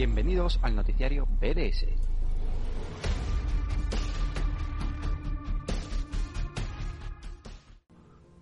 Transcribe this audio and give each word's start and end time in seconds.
Bienvenidos 0.00 0.58
al 0.62 0.74
noticiario 0.74 1.26
BDS. 1.26 1.84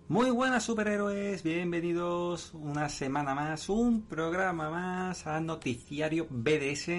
Muy 0.07 0.31
buenas 0.31 0.63
superhéroes, 0.63 1.43
bienvenidos 1.43 2.55
una 2.55 2.89
semana 2.89 3.35
más, 3.35 3.69
un 3.69 4.03
programa 4.03 4.71
más 4.71 5.27
al 5.27 5.47
noticiario 5.47 6.29
BDS. 6.31 6.91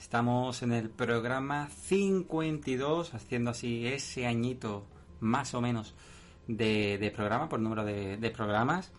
Estamos 0.00 0.64
en 0.64 0.72
el 0.72 0.90
programa 0.90 1.68
52, 1.68 3.14
haciendo 3.14 3.52
así 3.52 3.86
ese 3.86 4.26
añito 4.26 4.88
más 5.20 5.54
o 5.54 5.60
menos 5.60 5.94
de, 6.48 7.12
programa, 7.14 7.48
por 7.48 7.60
número 7.60 7.84
de, 7.84 8.32
programas. 8.34 8.90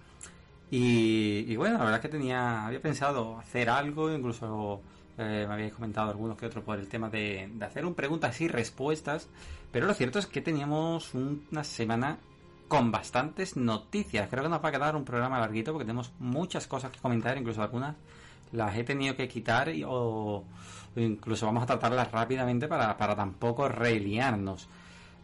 Y, 0.72 1.56
bueno, 1.56 1.78
la 1.78 1.84
verdad 1.86 2.00
es 2.00 2.02
que 2.02 2.10
tenía, 2.10 2.66
había 2.66 2.82
pensado 2.82 3.38
hacer 3.38 3.70
algo, 3.70 4.12
incluso 4.12 4.82
eh, 5.18 5.46
me 5.48 5.54
habéis 5.54 5.74
comentado 5.74 6.10
algunos 6.10 6.38
que 6.38 6.46
otros 6.48 6.64
por 6.64 6.80
el 6.80 6.88
tema 6.88 7.10
de, 7.10 7.50
hacer 7.62 7.86
un 7.86 7.94
preguntas 7.94 8.42
y 8.42 8.48
respuestas, 8.48 9.30
pero 9.72 9.86
lo 9.86 9.94
cierto 9.94 10.20
es 10.20 10.26
que 10.26 10.42
teníamos 10.42 11.14
una 11.14 11.64
semana 11.64 12.18
con 12.68 12.92
bastantes 12.92 13.56
noticias. 13.56 14.28
Creo 14.30 14.44
que 14.44 14.50
nos 14.50 14.64
va 14.64 14.70
a 14.70 14.72
quedar 14.72 14.96
un 14.96 15.06
programa 15.06 15.40
larguito 15.40 15.72
porque 15.72 15.86
tenemos 15.86 16.12
muchas 16.20 16.66
cosas 16.68 16.92
que 16.92 17.00
comentar, 17.00 17.38
incluso 17.38 17.62
algunas 17.62 17.96
las 18.52 18.76
he 18.76 18.84
tenido 18.84 19.16
que 19.16 19.28
quitar 19.28 19.72
o, 19.86 20.44
incluso 20.96 21.46
vamos 21.46 21.64
a 21.64 21.68
tratarlas 21.68 22.12
rápidamente 22.12 22.68
para, 22.68 22.98
para 22.98 23.16
tampoco 23.16 23.68
reliarnos. 23.68 24.68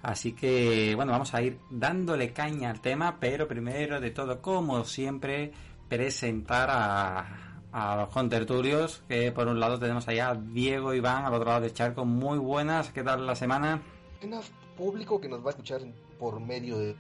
Así 0.01 0.33
que 0.33 0.93
bueno, 0.95 1.11
vamos 1.11 1.33
a 1.33 1.41
ir 1.41 1.59
dándole 1.69 2.33
caña 2.33 2.71
al 2.71 2.81
tema, 2.81 3.17
pero 3.19 3.47
primero 3.47 3.99
de 3.99 4.11
todo, 4.11 4.41
como 4.41 4.83
siempre, 4.83 5.51
presentar 5.87 6.69
a, 6.71 7.65
a 7.71 7.95
los 7.95 8.09
contertulios, 8.09 9.03
que 9.07 9.31
por 9.31 9.47
un 9.47 9.59
lado 9.59 9.79
tenemos 9.79 10.07
allá 10.07 10.29
a 10.29 10.35
Diego 10.35 10.93
Iván, 10.93 11.25
al 11.25 11.33
otro 11.33 11.49
lado 11.49 11.61
de 11.61 11.73
Charco, 11.73 12.05
muy 12.05 12.37
buenas, 12.37 12.91
¿qué 12.91 13.03
tal 13.03 13.25
la 13.25 13.35
semana? 13.35 13.81
Buenas, 14.19 14.51
público 14.81 15.21
que 15.21 15.29
nos 15.29 15.41
va 15.41 15.47
a 15.47 15.49
escuchar 15.51 15.81
por 16.19 16.39
medio 16.39 16.77
de 16.77 16.95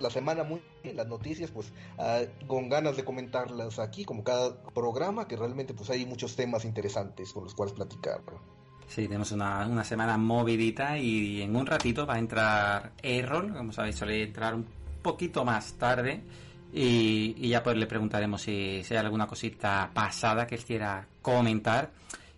la 0.00 0.10
semana 0.10 0.42
muy 0.42 0.62
las 0.82 1.06
noticias 1.06 1.50
pues 1.50 1.72
ah, 1.98 2.22
con 2.46 2.68
ganas 2.68 2.96
de 2.96 3.04
comentarlas 3.04 3.78
aquí 3.78 4.04
como 4.04 4.24
cada 4.24 4.62
programa 4.72 5.26
que 5.26 5.36
realmente 5.36 5.74
pues 5.74 5.90
hay 5.90 6.06
muchos 6.06 6.36
temas 6.36 6.64
interesantes 6.64 7.32
con 7.32 7.44
los 7.44 7.54
cuales 7.54 7.74
platicar 7.74 8.20
Sí, 8.90 9.02
tenemos 9.02 9.30
una, 9.30 9.64
una 9.68 9.84
semana 9.84 10.18
movidita 10.18 10.98
y 10.98 11.42
en 11.42 11.54
un 11.54 11.64
ratito 11.64 12.04
va 12.04 12.14
a 12.14 12.18
entrar 12.18 12.90
Errol, 13.00 13.54
como 13.54 13.72
sabéis 13.72 13.94
suele 13.94 14.24
entrar 14.24 14.52
un 14.52 14.66
poquito 15.00 15.44
más 15.44 15.74
tarde 15.74 16.20
y, 16.72 17.36
y 17.38 17.50
ya 17.50 17.62
pues 17.62 17.76
le 17.76 17.86
preguntaremos 17.86 18.42
si, 18.42 18.82
si 18.82 18.94
hay 18.94 18.98
alguna 18.98 19.28
cosita 19.28 19.92
pasada 19.94 20.44
que 20.44 20.56
él 20.56 20.64
quiera 20.64 21.06
comentar 21.22 21.92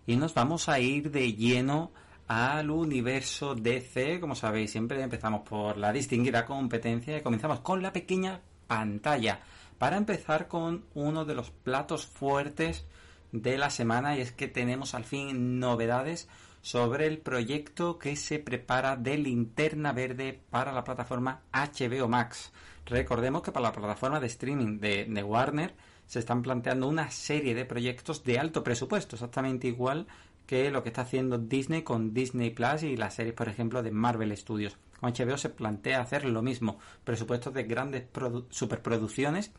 y 0.05 0.15
nos 0.15 0.35
vamos 0.35 0.69
a 0.69 0.79
ir 0.79 1.09
de 1.09 1.33
lleno 1.33 1.91
al 2.27 2.69
universo 2.69 3.55
DC. 3.55 4.19
Como 4.19 4.35
sabéis, 4.35 4.69
siempre 4.69 5.01
empezamos 5.01 5.41
por 5.41 5.77
la 5.79 5.91
distinguida 5.91 6.45
competencia 6.45 7.17
y 7.17 7.21
comenzamos 7.21 7.61
con 7.61 7.81
la 7.81 7.91
pequeña 7.91 8.41
pantalla. 8.67 9.39
Para 9.79 9.97
empezar 9.97 10.47
con 10.47 10.85
uno 10.93 11.25
de 11.25 11.33
los 11.33 11.49
platos 11.49 12.05
fuertes 12.05 12.85
de 13.31 13.57
la 13.57 13.71
semana 13.71 14.15
y 14.15 14.21
es 14.21 14.31
que 14.31 14.47
tenemos 14.47 14.93
al 14.93 15.03
fin 15.03 15.59
novedades 15.59 16.29
sobre 16.63 17.07
el 17.07 17.17
proyecto 17.17 17.99
que 17.99 18.15
se 18.15 18.39
prepara 18.39 18.95
de 18.95 19.17
linterna 19.17 19.91
verde 19.91 20.39
para 20.49 20.71
la 20.71 20.85
plataforma 20.85 21.41
HBO 21.51 22.07
Max. 22.07 22.53
Recordemos 22.85 23.41
que 23.41 23.51
para 23.51 23.67
la 23.67 23.73
plataforma 23.73 24.21
de 24.21 24.27
streaming 24.27 24.79
de, 24.79 25.03
de 25.03 25.23
Warner 25.23 25.75
se 26.07 26.19
están 26.19 26.41
planteando 26.41 26.87
una 26.87 27.11
serie 27.11 27.53
de 27.53 27.65
proyectos 27.65 28.23
de 28.23 28.39
alto 28.39 28.63
presupuesto, 28.63 29.17
exactamente 29.17 29.67
igual 29.67 30.07
que 30.45 30.71
lo 30.71 30.83
que 30.83 30.89
está 30.89 31.01
haciendo 31.01 31.37
Disney 31.37 31.81
con 31.81 32.13
Disney 32.13 32.51
Plus 32.51 32.83
y 32.83 32.95
las 32.95 33.15
series, 33.15 33.35
por 33.35 33.49
ejemplo, 33.49 33.83
de 33.83 33.91
Marvel 33.91 34.35
Studios. 34.37 34.77
Con 35.01 35.11
HBO 35.11 35.37
se 35.37 35.49
plantea 35.49 35.99
hacer 35.99 36.23
lo 36.23 36.41
mismo, 36.41 36.79
presupuestos 37.03 37.53
de 37.53 37.63
grandes 37.63 38.05
superproducciones, 38.51 39.51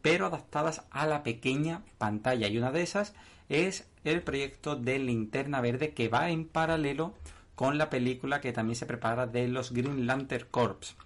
pero 0.00 0.26
adaptadas 0.26 0.84
a 0.92 1.06
la 1.06 1.22
pequeña 1.22 1.82
pantalla. 1.98 2.48
Y 2.48 2.56
una 2.56 2.72
de 2.72 2.82
esas 2.82 3.14
es 3.48 3.86
el 4.04 4.22
proyecto 4.22 4.76
de 4.76 4.98
Linterna 4.98 5.60
Verde 5.60 5.92
que 5.94 6.08
va 6.08 6.30
en 6.30 6.46
paralelo 6.46 7.14
con 7.54 7.78
la 7.78 7.90
película 7.90 8.40
que 8.40 8.52
también 8.52 8.76
se 8.76 8.86
prepara 8.86 9.26
de 9.26 9.48
los 9.48 9.72
Green 9.72 10.06
Lantern 10.06 10.46
Corps. 10.50 10.96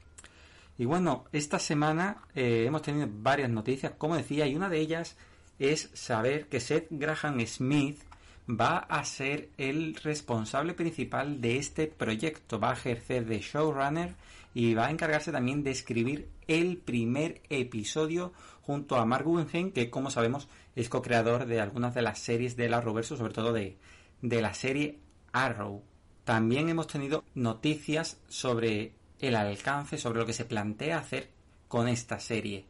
Y 0.78 0.84
bueno, 0.84 1.24
esta 1.32 1.58
semana 1.58 2.22
eh, 2.34 2.64
hemos 2.66 2.82
tenido 2.82 3.08
varias 3.10 3.50
noticias, 3.50 3.92
como 3.96 4.16
decía, 4.16 4.46
y 4.46 4.56
una 4.56 4.68
de 4.68 4.80
ellas 4.80 5.16
es 5.58 5.90
saber 5.94 6.48
que 6.48 6.60
Seth 6.60 6.88
Graham 6.90 7.44
Smith 7.46 8.00
va 8.48 8.78
a 8.78 9.04
ser 9.04 9.50
el 9.58 9.94
responsable 9.94 10.74
principal 10.74 11.40
de 11.40 11.58
este 11.58 11.86
proyecto, 11.86 12.58
va 12.58 12.70
a 12.70 12.74
ejercer 12.74 13.26
de 13.26 13.40
showrunner 13.40 14.14
y 14.54 14.74
va 14.74 14.86
a 14.86 14.90
encargarse 14.90 15.32
también 15.32 15.62
de 15.62 15.70
escribir 15.70 16.28
el 16.48 16.78
primer 16.78 17.40
episodio 17.48 18.32
junto 18.62 18.96
a 18.96 19.06
Mark 19.06 19.24
Guggenheim, 19.24 19.72
que 19.72 19.90
como 19.90 20.10
sabemos 20.10 20.48
es 20.74 20.88
co-creador 20.88 21.46
de 21.46 21.60
algunas 21.60 21.94
de 21.94 22.02
las 22.02 22.18
series 22.18 22.56
de 22.56 22.68
la 22.68 22.82
sobre 22.82 23.32
todo 23.32 23.52
de, 23.52 23.76
de 24.20 24.40
la 24.40 24.54
serie 24.54 24.98
Arrow. 25.32 25.82
También 26.24 26.68
hemos 26.68 26.86
tenido 26.86 27.24
noticias 27.34 28.18
sobre 28.28 28.92
el 29.20 29.34
alcance, 29.36 29.98
sobre 29.98 30.20
lo 30.20 30.26
que 30.26 30.32
se 30.32 30.44
plantea 30.44 30.98
hacer 30.98 31.30
con 31.68 31.88
esta 31.88 32.20
serie. 32.20 32.64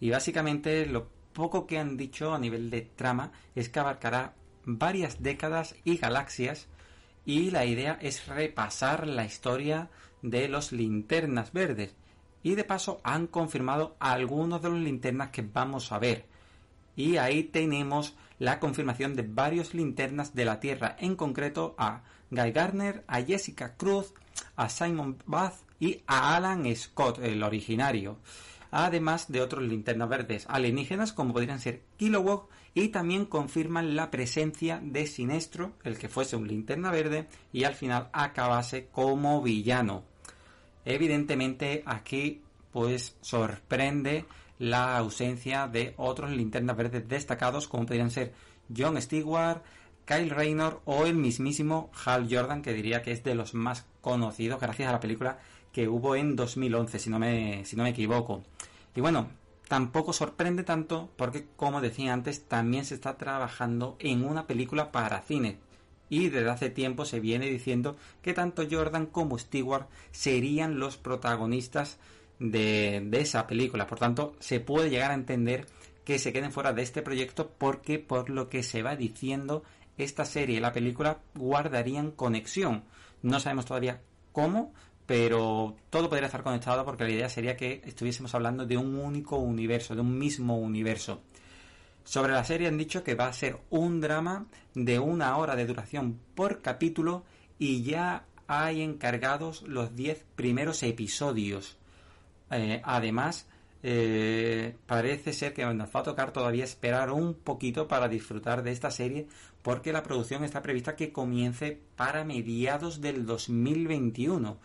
Y 0.00 0.10
básicamente 0.10 0.86
lo 0.86 1.08
poco 1.32 1.66
que 1.66 1.78
han 1.78 1.96
dicho 1.96 2.34
a 2.34 2.38
nivel 2.38 2.70
de 2.70 2.82
trama 2.82 3.32
es 3.54 3.68
que 3.68 3.80
abarcará 3.80 4.34
varias 4.64 5.22
décadas 5.22 5.74
y 5.84 5.96
galaxias 5.96 6.66
y 7.24 7.50
la 7.50 7.64
idea 7.64 7.98
es 8.00 8.26
repasar 8.26 9.06
la 9.06 9.24
historia 9.24 9.90
de 10.22 10.48
los 10.48 10.72
linternas 10.72 11.52
verdes 11.52 11.94
y 12.42 12.54
de 12.54 12.64
paso 12.64 13.00
han 13.04 13.26
confirmado 13.26 13.96
algunos 13.98 14.62
de 14.62 14.70
los 14.70 14.78
linternas 14.78 15.30
que 15.30 15.42
vamos 15.42 15.92
a 15.92 15.98
ver 15.98 16.26
y 16.98 17.16
ahí 17.16 17.44
tenemos 17.44 18.14
la 18.38 18.60
confirmación 18.60 19.14
de 19.14 19.22
varios 19.22 19.72
linternas 19.72 20.34
de 20.34 20.44
la 20.44 20.60
Tierra 20.60 20.96
en 20.98 21.16
concreto 21.16 21.74
a 21.78 22.02
Guy 22.30 22.52
Garner, 22.52 23.04
a 23.06 23.22
Jessica 23.22 23.74
Cruz, 23.76 24.12
a 24.56 24.68
Simon 24.68 25.16
Bath 25.24 25.54
y 25.80 26.02
a 26.06 26.36
Alan 26.36 26.64
Scott, 26.76 27.20
el 27.22 27.42
originario 27.42 28.18
además 28.70 29.30
de 29.30 29.40
otros 29.40 29.62
linternas 29.62 30.08
verdes 30.08 30.46
alienígenas 30.48 31.12
como 31.12 31.32
podrían 31.32 31.60
ser 31.60 31.82
Kilowog 31.96 32.48
y 32.74 32.88
también 32.88 33.24
confirman 33.24 33.96
la 33.96 34.10
presencia 34.10 34.80
de 34.82 35.06
Sinestro, 35.06 35.72
el 35.84 35.98
que 35.98 36.08
fuese 36.08 36.36
un 36.36 36.46
linterna 36.46 36.90
verde 36.90 37.28
y 37.52 37.64
al 37.64 37.74
final 37.74 38.10
acabase 38.12 38.88
como 38.92 39.42
villano. 39.42 40.04
Evidentemente 40.84 41.82
aquí 41.86 42.42
pues 42.72 43.16
sorprende 43.20 44.26
la 44.58 44.96
ausencia 44.98 45.68
de 45.68 45.94
otros 45.96 46.30
linternas 46.30 46.76
verdes 46.76 47.08
destacados 47.08 47.68
como 47.68 47.86
podrían 47.86 48.10
ser 48.10 48.32
John 48.76 49.00
Stewart, 49.00 49.62
Kyle 50.04 50.30
Raynor 50.30 50.80
o 50.84 51.06
el 51.06 51.14
mismísimo 51.14 51.90
Hal 52.04 52.28
Jordan 52.30 52.62
que 52.62 52.72
diría 52.72 53.02
que 53.02 53.12
es 53.12 53.22
de 53.24 53.34
los 53.34 53.54
más 53.54 53.86
conocidos 54.00 54.60
gracias 54.60 54.88
a 54.88 54.92
la 54.92 55.00
película 55.00 55.38
que 55.72 55.86
hubo 55.86 56.16
en 56.16 56.34
2011, 56.34 56.98
si 56.98 57.10
no 57.10 57.18
me, 57.18 57.64
si 57.64 57.76
no 57.76 57.82
me 57.82 57.90
equivoco. 57.90 58.42
Y 58.94 59.00
bueno, 59.00 59.28
tampoco 59.68 60.12
sorprende 60.12 60.62
tanto 60.64 61.10
porque, 61.16 61.46
como 61.56 61.80
decía 61.80 62.12
antes, 62.12 62.48
también 62.48 62.84
se 62.84 62.94
está 62.94 63.16
trabajando 63.16 63.96
en 64.00 64.24
una 64.24 64.46
película 64.46 64.90
para 64.90 65.20
cine. 65.20 65.58
Y 66.08 66.30
desde 66.30 66.50
hace 66.50 66.70
tiempo 66.70 67.04
se 67.04 67.20
viene 67.20 67.46
diciendo 67.46 67.96
que 68.22 68.32
tanto 68.32 68.64
Jordan 68.68 69.06
como 69.06 69.38
Stewart 69.38 69.88
serían 70.10 70.78
los 70.78 70.96
protagonistas 70.96 71.98
de, 72.38 73.08
esa 73.12 73.46
película. 73.46 73.86
Por 73.86 73.98
tanto, 73.98 74.36
se 74.38 74.60
puede 74.60 74.90
llegar 74.90 75.10
a 75.10 75.14
entender 75.14 75.66
que 76.04 76.18
se 76.18 76.32
queden 76.32 76.52
fuera 76.52 76.72
de 76.72 76.82
este 76.82 77.02
proyecto 77.02 77.50
porque, 77.58 77.98
por 77.98 78.30
lo 78.30 78.48
que 78.48 78.62
se 78.62 78.82
va 78.82 78.96
diciendo, 78.96 79.62
esta 79.96 80.24
serie 80.24 80.56
y 80.56 80.60
la 80.60 80.72
película 80.72 81.18
guardarían 81.34 82.10
conexión. 82.12 82.84
No 83.22 83.40
sabemos 83.40 83.66
todavía 83.66 84.00
cómo, 84.32 84.72
pero 85.06 85.76
todo 85.90 86.08
podría 86.08 86.26
estar 86.26 86.42
conectado 86.42 86.84
porque 86.84 87.04
la 87.04 87.10
idea 87.10 87.28
sería 87.28 87.56
que 87.56 87.82
estuviésemos 87.84 88.34
hablando 88.34 88.66
de 88.66 88.76
un 88.76 88.94
único 88.94 89.36
universo, 89.36 89.94
de 89.94 90.00
un 90.00 90.18
mismo 90.18 90.58
universo. 90.58 91.22
Sobre 92.04 92.32
la 92.32 92.44
serie 92.44 92.68
han 92.68 92.78
dicho 92.78 93.04
que 93.04 93.14
va 93.14 93.26
a 93.26 93.32
ser 93.34 93.58
un 93.68 94.00
drama 94.00 94.46
de 94.74 94.98
una 94.98 95.36
hora 95.36 95.56
de 95.56 95.66
duración 95.66 96.18
por 96.34 96.62
capítulo 96.62 97.24
y 97.58 97.82
ya 97.82 98.24
hay 98.46 98.80
encargados 98.80 99.62
los 99.62 99.94
10 99.94 100.24
primeros 100.34 100.82
episodios. 100.82 101.76
Eh, 102.50 102.80
además, 102.84 103.46
eh, 103.82 104.76
parece 104.86 105.32
ser 105.32 105.54
que 105.54 105.64
nos 105.64 105.94
va 105.94 106.00
a 106.00 106.02
tocar 106.02 106.32
todavía 106.32 106.64
esperar 106.64 107.10
un 107.10 107.34
poquito 107.34 107.86
para 107.88 108.08
disfrutar 108.08 108.62
de 108.62 108.72
esta 108.72 108.90
serie 108.90 109.28
porque 109.62 109.92
la 109.92 110.02
producción 110.02 110.44
está 110.44 110.62
prevista 110.62 110.96
que 110.96 111.12
comience 111.12 111.78
para 111.96 112.24
mediados 112.24 113.00
del 113.00 113.26
2021 113.26 114.58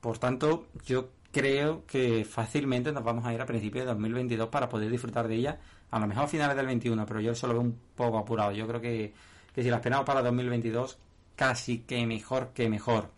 por 0.00 0.18
tanto, 0.18 0.68
yo 0.86 1.10
creo 1.30 1.84
que 1.86 2.24
fácilmente 2.24 2.90
nos 2.90 3.04
vamos 3.04 3.24
a 3.26 3.34
ir 3.34 3.40
a 3.40 3.46
principios 3.46 3.84
de 3.84 3.90
2022 3.92 4.48
para 4.48 4.68
poder 4.68 4.90
disfrutar 4.90 5.28
de 5.28 5.34
ella, 5.36 5.60
a 5.90 5.98
lo 5.98 6.06
mejor 6.06 6.24
a 6.24 6.28
finales 6.28 6.56
del 6.56 6.66
21, 6.66 7.04
pero 7.06 7.20
yo 7.20 7.32
eso 7.32 7.46
lo 7.46 7.52
veo 7.54 7.62
un 7.62 7.78
poco 7.94 8.18
apurado. 8.18 8.52
Yo 8.52 8.66
creo 8.66 8.80
que 8.80 9.12
que 9.54 9.62
si 9.62 9.70
la 9.70 9.76
esperamos 9.76 10.06
para 10.06 10.22
2022, 10.22 10.98
casi 11.36 11.80
que 11.80 12.06
mejor 12.06 12.50
que 12.54 12.68
mejor. 12.68 13.10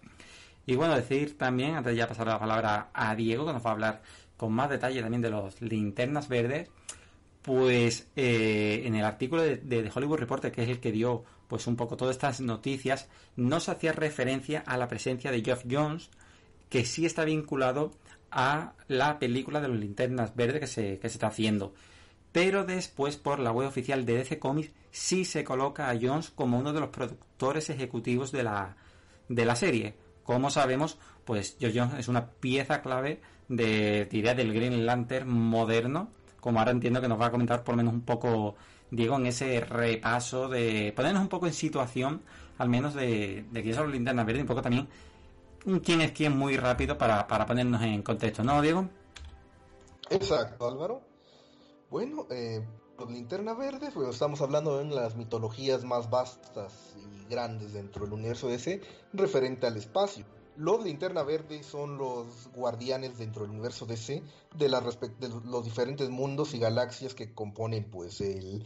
Y 0.66 0.76
bueno, 0.76 0.94
decir 0.94 1.36
también, 1.36 1.74
antes 1.74 1.92
de 1.92 1.96
ya 1.96 2.08
pasar 2.08 2.26
la 2.26 2.38
palabra 2.38 2.90
a 2.92 3.14
Diego, 3.14 3.46
que 3.46 3.52
nos 3.52 3.64
va 3.64 3.70
a 3.70 3.72
hablar 3.72 4.02
con 4.36 4.52
más 4.52 4.70
detalle 4.70 5.00
también 5.02 5.22
de 5.22 5.30
los 5.30 5.60
linternas 5.60 6.28
verdes, 6.28 6.68
pues 7.42 8.08
eh, 8.16 8.82
en 8.84 8.94
el 8.94 9.04
artículo 9.04 9.42
de, 9.42 9.90
Hollywood 9.92 10.18
Reporter, 10.18 10.52
que 10.52 10.62
es 10.62 10.68
el 10.68 10.80
que 10.80 10.92
dio 10.92 11.24
pues 11.48 11.66
un 11.66 11.76
poco 11.76 11.96
todas 11.96 12.16
estas 12.16 12.40
noticias, 12.40 13.08
no 13.36 13.60
se 13.60 13.72
hacía 13.72 13.92
referencia 13.92 14.62
a 14.66 14.76
la 14.76 14.88
presencia 14.88 15.30
de 15.30 15.42
Geoff 15.42 15.64
Jones, 15.70 16.08
que 16.70 16.84
sí 16.84 17.04
está 17.04 17.24
vinculado 17.24 17.92
a 18.30 18.72
la 18.88 19.18
película 19.18 19.60
de 19.60 19.68
los 19.68 19.78
linternas 19.78 20.34
verdes 20.34 20.60
que 20.60 20.66
se, 20.66 20.98
que 20.98 21.08
se 21.08 21.16
está 21.16 21.26
haciendo. 21.26 21.74
Pero 22.30 22.64
después, 22.64 23.18
por 23.18 23.38
la 23.38 23.52
web 23.52 23.68
oficial 23.68 24.06
de 24.06 24.14
DC 24.14 24.38
Comics, 24.38 24.70
sí 24.90 25.26
se 25.26 25.44
coloca 25.44 25.90
a 25.90 25.98
Jones 26.00 26.30
como 26.30 26.58
uno 26.58 26.72
de 26.72 26.80
los 26.80 26.88
productores 26.88 27.68
ejecutivos 27.68 28.32
de 28.32 28.44
la, 28.44 28.76
de 29.28 29.44
la 29.44 29.54
serie. 29.54 29.94
Como 30.24 30.50
sabemos, 30.50 30.98
pues 31.24 31.56
Geoff 31.58 31.72
Jones 31.74 31.94
es 31.98 32.08
una 32.08 32.26
pieza 32.26 32.82
clave 32.82 33.20
de, 33.48 34.06
diría, 34.10 34.34
del 34.34 34.52
Green 34.52 34.86
Lantern 34.86 35.28
moderno, 35.28 36.08
como 36.40 36.58
ahora 36.58 36.72
entiendo 36.72 37.00
que 37.00 37.08
nos 37.08 37.20
va 37.20 37.26
a 37.26 37.30
comentar 37.30 37.62
por 37.62 37.74
lo 37.74 37.78
menos 37.78 37.94
un 37.94 38.02
poco 38.02 38.56
Diego 38.90 39.16
en 39.16 39.26
ese 39.26 39.60
repaso 39.60 40.48
de 40.48 40.92
ponernos 40.94 41.22
un 41.22 41.28
poco 41.28 41.46
en 41.46 41.52
situación, 41.52 42.22
al 42.58 42.69
menos 42.69 42.94
de, 42.94 43.44
de 43.50 43.62
que 43.62 43.74
son 43.74 43.84
los 43.84 43.92
linternas 43.92 44.26
verdes, 44.26 44.42
un 44.42 44.48
poco 44.48 44.62
también 44.62 44.88
quién 45.84 46.00
es 46.00 46.12
quién 46.12 46.36
muy 46.36 46.56
rápido 46.56 46.98
para, 46.98 47.26
para 47.26 47.46
ponernos 47.46 47.82
en 47.82 48.02
contexto, 48.02 48.42
¿no, 48.42 48.60
Diego? 48.60 48.88
Exacto, 50.10 50.69
Álvaro. 50.69 51.00
Bueno, 51.90 52.26
eh, 52.30 52.64
linterna 53.08 53.54
verde, 53.54 53.90
pues 53.92 54.08
estamos 54.08 54.40
hablando 54.40 54.80
en 54.80 54.94
las 54.94 55.16
mitologías 55.16 55.84
más 55.84 56.10
vastas 56.10 56.94
y 56.96 57.28
grandes 57.28 57.72
dentro 57.72 58.04
del 58.04 58.14
universo 58.14 58.48
DC, 58.48 58.80
referente 59.12 59.66
al 59.66 59.76
espacio. 59.76 60.24
Los 60.56 60.84
linterna 60.84 61.22
verde 61.22 61.62
son 61.62 61.96
los 61.96 62.48
guardianes 62.54 63.18
dentro 63.18 63.42
del 63.42 63.52
universo 63.52 63.86
DC 63.86 64.22
de, 64.56 64.68
de 64.68 65.28
los 65.46 65.64
diferentes 65.64 66.10
mundos 66.10 66.52
y 66.54 66.58
galaxias 66.58 67.14
que 67.14 67.34
componen 67.34 67.90
pues 67.90 68.20
el 68.20 68.64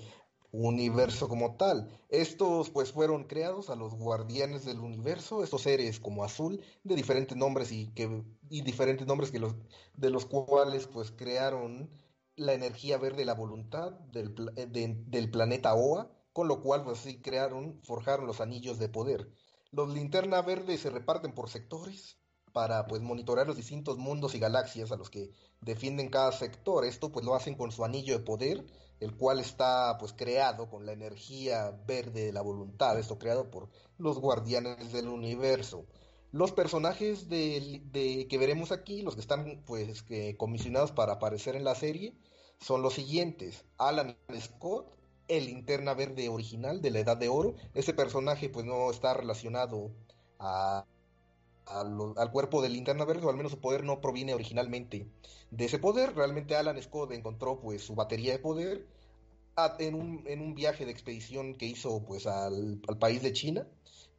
universo 0.51 1.29
como 1.29 1.57
tal. 1.57 1.89
Estos 2.09 2.71
pues 2.71 2.93
fueron 2.93 3.25
creados 3.25 3.71
a 3.71 3.77
los 3.77 3.95
guardianes 3.95 4.65
del 4.65 4.81
universo, 4.81 5.45
estos 5.45 5.63
seres 5.63 6.01
como 6.01 6.25
azul, 6.25 6.61
de 6.83 6.95
diferentes 6.95 7.37
nombres 7.37 7.71
y 7.71 7.89
que 7.89 8.25
y 8.49 8.63
diferentes 8.63 9.07
nombres 9.07 9.31
que 9.31 9.39
los 9.39 9.55
de 9.97 10.11
los 10.11 10.27
cuales 10.27 10.87
pues 10.87 11.11
crearon 11.11 11.91
la 12.37 12.53
energía 12.53 12.99
verde, 12.99 13.25
la 13.25 13.35
voluntad 13.35 13.93
del, 14.13 14.35
del 15.07 15.31
planeta 15.31 15.75
Oa, 15.75 16.11
con 16.33 16.49
lo 16.49 16.63
cual 16.63 16.85
pues 16.85 16.99
sí 16.99 17.21
crearon, 17.21 17.81
forjaron 17.83 18.27
los 18.27 18.41
anillos 18.41 18.79
de 18.79 18.89
poder. 18.89 19.31
Los 19.71 19.93
linterna 19.93 20.43
verde 20.43 20.79
se 20.79 20.91
reparten 20.91 21.35
por 21.35 21.49
sectores 21.49 22.19
para 22.53 22.87
pues 22.87 23.03
monitorear 23.03 23.47
los 23.47 23.57
distintos 23.57 23.99
mundos 23.99 24.35
y 24.35 24.39
galaxias 24.39 24.91
a 24.91 24.97
los 24.97 25.11
que 25.11 25.31
defienden 25.61 26.09
cada 26.09 26.33
sector. 26.33 26.87
Esto 26.87 27.13
pues 27.13 27.25
lo 27.25 27.35
hacen 27.35 27.55
con 27.55 27.71
su 27.71 27.85
anillo 27.85 28.17
de 28.17 28.25
poder, 28.25 28.65
el 29.01 29.15
cual 29.15 29.41
está 29.41 29.99
pues 29.99 30.15
creado 30.15 30.71
con 30.71 30.87
la 30.87 30.93
energía 30.93 31.79
verde 31.87 32.25
de 32.25 32.33
la 32.33 32.41
voluntad, 32.41 32.99
esto 32.99 33.19
creado 33.19 33.51
por 33.51 33.69
los 33.99 34.19
guardianes 34.19 34.93
del 34.93 35.09
universo. 35.09 35.85
Los 36.33 36.53
personajes 36.53 37.29
de, 37.29 38.27
que 38.29 38.39
veremos 38.39 38.73
aquí, 38.73 39.03
los 39.03 39.15
que 39.15 39.21
están 39.21 39.63
pues 39.67 40.05
comisionados 40.39 40.93
para 40.93 41.15
aparecer 41.15 41.57
en 41.57 41.65
la 41.65 41.75
serie, 41.75 42.15
son 42.61 42.83
los 42.83 42.95
siguientes. 42.95 43.65
Alan 43.79 44.17
Scott, 44.41 44.97
el 45.29 45.47
linterna 45.47 45.95
verde 45.95 46.29
original 46.29 46.81
de 46.81 46.91
la 46.91 47.01
Edad 47.01 47.17
de 47.17 47.29
Oro. 47.29 47.55
Ese 47.75 47.95
personaje 47.95 48.49
pues 48.49 48.65
no 48.65 48.91
está 48.91 49.15
relacionado 49.15 49.91
al, 50.39 50.85
cuerpo 52.33 52.63
del 52.63 52.73
linterna 52.73 53.05
verde, 53.05 53.27
o 53.27 53.31
al 53.31 53.37
menos 53.37 53.53
su 53.53 53.61
poder 53.61 53.85
no 53.85 54.01
proviene 54.01 54.35
originalmente 54.35 55.09
de 55.51 55.65
ese 55.65 55.79
poder. 55.79 56.15
Realmente 56.15 56.57
Alan 56.57 56.81
Scott 56.83 57.13
encontró 57.13 57.61
pues 57.61 57.85
su 57.85 57.95
batería 57.95 58.33
de 58.33 58.39
poder 58.39 58.87
en 59.79 59.95
un, 59.95 60.23
en 60.27 60.41
un 60.41 60.55
viaje 60.55 60.85
de 60.85 60.93
expedición 60.93 61.55
que 61.55 61.67
hizo 61.67 62.05
pues 62.05 62.27
al, 62.27 62.81
país 62.99 63.23
de 63.23 63.33
China 63.33 63.67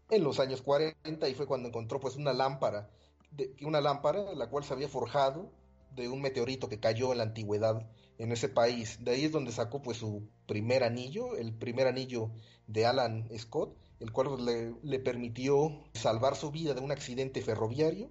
en 0.10 0.24
los 0.24 0.39
años 0.39 0.62
40 0.62 1.30
y 1.30 1.36
fue 1.36 1.45
cuando 1.45 1.68
encontró 1.68 2.00
pues 2.00 2.16
una 2.16 2.34
lámpara, 2.34 2.89
de, 3.31 3.56
una 3.62 3.81
lámpara 3.81 4.34
la 4.34 4.50
cual 4.50 4.63
se 4.63 4.74
había 4.74 4.89
forjado 4.89 5.51
de 5.95 6.10
un 6.10 6.22
meteorito 6.22 6.69
que 6.69 6.80
cayó 6.80 7.12
en 7.12 7.19
la 7.19 7.25
antigüedad 7.25 7.88
en 8.18 8.31
ese 8.31 8.50
país. 8.50 9.04
De 9.04 9.12
ahí 9.12 9.25
es 9.25 9.31
donde 9.31 9.52
sacó 9.52 9.81
pues 9.81 9.98
su 9.98 10.28
primer 10.46 10.84
anillo, 10.84 11.36
el 11.36 11.54
primer 11.54 11.88
anillo 11.88 12.31
de 12.68 12.86
Alan 12.86 13.30
Scott, 13.38 13.75
el 14.00 14.12
cual 14.12 14.46
le, 14.46 14.74
le 14.84 15.00
permitió 15.00 15.84
salvar 15.94 16.36
su 16.36 16.52
vida 16.52 16.74
de 16.74 16.81
un 16.81 16.92
accidente 16.92 17.42
ferroviario 17.42 18.10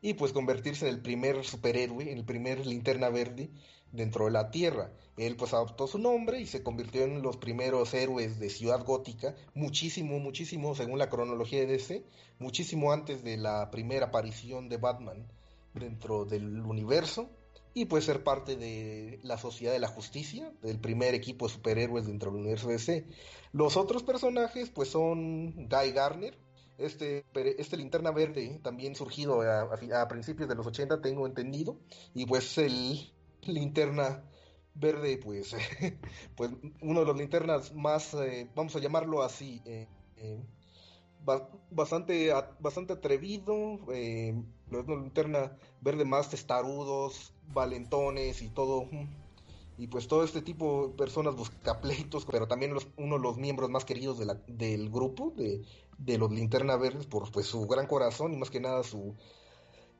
y 0.00 0.14
pues 0.14 0.32
convertirse 0.32 0.86
en 0.88 0.94
el 0.94 1.00
primer 1.00 1.44
superhéroe, 1.44 2.10
en 2.10 2.18
el 2.18 2.24
primer 2.24 2.66
linterna 2.66 3.08
verde 3.08 3.50
dentro 3.90 4.26
de 4.26 4.32
la 4.32 4.50
Tierra. 4.50 4.92
Él 5.16 5.36
pues 5.36 5.54
adoptó 5.54 5.86
su 5.86 5.98
nombre 5.98 6.40
y 6.40 6.46
se 6.46 6.62
convirtió 6.62 7.04
en 7.04 7.22
los 7.22 7.36
primeros 7.36 7.94
héroes 7.94 8.38
de 8.38 8.50
Ciudad 8.50 8.84
Gótica, 8.84 9.34
muchísimo, 9.54 10.18
muchísimo, 10.18 10.74
según 10.74 10.98
la 10.98 11.08
cronología 11.08 11.60
de 11.60 11.66
DC, 11.66 12.04
muchísimo 12.38 12.92
antes 12.92 13.22
de 13.22 13.36
la 13.36 13.70
primera 13.70 14.06
aparición 14.06 14.68
de 14.68 14.76
Batman 14.76 15.26
dentro 15.72 16.24
del 16.24 16.60
universo 16.60 17.30
y 17.74 17.86
pues 17.86 18.04
ser 18.04 18.22
parte 18.22 18.56
de 18.56 19.18
la 19.24 19.36
Sociedad 19.36 19.72
de 19.72 19.80
la 19.80 19.88
Justicia, 19.88 20.52
del 20.62 20.78
primer 20.78 21.12
equipo 21.14 21.48
de 21.48 21.54
superhéroes 21.54 22.06
dentro 22.06 22.30
del 22.30 22.40
universo 22.40 22.68
DC. 22.68 23.04
Los 23.52 23.76
otros 23.76 24.04
personajes 24.04 24.70
pues 24.70 24.88
son 24.88 25.68
Guy 25.68 25.90
Garner, 25.92 26.38
este, 26.78 27.24
este 27.34 27.76
linterna 27.76 28.10
verde 28.10 28.60
también 28.62 28.94
surgido 28.94 29.42
a, 29.42 30.08
principios 30.08 30.48
de 30.48 30.54
los 30.54 30.66
80 30.66 31.00
tengo 31.00 31.26
entendido 31.26 31.78
y 32.14 32.26
pues 32.26 32.58
el 32.58 33.12
linterna 33.42 34.24
verde 34.74 35.18
pues 35.18 35.54
pues 36.36 36.50
uno 36.80 37.00
de 37.00 37.06
los 37.06 37.16
linternas 37.16 37.72
más 37.74 38.12
eh, 38.14 38.50
vamos 38.56 38.74
a 38.74 38.80
llamarlo 38.80 39.22
así 39.22 39.62
eh, 39.66 39.86
eh, 40.16 40.42
bastante 41.70 42.32
bastante 42.58 42.94
atrevido 42.94 43.78
los 44.68 44.86
linterna 44.88 45.56
verde 45.80 46.04
más 46.04 46.28
testarudos 46.28 47.33
valentones 47.52 48.42
y 48.42 48.48
todo 48.48 48.88
y 49.76 49.88
pues 49.88 50.06
todo 50.06 50.22
este 50.24 50.42
tipo 50.42 50.88
de 50.88 50.94
personas 50.94 51.34
busca 51.34 51.80
pleitos, 51.80 52.24
pero 52.30 52.46
también 52.46 52.74
uno 52.96 53.16
de 53.16 53.22
los 53.22 53.36
miembros 53.36 53.70
más 53.70 53.84
queridos 53.84 54.18
de 54.18 54.26
la, 54.26 54.34
del 54.46 54.88
grupo, 54.88 55.32
de, 55.36 55.62
de, 55.98 56.18
los 56.18 56.30
Linterna 56.30 56.76
Verdes, 56.76 57.06
por 57.06 57.30
pues 57.32 57.46
su 57.46 57.66
gran 57.66 57.86
corazón 57.86 58.32
y 58.32 58.36
más 58.36 58.50
que 58.50 58.60
nada 58.60 58.84
su, 58.84 59.16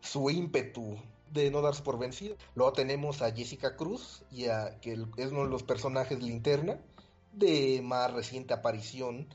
su 0.01 0.31
ímpetu 0.31 0.97
de 1.33 1.51
no 1.51 1.61
darse 1.61 1.83
por 1.83 1.99
vencido. 1.99 2.37
Luego 2.55 2.73
tenemos 2.73 3.21
a 3.21 3.33
Jessica 3.33 3.77
Cruz, 3.77 4.23
y 4.31 4.47
a, 4.47 4.79
que 4.81 4.93
es 4.93 5.33
uno 5.33 5.45
de 5.45 5.51
los 5.51 5.65
personajes 5.65 6.23
Linterna, 6.23 6.81
de 7.33 7.81
más 7.83 8.13
reciente 8.13 8.55
aparición 8.55 9.27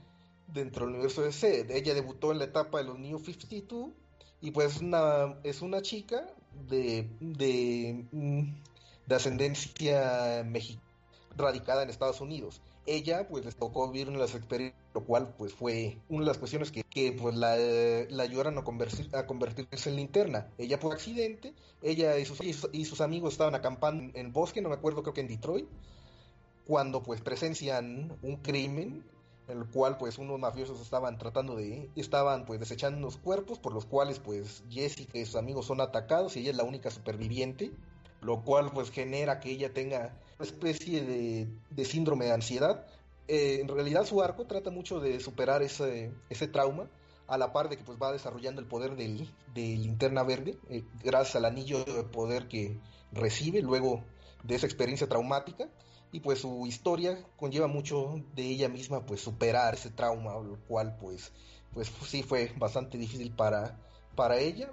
dentro 0.47 0.85
del 0.85 0.95
universo 0.95 1.21
de 1.21 1.33
C. 1.33 1.67
Ella 1.69 1.93
debutó 1.93 2.31
en 2.31 2.39
la 2.39 2.45
etapa 2.45 2.77
de 2.77 2.85
los 2.85 2.97
New 2.97 3.19
52 3.19 3.89
y 4.41 4.51
pues 4.51 4.79
una, 4.81 5.35
es 5.43 5.61
una 5.61 5.81
chica 5.81 6.25
de, 6.67 7.09
de 7.19 8.05
mm, 8.11 8.43
de 9.09 9.15
ascendencia 9.15 10.43
mexicana 10.45 10.89
radicada 11.35 11.83
en 11.83 11.89
Estados 11.89 12.21
Unidos. 12.21 12.61
Ella 12.85 13.27
pues 13.27 13.45
les 13.45 13.55
tocó 13.55 13.91
vivir 13.91 14.11
de 14.11 14.17
las 14.17 14.35
experiencias, 14.35 14.81
lo 14.93 15.03
cual 15.03 15.33
pues 15.37 15.53
fue 15.53 15.97
una 16.09 16.21
de 16.21 16.27
las 16.27 16.37
cuestiones 16.37 16.71
que, 16.71 17.11
pues 17.13 17.35
la, 17.35 17.55
la 17.57 18.23
ayudaron 18.23 18.57
a, 18.57 18.63
convertir, 18.63 19.09
a 19.15 19.25
convertirse 19.25 19.89
en 19.89 19.95
linterna. 19.95 20.47
Ella 20.57 20.79
por 20.79 20.93
accidente, 20.93 21.53
ella 21.81 22.17
y 22.17 22.25
sus, 22.25 22.39
y 22.71 22.85
sus 22.85 23.01
amigos 23.01 23.33
estaban 23.33 23.55
acampando 23.55 24.03
en 24.03 24.25
el 24.25 24.31
bosque, 24.31 24.61
no 24.61 24.69
me 24.69 24.75
acuerdo, 24.75 25.03
creo 25.03 25.13
que 25.13 25.21
en 25.21 25.27
Detroit, 25.27 25.67
cuando 26.65 27.01
pues 27.03 27.21
presencian 27.21 28.17
un 28.21 28.37
crimen 28.37 29.03
en 29.13 29.18
el 29.49 29.65
cual 29.65 29.97
pues 29.97 30.17
unos 30.17 30.39
mafiosos 30.39 30.81
estaban 30.81 31.17
tratando 31.17 31.55
de 31.55 31.89
estaban 31.95 32.45
pues 32.45 32.59
desechando 32.59 32.97
unos 32.97 33.17
cuerpos 33.17 33.59
por 33.59 33.73
los 33.73 33.85
cuales 33.85 34.19
pues 34.19 34.63
Jessica 34.69 35.17
y 35.17 35.25
sus 35.25 35.35
amigos 35.35 35.65
son 35.65 35.81
atacados 35.81 36.35
y 36.35 36.41
ella 36.41 36.51
es 36.51 36.57
la 36.57 36.63
única 36.63 36.89
superviviente 36.91 37.71
lo 38.21 38.43
cual 38.43 38.71
pues 38.71 38.91
genera 38.91 39.39
que 39.39 39.51
ella 39.51 39.73
tenga 39.73 40.13
una 40.37 40.47
especie 40.47 41.01
de, 41.03 41.85
síndrome 41.85 42.25
de 42.25 42.33
ansiedad. 42.33 42.85
Eh, 43.27 43.59
en 43.61 43.67
realidad 43.67 44.05
su 44.05 44.21
arco 44.21 44.45
trata 44.45 44.71
mucho 44.71 44.99
de 44.99 45.19
superar 45.19 45.61
ese, 45.61 46.11
ese 46.29 46.47
trauma, 46.47 46.89
a 47.27 47.37
la 47.37 47.53
par 47.53 47.69
de 47.69 47.77
que 47.77 47.83
pues 47.83 47.97
va 48.01 48.11
desarrollando 48.11 48.59
el 48.59 48.67
poder 48.67 48.95
del, 48.95 49.29
linterna 49.53 50.23
verde, 50.23 50.57
eh, 50.69 50.83
gracias 51.03 51.35
al 51.35 51.45
anillo 51.45 51.83
de 51.85 52.03
poder 52.03 52.47
que 52.47 52.77
recibe 53.11 53.61
luego 53.61 54.03
de 54.43 54.55
esa 54.55 54.65
experiencia 54.65 55.07
traumática. 55.07 55.69
Y 56.11 56.21
pues 56.21 56.39
su 56.39 56.65
historia 56.65 57.23
conlleva 57.37 57.67
mucho 57.67 58.23
de 58.35 58.43
ella 58.43 58.69
misma 58.69 59.05
pues 59.05 59.21
superar 59.21 59.75
ese 59.75 59.91
trauma, 59.91 60.33
lo 60.39 60.57
cual 60.67 60.97
pues, 60.99 61.31
pues 61.73 61.91
sí 62.05 62.23
fue 62.23 62.51
bastante 62.57 62.97
difícil 62.97 63.31
para, 63.31 63.79
para 64.15 64.37
ella. 64.37 64.71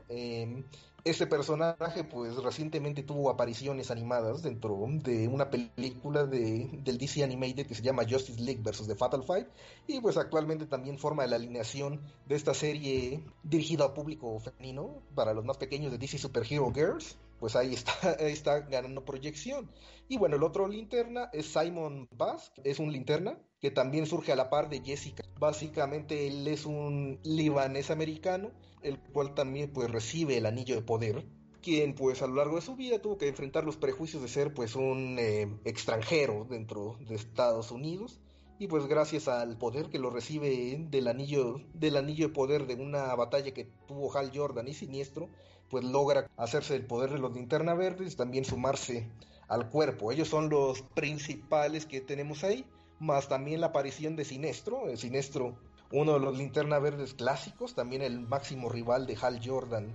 Este 1.07 1.29
personaje, 1.29 2.03
pues 2.03 2.35
recientemente 2.35 3.05
tuvo 3.05 3.31
apariciones 3.31 3.93
animadas 3.93 4.43
dentro 4.43 4.77
de 5.05 5.29
una 5.29 5.51
película 5.51 6.27
de, 6.27 6.69
del 6.83 6.99
DC 6.99 7.23
Animated 7.23 7.65
que 7.65 7.77
se 7.77 7.83
llama 7.83 8.03
Justice 8.03 8.43
League 8.43 8.61
vs. 8.61 8.89
The 8.89 8.97
Fatal 8.97 9.23
Fight, 9.23 9.47
y 9.87 10.01
pues 10.01 10.17
actualmente 10.17 10.67
también 10.67 10.99
forma 10.99 11.25
la 11.29 11.37
alineación 11.37 12.01
de 12.27 12.35
esta 12.35 12.55
serie 12.55 13.23
dirigida 13.45 13.85
a 13.85 13.95
público 13.95 14.41
femenino 14.41 15.01
para 15.15 15.33
los 15.33 15.45
más 15.45 15.59
pequeños 15.59 15.93
de 15.93 15.99
DC 15.99 16.19
Superhero 16.19 16.73
Girls. 16.75 17.17
Pues 17.39 17.57
ahí 17.57 17.75
está, 17.75 17.93
ahí 18.21 18.33
está 18.33 18.61
ganando 18.61 19.05
proyección. 19.05 19.71
Y 20.09 20.19
bueno, 20.19 20.37
el 20.37 20.43
otro 20.43 20.69
linterna 20.69 21.31
es 21.33 21.47
Simon 21.47 22.09
Bass, 22.13 22.53
es 22.65 22.79
un 22.79 22.93
linterna 22.93 23.39
que 23.61 23.71
también 23.71 24.07
surge 24.07 24.33
a 24.33 24.37
la 24.37 24.51
par 24.51 24.69
de 24.69 24.81
Jessica. 24.81 25.25
Básicamente 25.39 26.27
él 26.29 26.47
es 26.47 26.67
un 26.67 27.19
libanés 27.25 27.91
americano 27.91 28.53
el 28.83 28.99
cual 28.99 29.35
también 29.35 29.73
pues 29.73 29.91
recibe 29.91 30.37
el 30.37 30.47
anillo 30.47 30.77
de 30.77 30.83
poder, 30.83 31.27
quien 31.61 31.95
pues 31.95 32.23
a 32.23 32.29
lo 32.29 32.37
largo 32.37 32.57
de 32.57 32.63
su 32.63 32.77
vida 32.77 33.01
tuvo 33.01 33.19
que 33.19 33.27
enfrentar 33.27 33.65
los 33.65 33.77
prejuicios 33.77 34.23
de 34.23 34.29
ser 34.29 34.55
pues 34.55 34.77
un 34.77 35.17
eh, 35.19 35.49
extranjero 35.65 36.47
dentro 36.49 36.97
de 37.01 37.17
Estados 37.17 37.73
Unidos 37.73 38.21
y 38.59 38.69
pues 38.69 38.87
gracias 38.87 39.29
al 39.29 39.59
poder 39.59 39.91
que 39.91 39.99
lo 39.99 40.11
recibe 40.11 40.79
del 40.89 41.09
anillo 41.09 41.61
del 41.75 41.97
anillo 41.97 42.29
de 42.29 42.35
poder 42.35 42.67
de 42.67 42.77
una 42.77 43.15
batalla 43.15 43.53
que 43.53 43.65
tuvo 43.87 44.17
Hal 44.17 44.31
Jordan 44.35 44.69
y 44.69 44.75
Siniestro, 44.75 45.29
pues 45.71 45.85
logra 45.85 46.29
hacerse 46.37 46.77
el 46.77 46.87
poder 46.87 47.11
de 47.11 47.19
los 47.19 47.35
linterna 47.35 47.75
verdes 47.75 48.13
y 48.13 48.17
también 48.17 48.45
sumarse 48.45 49.09
al 49.49 49.69
cuerpo. 49.69 50.13
Ellos 50.13 50.29
son 50.29 50.49
los 50.49 50.83
principales 50.83 51.87
que 51.87 52.01
tenemos 52.01 52.45
ahí, 52.45 52.65
más 52.99 53.29
también 53.29 53.61
la 53.61 53.69
aparición 53.69 54.17
de 54.17 54.25
Sinestro. 54.25 54.89
El 54.89 54.99
Sinestro 54.99 55.57
uno 55.93 56.15
de 56.15 56.21
los 56.21 56.37
linterna 56.37 56.79
verdes 56.79 57.15
clásicos, 57.15 57.75
también 57.75 58.03
el 58.03 58.21
máximo 58.21 58.69
rival 58.69 59.07
de 59.07 59.17
Hal 59.21 59.41
Jordan 59.45 59.93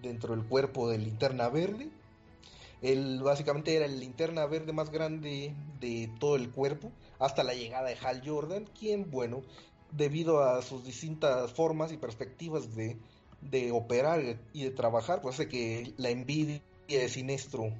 dentro 0.00 0.34
del 0.34 0.46
cuerpo 0.46 0.88
de 0.88 0.98
linterna 0.98 1.48
verde. 1.48 1.90
Él 2.80 3.20
básicamente 3.22 3.74
era 3.74 3.84
el 3.84 3.98
linterna 3.98 4.46
verde 4.46 4.72
más 4.72 4.90
grande 4.90 5.54
de 5.80 6.10
todo 6.18 6.36
el 6.36 6.50
cuerpo 6.50 6.92
hasta 7.18 7.42
la 7.42 7.54
llegada 7.54 7.88
de 7.88 7.96
Hal 7.96 8.22
Jordan, 8.24 8.64
quien, 8.78 9.10
bueno, 9.10 9.42
debido 9.90 10.42
a 10.42 10.62
sus 10.62 10.84
distintas 10.84 11.52
formas 11.52 11.92
y 11.92 11.96
perspectivas 11.96 12.74
de, 12.74 12.96
de 13.40 13.72
operar 13.72 14.38
y 14.52 14.64
de 14.64 14.70
trabajar, 14.70 15.20
pues 15.20 15.36
hace 15.36 15.48
que 15.48 15.94
la 15.96 16.10
envidia 16.10 16.60
de 16.88 17.08
Sinestro 17.08 17.72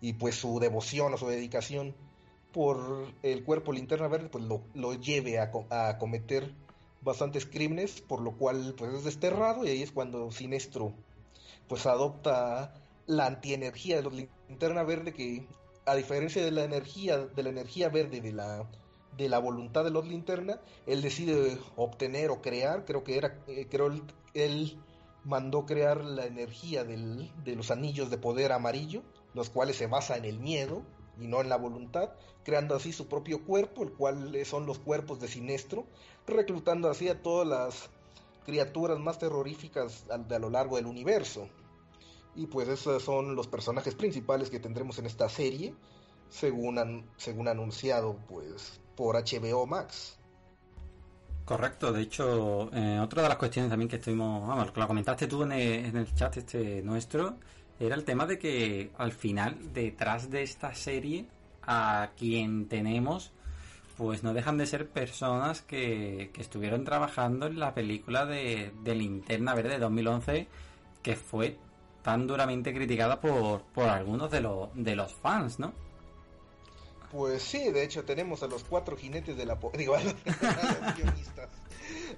y 0.00 0.14
pues 0.14 0.34
su 0.34 0.58
devoción 0.58 1.14
o 1.14 1.18
su 1.18 1.28
dedicación 1.28 1.94
por 2.52 3.12
el 3.22 3.44
cuerpo 3.44 3.72
linterna 3.72 4.08
verde 4.08 4.28
pues 4.28 4.44
lo, 4.44 4.62
lo 4.74 4.94
lleve 4.94 5.38
a, 5.38 5.50
a 5.70 5.98
cometer 5.98 6.52
bastantes 7.02 7.46
crímenes, 7.46 8.00
por 8.00 8.20
lo 8.20 8.32
cual 8.32 8.74
pues 8.76 8.92
es 8.94 9.04
desterrado 9.04 9.64
y 9.64 9.68
ahí 9.68 9.82
es 9.82 9.92
cuando 9.92 10.30
Sinestro 10.30 10.92
pues 11.68 11.86
adopta 11.86 12.74
la 13.06 13.26
antienergía 13.26 13.96
de 13.96 14.02
los 14.02 14.14
linterna 14.14 14.82
verde 14.82 15.12
que 15.12 15.46
a 15.86 15.94
diferencia 15.94 16.44
de 16.44 16.50
la 16.50 16.64
energía 16.64 17.18
de 17.18 17.42
la 17.42 17.50
energía 17.50 17.88
verde 17.88 18.20
de 18.20 18.32
la 18.32 18.66
de 19.16 19.28
la 19.28 19.38
voluntad 19.38 19.84
de 19.84 19.90
los 19.90 20.06
linterna, 20.06 20.60
él 20.86 21.02
decide 21.02 21.58
obtener 21.76 22.30
o 22.30 22.42
crear, 22.42 22.84
creo 22.84 23.04
que 23.04 23.16
era 23.16 23.38
eh, 23.46 23.66
creo 23.70 23.86
él, 23.86 24.02
él, 24.34 24.78
mandó 25.24 25.66
crear 25.66 26.04
la 26.04 26.26
energía 26.26 26.84
del, 26.84 27.30
de 27.44 27.56
los 27.56 27.70
anillos 27.70 28.10
de 28.10 28.18
poder 28.18 28.52
amarillo, 28.52 29.02
los 29.32 29.50
cuales 29.50 29.76
se 29.76 29.86
basa 29.86 30.16
en 30.16 30.24
el 30.24 30.38
miedo 30.38 30.82
y 31.18 31.26
no 31.26 31.40
en 31.40 31.48
la 31.48 31.56
voluntad, 31.56 32.10
creando 32.44 32.74
así 32.74 32.92
su 32.92 33.08
propio 33.08 33.44
cuerpo, 33.44 33.82
el 33.82 33.92
cual 33.92 34.34
son 34.44 34.66
los 34.66 34.78
cuerpos 34.78 35.20
de 35.20 35.28
Sinestro, 35.28 35.86
reclutando 36.26 36.90
así 36.90 37.08
a 37.08 37.22
todas 37.22 37.46
las 37.46 37.90
criaturas 38.44 38.98
más 38.98 39.18
terroríficas 39.18 40.04
a, 40.10 40.14
a 40.14 40.38
lo 40.38 40.50
largo 40.50 40.76
del 40.76 40.86
universo. 40.86 41.48
Y 42.36 42.46
pues 42.46 42.68
esos 42.68 43.02
son 43.02 43.36
los 43.36 43.46
personajes 43.46 43.94
principales 43.94 44.50
que 44.50 44.58
tendremos 44.58 44.98
en 44.98 45.06
esta 45.06 45.28
serie, 45.28 45.74
según, 46.28 47.08
según 47.16 47.48
anunciado 47.48 48.18
pues 48.28 48.80
por 48.96 49.16
HBO 49.16 49.66
Max. 49.66 50.18
Correcto, 51.44 51.92
de 51.92 52.02
hecho, 52.02 52.70
eh, 52.72 52.98
otra 53.00 53.22
de 53.22 53.28
las 53.28 53.36
cuestiones 53.36 53.70
también 53.70 53.88
que 53.88 53.96
estuvimos, 53.96 54.48
vamos, 54.48 54.72
lo 54.74 54.86
comentaste 54.86 55.26
tú 55.26 55.42
en 55.42 55.52
el, 55.52 55.84
en 55.84 55.96
el 55.96 56.14
chat 56.14 56.38
este 56.38 56.82
nuestro, 56.82 57.36
era 57.78 57.94
el 57.94 58.04
tema 58.04 58.24
de 58.24 58.38
que 58.38 58.90
al 58.96 59.12
final, 59.12 59.58
detrás 59.74 60.30
de 60.30 60.42
esta 60.42 60.74
serie, 60.74 61.26
a 61.66 62.10
quien 62.16 62.66
tenemos, 62.68 63.32
pues 63.98 64.22
no 64.22 64.32
dejan 64.32 64.56
de 64.56 64.66
ser 64.66 64.88
personas 64.88 65.60
que, 65.60 66.30
que 66.32 66.40
estuvieron 66.40 66.84
trabajando 66.84 67.46
en 67.46 67.58
la 67.60 67.74
película 67.74 68.24
de, 68.24 68.72
de 68.82 68.94
Linterna 68.94 69.54
Verde 69.54 69.70
de 69.70 69.78
2011, 69.80 70.48
que 71.02 71.14
fue 71.14 71.58
tan 72.02 72.26
duramente 72.26 72.74
criticada 72.74 73.20
por, 73.20 73.62
por 73.62 73.88
algunos 73.88 74.30
de, 74.30 74.40
los 74.40 74.68
de 74.74 74.96
los 74.96 75.12
fans, 75.12 75.58
¿no? 75.58 75.74
Pues 77.14 77.44
sí, 77.44 77.70
de 77.70 77.84
hecho 77.84 78.04
tenemos 78.04 78.42
a 78.42 78.48
los 78.48 78.64
cuatro 78.64 78.96
jinetes 78.96 79.36
de 79.36 79.46
la... 79.46 79.56
Digo, 79.78 79.94
a 79.94 80.02
los, 80.02 80.14
los 80.14 80.96
guionistas. 80.96 81.48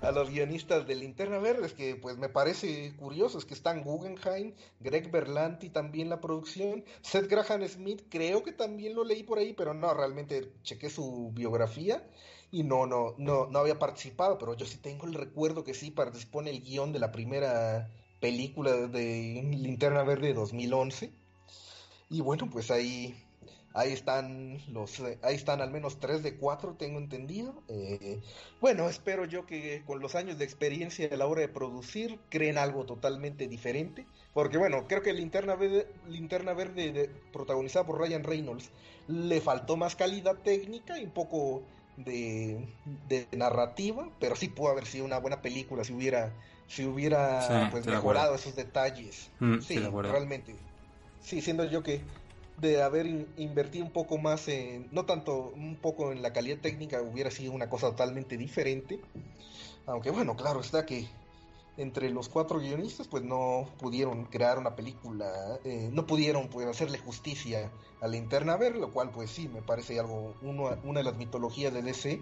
A 0.00 0.10
los 0.10 0.30
guionistas 0.30 0.86
de 0.86 0.94
Linterna 0.94 1.38
Verde, 1.38 1.70
que 1.76 1.96
pues 1.96 2.16
me 2.16 2.30
parece 2.30 2.96
curioso, 2.96 3.36
es 3.36 3.44
que 3.44 3.52
están 3.52 3.82
Guggenheim, 3.82 4.54
Greg 4.80 5.10
Berlanti 5.10 5.68
también 5.68 6.08
la 6.08 6.22
producción, 6.22 6.82
Seth 7.02 7.28
Graham 7.28 7.68
Smith, 7.68 8.04
creo 8.08 8.42
que 8.42 8.52
también 8.52 8.94
lo 8.94 9.04
leí 9.04 9.22
por 9.22 9.38
ahí, 9.38 9.52
pero 9.52 9.74
no, 9.74 9.92
realmente 9.92 10.50
chequé 10.62 10.88
su 10.88 11.30
biografía 11.34 12.02
y 12.50 12.62
no, 12.62 12.86
no, 12.86 13.14
no, 13.18 13.48
no 13.48 13.58
había 13.58 13.78
participado, 13.78 14.38
pero 14.38 14.54
yo 14.54 14.64
sí 14.64 14.78
tengo 14.78 15.04
el 15.04 15.12
recuerdo 15.12 15.62
que 15.62 15.74
sí 15.74 15.90
participó 15.90 16.40
en 16.40 16.48
el 16.48 16.62
guion 16.62 16.94
de 16.94 17.00
la 17.00 17.12
primera 17.12 17.90
película 18.18 18.72
de 18.72 19.46
Linterna 19.58 20.04
Verde 20.04 20.28
de 20.28 20.34
2011. 20.34 21.12
Y 22.08 22.20
bueno, 22.20 22.48
pues 22.48 22.70
ahí 22.70 23.16
Ahí 23.76 23.92
están 23.92 24.58
los, 24.72 25.02
ahí 25.20 25.34
están 25.34 25.60
al 25.60 25.70
menos 25.70 26.00
tres 26.00 26.22
de 26.22 26.36
cuatro, 26.36 26.76
tengo 26.78 26.98
entendido. 26.98 27.62
Eh, 27.68 28.20
bueno, 28.58 28.88
espero 28.88 29.26
yo 29.26 29.44
que 29.44 29.82
con 29.86 30.00
los 30.00 30.14
años 30.14 30.38
de 30.38 30.46
experiencia 30.46 31.10
a 31.12 31.16
la 31.16 31.26
hora 31.26 31.42
de 31.42 31.48
producir 31.48 32.18
creen 32.30 32.56
algo 32.56 32.86
totalmente 32.86 33.48
diferente, 33.48 34.06
porque 34.32 34.56
bueno, 34.56 34.86
creo 34.88 35.02
que 35.02 35.12
Linterna 35.12 35.56
Verde, 35.56 35.88
Linterna 36.08 36.54
Verde 36.54 37.10
protagonizada 37.34 37.84
por 37.84 38.00
Ryan 38.00 38.24
Reynolds 38.24 38.70
le 39.08 39.42
faltó 39.42 39.76
más 39.76 39.94
calidad 39.94 40.36
técnica 40.36 40.98
y 40.98 41.04
un 41.04 41.10
poco 41.10 41.62
de, 41.98 42.66
narrativa, 43.32 44.08
pero 44.18 44.36
sí 44.36 44.48
pudo 44.48 44.70
haber 44.70 44.86
sido 44.86 45.04
una 45.04 45.18
buena 45.18 45.42
película 45.42 45.84
si 45.84 45.92
hubiera, 45.92 46.32
si 46.66 46.86
hubiera 46.86 47.68
pues 47.70 47.86
mejorado 47.86 48.36
esos 48.36 48.56
detalles. 48.56 49.28
Mm, 49.38 49.60
sí, 49.60 49.78
realmente. 49.78 50.54
Sí, 51.20 51.42
siendo 51.42 51.64
yo 51.64 51.82
que 51.82 52.00
de 52.58 52.82
haber 52.82 53.06
invertido 53.36 53.84
un 53.84 53.92
poco 53.92 54.18
más 54.18 54.48
en, 54.48 54.88
no 54.92 55.04
tanto 55.04 55.52
un 55.54 55.76
poco 55.76 56.12
en 56.12 56.22
la 56.22 56.32
calidad 56.32 56.58
técnica, 56.58 57.02
hubiera 57.02 57.30
sido 57.30 57.52
una 57.52 57.68
cosa 57.68 57.90
totalmente 57.90 58.36
diferente. 58.36 59.00
Aunque 59.86 60.10
bueno, 60.10 60.36
claro 60.36 60.60
está 60.60 60.86
que 60.86 61.08
entre 61.76 62.08
los 62.10 62.28
cuatro 62.28 62.58
guionistas 62.58 63.06
pues 63.06 63.22
no 63.22 63.68
pudieron 63.78 64.24
crear 64.24 64.58
una 64.58 64.74
película, 64.74 65.60
eh, 65.64 65.90
no 65.92 66.06
pudieron 66.06 66.48
pues 66.48 66.66
hacerle 66.66 66.98
justicia 66.98 67.70
a 68.00 68.08
la 68.08 68.16
interna 68.16 68.56
ver, 68.56 68.76
lo 68.76 68.92
cual 68.92 69.10
pues 69.10 69.30
sí 69.30 69.48
me 69.48 69.62
parece 69.62 70.00
algo, 70.00 70.34
una 70.42 71.00
de 71.00 71.04
las 71.04 71.16
mitologías 71.16 71.72
de 71.72 71.82
DC 71.82 72.20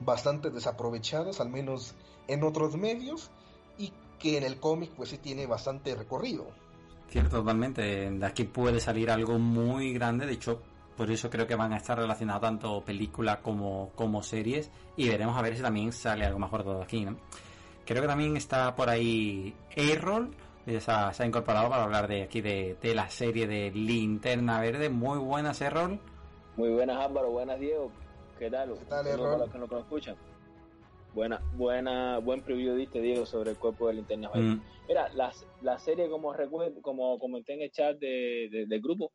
bastante 0.00 0.50
desaprovechadas, 0.50 1.40
al 1.40 1.50
menos 1.50 1.94
en 2.28 2.42
otros 2.42 2.76
medios, 2.76 3.30
y 3.78 3.92
que 4.18 4.38
en 4.38 4.44
el 4.44 4.58
cómic 4.58 4.90
pues 4.96 5.10
sí 5.10 5.18
tiene 5.18 5.46
bastante 5.46 5.94
recorrido. 5.94 6.46
Cierto, 7.14 7.38
totalmente. 7.38 8.10
De 8.10 8.26
aquí 8.26 8.42
puede 8.42 8.80
salir 8.80 9.08
algo 9.08 9.38
muy 9.38 9.92
grande. 9.92 10.26
De 10.26 10.32
hecho, 10.32 10.60
por 10.96 11.08
eso 11.12 11.30
creo 11.30 11.46
que 11.46 11.54
van 11.54 11.72
a 11.72 11.76
estar 11.76 11.96
relacionados 11.96 12.42
tanto 12.42 12.80
películas 12.80 13.36
como, 13.36 13.92
como 13.94 14.20
series. 14.20 14.68
Y 14.96 15.08
veremos 15.08 15.38
a 15.38 15.42
ver 15.42 15.54
si 15.54 15.62
también 15.62 15.92
sale 15.92 16.24
algo 16.24 16.40
mejor 16.40 16.64
de 16.64 16.82
aquí, 16.82 17.04
¿no? 17.04 17.16
Creo 17.86 18.02
que 18.02 18.08
también 18.08 18.36
está 18.36 18.74
por 18.74 18.88
ahí 18.88 19.54
Errol. 19.76 20.34
Se 20.66 20.90
ha, 20.90 21.12
se 21.12 21.22
ha 21.22 21.26
incorporado 21.26 21.70
para 21.70 21.84
hablar 21.84 22.08
de 22.08 22.24
aquí 22.24 22.40
de, 22.40 22.76
de, 22.82 22.94
la 22.96 23.08
serie 23.08 23.46
de 23.46 23.70
Linterna 23.70 24.60
Verde. 24.60 24.88
Muy 24.88 25.18
buenas, 25.18 25.60
Errol. 25.60 26.00
Muy 26.56 26.70
buenas, 26.70 26.98
Álvaro. 26.98 27.30
Buenas, 27.30 27.60
Diego. 27.60 27.92
¿Qué 28.40 28.50
tal? 28.50 28.74
¿Qué 28.76 28.86
tal, 28.86 29.06
Errol? 29.06 29.24
Para 29.24 29.38
los 29.38 29.50
que 29.50 29.58
no 29.76 29.78
escuchan. 29.78 30.16
Buena, 31.14 31.40
buena, 31.56 32.18
buen 32.18 32.42
preview 32.42 32.74
diste, 32.74 33.00
Diego, 33.00 33.24
sobre 33.24 33.52
el 33.52 33.56
cuerpo 33.56 33.86
del 33.86 33.98
Linterna 33.98 34.30
Verde. 34.30 34.56
Mm. 34.56 34.73
Mira, 34.88 35.08
la, 35.14 35.32
la 35.60 35.78
serie, 35.78 36.08
como 36.08 36.32
recuerdo, 36.32 36.80
como 36.82 37.18
comenté 37.18 37.54
en 37.54 37.62
el 37.62 37.70
chat 37.70 37.98
de, 37.98 38.48
de, 38.50 38.66
del 38.66 38.80
grupo, 38.80 39.12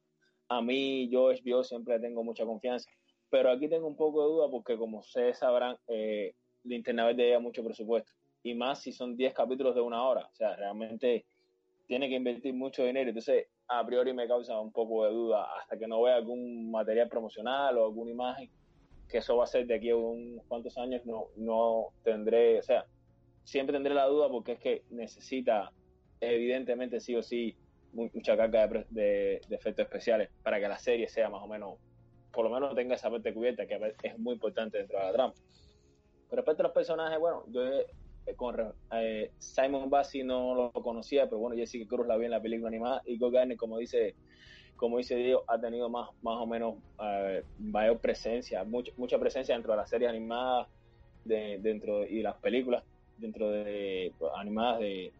a 0.47 0.61
mí, 0.61 1.09
yo 1.09 1.31
HBO 1.31 1.63
siempre 1.63 1.99
tengo 1.99 2.23
mucha 2.23 2.45
confianza. 2.45 2.89
Pero 3.29 3.51
aquí 3.51 3.67
tengo 3.67 3.87
un 3.87 3.95
poco 3.95 4.23
de 4.23 4.29
duda 4.29 4.49
porque, 4.49 4.77
como 4.77 4.99
ustedes 4.99 5.37
sabrán, 5.37 5.77
eh, 5.87 6.33
Linterna 6.63 7.05
Verde 7.05 7.27
lleva 7.27 7.39
mucho 7.39 7.63
presupuesto. 7.63 8.11
Y 8.41 8.55
más 8.55 8.81
si 8.81 8.91
son 8.91 9.15
10 9.15 9.33
capítulos 9.33 9.75
de 9.75 9.81
una 9.81 10.03
hora. 10.03 10.25
O 10.25 10.35
sea, 10.35 10.55
realmente 10.55 11.25
tiene 11.85 12.09
que 12.09 12.15
invertir 12.15 12.53
mucho 12.53 12.83
dinero. 12.83 13.09
Entonces, 13.09 13.45
a 13.67 13.85
priori 13.85 14.13
me 14.13 14.27
causa 14.27 14.59
un 14.59 14.71
poco 14.71 15.05
de 15.05 15.11
duda 15.11 15.47
hasta 15.59 15.77
que 15.77 15.87
no 15.87 16.01
vea 16.01 16.15
algún 16.15 16.71
material 16.71 17.07
promocional 17.07 17.77
o 17.77 17.85
alguna 17.85 18.11
imagen 18.11 18.49
que 19.09 19.17
eso 19.17 19.35
va 19.35 19.43
a 19.43 19.47
ser 19.47 19.65
de 19.65 19.75
aquí 19.75 19.89
a 19.89 19.95
unos 19.95 20.45
cuantos 20.45 20.77
años, 20.77 21.03
no, 21.05 21.27
no 21.35 21.87
tendré, 22.03 22.59
o 22.59 22.61
sea, 22.61 22.85
siempre 23.43 23.73
tendré 23.73 23.93
la 23.93 24.05
duda 24.05 24.29
porque 24.29 24.53
es 24.53 24.59
que 24.59 24.83
necesita 24.89 25.71
evidentemente 26.21 26.99
sí 26.99 27.15
o 27.15 27.23
sí 27.23 27.55
mucha 27.93 28.37
carga 28.37 28.67
de, 28.89 29.41
efectos 29.49 29.85
especiales 29.85 30.29
para 30.43 30.59
que 30.59 30.67
la 30.67 30.77
serie 30.77 31.07
sea 31.07 31.29
más 31.29 31.41
o 31.41 31.47
menos, 31.47 31.77
por 32.31 32.45
lo 32.45 32.51
menos 32.51 32.75
tenga 32.75 32.95
esa 32.95 33.09
parte 33.09 33.33
cubierta, 33.33 33.65
que 33.65 33.95
es 34.03 34.19
muy 34.19 34.33
importante 34.33 34.77
dentro 34.77 34.99
de 34.99 35.05
la 35.05 35.13
trama. 35.13 35.33
Con 36.27 36.37
respecto 36.37 36.61
a 36.61 36.65
los 36.65 36.73
personajes, 36.73 37.19
bueno, 37.19 37.43
yo 37.47 37.63
eh, 37.65 37.87
con 38.35 38.55
eh, 38.91 39.31
Simon 39.39 39.89
Bassi 39.89 40.23
no 40.23 40.53
lo 40.53 40.71
conocía, 40.71 41.25
pero 41.25 41.39
bueno, 41.39 41.55
Jessica 41.55 41.87
Cruz 41.87 42.05
la 42.05 42.17
vi 42.17 42.25
en 42.25 42.31
la 42.31 42.41
película 42.41 42.67
animada 42.67 43.01
y 43.05 43.17
Go 43.17 43.31
como 43.57 43.79
dice 43.79 44.15
como 44.79 44.97
dice 44.97 45.17
Diego, 45.17 45.43
ha 45.47 45.59
tenido 45.59 45.89
más, 45.89 46.09
más 46.21 46.37
o 46.37 46.47
menos 46.47 46.75
eh, 47.03 47.43
mayor 47.59 47.99
presencia, 47.99 48.63
mucha, 48.63 48.93
mucha 48.95 49.19
presencia 49.19 49.53
dentro 49.53 49.73
de 49.73 49.77
las 49.77 49.89
series 49.89 50.09
animadas 50.09 50.69
de, 51.25 51.59
dentro 51.59 52.05
y 52.05 52.21
las 52.21 52.37
películas 52.37 52.83
dentro 53.19 53.51
de 53.51 54.13
pues, 54.17 54.31
animadas 54.35 54.79
de, 54.79 55.11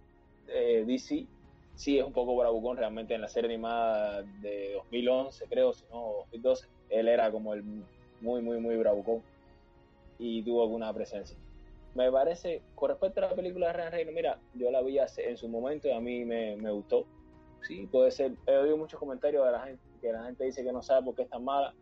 DC. 0.86 1.28
Sí, 1.76 1.98
es 1.98 2.04
un 2.04 2.12
poco 2.12 2.36
bravucón 2.36 2.76
realmente 2.76 3.14
en 3.14 3.22
la 3.22 3.30
serie 3.30 3.50
animada 3.50 4.24
de 4.42 4.74
2011, 4.74 5.46
creo, 5.48 5.74
si 5.74 5.86
no 5.92 6.26
2012. 6.32 6.68
Él 6.90 7.08
era 7.08 7.32
como 7.32 7.54
el 7.54 7.64
muy, 8.22 8.42
muy, 8.42 8.60
muy 8.60 8.76
bravucón 8.76 9.22
y 10.18 10.44
tuvo 10.44 10.64
alguna 10.64 10.94
presencia. 10.94 11.38
Me 11.96 12.12
parece, 12.12 12.62
con 12.76 12.90
respecto 12.90 13.20
a 13.20 13.30
la 13.30 13.36
película 13.36 13.68
de 13.68 13.74
Ryan 13.74 13.92
Reynolds, 13.92 14.16
mira, 14.16 14.40
yo 14.56 14.72
la 14.72 14.82
vi 14.82 15.00
hace, 15.00 15.30
en 15.30 15.38
su 15.38 15.48
momento 15.48 15.88
y 15.88 15.92
a 15.92 16.00
mí 16.00 16.26
me, 16.26 16.56
me 16.58 16.72
gustó. 16.72 17.06
Sí, 17.62 17.88
puede 17.92 18.12
ser. 18.12 18.34
He 18.46 18.58
oído 18.58 18.78
muchos 18.78 19.00
comentarios 19.00 19.46
de 19.46 19.52
la 19.52 19.62
gente 19.62 19.84
que 20.02 20.12
la 20.12 20.24
gente 20.26 20.46
dice 20.46 20.64
que 20.64 20.72
no 20.72 20.82
sabe 20.82 21.04
por 21.04 21.16
qué 21.16 21.24
es 21.24 21.30
tan 21.30 21.44
mala. 21.44 21.74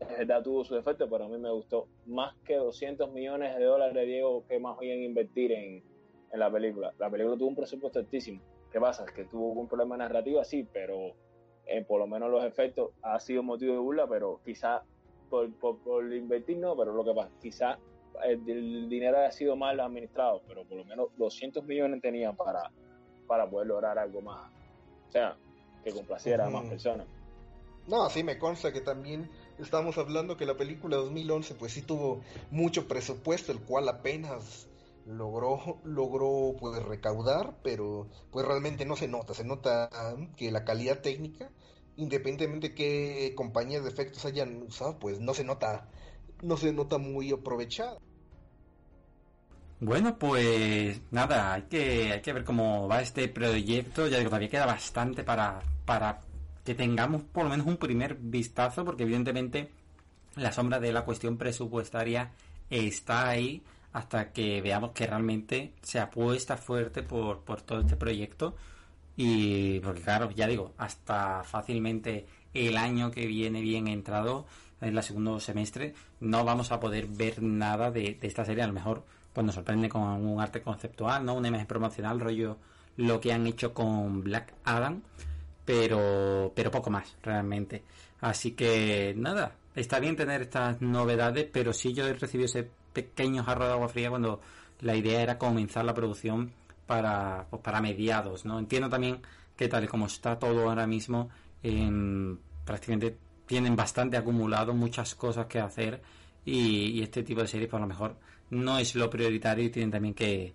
Es 0.00 0.08
verdad, 0.08 0.42
tuvo 0.42 0.64
su 0.64 0.76
efecto, 0.76 1.08
pero 1.08 1.24
a 1.24 1.28
mí 1.28 1.38
me 1.38 1.50
gustó. 1.50 1.88
Más 2.06 2.34
que 2.44 2.56
200 2.56 3.12
millones 3.12 3.56
de 3.56 3.64
dólares, 3.64 4.06
Diego, 4.06 4.44
que 4.46 4.58
más 4.58 4.78
bien 4.78 5.02
invertir 5.02 5.52
en, 5.52 5.82
en 6.32 6.38
la 6.38 6.50
película. 6.50 6.92
La 6.98 7.10
película 7.10 7.36
tuvo 7.36 7.48
un 7.48 7.56
presupuesto 7.56 7.98
altísimo. 7.98 8.40
¿Qué 8.70 8.80
pasa? 8.80 9.06
Que 9.06 9.24
tuvo 9.24 9.52
un 9.52 9.68
problema 9.68 9.96
narrativo, 9.96 10.44
sí, 10.44 10.68
pero 10.70 11.14
eh, 11.66 11.84
por 11.84 11.98
lo 11.98 12.06
menos 12.06 12.30
los 12.30 12.44
efectos 12.44 12.90
ha 13.02 13.18
sido 13.18 13.42
motivo 13.42 13.72
de 13.72 13.78
burla, 13.78 14.06
pero 14.06 14.40
quizá 14.44 14.82
por, 15.28 15.50
por, 15.52 16.12
invertir 16.12 16.58
no, 16.58 16.76
pero 16.76 16.92
lo 16.92 17.04
que 17.04 17.12
pasa, 17.12 17.30
quizá 17.40 17.78
el, 18.24 18.88
dinero 18.88 19.18
ha 19.18 19.32
sido 19.32 19.56
mal 19.56 19.78
administrado, 19.80 20.42
pero 20.46 20.64
por 20.64 20.78
lo 20.78 20.84
menos 20.84 21.08
200 21.16 21.64
millones 21.64 22.00
tenían 22.00 22.36
para, 22.36 22.70
para 23.26 23.48
poder 23.48 23.66
lograr 23.66 23.98
algo 23.98 24.20
más, 24.20 24.48
o 25.08 25.10
sea, 25.10 25.36
que 25.82 25.92
complaciera 25.92 26.46
a 26.46 26.50
más 26.50 26.66
personas. 26.68 27.06
No, 27.88 28.08
sí, 28.10 28.22
me 28.22 28.38
consta 28.38 28.72
que 28.72 28.80
también 28.80 29.28
estamos 29.58 29.98
hablando 29.98 30.36
que 30.36 30.46
la 30.46 30.56
película 30.56 30.96
2011 30.96 31.54
pues 31.54 31.72
sí 31.72 31.82
tuvo 31.82 32.22
mucho 32.50 32.88
presupuesto, 32.88 33.52
el 33.52 33.60
cual 33.60 33.88
apenas 33.88 34.68
logró 35.06 35.78
logró 35.84 36.54
pues 36.58 36.82
recaudar, 36.82 37.56
pero 37.62 38.08
pues 38.30 38.46
realmente 38.46 38.84
no 38.84 38.96
se 38.96 39.08
nota, 39.08 39.34
se 39.34 39.44
nota 39.44 39.88
que 40.36 40.50
la 40.50 40.64
calidad 40.64 41.00
técnica, 41.00 41.50
independientemente 41.96 42.68
de 42.70 42.74
qué 42.74 43.34
compañías 43.36 43.84
de 43.84 43.90
efectos 43.90 44.24
hayan 44.24 44.62
usado, 44.62 44.98
pues 44.98 45.20
no 45.20 45.34
se 45.34 45.44
nota 45.44 45.88
no 46.42 46.56
se 46.56 46.72
nota 46.72 46.98
muy 46.98 47.32
aprovechada. 47.32 47.98
Bueno, 49.78 50.18
pues 50.18 51.00
nada, 51.10 51.52
hay 51.52 51.62
que, 51.62 52.12
hay 52.12 52.22
que 52.22 52.32
ver 52.32 52.44
cómo 52.44 52.88
va 52.88 53.02
este 53.02 53.28
proyecto. 53.28 54.06
Ya 54.08 54.18
digo, 54.18 54.30
todavía 54.30 54.48
queda 54.48 54.64
bastante 54.64 55.22
para, 55.22 55.60
para 55.84 56.20
que 56.66 56.74
tengamos 56.74 57.22
por 57.22 57.44
lo 57.44 57.50
menos 57.50 57.66
un 57.66 57.78
primer 57.78 58.16
vistazo, 58.16 58.84
porque 58.84 59.04
evidentemente 59.04 59.70
la 60.34 60.52
sombra 60.52 60.80
de 60.80 60.92
la 60.92 61.06
cuestión 61.06 61.38
presupuestaria 61.38 62.32
está 62.68 63.28
ahí 63.28 63.62
hasta 63.94 64.32
que 64.32 64.60
veamos 64.60 64.90
que 64.90 65.06
realmente 65.06 65.72
se 65.80 65.98
apuesta 65.98 66.58
fuerte 66.58 67.02
por, 67.02 67.40
por 67.40 67.62
todo 67.62 67.80
este 67.80 67.96
proyecto. 67.96 68.56
Y 69.16 69.80
porque 69.80 70.02
claro, 70.02 70.30
ya 70.32 70.46
digo, 70.46 70.74
hasta 70.76 71.42
fácilmente 71.44 72.26
el 72.52 72.76
año 72.76 73.10
que 73.10 73.26
viene 73.26 73.62
bien 73.62 73.88
entrado, 73.88 74.44
en 74.80 74.96
el 74.96 75.02
segundo 75.02 75.40
semestre, 75.40 75.94
no 76.20 76.44
vamos 76.44 76.70
a 76.72 76.80
poder 76.80 77.06
ver 77.06 77.42
nada 77.42 77.90
de, 77.90 78.18
esta 78.20 78.44
serie. 78.44 78.62
A 78.62 78.66
lo 78.66 78.72
mejor 78.72 79.04
pues 79.32 79.46
nos 79.46 79.54
sorprende 79.54 79.88
con 79.88 80.02
un 80.02 80.40
arte 80.40 80.62
conceptual, 80.62 81.24
¿no? 81.24 81.34
Un 81.34 81.46
imagen 81.46 81.66
promocional, 81.66 82.20
rollo 82.20 82.58
lo 82.96 83.20
que 83.20 83.32
han 83.32 83.46
hecho 83.46 83.74
con 83.74 84.22
Black 84.22 84.54
Adam, 84.64 85.02
pero, 85.66 86.52
pero 86.54 86.70
poco 86.70 86.88
más, 86.88 87.14
realmente. 87.22 87.82
Así 88.20 88.52
que 88.52 89.12
nada, 89.18 89.56
está 89.74 90.00
bien 90.00 90.16
tener 90.16 90.40
estas 90.42 90.80
novedades, 90.80 91.46
pero 91.52 91.74
sí 91.74 91.92
yo 91.92 92.06
he 92.06 92.14
recibido 92.14 92.46
ese 92.46 92.70
pequeño 92.94 93.44
jarro 93.44 93.66
de 93.66 93.72
agua 93.72 93.88
fría 93.90 94.08
cuando 94.08 94.40
la 94.80 94.96
idea 94.96 95.20
era 95.20 95.36
comenzar 95.36 95.84
la 95.84 95.92
producción 95.92 96.52
para, 96.86 97.46
pues 97.50 97.60
para 97.62 97.82
mediados, 97.82 98.46
¿no? 98.46 98.58
Entiendo 98.58 98.88
también 98.88 99.20
que 99.56 99.68
tal 99.68 99.84
y 99.84 99.88
como 99.88 100.06
está 100.06 100.38
todo 100.38 100.68
ahora 100.68 100.86
mismo, 100.86 101.28
prácticamente 102.64 103.18
tienen 103.46 103.76
bastante 103.76 104.16
acumulado, 104.16 104.72
muchas 104.72 105.14
cosas 105.14 105.46
que 105.46 105.58
hacer 105.58 106.00
y, 106.44 106.98
y 106.98 107.02
este 107.02 107.22
tipo 107.22 107.40
de 107.40 107.48
series 107.48 107.68
por 107.68 107.80
lo 107.80 107.86
mejor 107.86 108.16
no 108.50 108.78
es 108.78 108.94
lo 108.94 109.10
prioritario 109.10 109.64
y 109.64 109.70
tienen 109.70 109.90
también 109.90 110.14
que, 110.14 110.54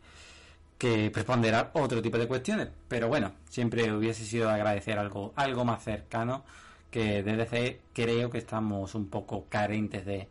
que 0.82 1.12
a 1.54 1.72
otro 1.74 2.02
tipo 2.02 2.17
de 2.17 2.28
cuestiones. 2.28 2.70
Pero 2.88 3.08
bueno, 3.08 3.34
siempre 3.48 3.94
hubiese 3.94 4.26
sido 4.26 4.50
agradecer 4.50 4.98
algo, 4.98 5.32
algo 5.36 5.63
más 5.63 5.84
cercano 5.84 6.44
que 6.89 7.22
DDC 7.22 7.94
creo 7.94 8.32
que 8.32 8.39
estamos 8.39 8.96
un 8.96 9.08
poco 9.08 9.46
carentes 9.48 10.08
de, 10.08 10.28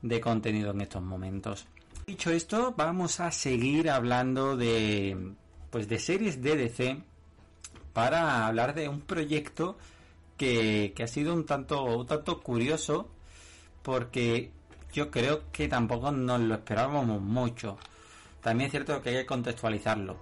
de 0.00 0.20
contenido 0.20 0.70
en 0.70 0.82
estos 0.82 1.02
momentos. 1.02 1.66
Dicho 2.06 2.30
esto, 2.30 2.74
vamos 2.76 3.18
a 3.18 3.32
seguir 3.32 3.90
hablando 3.90 4.56
de 4.56 5.32
pues 5.70 5.88
de 5.88 5.98
series 5.98 6.40
DDC 6.42 7.02
para 7.92 8.46
hablar 8.46 8.76
de 8.76 8.88
un 8.88 9.00
proyecto 9.00 9.78
que, 10.36 10.92
que 10.94 11.02
ha 11.02 11.08
sido 11.08 11.34
un 11.34 11.44
tanto, 11.44 11.82
un 11.82 12.06
tanto 12.06 12.40
curioso 12.40 13.08
porque 13.82 14.52
yo 14.92 15.10
creo 15.10 15.50
que 15.50 15.66
tampoco 15.66 16.12
nos 16.12 16.40
lo 16.40 16.54
esperábamos 16.54 17.20
mucho. 17.20 17.78
También 18.42 18.66
es 18.66 18.72
cierto 18.72 19.02
que 19.02 19.10
hay 19.10 19.16
que 19.16 19.26
contextualizarlo. 19.26 20.16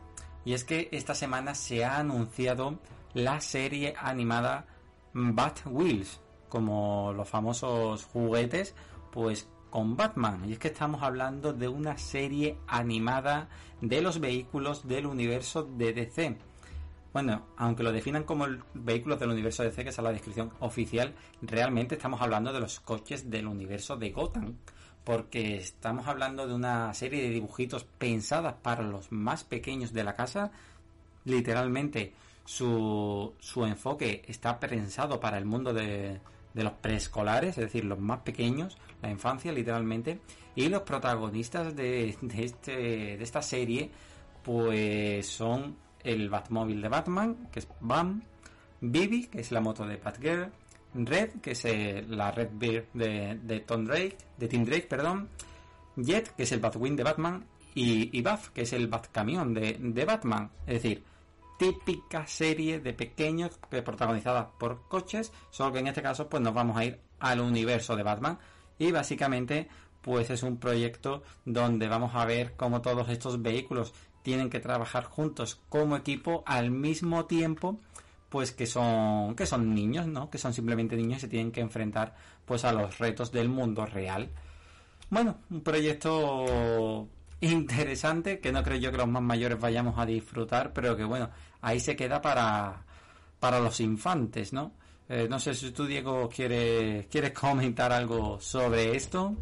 Y 0.45 0.55
es 0.55 0.65
que 0.65 0.89
esta 0.93 1.15
semana 1.15 1.55
se 1.55 1.85
ha 1.85 1.99
anunciado 1.99 2.79
la 3.15 3.41
serie 3.41 3.95
animada 3.99 4.67
Bat 5.13 5.61
Wheels, 5.67 6.21
como 6.49 7.13
los 7.13 7.29
famosos 7.29 8.05
juguetes, 8.05 8.75
pues 9.11 9.49
con 9.71 9.97
Batman. 9.97 10.49
Y 10.49 10.53
es 10.53 10.59
que 10.59 10.69
estamos 10.69 11.03
hablando 11.03 11.53
de 11.53 11.69
una 11.69 11.99
serie 11.99 12.59
animada 12.67 13.49
de 13.81 14.01
los 14.01 14.21
vehículos 14.21 14.87
del 14.87 15.07
universo 15.07 15.65
de 15.65 15.93
DC. 15.93 16.37
Bueno, 17.13 17.47
aunque 17.57 17.83
lo 17.83 17.93
definan 17.93 18.25
como 18.25 18.45
el 18.45 18.63
vehículo 18.75 19.17
del 19.17 19.31
universo 19.31 19.63
DC, 19.63 19.85
que 19.85 19.89
es 19.89 19.99
la 19.99 20.13
descripción 20.13 20.53
oficial, 20.61 21.15
realmente 21.41 21.95
estamos 21.95 22.21
hablando 22.21 22.53
de 22.53 22.61
los 22.61 22.81
coches 22.81 23.31
del 23.31 23.47
universo 23.47 23.97
de 23.97 24.11
Gotham, 24.11 24.57
porque 25.07 25.59
estamos 25.59 26.09
hablando 26.09 26.49
de 26.49 26.55
una 26.55 26.93
serie 26.93 27.23
de 27.23 27.31
dibujitos 27.31 27.85
pensadas 27.85 28.55
para 28.55 28.83
los 28.83 29.13
más 29.13 29.45
pequeños 29.45 29.93
de 29.93 30.03
la 30.03 30.17
casa. 30.17 30.51
Literalmente, 31.25 32.13
su, 32.45 33.33
su 33.39 33.65
enfoque 33.65 34.25
está 34.27 34.59
pensado 34.59 35.21
para 35.21 35.39
el 35.39 35.45
mundo 35.45 35.73
de, 35.73 36.21
de 36.55 36.65
los 36.65 36.73
preescolares, 36.73 37.51
es 37.51 37.67
decir, 37.67 37.85
los 37.85 38.01
más 38.01 38.23
pequeños, 38.23 38.79
la 39.01 39.09
infancia 39.09 39.53
literalmente, 39.53 40.19
y 40.57 40.69
los 40.69 40.83
protagonistas 40.83 41.77
de, 41.77 42.17
de, 42.21 42.45
este, 42.45 42.73
de 43.17 43.23
esta 43.23 43.43
serie, 43.43 43.93
pues 44.43 45.29
son 45.29 45.77
el 46.03 46.29
Batmóvil 46.29 46.83
de 46.83 46.89
Batman, 46.89 47.49
que 47.53 47.61
es 47.61 47.69
BAM, 47.79 48.25
Bibi, 48.81 49.29
que 49.29 49.39
es 49.39 49.53
la 49.53 49.61
moto 49.61 49.87
de 49.87 49.99
Batgirl, 49.99 50.51
Red, 51.05 51.41
que 51.43 51.51
es 51.51 51.65
eh, 51.65 52.05
la 52.09 52.31
Red 52.31 52.51
Beard 52.53 52.87
de, 52.95 53.39
de 53.43 53.61
Tom 53.61 53.85
Drake, 53.85 54.17
de 54.39 54.49
Tim 54.49 54.65
Drake, 54.65 54.87
perdón, 54.89 55.29
Jet, 55.97 56.35
que 56.35 56.45
es 56.45 56.53
el 56.53 56.61
Batwing 56.61 56.97
de 56.97 57.03
Batman, 57.03 57.45
y, 57.75 58.17
y 58.17 58.23
Buff, 58.23 58.51
que 58.51 58.63
es 58.63 58.73
el 58.73 58.89
Batcamión 58.89 59.53
de, 59.53 59.77
de 59.79 60.05
Batman. 60.05 60.51
Es 60.67 60.83
decir, 60.83 61.05
típica 61.59 62.27
serie 62.27 62.81
de 62.81 62.93
pequeños 62.93 63.59
que 63.71 63.83
protagonizadas 63.83 64.47
por 64.59 64.89
coches, 64.89 65.33
solo 65.51 65.73
que 65.73 65.79
en 65.81 65.89
este 65.89 66.03
caso 66.03 66.29
pues 66.29 66.43
nos 66.43 66.55
vamos 66.55 66.77
a 66.77 66.85
ir 66.85 67.01
al 67.19 67.41
universo 67.41 67.97
de 67.97 68.03
Batman 68.03 68.39
y 68.79 68.93
básicamente 68.93 69.69
pues 70.03 70.31
es 70.31 70.43
un 70.43 70.59
proyecto 70.59 71.23
donde 71.45 71.89
vamos 71.89 72.15
a 72.15 72.25
ver 72.25 72.55
cómo 72.57 72.81
todos 72.83 73.09
estos 73.09 73.43
vehículos 73.43 73.95
tienen 74.23 74.51
que 74.51 74.61
trabajar 74.61 75.05
juntos 75.05 75.61
como 75.69 75.97
equipo 75.97 76.43
al 76.47 76.71
mismo 76.71 77.27
tiempo 77.27 77.79
pues 78.29 78.53
que 78.53 78.67
son 78.67 79.35
que 79.35 79.47
son 79.47 79.75
niños, 79.75 80.07
¿no? 80.07 80.31
Que 80.31 80.39
son 80.39 80.53
simplemente 80.53 80.97
niños 80.97 81.19
y 81.19 81.21
se 81.23 81.29
tienen 81.29 81.53
que 81.53 81.61
enfrentar 81.61 82.15
pues 82.45 82.65
a 82.65 82.73
los 82.73 82.99
retos 82.99 83.33
del 83.33 83.49
mundo 83.49 83.87
real. 83.87 84.31
Bueno, 85.11 85.39
un 85.51 85.61
proyecto 85.63 87.09
interesante 87.41 88.41
que 88.41 88.53
no 88.53 88.63
creo 88.63 88.79
yo 88.79 88.91
que 88.91 88.99
los 88.99 89.09
más 89.09 89.23
mayores 89.23 89.61
vayamos 89.61 89.99
a 89.99 90.07
disfrutar, 90.07 90.73
pero 90.73 90.97
que 90.97 91.05
bueno, 91.05 91.31
ahí 91.61 91.81
se 91.81 91.97
queda 91.97 92.21
para 92.21 92.85
para 93.39 93.61
los 93.61 93.81
infantes, 93.81 94.53
¿no? 94.53 94.73
Eh, 95.09 95.29
no 95.31 95.39
sé 95.39 95.55
si 95.55 95.71
tú, 95.71 95.87
Diego, 95.87 96.29
quieres, 96.29 97.07
quieres 97.07 97.33
comentar 97.33 97.93
algo 97.93 98.41
sobre 98.41 98.97
esto. 98.97 99.35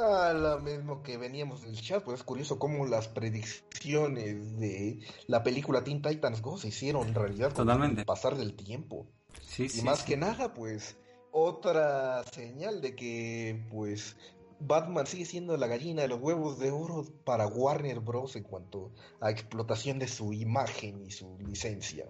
Ah, 0.00 0.32
lo 0.32 0.60
mismo 0.60 1.02
que 1.02 1.16
veníamos 1.16 1.62
del 1.62 1.80
chat, 1.80 2.04
pues 2.04 2.20
es 2.20 2.24
curioso 2.24 2.58
cómo 2.58 2.86
las 2.86 3.08
predicciones 3.08 4.58
de 4.58 5.00
la 5.26 5.42
película 5.42 5.82
Teen 5.82 6.02
Titans 6.02 6.40
Go 6.40 6.56
se 6.56 6.68
hicieron 6.68 7.14
realidad 7.14 7.52
Totalmente. 7.52 7.94
con 7.94 7.98
el 8.00 8.06
pasar 8.06 8.36
del 8.36 8.54
tiempo. 8.54 9.08
Sí, 9.42 9.64
y 9.64 9.68
sí, 9.68 9.82
más 9.82 10.00
sí. 10.00 10.06
que 10.06 10.16
nada, 10.16 10.54
pues, 10.54 10.96
otra 11.32 12.22
señal 12.24 12.80
de 12.80 12.94
que, 12.94 13.66
pues, 13.72 14.16
Batman 14.60 15.06
sigue 15.06 15.24
siendo 15.24 15.56
la 15.56 15.66
gallina 15.66 16.02
de 16.02 16.08
los 16.08 16.20
huevos 16.20 16.60
de 16.60 16.70
oro 16.70 17.04
para 17.24 17.48
Warner 17.48 17.98
Bros. 17.98 18.36
en 18.36 18.44
cuanto 18.44 18.92
a 19.20 19.30
explotación 19.32 19.98
de 19.98 20.06
su 20.06 20.32
imagen 20.32 21.04
y 21.06 21.10
su 21.10 21.36
licencia. 21.40 22.06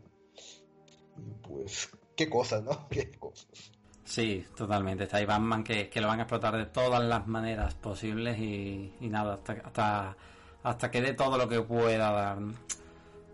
Y 1.17 1.31
pues, 1.47 1.89
qué 2.17 2.29
cosas, 2.29 2.63
¿no? 2.65 2.87
Qué 2.91 3.11
cosas. 3.13 3.73
Sí, 4.09 4.43
totalmente. 4.57 5.05
Está 5.05 5.19
ahí 5.19 5.27
Batman 5.27 5.63
que, 5.63 5.91
que 5.91 6.01
lo 6.01 6.09
van 6.09 6.21
a 6.21 6.23
explotar 6.23 6.57
de 6.57 6.65
todas 6.65 7.05
las 7.05 7.27
maneras 7.27 7.75
posibles 7.75 8.39
y, 8.39 8.91
nada, 9.03 9.35
hasta, 9.35 9.53
hasta, 9.53 10.17
hasta 10.63 10.91
que 10.91 11.03
dé 11.03 11.13
todo 11.13 11.37
lo 11.37 11.47
que 11.47 11.61
pueda 11.61 12.11
dar. 12.11 12.39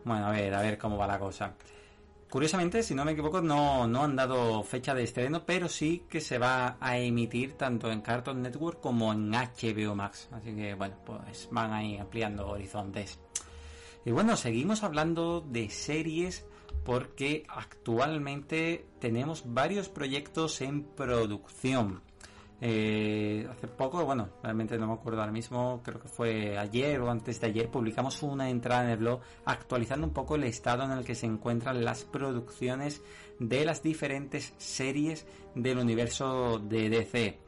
Bueno, 0.04 0.26
a 0.26 0.32
ver, 0.32 0.52
a 0.52 0.60
ver 0.60 0.76
cómo 0.76 0.98
va 0.98 1.06
la 1.06 1.20
cosa. 1.20 1.54
Curiosamente, 2.28 2.82
si 2.82 2.92
no 2.92 3.04
me 3.04 3.12
equivoco, 3.12 3.40
no, 3.40 3.86
no 3.86 4.02
han 4.02 4.16
dado 4.16 4.64
fecha 4.64 4.94
de 4.94 5.04
estreno, 5.04 5.44
pero 5.46 5.68
sí 5.68 6.06
que 6.10 6.20
se 6.20 6.38
va 6.38 6.76
a 6.80 6.98
emitir 6.98 7.52
tanto 7.52 7.92
en 7.92 8.00
Cartoon 8.00 8.42
Network 8.42 8.80
como 8.80 9.12
en 9.12 9.30
HBO 9.30 9.94
Max. 9.94 10.28
Así 10.32 10.56
que, 10.56 10.74
bueno, 10.74 10.96
pues 11.06 11.48
van 11.52 11.72
ahí 11.72 11.98
ampliando 11.98 12.48
horizontes. 12.48 13.20
Y 14.04 14.10
bueno, 14.10 14.36
seguimos 14.36 14.82
hablando 14.82 15.40
de 15.40 15.70
series 15.70 16.44
porque 16.84 17.44
actualmente 17.48 18.86
tenemos 19.00 19.42
varios 19.46 19.88
proyectos 19.88 20.60
en 20.60 20.84
producción. 20.84 22.02
Eh, 22.60 23.46
hace 23.50 23.66
poco, 23.66 24.04
bueno, 24.04 24.28
realmente 24.42 24.78
no 24.78 24.86
me 24.86 24.94
acuerdo 24.94 25.20
ahora 25.20 25.32
mismo, 25.32 25.82
creo 25.84 26.00
que 26.00 26.08
fue 26.08 26.56
ayer 26.56 27.00
o 27.00 27.10
antes 27.10 27.40
de 27.40 27.48
ayer, 27.48 27.68
publicamos 27.68 28.22
una 28.22 28.48
entrada 28.48 28.84
en 28.84 28.90
el 28.90 28.96
blog 28.98 29.20
actualizando 29.44 30.06
un 30.06 30.12
poco 30.12 30.36
el 30.36 30.44
estado 30.44 30.84
en 30.84 30.92
el 30.92 31.04
que 31.04 31.14
se 31.14 31.26
encuentran 31.26 31.84
las 31.84 32.04
producciones 32.04 33.02
de 33.38 33.64
las 33.64 33.82
diferentes 33.82 34.54
series 34.56 35.26
del 35.54 35.78
universo 35.78 36.58
de 36.58 36.88
DC. 36.88 37.38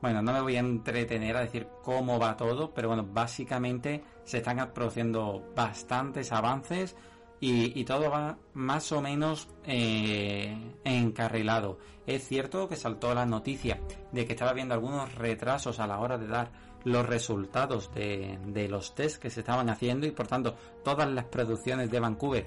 Bueno, 0.00 0.20
no 0.20 0.32
me 0.32 0.40
voy 0.40 0.56
a 0.56 0.60
entretener 0.60 1.36
a 1.36 1.40
decir 1.40 1.68
cómo 1.82 2.18
va 2.18 2.36
todo, 2.36 2.74
pero 2.74 2.88
bueno, 2.88 3.06
básicamente 3.10 4.02
se 4.24 4.38
están 4.38 4.72
produciendo 4.74 5.52
bastantes 5.54 6.32
avances 6.32 6.96
y, 7.44 7.84
todo 7.84 8.08
va 8.08 8.38
más 8.54 8.92
o 8.92 9.02
menos 9.02 9.48
eh, 9.66 10.56
encarrilado. 10.84 11.76
Es 12.06 12.28
cierto 12.28 12.68
que 12.68 12.76
saltó 12.76 13.12
la 13.14 13.26
noticia 13.26 13.80
de 14.12 14.24
que 14.24 14.34
estaba 14.34 14.52
habiendo 14.52 14.74
algunos 14.74 15.12
retrasos 15.16 15.80
a 15.80 15.88
la 15.88 15.98
hora 15.98 16.18
de 16.18 16.28
dar 16.28 16.52
los 16.84 17.04
resultados 17.04 17.92
de, 17.94 18.38
de 18.46 18.68
los 18.68 18.94
test 18.94 19.20
que 19.20 19.28
se 19.28 19.40
estaban 19.40 19.70
haciendo 19.70 20.06
y 20.06 20.12
por 20.12 20.28
tanto 20.28 20.54
todas 20.84 21.10
las 21.10 21.24
producciones 21.24 21.90
de 21.90 21.98
Vancouver 21.98 22.46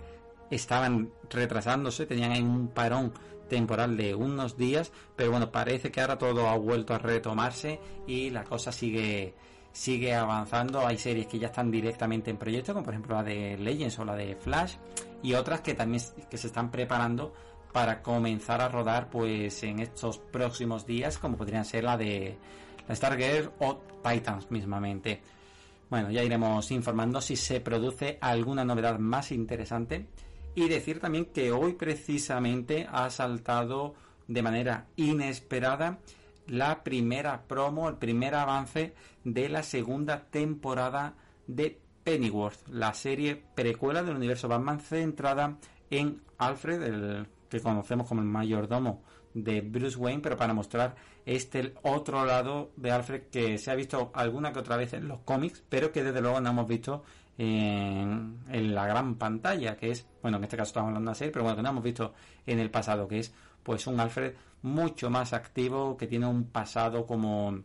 estaban 0.50 1.12
retrasándose, 1.30 2.06
tenían 2.06 2.32
ahí 2.32 2.42
un 2.42 2.70
parón 2.70 3.12
temporal 3.50 3.98
de 3.98 4.16
unos 4.16 4.58
días, 4.58 4.94
pero 5.18 5.32
bueno, 5.32 5.52
parece 5.52 5.92
que 5.92 6.00
ahora 6.00 6.18
todo 6.18 6.48
ha 6.48 6.56
vuelto 6.56 6.94
a 6.94 7.00
retomarse 7.00 7.82
y 8.08 8.30
la 8.30 8.46
cosa 8.46 8.72
sigue 8.72 9.34
sigue 9.76 10.16
avanzando. 10.16 10.88
Hay 10.88 10.98
series 10.98 11.28
que 11.28 11.38
ya 11.38 11.48
están 11.48 11.70
directamente 11.70 12.32
en 12.32 12.38
proyecto, 12.38 12.74
como 12.74 12.86
por 12.86 12.94
ejemplo 12.94 13.16
la 13.16 13.24
de 13.24 13.58
Legends 13.58 14.00
o 14.00 14.06
la 14.06 14.16
de 14.16 14.36
Flash, 14.36 14.76
y 15.22 15.34
otras 15.34 15.62
que 15.62 15.74
también 15.74 16.02
que 16.30 16.38
se 16.38 16.48
están 16.48 16.72
preparando 16.72 17.34
para 17.74 18.02
comenzar 18.02 18.62
a 18.62 18.70
rodar 18.70 19.10
pues 19.10 19.62
en 19.64 19.80
estos 19.80 20.18
próximos 20.18 20.86
días, 20.86 21.18
como 21.18 21.36
podrían 21.36 21.66
ser 21.66 21.84
la 21.84 21.98
de 21.98 22.38
la 22.88 22.96
Stargirl 22.96 23.52
o 23.60 23.82
Titans 24.02 24.50
mismamente. 24.50 25.22
Bueno, 25.90 26.10
ya 26.10 26.24
iremos 26.24 26.72
informando 26.72 27.20
si 27.20 27.36
se 27.36 27.60
produce 27.60 28.18
alguna 28.22 28.64
novedad 28.64 28.98
más 28.98 29.32
interesante. 29.34 30.08
Y 30.56 30.70
decir 30.70 31.02
también 31.02 31.26
que 31.26 31.52
hoy 31.52 31.74
precisamente 31.74 32.88
ha 32.90 33.10
saltado 33.10 33.94
de 34.26 34.42
manera 34.42 34.88
inesperada 34.96 36.00
la 36.48 36.84
primera 36.84 37.44
promo, 37.48 37.90
el 37.90 37.96
primer 37.96 38.36
avance 38.36 38.94
de 39.24 39.50
la 39.50 39.64
segunda 39.64 40.26
temporada 40.26 41.16
de 41.48 41.80
Pennyworth, 42.04 42.68
la 42.70 42.94
serie 42.94 43.42
precuela 43.56 44.04
del 44.04 44.16
universo 44.16 44.48
Batman 44.48 44.80
centrada 44.80 45.58
en 45.90 46.22
Alfred, 46.38 46.84
el 46.84 47.28
que 47.50 47.60
conocemos 47.62 48.08
como 48.08 48.22
el 48.22 48.28
mayordomo 48.28 49.04
de 49.34 49.62
Bruce 49.62 49.98
Wayne, 49.98 50.22
pero 50.22 50.38
para 50.38 50.54
mostrar 50.54 50.96
este 51.26 51.74
otro 51.84 52.26
lado 52.26 52.72
de 52.78 52.92
Alfred 52.92 53.24
que 53.32 53.58
se 53.58 53.72
ha 53.72 53.76
visto 53.76 54.12
alguna 54.14 54.54
que 54.54 54.60
otra 54.60 54.78
vez 54.78 54.94
en 54.94 55.08
los 55.08 55.20
cómics, 55.20 55.64
pero 55.68 55.92
que 55.92 56.04
desde 56.04 56.22
luego 56.22 56.40
no 56.40 56.52
hemos 56.52 56.68
visto 56.68 57.04
en, 57.38 58.40
en, 58.50 58.76
la 58.76 58.88
gran 58.88 59.16
pantalla, 59.16 59.76
que 59.76 59.92
es, 59.92 60.08
bueno, 60.22 60.38
en 60.38 60.44
este 60.44 60.56
caso 60.56 60.70
estamos 60.70 60.90
hablando 60.90 61.12
de 61.12 61.16
serie, 61.16 61.34
pero 61.34 61.44
bueno, 61.44 61.58
que 61.58 61.64
no 61.64 61.70
hemos 61.70 61.84
visto 61.84 62.14
en 62.46 62.60
el 62.60 62.72
pasado, 62.72 63.08
que 63.08 63.20
es 63.20 63.34
pues 63.62 63.88
un 63.88 64.00
Alfred 64.00 64.34
mucho 64.66 65.10
más 65.10 65.32
activo, 65.32 65.96
que 65.96 66.08
tiene 66.08 66.26
un 66.26 66.46
pasado 66.46 67.06
como 67.06 67.64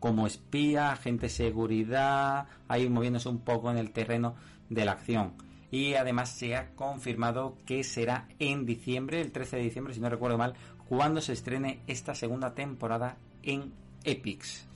como 0.00 0.26
espía, 0.26 0.92
agente 0.92 1.26
de 1.26 1.30
seguridad, 1.30 2.46
ahí 2.68 2.90
moviéndose 2.90 3.30
un 3.30 3.38
poco 3.38 3.70
en 3.70 3.78
el 3.78 3.90
terreno 3.90 4.34
de 4.68 4.84
la 4.84 4.92
acción. 4.92 5.32
Y 5.70 5.94
además 5.94 6.28
se 6.28 6.56
ha 6.56 6.74
confirmado 6.74 7.56
que 7.64 7.82
será 7.84 8.28
en 8.38 8.66
diciembre, 8.66 9.22
el 9.22 9.32
13 9.32 9.56
de 9.56 9.62
diciembre, 9.62 9.94
si 9.94 10.00
no 10.00 10.10
recuerdo 10.10 10.36
mal, 10.36 10.56
cuando 10.90 11.22
se 11.22 11.32
estrene 11.32 11.80
esta 11.86 12.14
segunda 12.14 12.52
temporada 12.52 13.16
en 13.42 13.72
Epix. 14.04 14.68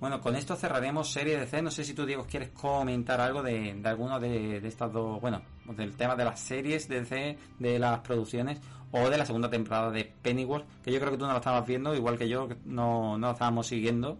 Bueno, 0.00 0.22
con 0.22 0.34
esto 0.34 0.56
cerraremos 0.56 1.12
serie 1.12 1.38
de 1.38 1.46
C. 1.46 1.60
No 1.60 1.70
sé 1.70 1.84
si 1.84 1.92
tú, 1.92 2.06
Diego, 2.06 2.26
quieres 2.28 2.48
comentar 2.48 3.20
algo 3.20 3.42
de, 3.42 3.74
de 3.74 3.88
alguno 3.88 4.18
de, 4.18 4.58
de, 4.58 4.66
estas 4.66 4.90
dos, 4.90 5.20
bueno, 5.20 5.42
del 5.76 5.94
tema 5.94 6.16
de 6.16 6.24
las 6.24 6.40
series 6.40 6.88
de 6.88 7.00
DC, 7.00 7.38
de 7.58 7.78
las 7.78 8.00
producciones, 8.00 8.58
o 8.92 9.10
de 9.10 9.18
la 9.18 9.26
segunda 9.26 9.50
temporada 9.50 9.90
de 9.90 10.10
Pennyworth, 10.22 10.64
que 10.82 10.90
yo 10.90 10.98
creo 10.98 11.12
que 11.12 11.18
tú 11.18 11.26
no 11.26 11.32
la 11.32 11.38
estabas 11.38 11.66
viendo, 11.66 11.94
igual 11.94 12.16
que 12.16 12.30
yo, 12.30 12.48
no, 12.64 13.18
no 13.18 13.26
la 13.26 13.32
estábamos 13.34 13.66
siguiendo. 13.66 14.18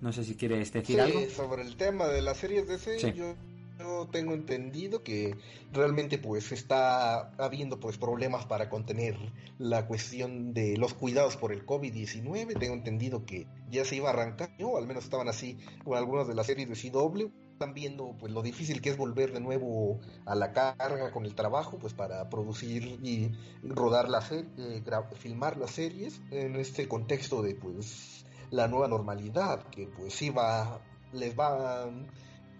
No 0.00 0.12
sé 0.12 0.24
si 0.24 0.34
quieres 0.34 0.72
decir 0.72 0.96
sí, 0.96 1.00
algo. 1.00 1.20
sobre 1.30 1.62
el 1.62 1.76
tema 1.76 2.08
de 2.08 2.22
las 2.22 2.38
series 2.38 2.66
de 2.66 2.72
DC, 2.72 2.98
sí. 2.98 3.12
yo, 3.12 3.34
yo, 3.80 4.08
tengo 4.10 4.34
entendido 4.34 5.02
que 5.02 5.36
realmente 5.72 6.18
pues 6.18 6.52
está 6.52 7.30
habiendo 7.38 7.80
pues 7.80 7.98
problemas 7.98 8.46
para 8.46 8.68
contener 8.68 9.16
la 9.58 9.86
cuestión 9.86 10.52
de 10.52 10.76
los 10.76 10.94
cuidados 10.94 11.36
por 11.36 11.52
el 11.52 11.64
COVID-19. 11.66 12.58
Tengo 12.58 12.74
entendido 12.74 13.24
que 13.24 13.46
ya 13.70 13.84
se 13.84 13.96
iba 13.96 14.10
a 14.10 14.12
arrancar, 14.12 14.50
o 14.62 14.76
al 14.76 14.86
menos 14.86 15.04
estaban 15.04 15.28
así 15.28 15.58
con 15.84 15.96
algunas 15.96 16.28
de 16.28 16.34
las 16.34 16.46
series 16.46 16.68
de 16.68 16.90
CW. 16.90 17.30
Están 17.52 17.74
viendo 17.74 18.16
pues 18.18 18.32
lo 18.32 18.42
difícil 18.42 18.80
que 18.80 18.90
es 18.90 18.96
volver 18.96 19.32
de 19.32 19.40
nuevo 19.40 20.00
a 20.24 20.34
la 20.34 20.52
carga 20.52 21.10
con 21.12 21.26
el 21.26 21.34
trabajo 21.34 21.78
pues 21.78 21.92
para 21.92 22.30
producir 22.30 22.98
y 23.02 23.32
rodar 23.62 24.08
la 24.08 24.22
serie, 24.22 24.48
eh, 24.58 24.82
filmar 25.16 25.58
las 25.58 25.72
series 25.72 26.22
en 26.30 26.56
este 26.56 26.88
contexto 26.88 27.42
de 27.42 27.54
pues 27.54 28.24
la 28.50 28.66
nueva 28.66 28.88
normalidad, 28.88 29.62
que 29.68 29.86
pues 29.86 30.20
iba, 30.22 30.80
les 31.12 31.38
va 31.38 31.86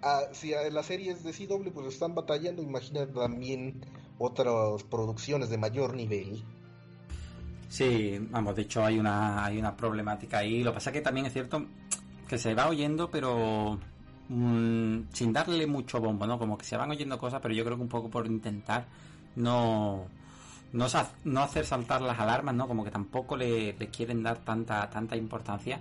a, 0.03 0.23
si 0.33 0.55
a 0.55 0.69
las 0.71 0.87
series 0.87 1.23
de 1.23 1.33
CW 1.33 1.71
pues 1.73 1.87
están 1.89 2.15
batallando, 2.15 2.63
imagina 2.63 3.07
también 3.07 3.85
otras 4.19 4.83
producciones 4.85 5.51
de 5.51 5.59
mayor 5.59 5.95
nivel. 5.95 6.45
Sí, 7.69 8.19
vamos, 8.31 8.57
de 8.57 8.63
hecho 8.63 8.85
hay 8.85 8.99
una, 8.99 9.45
hay 9.45 9.59
una 9.59 9.77
problemática 9.77 10.39
ahí. 10.39 10.63
Lo 10.63 10.73
que 10.73 10.77
pasa 10.77 10.93
que 10.93 11.01
también 11.01 11.27
es 11.27 11.33
cierto 11.33 11.67
que 12.29 12.39
se 12.39 12.55
va 12.55 12.69
oyendo, 12.69 13.11
pero 13.11 13.79
mmm, 14.29 15.03
sin 15.13 15.33
darle 15.33 15.67
mucho 15.67 16.01
bombo, 16.01 16.27
¿no? 16.27 16.39
Como 16.39 16.59
que 16.59 16.65
se 16.65 16.77
van 16.77 16.91
oyendo 16.91 17.19
cosas, 17.19 17.41
pero 17.41 17.55
yo 17.55 17.65
creo 17.65 17.77
que 17.77 17.83
un 17.83 17.89
poco 17.89 18.11
por 18.11 18.27
intentar 18.27 18.87
no 19.37 20.07
no, 20.73 20.87
no 21.25 21.43
hacer 21.43 21.67
saltar 21.67 22.03
las 22.03 22.19
alarmas, 22.19 22.55
¿no? 22.55 22.69
Como 22.69 22.85
que 22.85 22.91
tampoco 22.91 23.37
le, 23.37 23.73
le, 23.73 23.89
quieren 23.89 24.23
dar 24.23 24.39
tanta, 24.39 24.89
tanta 24.89 25.17
importancia. 25.17 25.81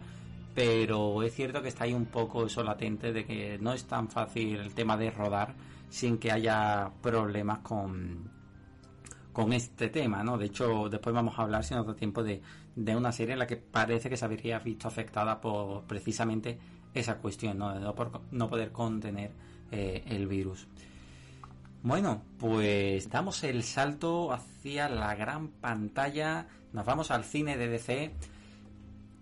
Pero 0.53 1.23
es 1.23 1.33
cierto 1.33 1.61
que 1.61 1.69
está 1.69 1.83
ahí 1.85 1.93
un 1.93 2.07
poco 2.07 2.45
eso 2.45 2.63
latente 2.63 3.13
de 3.13 3.25
que 3.25 3.57
no 3.59 3.73
es 3.73 3.85
tan 3.85 4.09
fácil 4.09 4.57
el 4.57 4.73
tema 4.73 4.97
de 4.97 5.11
rodar 5.11 5.53
sin 5.89 6.17
que 6.17 6.31
haya 6.31 6.91
problemas 7.01 7.59
con, 7.59 8.29
con 9.31 9.53
este 9.53 9.89
tema, 9.89 10.23
¿no? 10.23 10.37
De 10.37 10.47
hecho, 10.47 10.89
después 10.89 11.13
vamos 11.13 11.37
a 11.37 11.43
hablar, 11.43 11.63
si 11.63 11.73
nos 11.73 11.85
da 11.85 11.95
tiempo, 11.95 12.23
de, 12.23 12.41
de 12.75 12.95
una 12.95 13.11
serie 13.11 13.33
en 13.33 13.39
la 13.39 13.47
que 13.47 13.57
parece 13.57 14.09
que 14.09 14.17
se 14.17 14.25
habría 14.25 14.59
visto 14.59 14.87
afectada 14.87 15.39
por 15.39 15.83
precisamente 15.83 16.59
esa 16.93 17.17
cuestión, 17.17 17.57
¿no? 17.57 17.73
De 17.73 17.79
no, 17.79 17.95
por, 17.95 18.21
no 18.31 18.49
poder 18.49 18.71
contener 18.71 19.31
eh, 19.71 20.03
el 20.07 20.27
virus. 20.27 20.67
Bueno, 21.81 22.21
pues 22.37 23.09
damos 23.09 23.43
el 23.43 23.63
salto 23.63 24.33
hacia 24.33 24.89
la 24.89 25.15
gran 25.15 25.47
pantalla, 25.47 26.47
nos 26.73 26.85
vamos 26.85 27.09
al 27.09 27.23
cine 27.23 27.55
de 27.57 27.69
DC 27.69 28.11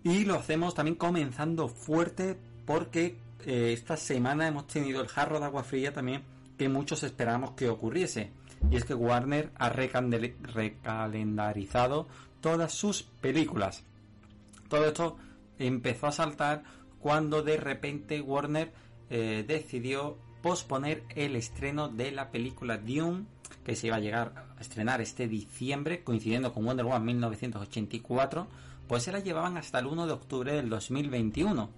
y 0.04 0.24
lo 0.24 0.34
hacemos 0.34 0.74
también 0.74 0.96
comenzando 0.96 1.68
fuerte 1.68 2.36
porque 2.64 3.18
eh, 3.46 3.72
esta 3.72 3.96
semana 3.96 4.48
hemos 4.48 4.66
tenido 4.66 5.00
el 5.00 5.08
jarro 5.08 5.38
de 5.40 5.46
agua 5.46 5.64
fría 5.64 5.92
también 5.92 6.22
que 6.56 6.68
muchos 6.68 7.02
esperamos 7.04 7.52
que 7.52 7.68
ocurriese. 7.68 8.30
Y 8.70 8.76
es 8.76 8.84
que 8.84 8.94
Warner 8.94 9.50
ha 9.56 9.70
recalendarizado 9.70 12.08
todas 12.40 12.72
sus 12.72 13.04
películas. 13.04 13.84
Todo 14.68 14.86
esto 14.86 15.16
empezó 15.58 16.08
a 16.08 16.12
saltar 16.12 16.64
cuando 16.98 17.42
de 17.42 17.56
repente 17.56 18.20
Warner 18.20 18.72
eh, 19.08 19.44
decidió 19.46 20.18
posponer 20.42 21.04
el 21.14 21.36
estreno 21.36 21.88
de 21.88 22.10
la 22.10 22.30
película 22.30 22.78
Dune, 22.78 23.24
que 23.64 23.76
se 23.76 23.86
iba 23.86 23.96
a 23.96 24.00
llegar 24.00 24.46
a 24.56 24.60
estrenar 24.60 25.00
este 25.00 25.28
diciembre, 25.28 26.02
coincidiendo 26.02 26.52
con 26.52 26.64
Wonder 26.64 26.84
Woman 26.84 27.04
1984, 27.04 28.48
pues 28.88 29.02
se 29.02 29.12
la 29.12 29.20
llevaban 29.20 29.56
hasta 29.56 29.78
el 29.78 29.86
1 29.86 30.06
de 30.06 30.12
octubre 30.12 30.52
del 30.54 30.68
2021, 30.70 31.70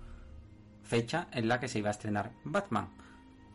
fecha 0.85 1.29
en 1.33 1.49
la 1.49 1.59
que 1.59 1.69
se 1.69 1.81
iba 1.81 1.89
a 1.89 1.93
estrenar 1.93 2.33
Batman. 2.45 2.89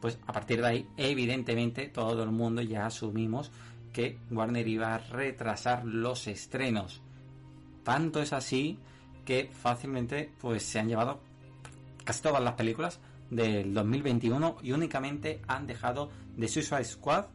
Pues 0.02 0.20
a 0.28 0.34
partir 0.34 0.62
de 0.62 0.68
ahí, 0.68 0.90
evidentemente, 0.98 1.88
todo 1.88 2.22
el 2.24 2.32
mundo 2.32 2.62
ya 2.62 2.86
asumimos 2.86 3.52
que 3.94 4.20
Warner 4.30 4.68
iba 4.68 4.94
a 4.94 4.98
retrasar 4.98 5.86
los 5.86 6.28
estrenos. 6.28 7.02
Tanto 7.84 8.22
es 8.22 8.34
así 8.34 8.78
que 9.24 9.50
fácilmente 9.52 10.32
pues 10.40 10.64
se 10.64 10.80
han 10.80 10.90
llevado 10.90 11.22
casi 12.04 12.22
todas 12.22 12.44
las 12.44 12.56
películas 12.56 13.00
del 13.30 13.74
2021 13.74 14.58
y 14.62 14.74
únicamente 14.74 15.42
han 15.48 15.66
dejado 15.66 16.12
The 16.38 16.48
Suicide 16.48 16.84
Squad 16.84 17.26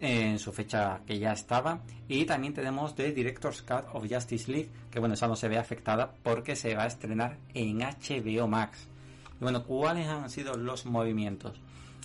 en 0.00 0.38
su 0.38 0.52
fecha 0.52 1.00
que 1.06 1.18
ya 1.18 1.32
estaba. 1.32 1.80
Y 2.08 2.24
también 2.24 2.54
tenemos 2.54 2.94
The 2.94 3.12
Director's 3.12 3.62
Cut 3.62 3.84
of 3.92 4.06
Justice 4.10 4.50
League 4.50 4.70
que 4.90 5.00
bueno 5.00 5.14
esa 5.14 5.28
no 5.28 5.36
se 5.36 5.48
ve 5.48 5.58
afectada 5.58 6.12
porque 6.22 6.56
se 6.56 6.74
va 6.74 6.84
a 6.84 6.88
estrenar 6.88 7.38
en 7.54 7.78
HBO 7.78 8.48
Max. 8.48 8.88
Y 9.40 9.44
bueno 9.44 9.64
cuáles 9.64 10.06
han 10.08 10.30
sido 10.30 10.56
los 10.56 10.86
movimientos 10.86 11.60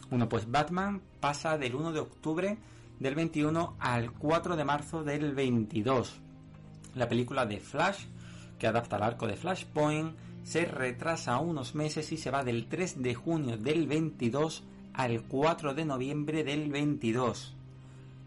bueno 0.09 0.29
pues 0.29 0.49
Batman 0.49 1.01
pasa 1.19 1.57
del 1.57 1.75
1 1.75 1.91
de 1.91 1.99
octubre 1.99 2.57
del 2.99 3.15
21 3.15 3.75
al 3.79 4.11
4 4.11 4.55
de 4.55 4.63
marzo 4.63 5.03
del 5.03 5.33
22 5.33 6.19
la 6.95 7.07
película 7.09 7.45
de 7.45 7.59
Flash 7.59 8.05
que 8.59 8.67
adapta 8.67 8.97
al 8.97 9.03
arco 9.03 9.27
de 9.27 9.35
Flashpoint 9.35 10.15
se 10.43 10.65
retrasa 10.65 11.37
unos 11.39 11.73
meses 11.73 12.11
y 12.11 12.17
se 12.17 12.31
va 12.31 12.43
del 12.43 12.67
3 12.67 13.01
de 13.01 13.15
junio 13.15 13.57
del 13.57 13.87
22 13.87 14.63
al 14.93 15.23
4 15.23 15.73
de 15.73 15.85
noviembre 15.85 16.43
del 16.43 16.69
22. 16.69 17.55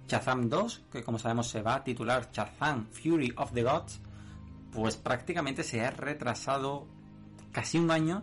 Shazam 0.07 0.49
2, 0.49 0.83
que 0.93 1.03
como 1.03 1.19
sabemos 1.19 1.49
se 1.49 1.63
va 1.63 1.77
a 1.77 1.85
titular 1.85 2.31
Shazam 2.33 2.87
Fury 2.87 3.33
of 3.37 3.53
the 3.53 3.63
Gods, 3.63 4.01
pues 4.73 4.97
prácticamente 4.97 5.63
se 5.63 5.85
ha 5.85 5.91
retrasado 5.91 6.87
casi 7.53 7.79
un 7.79 7.91
año 7.91 8.23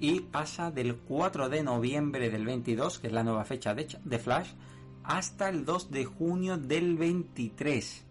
y 0.00 0.20
pasa 0.20 0.70
del 0.70 0.96
4 0.96 1.48
de 1.48 1.62
noviembre 1.62 2.30
del 2.30 2.46
22, 2.46 2.98
que 2.98 3.08
es 3.08 3.12
la 3.12 3.24
nueva 3.24 3.44
fecha 3.44 3.74
de, 3.74 3.88
de 4.04 4.18
Flash, 4.18 4.50
hasta 5.04 5.48
el 5.48 5.64
2 5.64 5.90
de 5.90 6.04
junio 6.04 6.56
del 6.56 6.96
23. 6.96 8.04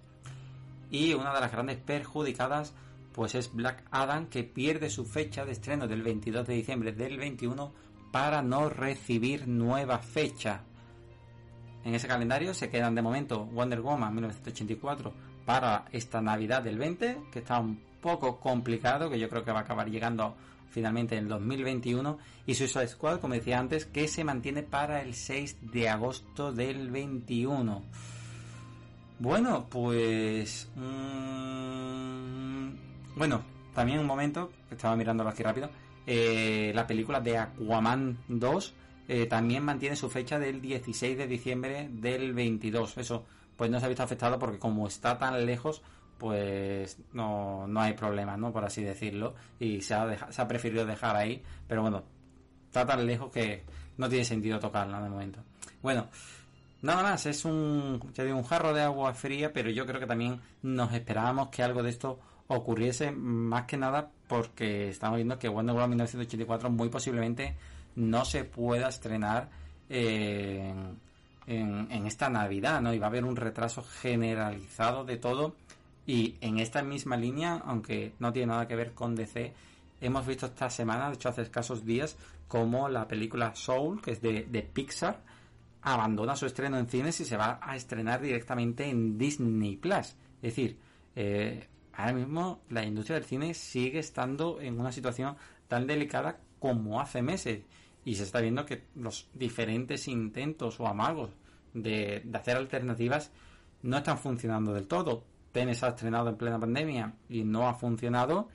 Y 0.92 1.14
una 1.14 1.34
de 1.34 1.42
las 1.42 1.52
grandes 1.52 1.78
perjudicadas 1.78 2.74
pues 3.18 3.34
es 3.34 3.52
Black 3.52 3.84
Adam 3.90 4.28
que 4.28 4.44
pierde 4.44 4.92
su 4.92 5.04
fecha 5.04 5.44
de 5.44 5.54
estreno 5.54 5.88
del 5.88 6.04
22 6.04 6.46
de 6.46 6.54
diciembre 6.54 6.92
del 6.92 7.18
21 7.18 7.74
para 8.12 8.44
no 8.44 8.70
recibir 8.70 9.48
nueva 9.48 9.98
fecha. 9.98 10.62
En 11.88 11.96
ese 11.96 12.08
calendario 12.10 12.54
se 12.54 12.70
quedan 12.70 12.96
de 12.96 13.02
momento 13.02 13.46
Wonder 13.46 13.80
Woman 13.80 14.14
1984 14.14 15.14
para 15.46 15.86
esta 15.94 16.20
Navidad 16.22 16.62
del 16.62 16.78
20, 16.78 17.18
que 17.32 17.40
está 17.40 17.60
un 17.62 17.80
poco 18.02 18.42
complicado, 18.42 19.10
que 19.10 19.18
yo 19.18 19.30
creo 19.30 19.46
que 19.46 19.54
va 19.54 19.60
a 19.60 19.62
acabar 19.62 19.90
llegando 19.90 20.36
finalmente 20.70 21.16
en 21.16 21.24
el 21.24 21.30
2021, 21.30 22.18
y 22.46 22.56
Suicide 22.56 22.90
Squad, 22.90 23.22
como 23.22 23.36
decía 23.36 23.58
antes, 23.58 23.86
que 23.86 24.10
se 24.10 24.26
mantiene 24.26 24.64
para 24.64 25.02
el 25.02 25.14
6 25.14 25.72
de 25.72 25.88
agosto 25.88 26.52
del 26.52 26.92
21. 26.92 27.82
Bueno, 29.20 29.68
pues... 29.70 30.70
Mmm, 30.76 32.68
bueno, 33.16 33.44
también 33.74 34.00
un 34.00 34.08
momento, 34.08 34.52
estaba 34.70 34.98
mirándolo 34.98 35.30
aquí 35.30 35.42
rápido, 35.42 35.70
eh, 36.06 36.74
la 36.76 36.86
película 36.86 37.22
de 37.22 37.38
Aquaman 37.38 38.18
2 38.28 38.74
eh, 39.08 39.26
también 39.26 39.64
mantiene 39.64 39.96
su 39.96 40.10
fecha 40.10 40.40
del 40.40 40.62
16 40.62 41.18
de 41.18 41.28
diciembre 41.28 41.90
del 41.92 42.34
22. 42.34 42.98
Eso 42.98 43.26
pues 43.56 43.72
no 43.72 43.80
se 43.80 43.86
ha 43.86 43.90
visto 43.90 44.04
afectado 44.04 44.38
porque 44.38 44.60
como 44.60 44.88
está 44.88 45.18
tan 45.18 45.46
lejos, 45.46 45.82
pues 46.18 46.98
no, 47.14 47.68
no 47.68 47.82
hay 47.82 47.94
problema, 47.94 48.38
¿no? 48.38 48.52
Por 48.52 48.66
así 48.66 48.84
decirlo. 48.84 49.36
Y 49.60 49.82
se 49.82 49.94
ha, 49.94 50.32
se 50.32 50.42
ha 50.42 50.48
preferido 50.48 50.86
dejar 50.86 51.16
ahí. 51.16 51.42
Pero 51.68 51.82
bueno, 51.82 52.04
está 52.68 52.86
tan 52.86 53.06
lejos 53.06 53.32
que 53.32 53.64
no 53.98 54.10
tiene 54.10 54.26
sentido 54.26 54.60
tocarla 54.60 55.02
de 55.02 55.10
momento. 55.10 55.40
Bueno, 55.82 56.08
nada 56.82 57.04
más, 57.04 57.26
es 57.26 57.46
un, 57.46 58.02
un 58.18 58.44
jarro 58.44 58.74
de 58.74 58.82
agua 58.82 59.14
fría, 59.14 59.54
pero 59.54 59.70
yo 59.70 59.86
creo 59.86 60.00
que 60.00 60.08
también 60.08 60.40
nos 60.62 60.94
esperábamos 60.94 61.50
que 61.50 61.64
algo 61.64 61.84
de 61.84 61.90
esto 61.90 62.20
ocurriese 62.48 63.12
más 63.12 63.66
que 63.66 63.78
nada 63.78 64.10
porque 64.28 64.90
estamos 64.90 65.18
viendo 65.18 65.38
que 65.38 65.50
Wonder 65.50 65.76
Woman 65.76 65.90
1984 65.92 66.70
muy 66.70 66.90
posiblemente 66.90 67.56
no 67.98 68.26
se 68.26 68.46
pueda 68.46 68.88
estrenar 68.88 69.50
en, 69.90 70.98
esta 71.48 72.30
Navidad, 72.30 72.80
¿no? 72.82 72.94
Y 72.94 73.00
va 73.00 73.08
a 73.08 73.10
haber 73.10 73.26
un 73.26 73.36
retraso 73.36 73.84
generalizado 73.84 75.04
de 75.04 75.18
todo. 75.18 75.56
Y 76.06 76.36
en 76.40 76.60
esta 76.60 76.84
misma 76.84 77.18
línea, 77.18 77.62
aunque 77.66 78.14
no 78.20 78.32
tiene 78.32 78.54
nada 78.54 78.68
que 78.68 78.76
ver 78.76 78.94
con 78.94 79.16
DC, 79.16 79.54
hemos 80.00 80.26
visto 80.26 80.46
esta 80.46 80.70
semana, 80.70 81.10
de 81.10 81.16
hecho 81.16 81.30
hace 81.30 81.42
escasos 81.42 81.86
días, 81.86 82.18
como 82.48 82.88
la 82.88 83.08
película 83.08 83.56
Soul, 83.56 84.02
que 84.02 84.12
es 84.12 84.22
de, 84.22 84.70
Pixar, 84.74 85.20
abandona 85.82 86.36
su 86.36 86.46
estreno 86.46 86.78
en 86.78 86.88
cines 86.88 87.20
y 87.20 87.26
se 87.26 87.36
va 87.36 87.60
a 87.62 87.76
estrenar 87.76 88.22
directamente 88.22 88.88
en 88.88 89.18
Disney 89.18 89.76
Plus. 89.76 90.16
Es 90.42 90.56
decir, 90.56 90.78
eh, 91.16 91.68
ahora 91.94 92.14
mismo 92.14 92.62
la 92.70 92.86
industria 92.86 93.16
del 93.16 93.26
cine 93.26 93.54
sigue 93.54 94.00
estando 94.00 94.62
en 94.62 94.80
una 94.80 94.92
situación 94.92 95.36
tan 95.68 95.88
delicada 95.88 96.38
como 96.60 97.02
hace 97.02 97.22
meses 97.22 97.64
y 98.08 98.16
se 98.16 98.24
está 98.24 98.40
viendo 98.40 98.66
que 98.66 98.84
los 98.96 99.28
diferentes 99.34 100.08
intentos 100.08 100.80
o 100.80 100.88
amagos 100.88 101.30
de, 101.74 102.26
hacer 102.34 102.56
alternativas 102.56 103.32
no 103.82 103.98
están 103.98 104.18
funcionando 104.18 104.74
del 104.74 104.88
todo. 104.88 105.26
Tenes 105.52 105.84
ha 105.84 105.90
estrenado 105.90 106.30
en 106.30 106.38
plena 106.38 106.58
pandemia 106.58 107.16
y 107.28 107.44
no 107.44 107.68
ha 107.68 107.74
funcionado 107.74 108.48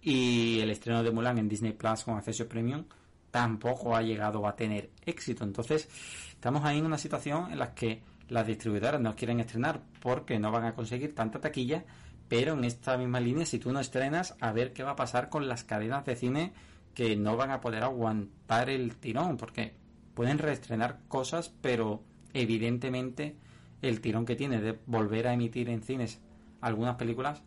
y 0.00 0.58
el 0.60 0.70
estreno 0.70 1.02
de 1.02 1.10
Mulan 1.10 1.36
en 1.36 1.50
Disney 1.50 1.74
Plus 1.74 2.04
con 2.04 2.16
acceso 2.16 2.48
premium 2.48 2.84
tampoco 3.30 3.94
ha 3.94 4.00
llegado 4.00 4.48
a 4.48 4.56
tener 4.56 4.88
éxito. 5.04 5.44
Entonces, 5.44 5.86
estamos 6.30 6.64
ahí 6.64 6.78
en 6.78 6.86
una 6.86 6.96
situación 6.96 7.52
en 7.52 7.58
la 7.58 7.74
que 7.74 8.00
las 8.30 8.46
distribuidoras 8.46 9.02
no 9.02 9.14
quieren 9.14 9.38
estrenar 9.38 9.82
porque 10.00 10.38
no 10.38 10.50
van 10.50 10.64
a 10.64 10.74
conseguir 10.74 11.14
tanta 11.14 11.38
taquilla 11.38 11.84
pero 12.28 12.54
en 12.54 12.64
esta 12.64 12.96
misma 12.96 13.20
línea, 13.20 13.44
si 13.44 13.58
tú 13.58 13.70
no 13.70 13.80
estrenas, 13.80 14.34
a 14.40 14.52
ver 14.52 14.72
qué 14.72 14.82
va 14.82 14.92
a 14.92 14.96
pasar 14.96 15.28
con 15.28 15.46
las 15.46 15.62
cadenas 15.64 16.04
de 16.06 16.16
cine 16.16 16.52
que 16.94 17.16
no 17.16 17.36
van 17.36 17.50
a 17.50 17.60
poder 17.60 17.82
aguantar 17.82 18.70
el 18.70 18.96
tirón, 18.96 19.36
porque 19.36 19.74
pueden 20.14 20.38
reestrenar 20.38 21.00
cosas, 21.08 21.52
pero 21.60 22.02
evidentemente 22.32 23.36
el 23.82 24.00
tirón 24.00 24.24
que 24.24 24.36
tiene 24.36 24.60
de 24.60 24.78
volver 24.86 25.26
a 25.26 25.34
emitir 25.34 25.68
en 25.68 25.82
cines 25.82 26.20
algunas 26.60 26.96
películas, 26.96 27.42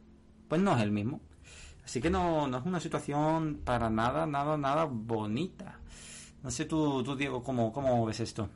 pues 0.47 0.62
no 0.62 0.75
es 0.75 0.83
el 0.83 0.91
mismo. 0.91 1.21
Así 1.83 2.01
que 2.01 2.10
no, 2.10 2.47
no 2.47 2.57
es 2.57 2.65
una 2.65 2.79
situación 2.79 3.62
para 3.63 3.89
nada, 3.89 4.25
nada, 4.27 4.57
nada 4.57 4.86
bonita. 4.86 5.79
No 6.43 6.51
sé 6.51 6.65
tú, 6.65 7.03
tú 7.03 7.15
Diego, 7.15 7.43
¿cómo, 7.43 7.71
cómo 7.71 8.05
ves 8.05 8.19
esto? 8.19 8.49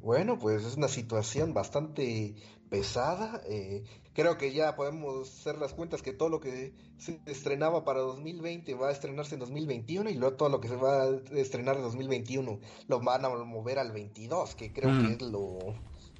Bueno, 0.00 0.38
pues 0.38 0.64
es 0.64 0.76
una 0.76 0.88
situación 0.88 1.54
bastante 1.54 2.34
pesada. 2.68 3.42
Eh, 3.48 3.84
creo 4.14 4.38
que 4.38 4.52
ya 4.52 4.74
podemos 4.76 5.28
hacer 5.28 5.58
las 5.58 5.74
cuentas 5.74 6.02
que 6.02 6.12
todo 6.12 6.28
lo 6.28 6.40
que 6.40 6.74
se 6.98 7.20
estrenaba 7.26 7.84
para 7.84 8.00
2020 8.00 8.74
va 8.74 8.88
a 8.88 8.92
estrenarse 8.92 9.34
en 9.34 9.40
2021 9.40 10.10
y 10.10 10.14
luego 10.14 10.36
todo 10.36 10.48
lo 10.48 10.60
que 10.60 10.68
se 10.68 10.76
va 10.76 11.04
a 11.04 11.08
estrenar 11.32 11.76
en 11.76 11.82
2021 11.82 12.60
lo 12.88 13.00
van 13.00 13.24
a 13.24 13.28
mover 13.28 13.78
al 13.78 13.92
22, 13.92 14.54
que 14.54 14.72
creo 14.72 14.90
que 14.90 15.08
mm. 15.08 15.12
es 15.12 15.22
lo 15.22 15.58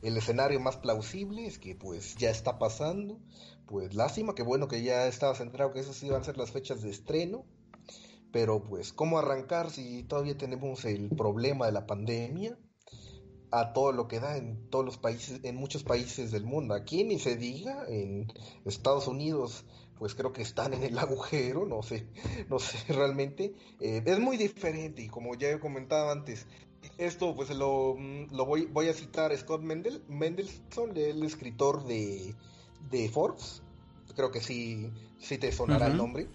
el 0.03 0.17
escenario 0.17 0.59
más 0.61 0.77
plausible, 0.77 1.47
es 1.47 1.59
que 1.59 1.75
pues 1.77 2.17
ya 2.17 2.31
está 2.31 2.59
pasando. 2.59 3.21
Pues 3.67 3.95
lástima, 3.95 4.35
que 4.35 4.43
bueno 4.43 4.69
que 4.69 4.83
ya 4.83 5.07
estaba 5.07 5.35
centrado 5.35 5.73
que 5.73 5.81
esas 5.81 6.03
iban 6.03 6.21
a 6.21 6.25
ser 6.25 6.37
las 6.37 6.51
fechas 6.51 6.83
de 6.83 6.91
estreno. 6.91 7.45
Pero 8.33 8.65
pues, 8.65 8.93
¿cómo 8.93 9.19
arrancar 9.19 9.71
si 9.71 10.03
todavía 10.05 10.37
tenemos 10.37 10.85
el 10.85 11.11
problema 11.11 11.67
de 11.67 11.73
la 11.73 11.87
pandemia? 11.87 12.59
A 13.53 13.75
todo 13.75 13.93
lo 13.93 14.09
que 14.09 14.19
da 14.19 14.37
en 14.37 14.69
todos 14.71 14.85
los 14.85 14.97
países, 14.97 15.41
en 15.45 15.57
muchos 15.57 15.85
países 15.85 16.33
del 16.33 16.45
mundo. 16.45 16.75
Aquí 16.75 17.05
ni 17.05 17.19
se 17.19 17.37
diga, 17.37 17.85
en 17.87 18.33
Estados 18.65 19.07
Unidos, 19.07 19.65
pues 19.99 20.15
creo 20.15 20.33
que 20.33 20.43
están 20.43 20.73
en 20.75 20.83
el 20.83 20.99
agujero, 20.99 21.67
no 21.67 21.83
sé, 21.83 22.07
no 22.49 22.59
sé 22.59 22.79
realmente. 22.93 23.55
Eh, 23.79 24.03
es 24.05 24.19
muy 24.19 24.39
diferente 24.39 25.03
y 25.03 25.09
como 25.09 25.35
ya 25.35 25.51
he 25.51 25.61
comentado 25.61 26.11
antes, 26.11 26.47
esto 26.97 27.35
pues 27.35 27.51
lo, 27.51 27.95
mm, 27.97 28.35
lo 28.35 28.47
voy, 28.47 28.67
voy 28.67 28.89
a 28.89 28.95
citar 28.95 29.33
a 29.33 29.37
Scott 29.37 29.61
Mendel, 29.61 30.03
Mendelssohn, 30.09 30.97
el 30.97 31.23
escritor 31.23 31.85
de, 31.85 32.35
de 32.91 33.09
Forbes, 33.11 33.63
creo 34.17 34.31
que 34.31 34.41
sí, 34.41 34.91
sí 35.19 35.37
te 35.37 35.53
sonará 35.53 35.89
el 35.89 35.97
nombre. 35.99 36.27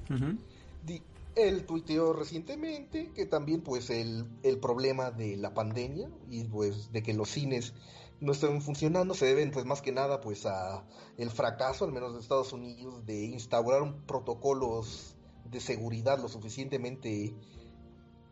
Él 1.38 1.66
tuiteó 1.66 2.14
recientemente 2.14 3.12
que 3.14 3.26
también 3.26 3.62
pues 3.62 3.90
el, 3.92 4.26
el, 4.42 4.60
problema 4.60 5.12
de 5.12 5.38
la 5.38 5.54
pandemia 5.54 6.10
y 6.30 6.44
pues 6.46 6.92
de 6.92 7.04
que 7.04 7.14
los 7.14 7.30
cines 7.30 7.74
no 8.20 8.32
estén 8.32 8.62
funcionando 8.62 9.14
se 9.14 9.28
deben 9.28 9.52
pues 9.52 9.66
más 9.66 9.82
que 9.82 9.92
nada 9.92 10.20
pues 10.20 10.48
a 10.48 10.84
el 11.18 11.30
fracaso 11.30 11.86
al 11.86 11.92
menos 11.92 12.14
de 12.14 12.20
Estados 12.22 12.54
Unidos 12.54 13.06
de 13.06 13.26
instaurar 13.26 13.96
protocolos 14.08 15.16
de 15.46 15.60
seguridad 15.60 16.20
lo 16.20 16.28
suficientemente 16.28 17.36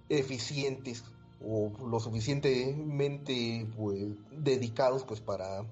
eficientes 0.10 1.04
o 1.42 1.72
lo 1.88 2.00
suficientemente 2.00 3.68
pues 3.78 4.08
dedicados 4.32 5.04
pues 5.04 5.22
para 5.22 5.64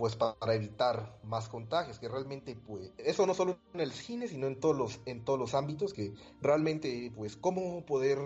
pues 0.00 0.16
para 0.16 0.54
evitar 0.54 1.20
más 1.24 1.50
contagios 1.50 1.98
que 1.98 2.08
realmente 2.08 2.56
pues 2.56 2.90
eso 2.96 3.26
no 3.26 3.34
solo 3.34 3.58
en 3.74 3.80
el 3.80 3.92
cine 3.92 4.28
sino 4.28 4.46
en 4.46 4.58
todos 4.58 4.74
los 4.74 5.00
en 5.04 5.26
todos 5.26 5.38
los 5.38 5.52
ámbitos 5.52 5.92
que 5.92 6.14
realmente 6.40 7.12
pues 7.14 7.36
cómo 7.36 7.84
poder 7.84 8.16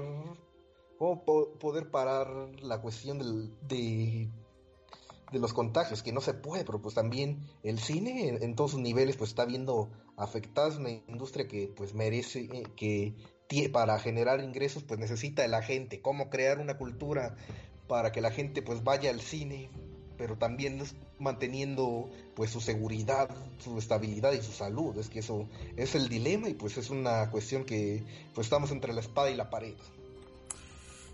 cómo 0.98 1.24
poder 1.24 1.90
parar 1.90 2.28
la 2.62 2.80
cuestión 2.80 3.18
del, 3.18 3.52
de 3.66 4.30
de 5.32 5.40
los 5.40 5.52
contagios, 5.52 6.04
que 6.04 6.12
no 6.12 6.20
se 6.20 6.32
puede, 6.32 6.64
pero 6.64 6.80
pues 6.80 6.94
también 6.94 7.40
el 7.64 7.80
cine 7.80 8.38
en, 8.40 8.54
todos 8.54 8.72
sus 8.72 8.80
niveles 8.80 9.16
pues 9.16 9.30
está 9.30 9.44
viendo 9.44 9.90
afectada, 10.16 10.78
una 10.78 10.90
industria 10.90 11.48
que 11.48 11.72
pues 11.74 11.92
merece, 11.92 12.48
eh, 12.52 12.62
que 12.76 13.16
para 13.72 13.98
generar 13.98 14.40
ingresos 14.40 14.84
pues 14.84 15.00
necesita 15.00 15.42
de 15.42 15.48
la 15.48 15.62
gente, 15.62 16.00
cómo 16.00 16.30
crear 16.30 16.60
una 16.60 16.78
cultura 16.78 17.34
para 17.88 18.12
que 18.12 18.20
la 18.20 18.30
gente 18.30 18.62
pues 18.62 18.84
vaya 18.84 19.10
al 19.10 19.20
cine, 19.20 19.70
pero 20.16 20.36
también 20.36 20.82
manteniendo 21.18 22.08
pues 22.34 22.50
su 22.50 22.60
seguridad, 22.60 23.28
su 23.58 23.78
estabilidad 23.78 24.32
y 24.32 24.42
su 24.42 24.52
salud, 24.52 24.96
es 24.98 25.08
que 25.08 25.20
eso 25.20 25.48
es 25.76 25.94
el 25.94 26.08
dilema 26.08 26.48
y 26.48 26.54
pues 26.54 26.76
es 26.76 26.90
una 26.90 27.30
cuestión 27.30 27.64
que 27.64 28.02
pues 28.34 28.46
estamos 28.46 28.70
entre 28.70 28.92
la 28.92 29.00
espada 29.00 29.30
y 29.30 29.36
la 29.36 29.50
pared. 29.50 29.74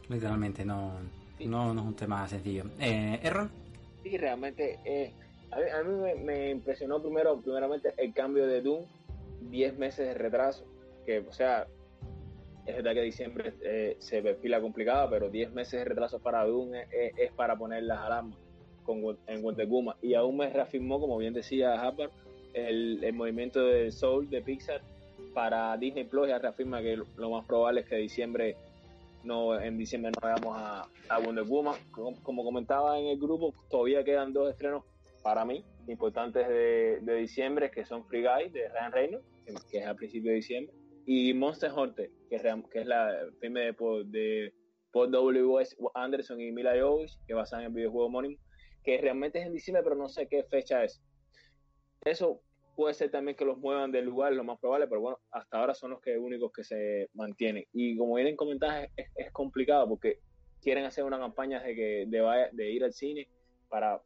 Literalmente, 0.09 0.65
no, 0.65 0.99
no, 1.39 1.73
no 1.73 1.81
es 1.81 1.87
un 1.87 1.95
tema 1.95 2.27
sencillo. 2.29 2.65
Eh, 2.81 3.21
¿Error? 3.23 3.49
Sí, 4.03 4.17
realmente, 4.17 4.79
eh, 4.85 5.13
a 5.51 5.83
mí, 5.83 6.15
me, 6.25 6.51
impresionó 6.51 7.01
primero, 7.01 7.41
primeramente, 7.41 7.95
el 7.97 8.13
cambio 8.13 8.47
de 8.47 8.61
Doom, 8.61 8.85
10 9.51 9.79
meses 9.79 10.07
de 10.07 10.15
retraso, 10.15 10.65
que, 11.07 11.21
o 11.21 11.33
sea, 11.33 11.67
es 12.67 12.77
verdad 12.77 12.93
que 12.93 13.03
diciembre 13.03 13.55
eh, 13.63 13.97
se 14.01 14.23
perfila 14.23 14.61
complicada, 14.61 15.09
pero 15.09 15.31
10 15.31 15.53
meses 15.53 15.81
de 15.81 15.85
retraso 15.85 16.19
para 16.19 16.45
Doom 16.45 16.75
es, 16.75 17.33
para 17.33 17.57
poner 17.57 17.85
las 17.85 18.01
alarmas 18.01 18.37
con, 18.91 19.19
en 19.27 19.43
Wonder 19.43 19.69
Y 20.03 20.15
aún 20.15 20.37
me 20.37 20.51
reafirmó, 20.51 21.01
como 21.01 21.19
bien 21.19 21.35
decía 21.35 21.75
Harvard, 21.75 22.11
el, 22.55 23.03
el, 23.05 23.13
movimiento 23.13 23.65
de 23.65 23.93
Soul 23.93 24.29
de 24.29 24.43
Pixar 24.43 24.81
para 25.35 25.77
Disney 25.77 26.05
Plus 26.05 26.29
ya 26.29 26.39
reafirma 26.39 26.83
que 26.83 26.97
lo 27.17 27.31
más 27.31 27.45
probable 27.47 27.83
es 27.83 27.87
que 27.87 27.97
diciembre 27.97 28.57
no 29.23 29.61
en 29.61 29.77
diciembre 29.77 30.11
no 30.13 30.27
veamos 30.27 30.57
a, 30.57 30.89
a 31.09 31.19
Wonder 31.19 31.45
Woman. 31.45 31.77
Como, 31.91 32.45
comentaba 32.45 32.99
en 32.99 33.07
el 33.07 33.19
grupo, 33.19 33.55
todavía 33.71 34.05
quedan 34.05 34.33
dos 34.33 34.51
estrenos 34.51 34.85
para 35.23 35.45
mí 35.45 35.65
importantes 35.87 36.49
de, 36.49 37.01
de 37.03 37.15
diciembre, 37.17 37.71
que 37.71 37.85
son 37.85 38.05
Free 38.07 38.23
Guy 38.23 38.51
de 38.51 38.69
Ryan 38.69 38.93
Reynolds, 38.93 39.27
que, 39.71 39.79
es 39.79 39.87
a 39.87 39.95
principios 39.95 40.31
de 40.31 40.37
diciembre, 40.37 40.75
y 41.05 41.35
Monster 41.35 41.73
Hunter, 41.73 42.11
que 42.29 42.37
es, 42.37 42.43
que 42.73 42.81
es 42.81 42.87
la 42.87 43.13
filme 43.41 43.61
de, 43.61 43.75
de 44.07 44.55
Paul 44.93 45.11
W.S. 45.11 45.77
Anderson 45.95 46.41
y 46.41 46.53
Mila 46.53 46.73
Jovovich, 46.81 47.19
que 47.27 47.35
basada 47.35 47.63
en 47.63 47.69
el 47.69 47.75
videojuego 47.75 48.07
homónimo, 48.07 48.37
que 48.83 48.99
realmente 48.99 49.39
es 49.39 49.47
en 49.47 49.53
diciembre, 49.53 49.83
pero 49.83 49.97
no 49.97 50.09
sé 50.09 50.27
qué 50.27 50.45
fecha 50.45 50.85
es. 50.85 51.03
Eso 52.03 52.41
puede 52.77 52.95
ser 52.95 53.11
también 53.11 53.37
que 53.37 53.45
los 53.45 53.59
muevan 53.59 53.93
del 53.93 54.07
lugar, 54.07 54.33
lo 54.33 54.45
más 54.45 54.59
probable, 54.59 54.87
pero 54.89 55.01
bueno, 55.01 55.19
hasta 55.31 55.59
ahora 55.59 55.75
son 55.75 55.91
los 55.91 56.01
que 56.01 56.17
únicos 56.17 56.51
que 56.53 56.65
se 56.65 57.09
mantienen. 57.15 57.65
Y 57.73 57.97
como 57.97 58.15
vienen 58.15 58.37
comentadas, 58.37 58.89
es, 58.97 59.09
es 59.15 59.31
complicado 59.33 59.89
porque 59.89 60.21
quieren 60.63 60.85
hacer 60.85 61.05
una 61.05 61.19
campaña 61.19 61.63
de, 61.63 61.75
que, 61.75 62.05
de, 62.09 62.49
de 62.53 62.71
ir 62.71 62.85
al 62.85 62.93
cine 62.93 63.29
para 63.69 64.01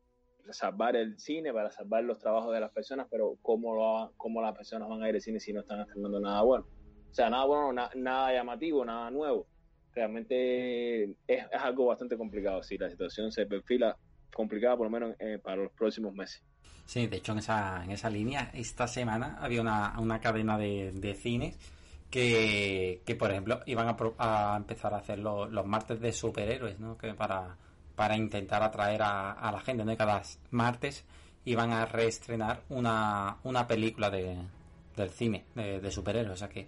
salvar 0.50 0.96
el 0.96 1.18
cine, 1.18 1.52
para 1.52 1.70
salvar 1.70 2.04
los 2.04 2.18
trabajos 2.18 2.52
de 2.52 2.60
las 2.60 2.72
personas, 2.72 3.06
pero 3.10 3.36
¿cómo, 3.42 3.74
lo, 3.74 4.12
cómo 4.16 4.42
las 4.42 4.54
personas 4.56 4.88
van 4.88 5.02
a 5.02 5.08
ir 5.08 5.14
al 5.14 5.20
cine 5.20 5.40
si 5.40 5.52
no 5.52 5.60
están 5.60 5.80
estrenando 5.80 6.20
nada 6.20 6.42
bueno? 6.42 6.66
O 7.10 7.14
sea, 7.14 7.30
nada 7.30 7.44
bueno, 7.44 7.72
nada 7.94 8.32
llamativo, 8.32 8.84
nada 8.84 9.10
nuevo. 9.10 9.46
Realmente 9.92 11.04
es, 11.04 11.16
es, 11.28 11.44
algo 11.52 11.86
bastante 11.86 12.18
complicado. 12.18 12.62
Si 12.62 12.76
la 12.76 12.90
situación 12.90 13.30
se 13.30 13.46
perfila 13.46 13.96
complicada, 14.34 14.76
por 14.76 14.86
lo 14.86 14.90
menos 14.90 15.14
eh, 15.18 15.38
para 15.42 15.56
los 15.56 15.72
próximos 15.72 16.14
meses. 16.14 16.42
Sí, 16.86 17.06
de 17.06 17.16
hecho 17.16 17.32
en 17.32 17.38
esa, 17.38 17.82
en 17.84 17.90
esa 17.92 18.10
línea, 18.10 18.50
esta 18.52 18.86
semana 18.86 19.38
había 19.40 19.60
una, 19.60 19.98
una 19.98 20.20
cadena 20.20 20.58
de, 20.58 20.92
de 20.92 21.14
cines 21.14 21.58
que, 22.10 23.02
que, 23.06 23.16
por 23.16 23.30
ejemplo, 23.30 23.60
iban 23.66 23.88
a, 23.88 23.96
a 24.18 24.56
empezar 24.56 24.92
a 24.94 24.98
hacer 24.98 25.18
los 25.18 25.66
martes 25.66 26.00
de 26.00 26.12
superhéroes, 26.12 26.78
¿no? 26.78 26.96
Que 26.98 27.14
para, 27.14 27.56
para 27.96 28.16
intentar 28.16 28.62
atraer 28.62 29.02
a, 29.02 29.32
a 29.32 29.50
la 29.50 29.60
gente, 29.60 29.84
¿no? 29.84 29.96
cada 29.96 30.22
martes 30.50 31.04
iban 31.46 31.72
a 31.72 31.86
reestrenar 31.86 32.62
una, 32.68 33.38
una 33.44 33.66
película 33.66 34.10
de, 34.10 34.36
del 34.96 35.10
cine 35.10 35.44
de, 35.54 35.80
de 35.80 35.90
superhéroes. 35.90 36.34
O 36.34 36.36
sea 36.36 36.48
que 36.48 36.66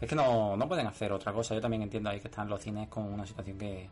es 0.00 0.08
que 0.08 0.14
no, 0.14 0.56
no 0.56 0.68
pueden 0.68 0.86
hacer 0.86 1.12
otra 1.12 1.32
cosa. 1.32 1.54
Yo 1.54 1.60
también 1.60 1.82
entiendo 1.82 2.10
ahí 2.10 2.20
que 2.20 2.28
están 2.28 2.48
los 2.48 2.60
cines 2.60 2.88
con 2.88 3.04
una 3.12 3.26
situación 3.26 3.58
que, 3.58 3.88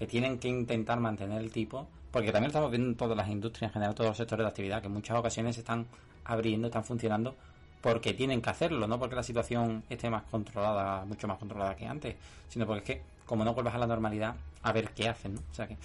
que 0.00 0.06
tienen 0.06 0.38
que 0.38 0.48
intentar 0.48 0.98
mantener 0.98 1.42
el 1.42 1.52
tipo, 1.52 1.86
porque 2.10 2.32
también 2.32 2.48
estamos 2.48 2.70
viendo 2.70 2.88
en 2.88 2.96
todas 2.96 3.14
las 3.14 3.28
industrias, 3.28 3.68
en 3.68 3.74
general 3.74 3.94
todos 3.94 4.08
los 4.08 4.16
sectores 4.16 4.44
de 4.44 4.48
actividad, 4.48 4.80
que 4.80 4.86
en 4.86 4.94
muchas 4.94 5.14
ocasiones 5.14 5.58
están 5.58 5.86
abriendo, 6.24 6.68
están 6.68 6.84
funcionando 6.84 7.36
porque 7.82 8.14
tienen 8.14 8.40
que 8.40 8.48
hacerlo, 8.48 8.86
no 8.86 8.98
porque 8.98 9.14
la 9.14 9.22
situación 9.22 9.84
esté 9.90 10.08
más 10.08 10.22
controlada, 10.30 11.04
mucho 11.04 11.28
más 11.28 11.36
controlada 11.36 11.76
que 11.76 11.86
antes, 11.86 12.16
sino 12.48 12.66
porque 12.66 12.80
es 12.80 12.98
que 12.98 13.04
como 13.26 13.44
no 13.44 13.52
vuelvas 13.52 13.74
a 13.74 13.78
la 13.78 13.86
normalidad, 13.86 14.34
a 14.62 14.72
ver 14.72 14.88
qué 14.92 15.06
hacen, 15.06 15.34
¿no? 15.34 15.42
O 15.50 15.54
sea 15.54 15.66
que, 15.66 15.76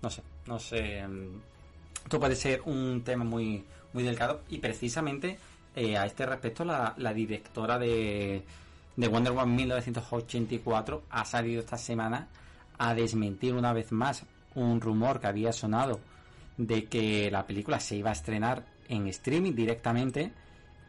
no 0.00 0.08
sé, 0.08 0.22
no 0.46 0.58
sé. 0.58 1.06
Mm, 1.06 1.36
esto 2.02 2.18
puede 2.18 2.36
ser 2.36 2.62
un 2.64 3.02
tema 3.04 3.24
muy, 3.24 3.62
muy 3.92 4.04
delicado 4.04 4.40
y 4.48 4.56
precisamente 4.56 5.38
eh, 5.76 5.98
a 5.98 6.06
este 6.06 6.24
respecto 6.24 6.64
la, 6.64 6.94
la 6.96 7.12
directora 7.12 7.78
de, 7.78 8.42
de 8.96 9.08
Wonder 9.08 9.34
Woman 9.34 9.54
1984 9.54 11.02
ha 11.10 11.24
salido 11.26 11.60
esta 11.60 11.76
semana 11.76 12.26
a 12.80 12.94
desmentir 12.94 13.54
una 13.54 13.74
vez 13.74 13.92
más 13.92 14.24
un 14.54 14.80
rumor 14.80 15.20
que 15.20 15.26
había 15.26 15.52
sonado 15.52 16.00
de 16.56 16.86
que 16.86 17.30
la 17.30 17.46
película 17.46 17.78
se 17.78 17.96
iba 17.96 18.08
a 18.08 18.14
estrenar 18.14 18.64
en 18.88 19.06
streaming 19.08 19.54
directamente 19.54 20.32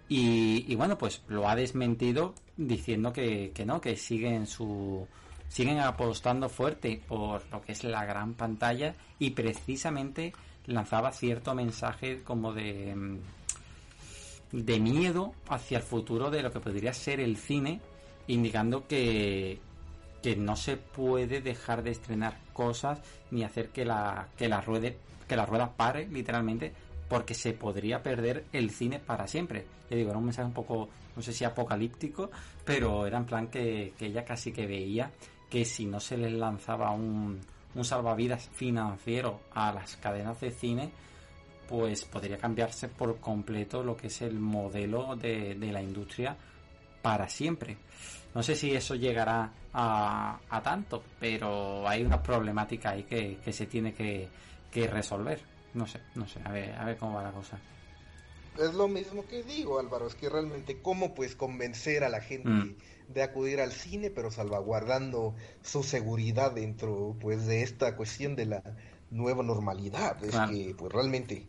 y, 0.07 0.73
bueno 0.75 0.97
pues 0.97 1.21
lo 1.27 1.47
ha 1.49 1.55
desmentido 1.55 2.33
diciendo 2.55 3.11
que, 3.11 3.51
que, 3.53 3.65
no 3.65 3.81
que 3.81 3.97
siguen 3.97 4.47
su 4.47 5.05
siguen 5.49 5.79
apostando 5.79 6.47
fuerte 6.47 7.01
por 7.07 7.43
lo 7.51 7.61
que 7.61 7.73
es 7.73 7.83
la 7.83 8.05
gran 8.05 8.35
pantalla 8.35 8.95
y 9.19 9.31
precisamente 9.31 10.33
lanzaba 10.67 11.11
cierto 11.11 11.53
mensaje 11.53 12.23
como 12.23 12.53
de 12.53 13.19
de 14.53 14.79
miedo 14.79 15.33
hacia 15.49 15.77
el 15.77 15.83
futuro 15.83 16.31
de 16.31 16.41
lo 16.41 16.51
que 16.51 16.61
podría 16.61 16.93
ser 16.93 17.19
el 17.19 17.35
cine 17.35 17.81
indicando 18.27 18.87
que, 18.87 19.59
que 20.21 20.35
no 20.35 20.55
se 20.55 20.77
puede 20.77 21.41
dejar 21.41 21.83
de 21.83 21.91
estrenar 21.91 22.37
cosas 22.53 22.99
ni 23.31 23.43
hacer 23.43 23.69
que 23.69 23.85
la 23.85 24.27
que 24.37 24.47
ruede 24.47 24.97
que 25.27 25.35
rueda 25.45 25.71
pare 25.71 26.07
literalmente 26.07 26.73
porque 27.07 27.33
se 27.33 27.53
podría 27.53 28.01
perder 28.03 28.45
el 28.53 28.69
cine 28.69 28.99
para 28.99 29.27
siempre. 29.27 29.65
Yo 29.89 29.97
digo, 29.97 30.09
era 30.09 30.17
un 30.17 30.25
mensaje 30.25 30.47
un 30.47 30.53
poco, 30.53 30.87
no 31.15 31.21
sé 31.21 31.33
si 31.33 31.43
apocalíptico, 31.43 32.31
pero 32.63 33.05
era 33.05 33.17
en 33.17 33.25
plan 33.25 33.47
que, 33.47 33.93
que 33.97 34.05
ella 34.05 34.23
casi 34.23 34.51
que 34.53 34.65
veía 34.65 35.11
que 35.49 35.65
si 35.65 35.85
no 35.85 35.99
se 35.99 36.15
les 36.17 36.31
lanzaba 36.31 36.91
un, 36.91 37.41
un 37.75 37.85
salvavidas 37.85 38.49
financiero 38.53 39.41
a 39.53 39.73
las 39.73 39.97
cadenas 39.97 40.39
de 40.39 40.51
cine, 40.51 40.91
pues 41.67 42.05
podría 42.05 42.37
cambiarse 42.37 42.87
por 42.87 43.19
completo 43.19 43.83
lo 43.83 43.97
que 43.97 44.07
es 44.07 44.21
el 44.21 44.39
modelo 44.39 45.17
de, 45.17 45.55
de 45.55 45.71
la 45.71 45.81
industria 45.81 46.37
para 47.01 47.27
siempre. 47.27 47.77
No 48.33 48.41
sé 48.43 48.55
si 48.55 48.73
eso 48.73 48.95
llegará 48.95 49.51
a, 49.73 50.39
a 50.49 50.61
tanto, 50.61 51.03
pero 51.19 51.87
hay 51.87 52.03
una 52.03 52.21
problemática 52.21 52.91
ahí 52.91 53.03
que, 53.03 53.37
que 53.43 53.51
se 53.51 53.65
tiene 53.65 53.93
que, 53.93 54.29
que, 54.71 54.87
resolver. 54.87 55.41
No 55.73 55.85
sé, 55.85 55.99
no 56.15 56.27
sé, 56.27 56.39
a 56.43 56.51
ver, 56.51 56.73
a 56.75 56.85
ver 56.85 56.97
cómo 56.97 57.15
va 57.15 57.23
la 57.23 57.31
cosa. 57.31 57.59
Es 58.57 58.73
lo 58.73 58.87
mismo 58.87 59.25
que 59.25 59.43
digo, 59.43 59.79
Álvaro, 59.79 60.07
es 60.07 60.15
que 60.15 60.29
realmente 60.29 60.81
cómo 60.81 61.13
pues 61.13 61.35
convencer 61.35 62.03
a 62.03 62.09
la 62.09 62.21
gente 62.21 62.49
mm. 62.49 62.75
de 63.09 63.23
acudir 63.23 63.61
al 63.61 63.71
cine, 63.71 64.09
pero 64.09 64.31
salvaguardando 64.31 65.35
su 65.61 65.83
seguridad 65.83 66.51
dentro 66.51 67.15
pues 67.19 67.45
de 67.45 67.63
esta 67.63 67.95
cuestión 67.95 68.35
de 68.35 68.45
la 68.45 68.63
nueva 69.09 69.43
normalidad. 69.43 70.21
Es 70.23 70.35
que 70.49 70.75
pues 70.77 70.91
realmente, 70.91 71.47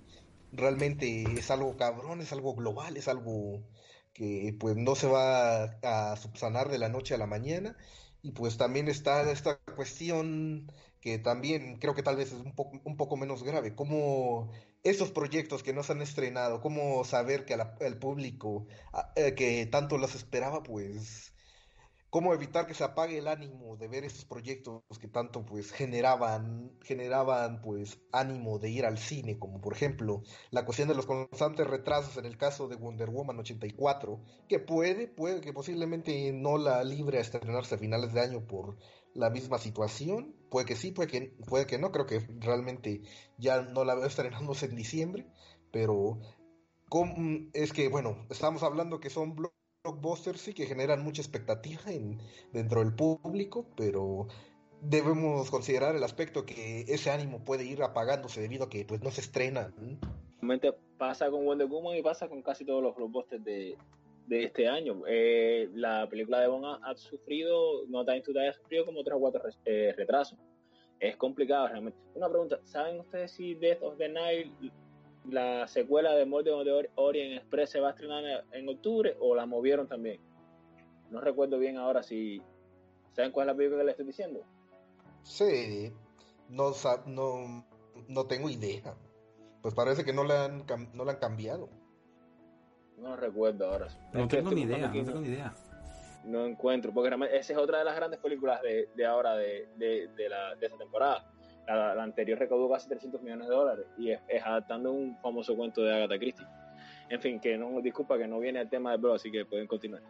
realmente 0.52 1.24
es 1.38 1.50
algo 1.50 1.76
cabrón, 1.76 2.20
es 2.20 2.32
algo 2.32 2.54
global, 2.54 2.96
es 2.96 3.08
algo 3.08 3.60
que 4.12 4.54
pues 4.58 4.76
no 4.76 4.94
se 4.94 5.06
va 5.08 5.64
a 5.82 6.16
subsanar 6.16 6.68
de 6.68 6.78
la 6.78 6.88
noche 6.88 7.14
a 7.14 7.18
la 7.18 7.26
mañana 7.26 7.76
y 8.22 8.32
pues 8.32 8.56
también 8.56 8.88
está 8.88 9.30
esta 9.30 9.58
cuestión 9.76 10.70
que 11.00 11.18
también 11.18 11.78
creo 11.78 11.94
que 11.94 12.02
tal 12.04 12.16
vez 12.16 12.28
es 12.32 12.40
un 12.40 12.54
poco, 12.54 12.80
un 12.84 12.96
poco 12.96 13.16
menos 13.16 13.42
grave, 13.42 13.74
como 13.74 14.50
esos 14.84 15.10
proyectos 15.10 15.62
que 15.62 15.72
no 15.72 15.82
se 15.82 15.92
han 15.92 16.02
estrenado, 16.02 16.60
cómo 16.60 17.04
saber 17.04 17.44
que 17.44 17.56
el 17.80 17.98
público 17.98 18.66
eh, 19.16 19.34
que 19.34 19.66
tanto 19.66 19.98
los 19.98 20.14
esperaba 20.14 20.62
pues 20.62 21.31
cómo 22.12 22.34
evitar 22.34 22.66
que 22.66 22.74
se 22.74 22.84
apague 22.84 23.16
el 23.16 23.26
ánimo 23.26 23.78
de 23.78 23.88
ver 23.88 24.04
esos 24.04 24.26
proyectos 24.26 24.82
que 25.00 25.08
tanto 25.08 25.46
pues 25.46 25.72
generaban 25.72 26.78
generaban 26.82 27.62
pues 27.62 27.98
ánimo 28.12 28.58
de 28.58 28.68
ir 28.68 28.84
al 28.84 28.98
cine 28.98 29.38
como 29.38 29.62
por 29.62 29.72
ejemplo 29.72 30.22
la 30.50 30.66
cuestión 30.66 30.88
de 30.88 30.94
los 30.94 31.06
constantes 31.06 31.66
retrasos 31.66 32.18
en 32.18 32.26
el 32.26 32.36
caso 32.36 32.68
de 32.68 32.76
Wonder 32.76 33.08
Woman 33.08 33.38
84 33.38 34.20
que 34.46 34.58
puede 34.58 35.08
puede 35.08 35.40
que 35.40 35.54
posiblemente 35.54 36.32
no 36.34 36.58
la 36.58 36.84
libre 36.84 37.16
a 37.16 37.22
estrenarse 37.22 37.76
a 37.76 37.78
finales 37.78 38.12
de 38.12 38.20
año 38.20 38.46
por 38.46 38.76
la 39.14 39.30
misma 39.30 39.58
situación. 39.58 40.34
Puede 40.50 40.66
que 40.66 40.76
sí, 40.76 40.92
puede 40.92 41.08
que, 41.08 41.36
puede 41.46 41.66
que 41.66 41.78
no. 41.78 41.92
Creo 41.92 42.06
que 42.06 42.20
realmente 42.38 43.02
ya 43.38 43.62
no 43.62 43.84
la 43.84 43.94
veo 43.94 44.06
estrenándose 44.06 44.66
en 44.66 44.76
diciembre. 44.76 45.26
Pero 45.70 46.20
es 47.54 47.72
que, 47.72 47.88
bueno, 47.88 48.26
estamos 48.30 48.62
hablando 48.62 49.00
que 49.00 49.10
son 49.10 49.34
blockbusters 49.82 50.40
sí 50.40 50.54
que 50.54 50.66
generan 50.66 51.02
mucha 51.02 51.22
expectativa 51.22 51.80
en, 51.86 52.18
dentro 52.52 52.80
del 52.80 52.94
público, 52.94 53.66
pero 53.76 54.28
debemos 54.80 55.50
considerar 55.50 55.96
el 55.96 56.04
aspecto 56.04 56.46
que 56.46 56.82
ese 56.82 57.10
ánimo 57.10 57.44
puede 57.44 57.64
ir 57.64 57.82
apagándose 57.82 58.40
debido 58.40 58.64
a 58.64 58.68
que 58.68 58.84
pues 58.84 59.02
no 59.02 59.10
se 59.10 59.22
estrena. 59.22 59.72
Pasa 60.98 61.30
con 61.30 61.44
Wonder 61.44 61.66
Woman 61.66 61.96
y 61.96 62.02
pasa 62.02 62.28
con 62.28 62.42
casi 62.42 62.64
todos 62.64 62.80
los 62.80 62.94
blockbusters 62.94 63.42
de, 63.42 63.76
de 64.28 64.44
este 64.44 64.68
año. 64.68 65.02
Eh, 65.08 65.68
la 65.74 66.08
película 66.08 66.40
de 66.40 66.46
Bond 66.46 66.80
ha, 66.80 66.94
sufrido, 66.94 67.84
No 67.88 68.04
Time 68.04 68.20
to 68.20 68.32
Die 68.32 68.48
ha 68.48 68.52
sufrido 68.52 68.86
como 68.86 69.02
tres 69.02 69.16
o 69.16 69.20
cuatro 69.20 69.42
eh, 69.64 69.92
retrasos. 69.96 70.38
Es 71.00 71.16
complicado 71.16 71.66
realmente. 71.66 71.98
Una 72.14 72.28
pregunta, 72.28 72.60
¿saben 72.62 73.00
ustedes 73.00 73.32
si 73.32 73.56
Death 73.56 73.82
of 73.82 73.98
the 73.98 74.08
Nile, 74.08 74.52
la 75.28 75.66
secuela 75.68 76.12
de 76.14 76.26
Muerte 76.26 76.50
de 76.50 76.90
Orient 76.96 77.38
Express 77.38 77.70
se 77.70 77.80
va 77.80 77.88
a 77.88 77.90
estrenar 77.90 78.44
en 78.52 78.68
octubre 78.68 79.16
o 79.20 79.34
la 79.34 79.46
movieron 79.46 79.86
también? 79.86 80.20
No 81.10 81.20
recuerdo 81.20 81.58
bien 81.58 81.76
ahora 81.76 82.02
si... 82.02 82.42
¿Saben 83.12 83.30
cuál 83.30 83.48
es 83.48 83.52
la 83.52 83.56
película 83.56 83.80
que 83.80 83.84
le 83.84 83.90
estoy 83.90 84.06
diciendo? 84.06 84.40
Sí, 85.22 85.92
no, 86.48 86.72
no, 87.06 87.66
no 88.08 88.26
tengo 88.26 88.48
idea. 88.48 88.94
Pues 89.60 89.74
parece 89.74 90.04
que 90.04 90.12
no 90.12 90.24
la 90.24 90.46
han, 90.46 90.64
no 90.94 91.04
la 91.04 91.12
han 91.12 91.18
cambiado. 91.18 91.68
No 92.98 93.16
recuerdo 93.16 93.66
ahora. 93.66 93.88
No 94.12 94.26
tengo 94.28 94.50
ni 94.50 94.62
idea, 94.62 94.88
no 94.88 95.04
tengo 95.04 95.20
ni 95.20 95.28
idea. 95.28 95.54
No 96.24 96.46
encuentro, 96.46 96.92
porque 96.92 97.14
esa 97.32 97.52
es 97.52 97.58
otra 97.58 97.78
de 97.78 97.84
las 97.84 97.96
grandes 97.96 98.20
películas 98.20 98.62
de, 98.62 98.88
de 98.94 99.06
ahora, 99.06 99.36
de, 99.36 99.68
de, 99.76 100.08
de, 100.08 100.28
la, 100.28 100.54
de 100.54 100.66
esta 100.66 100.78
temporada. 100.78 101.31
La, 101.66 102.02
anterior 102.02 102.38
recaudó 102.38 102.68
casi 102.70 102.88
300 102.88 103.22
millones 103.22 103.48
de 103.48 103.54
dólares 103.54 103.86
y 103.98 104.10
es, 104.10 104.20
adaptando 104.44 104.92
un 104.92 105.16
famoso 105.18 105.56
cuento 105.56 105.82
de 105.82 105.94
Agatha 105.94 106.18
Christie. 106.18 106.46
En 107.08 107.20
fin, 107.20 107.40
que 107.40 107.56
no, 107.56 107.80
disculpa 107.80 108.18
que 108.18 108.26
no 108.26 108.40
viene 108.40 108.60
el 108.60 108.68
tema 108.68 108.92
del 108.92 109.00
blog, 109.00 109.16
así 109.16 109.30
que 109.30 109.44
pueden 109.44 109.66
continuar. 109.66 110.02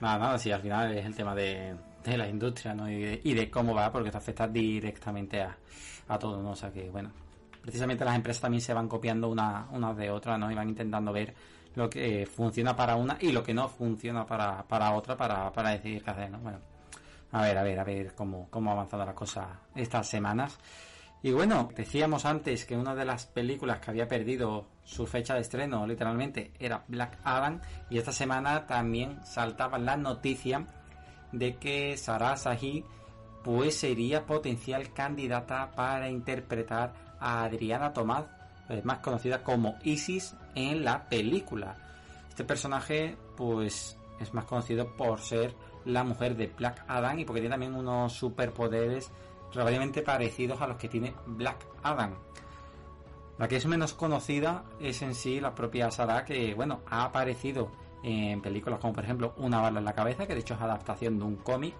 Nada, 0.00 0.18
nada, 0.18 0.38
sí, 0.38 0.50
al 0.52 0.62
final 0.62 0.96
es 0.96 1.04
el 1.04 1.14
tema 1.14 1.34
de, 1.34 1.74
de 2.04 2.16
la 2.16 2.28
industria 2.28 2.74
¿no? 2.74 2.90
y, 2.90 3.34
de, 3.34 3.50
cómo 3.50 3.74
va, 3.74 3.90
porque 3.92 4.10
te 4.10 4.16
afecta 4.16 4.48
directamente 4.48 5.40
a, 5.42 5.56
a 6.08 6.18
todo, 6.18 6.42
¿no? 6.42 6.52
O 6.52 6.56
sea 6.56 6.72
que, 6.72 6.88
bueno, 6.90 7.12
precisamente 7.60 8.04
las 8.04 8.16
empresas 8.16 8.40
también 8.40 8.60
se 8.60 8.72
van 8.72 8.88
copiando 8.88 9.28
una, 9.28 9.68
una 9.72 9.92
de 9.94 10.10
otra, 10.10 10.38
¿no? 10.38 10.50
Y 10.50 10.54
van 10.54 10.68
intentando 10.68 11.12
ver 11.12 11.34
lo 11.74 11.88
que 11.88 12.26
funciona 12.26 12.74
para 12.74 12.96
una 12.96 13.16
y 13.20 13.32
lo 13.32 13.42
que 13.42 13.54
no 13.54 13.68
funciona 13.68 14.26
para, 14.26 14.62
para 14.66 14.92
otra 14.92 15.16
para, 15.16 15.52
para 15.52 15.70
decidir 15.70 16.02
qué 16.02 16.10
hacer, 16.10 16.30
¿no? 16.30 16.38
Bueno, 16.38 16.58
a 17.32 17.42
ver, 17.42 17.58
a 17.58 17.62
ver, 17.62 17.78
a 17.78 17.84
ver 17.84 18.14
cómo, 18.14 18.48
cómo 18.50 18.70
ha 18.70 18.74
avanzado 18.74 19.04
la 19.04 19.14
cosa 19.14 19.60
estas 19.74 20.08
semanas. 20.08 20.58
Y 21.22 21.32
bueno, 21.32 21.68
decíamos 21.76 22.24
antes 22.24 22.64
que 22.64 22.76
una 22.76 22.94
de 22.94 23.04
las 23.04 23.26
películas 23.26 23.78
que 23.80 23.90
había 23.90 24.08
perdido 24.08 24.66
su 24.84 25.06
fecha 25.06 25.34
de 25.34 25.42
estreno, 25.42 25.86
literalmente, 25.86 26.52
era 26.58 26.82
Black 26.88 27.18
Adam. 27.24 27.60
Y 27.90 27.98
esta 27.98 28.12
semana 28.12 28.66
también 28.66 29.24
saltaba 29.24 29.78
la 29.78 29.96
noticia 29.96 30.66
de 31.32 31.56
que 31.56 31.96
Sarah 31.96 32.36
Sahi 32.36 32.84
pues 33.44 33.76
sería 33.76 34.26
potencial 34.26 34.92
candidata 34.92 35.70
para 35.72 36.08
interpretar 36.08 36.92
a 37.20 37.44
Adriana 37.44 37.92
Tomás, 37.92 38.24
eh, 38.68 38.80
más 38.84 38.98
conocida 38.98 39.42
como 39.42 39.76
Isis 39.82 40.34
en 40.54 40.84
la 40.84 41.08
película. 41.08 41.76
Este 42.28 42.44
personaje 42.44 43.16
pues 43.36 43.96
es 44.18 44.34
más 44.34 44.44
conocido 44.44 44.96
por 44.96 45.20
ser 45.20 45.54
la 45.84 46.04
mujer 46.04 46.36
de 46.36 46.46
Black 46.48 46.84
Adam 46.88 47.18
y 47.18 47.24
porque 47.24 47.40
tiene 47.40 47.54
también 47.54 47.74
unos 47.74 48.12
superpoderes 48.12 49.10
relativamente 49.52 50.02
parecidos 50.02 50.60
a 50.60 50.66
los 50.66 50.76
que 50.76 50.88
tiene 50.88 51.14
Black 51.26 51.66
Adam. 51.82 52.14
La 53.38 53.48
que 53.48 53.56
es 53.56 53.66
menos 53.66 53.94
conocida 53.94 54.64
es 54.78 55.00
en 55.02 55.14
sí 55.14 55.40
la 55.40 55.54
propia 55.54 55.90
Sarah 55.90 56.24
que 56.24 56.54
bueno 56.54 56.80
ha 56.86 57.04
aparecido 57.04 57.70
en 58.02 58.40
películas 58.40 58.78
como 58.78 58.94
por 58.94 59.04
ejemplo 59.04 59.34
Una 59.38 59.60
bala 59.60 59.78
en 59.78 59.84
la 59.84 59.94
cabeza 59.94 60.26
que 60.26 60.34
de 60.34 60.40
hecho 60.40 60.54
es 60.54 60.60
adaptación 60.60 61.18
de 61.18 61.24
un 61.24 61.36
cómic 61.36 61.74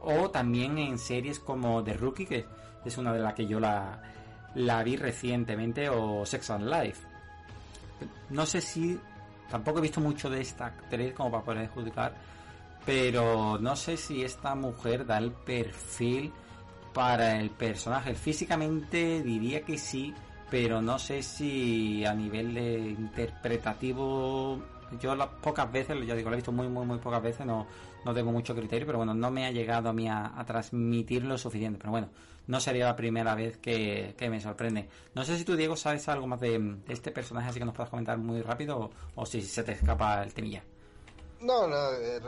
o 0.00 0.30
también 0.30 0.78
en 0.78 0.98
series 0.98 1.40
como 1.40 1.82
The 1.82 1.94
Rookie 1.94 2.26
que 2.26 2.46
es 2.84 2.98
una 2.98 3.12
de 3.12 3.18
las 3.18 3.34
que 3.34 3.46
yo 3.46 3.58
la, 3.58 4.00
la 4.54 4.82
vi 4.82 4.96
recientemente 4.96 5.88
o 5.88 6.24
Sex 6.24 6.50
and 6.50 6.68
Life. 6.68 7.06
No 8.30 8.46
sé 8.46 8.60
si 8.60 8.98
tampoco 9.50 9.78
he 9.78 9.82
visto 9.82 10.00
mucho 10.00 10.30
de 10.30 10.40
esta 10.40 10.66
actriz 10.66 11.12
como 11.14 11.30
para 11.30 11.44
poder 11.44 11.68
juzgar, 11.68 12.14
pero 12.86 13.58
no 13.58 13.76
sé 13.76 13.96
si 13.96 14.22
esta 14.22 14.54
mujer 14.54 15.04
da 15.04 15.18
el 15.18 15.32
perfil 15.32 16.32
para 16.94 17.38
el 17.38 17.50
personaje. 17.50 18.14
Físicamente 18.14 19.22
diría 19.22 19.62
que 19.62 19.76
sí, 19.76 20.14
pero 20.50 20.80
no 20.80 20.98
sé 20.98 21.22
si 21.22 22.04
a 22.06 22.14
nivel 22.14 22.54
de 22.54 22.78
interpretativo 22.78 24.62
yo 25.00 25.14
las 25.14 25.28
pocas 25.28 25.70
veces, 25.70 25.96
ya 26.06 26.14
digo, 26.14 26.30
lo 26.30 26.36
he 26.36 26.38
visto 26.38 26.52
muy, 26.52 26.68
muy, 26.68 26.86
muy 26.86 26.98
pocas 26.98 27.22
veces, 27.22 27.44
no, 27.44 27.66
no 28.04 28.14
tengo 28.14 28.30
mucho 28.30 28.54
criterio, 28.54 28.86
pero 28.86 28.98
bueno, 28.98 29.14
no 29.14 29.30
me 29.30 29.46
ha 29.46 29.50
llegado 29.50 29.88
a 29.88 29.92
mí 29.92 30.08
a, 30.08 30.32
transmitir 30.46 31.24
lo 31.24 31.36
suficiente. 31.36 31.78
Pero 31.78 31.90
bueno, 31.90 32.08
no 32.46 32.60
sería 32.60 32.86
la 32.86 32.96
primera 32.96 33.34
vez 33.34 33.58
que, 33.58 34.14
me 34.20 34.40
sorprende. 34.40 34.88
No 35.14 35.24
sé 35.24 35.36
si 35.36 35.44
tú, 35.44 35.56
Diego, 35.56 35.76
sabes 35.76 36.08
algo 36.08 36.26
más 36.26 36.40
de, 36.40 36.76
este 36.88 37.10
personaje, 37.10 37.48
así 37.48 37.58
que 37.58 37.64
nos 37.64 37.74
puedas 37.74 37.90
comentar 37.90 38.16
muy 38.18 38.42
rápido, 38.42 38.90
o, 39.14 39.26
si 39.26 39.42
se 39.42 39.64
te 39.64 39.72
escapa 39.72 40.22
el 40.22 40.32
temilla. 40.32 40.62
No, 41.40 41.66
no, 41.66 41.92
eh, 41.92 42.20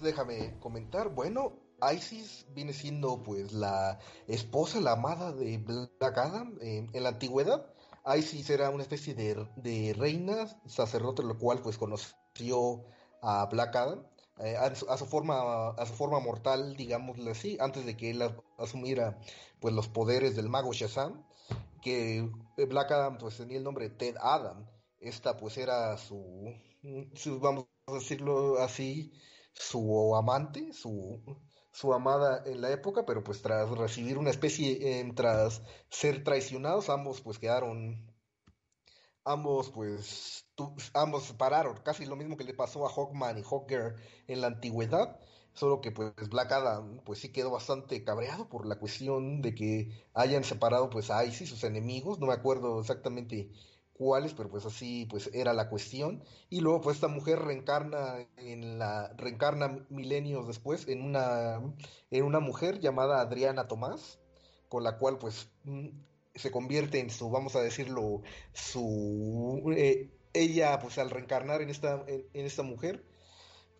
déjame 0.00 0.58
comentar. 0.60 1.08
Bueno, 1.08 1.52
Isis 1.94 2.46
viene 2.54 2.72
siendo 2.72 3.22
pues 3.22 3.52
la 3.52 3.98
esposa, 4.26 4.80
la 4.80 4.92
amada 4.92 5.32
de 5.32 5.58
Black 5.58 6.18
Adam 6.18 6.58
eh, 6.60 6.88
en 6.92 7.02
la 7.02 7.10
antigüedad 7.10 7.66
Isis 8.04 8.50
era 8.50 8.70
una 8.70 8.82
especie 8.82 9.14
de, 9.14 9.46
de 9.56 9.94
reina, 9.96 10.48
sacerdote, 10.66 11.22
lo 11.22 11.38
cual 11.38 11.60
pues 11.62 11.78
conoció 11.78 12.84
a 13.20 13.46
Black 13.46 13.76
Adam, 13.76 14.04
eh, 14.38 14.56
a, 14.56 14.74
su, 14.74 15.06
forma, 15.06 15.70
a 15.70 15.86
su 15.86 15.94
forma 15.94 16.18
mortal, 16.18 16.76
digámosle 16.76 17.30
así, 17.30 17.56
antes 17.60 17.86
de 17.86 17.96
que 17.96 18.10
él 18.10 18.22
asumiera 18.58 19.20
pues 19.60 19.72
los 19.74 19.88
poderes 19.88 20.34
del 20.34 20.48
mago 20.48 20.72
Shazam, 20.72 21.24
que 21.80 22.28
Black 22.56 22.90
Adam 22.90 23.18
pues 23.18 23.36
tenía 23.36 23.58
el 23.58 23.64
nombre 23.64 23.90
Ted 23.90 24.16
Adam, 24.20 24.66
esta 24.98 25.36
pues 25.36 25.56
era 25.58 25.96
su, 25.96 26.52
su 27.14 27.38
vamos 27.38 27.66
a 27.86 27.92
decirlo 27.92 28.58
así, 28.58 29.12
su 29.54 30.14
amante, 30.16 30.72
su, 30.72 31.22
su 31.72 31.92
amada 31.94 32.42
en 32.46 32.60
la 32.60 32.70
época, 32.70 33.04
pero 33.06 33.24
pues 33.24 33.42
tras 33.42 33.70
recibir 33.70 34.18
una 34.18 34.30
especie, 34.30 35.00
eh, 35.00 35.12
tras 35.14 35.62
ser 35.90 36.22
traicionados, 36.24 36.90
ambos 36.90 37.20
pues 37.22 37.38
quedaron, 37.38 38.12
ambos 39.24 39.70
pues, 39.70 40.46
ambos 40.94 41.32
pararon, 41.32 41.78
casi 41.82 42.06
lo 42.06 42.16
mismo 42.16 42.36
que 42.36 42.44
le 42.44 42.54
pasó 42.54 42.86
a 42.86 42.90
Hawkman 42.90 43.38
y 43.38 43.42
Hawker 43.42 43.96
en 44.26 44.40
la 44.40 44.48
antigüedad, 44.48 45.18
solo 45.54 45.80
que 45.80 45.92
pues 45.92 46.28
Black 46.28 46.52
Adam 46.52 47.00
pues 47.04 47.20
sí 47.20 47.32
quedó 47.32 47.50
bastante 47.50 48.04
cabreado 48.04 48.48
por 48.48 48.66
la 48.66 48.78
cuestión 48.78 49.42
de 49.42 49.54
que 49.54 50.08
hayan 50.14 50.44
separado 50.44 50.90
pues 50.90 51.10
a 51.10 51.24
Isis, 51.24 51.48
sus 51.48 51.64
enemigos, 51.64 52.18
no 52.18 52.26
me 52.26 52.34
acuerdo 52.34 52.80
exactamente 52.80 53.50
pero 54.36 54.48
pues 54.50 54.66
así 54.66 55.06
pues 55.08 55.30
era 55.32 55.52
la 55.52 55.68
cuestión. 55.68 56.22
Y 56.50 56.60
luego 56.60 56.80
pues 56.80 56.96
esta 56.96 57.08
mujer 57.08 57.38
reencarna 57.38 58.26
en 58.36 58.78
la 58.78 59.12
reencarna 59.16 59.84
milenios 59.90 60.46
después 60.46 60.88
en 60.88 61.02
una 61.02 61.60
en 62.10 62.24
una 62.24 62.40
mujer 62.40 62.80
llamada 62.80 63.20
Adriana 63.20 63.68
Tomás, 63.68 64.18
con 64.68 64.82
la 64.82 64.98
cual 64.98 65.18
pues 65.18 65.50
mm, 65.64 65.88
se 66.34 66.50
convierte 66.50 67.00
en 67.00 67.10
su 67.10 67.30
vamos 67.30 67.56
a 67.56 67.62
decirlo 67.62 68.22
su 68.52 69.62
eh, 69.76 70.10
ella 70.32 70.78
pues 70.78 70.98
al 70.98 71.10
reencarnar 71.10 71.62
en 71.62 71.70
esta 71.70 72.04
en, 72.06 72.46
esta 72.46 72.62
mujer 72.62 73.04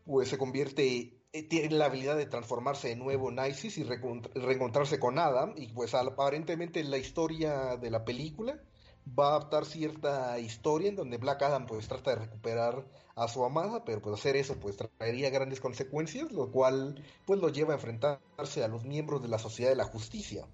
pues 0.05 0.29
se 0.29 0.39
convierte 0.39 1.19
eh, 1.33 1.43
tiene 1.49 1.75
la 1.75 1.87
habilidad 1.87 2.17
de 2.17 2.27
transformarse 2.27 2.89
de 2.89 2.97
nuevo 2.97 3.31
en 3.31 3.39
Isis 3.51 3.79
y 3.79 3.85
reencontrarse 3.85 4.99
con 4.99 5.19
Adam 5.19 5.55
y 5.57 5.73
pues 5.73 5.95
aparentemente 5.95 6.85
la 6.85 6.99
historia 6.99 7.77
de 7.77 7.91
la 7.91 8.05
película 8.05 8.63
va 9.07 9.27
a 9.27 9.31
adaptar 9.37 9.65
cierta 9.65 10.39
historia 10.39 10.89
en 10.89 10.97
donde 10.97 11.19
Black 11.19 11.43
Adam 11.43 11.67
pues 11.67 11.89
trata 11.89 12.11
de 12.11 12.17
recuperar 12.17 12.85
a 13.15 13.29
su 13.29 13.45
amada, 13.45 13.85
pero 13.85 14.01
pues 14.01 14.19
hacer 14.19 14.37
eso 14.37 14.57
pues 14.57 14.77
traería 14.77 15.31
grandes 15.31 15.61
consecuencias, 15.61 16.33
lo 16.33 16.51
cual 16.51 17.03
pues 17.27 17.41
lo 17.41 17.49
lleva 17.49 17.73
a 17.73 17.77
enfrentarse 17.77 18.65
a 18.65 18.69
los 18.69 18.85
miembros 18.85 19.23
de 19.23 19.29
la 19.29 19.39
Sociedad 19.39 19.71
de 19.71 19.77
la 19.77 19.85
Justicia. 19.85 20.47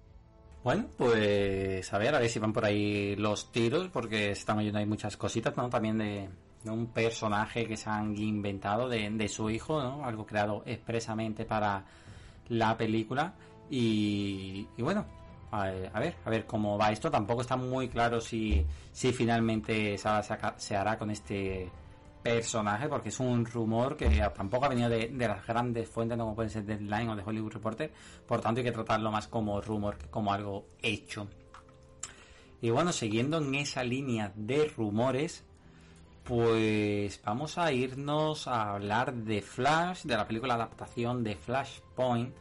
Bueno, 0.63 0.87
pues 0.97 1.93
a 1.93 1.97
ver, 1.97 2.15
a 2.15 2.19
ver 2.19 2.29
si 2.29 2.39
van 2.39 2.51
por 2.51 2.65
ahí 2.65 3.15
los 3.15 3.51
tiros, 3.51 3.87
porque 3.89 4.31
están 4.31 4.59
ahí 4.59 4.85
muchas 4.85 5.15
cositas, 5.15 5.55
¿no? 5.55 5.69
También 5.69 5.97
de, 5.99 6.29
un 6.65 6.87
personaje 6.87 7.65
que 7.65 7.77
se 7.77 7.89
han 7.89 8.17
inventado 8.17 8.89
de, 8.89 9.09
de 9.09 9.29
su 9.29 9.49
hijo, 9.49 9.81
¿no? 9.81 10.03
Algo 10.03 10.25
creado 10.25 10.63
expresamente 10.65 11.45
para 11.45 11.85
la 12.49 12.77
película. 12.77 13.35
Y 13.69 14.67
bueno, 14.79 15.05
a, 15.51 15.99
ver, 15.99 16.15
a 16.23 16.29
ver 16.29 16.45
cómo 16.45 16.77
va 16.77 16.91
esto. 16.91 17.09
Tampoco 17.09 17.41
está 17.41 17.55
muy 17.55 17.89
claro 17.89 18.21
si, 18.21 18.65
si 18.91 19.11
finalmente 19.11 19.97
se, 19.97 20.75
hará 20.75 20.97
con 20.97 21.09
este 21.11 21.69
personaje, 22.21 22.87
porque 22.87 23.09
es 23.09 23.19
un 23.19 23.45
rumor 23.45 23.95
que 23.95 24.07
tampoco 24.35 24.65
ha 24.65 24.69
venido 24.69 24.89
de, 24.89 25.09
las 25.17 25.45
grandes 25.45 25.89
fuentes, 25.89 26.17
como 26.17 26.35
pueden 26.35 26.49
ser 26.49 26.65
Deadline 26.65 27.09
o 27.09 27.15
de 27.15 27.23
Hollywood 27.23 27.53
Reporter, 27.53 27.91
por 28.27 28.41
tanto 28.41 28.59
hay 28.59 28.65
que 28.65 28.71
tratarlo 28.71 29.09
más 29.11 29.27
como 29.27 29.61
rumor 29.61 29.97
que 29.97 30.07
como 30.07 30.33
algo 30.33 30.65
hecho. 30.81 31.27
Y 32.61 32.71
bueno, 32.71 32.91
siguiendo 32.91 33.37
en 33.37 33.55
esa 33.55 33.83
línea 33.83 34.33
de 34.35 34.65
rumores, 34.65 35.45
pues 36.25 37.21
vamos 37.23 37.57
a 37.57 37.71
irnos 37.71 38.47
a 38.47 38.73
hablar 38.73 39.13
de 39.13 39.41
Flash, 39.41 40.03
de 40.03 40.17
la 40.17 40.27
película 40.27 40.55
adaptación 40.55 41.23
de 41.23 41.35
Flashpoint, 41.35 42.35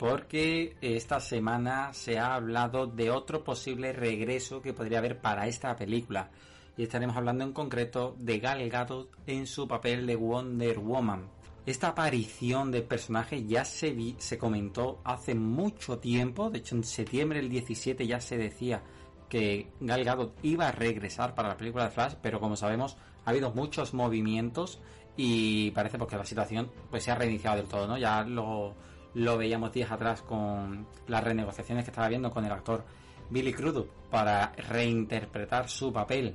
porque 0.00 0.78
esta 0.80 1.20
semana 1.20 1.92
se 1.92 2.18
ha 2.18 2.34
hablado 2.34 2.86
de 2.86 3.10
otro 3.10 3.44
posible 3.44 3.92
regreso 3.92 4.62
que 4.62 4.72
podría 4.72 4.96
haber 4.96 5.20
para 5.20 5.46
esta 5.46 5.76
película. 5.76 6.30
Y 6.78 6.84
estaremos 6.84 7.18
hablando 7.18 7.44
en 7.44 7.52
concreto 7.52 8.16
de 8.18 8.38
Gal 8.38 8.66
Gadot 8.70 9.10
en 9.26 9.46
su 9.46 9.68
papel 9.68 10.06
de 10.06 10.16
Wonder 10.16 10.78
Woman. 10.78 11.28
Esta 11.66 11.88
aparición 11.88 12.70
del 12.70 12.84
personaje 12.84 13.44
ya 13.44 13.66
se, 13.66 13.94
comentó 14.38 15.02
hace 15.04 15.34
mucho 15.34 15.98
tiempo, 15.98 16.48
de 16.48 16.60
hecho 16.60 16.76
en 16.76 16.84
septiembre 16.84 17.40
del 17.40 17.50
17 17.50 18.06
ya 18.06 18.22
se 18.22 18.38
decía 18.38 18.82
que 19.28 19.68
Gal 19.80 20.02
Gadot 20.02 20.32
iba 20.42 20.68
a 20.68 20.72
regresar 20.72 21.34
para 21.34 21.48
la 21.48 21.58
película 21.58 21.84
de 21.84 21.90
Flash, 21.90 22.14
pero 22.22 22.40
como 22.40 22.56
sabemos 22.56 22.96
ha 23.26 23.30
habido 23.30 23.52
muchos 23.52 23.92
movimientos 23.92 24.80
y 25.14 25.72
parece 25.72 25.98
porque 25.98 26.16
la 26.16 26.24
situación 26.24 26.70
pues 26.88 27.02
se 27.02 27.10
ha 27.10 27.16
reiniciado 27.16 27.58
del 27.58 27.66
todo, 27.66 27.86
¿no? 27.86 27.98
Ya 27.98 28.22
lo, 28.22 28.74
lo 29.14 29.36
veíamos 29.36 29.72
días 29.72 29.90
atrás 29.90 30.22
con 30.22 30.86
las 31.08 31.24
renegociaciones 31.24 31.84
que 31.84 31.90
estaba 31.90 32.08
viendo 32.08 32.30
con 32.30 32.44
el 32.44 32.52
actor 32.52 32.84
Billy 33.30 33.52
Crudup 33.52 33.88
para 34.10 34.52
reinterpretar 34.68 35.68
su 35.68 35.92
papel 35.92 36.34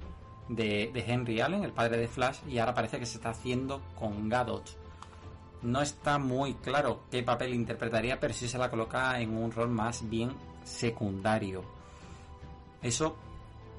de, 0.50 0.92
Henry 1.08 1.42
Allen, 1.42 1.64
el 1.64 1.72
padre 1.72 1.98
de 1.98 2.08
Flash, 2.08 2.40
y 2.48 2.58
ahora 2.58 2.74
parece 2.74 3.00
que 3.00 3.06
se 3.06 3.18
está 3.18 3.30
haciendo 3.30 3.82
con 3.98 4.30
Gadot. 4.30 4.64
No 5.62 5.82
está 5.82 6.20
muy 6.20 6.54
claro 6.56 7.04
qué 7.10 7.24
papel 7.24 7.54
interpretaría, 7.54 8.20
pero 8.20 8.34
sí 8.34 8.48
se 8.48 8.58
la 8.58 8.70
coloca 8.70 9.20
en 9.20 9.36
un 9.36 9.52
rol 9.52 9.70
más 9.70 10.08
bien 10.08 10.32
secundario. 10.64 11.64
Eso, 12.82 13.16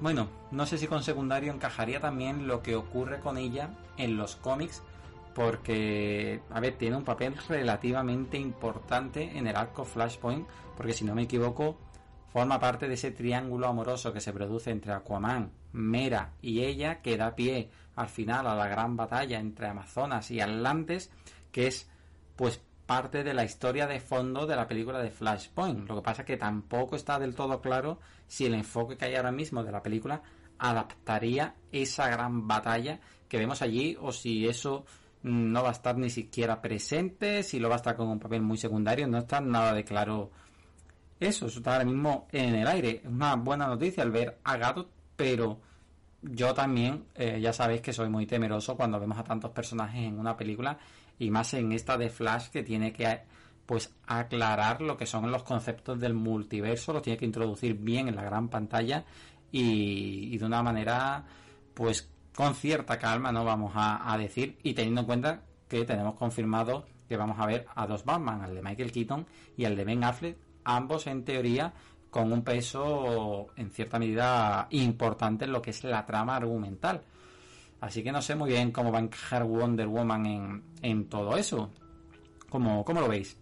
bueno, 0.01 0.27
no 0.51 0.65
sé 0.65 0.77
si 0.77 0.87
con 0.87 1.03
secundario 1.03 1.53
encajaría 1.53 2.01
también 2.01 2.47
lo 2.47 2.61
que 2.61 2.75
ocurre 2.75 3.19
con 3.19 3.37
ella 3.37 3.69
en 3.95 4.17
los 4.17 4.35
cómics 4.35 4.83
porque, 5.37 6.41
a 6.49 6.59
ver, 6.59 6.79
tiene 6.79 6.95
un 6.95 7.03
papel 7.03 7.35
relativamente 7.47 8.39
importante 8.39 9.37
en 9.37 9.45
el 9.45 9.55
arco 9.55 9.85
Flashpoint, 9.85 10.47
porque 10.75 10.93
si 10.93 11.05
no 11.05 11.13
me 11.13 11.21
equivoco, 11.21 11.77
forma 12.33 12.59
parte 12.59 12.87
de 12.87 12.95
ese 12.95 13.11
triángulo 13.11 13.67
amoroso 13.67 14.11
que 14.11 14.19
se 14.19 14.33
produce 14.33 14.71
entre 14.71 14.93
Aquaman, 14.93 15.51
Mera 15.73 16.33
y 16.41 16.63
ella, 16.63 17.03
que 17.03 17.17
da 17.17 17.35
pie 17.35 17.69
al 17.95 18.09
final 18.09 18.47
a 18.47 18.55
la 18.55 18.67
gran 18.67 18.97
batalla 18.97 19.37
entre 19.37 19.67
Amazonas 19.67 20.31
y 20.31 20.41
Atlantes, 20.41 21.11
que 21.51 21.67
es 21.67 21.87
pues 22.35 22.59
parte 22.87 23.23
de 23.23 23.35
la 23.35 23.43
historia 23.43 23.85
de 23.85 23.99
fondo 23.99 24.47
de 24.47 24.55
la 24.55 24.67
película 24.67 24.97
de 24.97 25.11
Flashpoint. 25.11 25.87
Lo 25.87 25.97
que 25.97 26.01
pasa 26.01 26.23
es 26.23 26.25
que 26.25 26.37
tampoco 26.37 26.95
está 26.95 27.19
del 27.19 27.35
todo 27.35 27.61
claro 27.61 27.99
si 28.25 28.47
el 28.47 28.55
enfoque 28.55 28.97
que 28.97 29.05
hay 29.05 29.13
ahora 29.13 29.31
mismo 29.31 29.63
de 29.63 29.71
la 29.71 29.83
película 29.83 30.23
adaptaría 30.57 31.53
esa 31.71 32.09
gran 32.09 32.47
batalla 32.47 32.99
que 33.29 33.37
vemos 33.37 33.61
allí 33.61 33.95
o 34.01 34.11
si 34.11 34.47
eso 34.47 34.83
no 35.23 35.63
va 35.63 35.69
a 35.69 35.73
estar 35.73 35.97
ni 35.97 36.09
siquiera 36.09 36.61
presente, 36.61 37.43
si 37.43 37.59
lo 37.59 37.69
va 37.69 37.75
a 37.75 37.77
estar 37.77 37.95
con 37.95 38.07
un 38.07 38.19
papel 38.19 38.41
muy 38.41 38.57
secundario, 38.57 39.07
no 39.07 39.17
está 39.17 39.41
nada 39.41 39.73
de 39.73 39.83
claro 39.83 40.31
eso, 41.19 41.47
está 41.47 41.73
ahora 41.73 41.85
mismo 41.85 42.27
en 42.31 42.55
el 42.55 42.67
aire. 42.67 43.01
Es 43.03 43.09
una 43.09 43.35
buena 43.35 43.67
noticia 43.67 44.03
al 44.03 44.11
ver 44.11 44.37
a 44.43 44.57
Gato, 44.57 44.89
pero 45.15 45.59
yo 46.21 46.53
también, 46.53 47.05
eh, 47.15 47.39
ya 47.41 47.53
sabéis 47.53 47.81
que 47.81 47.93
soy 47.93 48.09
muy 48.09 48.25
temeroso 48.25 48.75
cuando 48.75 48.99
vemos 48.99 49.17
a 49.17 49.23
tantos 49.23 49.51
personajes 49.51 50.03
en 50.03 50.19
una 50.19 50.37
película 50.37 50.77
y 51.19 51.31
más 51.31 51.53
en 51.53 51.71
esta 51.71 51.97
de 51.97 52.09
Flash 52.09 52.49
que 52.49 52.63
tiene 52.63 52.93
que 52.93 53.21
pues 53.65 53.93
aclarar 54.05 54.81
lo 54.81 54.95
que 54.95 55.05
son 55.05 55.29
los 55.29 55.43
conceptos 55.43 55.99
del 55.99 56.13
multiverso, 56.13 56.93
lo 56.93 57.01
tiene 57.01 57.17
que 57.17 57.25
introducir 57.25 57.73
bien 57.73 58.07
en 58.07 58.15
la 58.15 58.23
gran 58.23 58.47
pantalla 58.47 59.03
y, 59.51 60.33
y 60.33 60.37
de 60.37 60.45
una 60.45 60.63
manera 60.63 61.25
pues 61.73 62.09
con 62.37 62.53
cierta 62.53 62.99
calma, 62.99 63.31
no 63.31 63.43
vamos 63.43 63.71
a, 63.73 64.15
decir, 64.15 64.59
y 64.61 64.75
teniendo 64.75 65.01
en 65.01 65.07
cuenta 65.07 65.41
que 65.67 65.85
tenemos 65.85 66.13
confirmado 66.13 66.85
que 67.09 67.17
vamos 67.17 67.39
a 67.39 67.47
ver 67.47 67.65
a 67.73 67.87
dos 67.87 68.05
Batman, 68.05 68.43
al 68.43 68.53
de 68.53 68.61
Michael 68.61 68.91
Keaton 68.91 69.25
y 69.57 69.65
al 69.65 69.75
de 69.75 69.83
Ben 69.83 70.03
Affleck, 70.03 70.37
ambos 70.63 71.07
en 71.07 71.25
teoría 71.25 71.73
con 72.11 72.31
un 72.31 72.43
peso 72.43 73.47
en 73.55 73.71
cierta 73.71 73.97
medida 73.97 74.67
importante 74.69 75.45
en 75.45 75.51
lo 75.51 75.63
que 75.63 75.71
es 75.71 75.83
la 75.83 76.05
trama 76.05 76.35
argumental. 76.35 77.01
Así 77.81 78.03
que 78.03 78.11
no 78.11 78.21
sé 78.21 78.35
muy 78.35 78.51
bien 78.51 78.71
cómo 78.71 78.91
va 78.91 78.99
a 78.99 79.01
encajar 79.01 79.43
Wonder 79.43 79.87
Woman 79.87 80.63
en, 80.83 81.09
todo 81.09 81.37
eso. 81.37 81.71
¿Cómo, 82.49 82.85
¿Cómo, 82.85 83.01
lo 83.01 83.07
veis? 83.07 83.35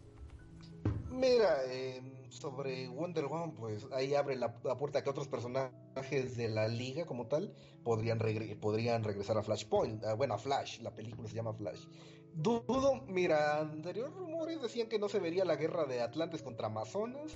Mira, 1.12 1.58
eh, 1.68 2.02
sobre 2.36 2.88
Wonder 2.88 3.26
Woman, 3.26 3.54
pues 3.54 3.88
ahí 3.92 4.14
abre 4.14 4.36
la, 4.36 4.54
puerta 4.54 5.00
a 5.00 5.04
que 5.04 5.10
otros 5.10 5.28
personajes 5.28 6.36
de 6.38 6.50
la 6.50 6.68
liga 6.68 7.06
como 7.06 7.28
tal 7.28 7.54
podrían, 7.84 8.20
podrían 8.60 9.04
regresar 9.04 9.38
a 9.38 9.44
Flashpoint, 9.44 10.04
bueno, 10.18 10.34
a 10.34 10.38
Flash, 10.38 10.82
la 10.82 10.94
película 10.94 11.28
se 11.28 11.36
llama 11.36 11.54
Flash. 11.54 11.86
Dudo, 12.34 13.02
mira, 13.08 13.62
anteriores 13.62 14.14
rumores 14.14 14.62
decían 14.62 14.90
que 14.90 15.00
no 15.00 15.08
se 15.08 15.20
vería 15.20 15.46
la 15.46 15.56
guerra 15.56 15.86
de 15.86 16.02
Atlantes 16.02 16.44
contra 16.44 16.68
Amazonas, 16.68 17.34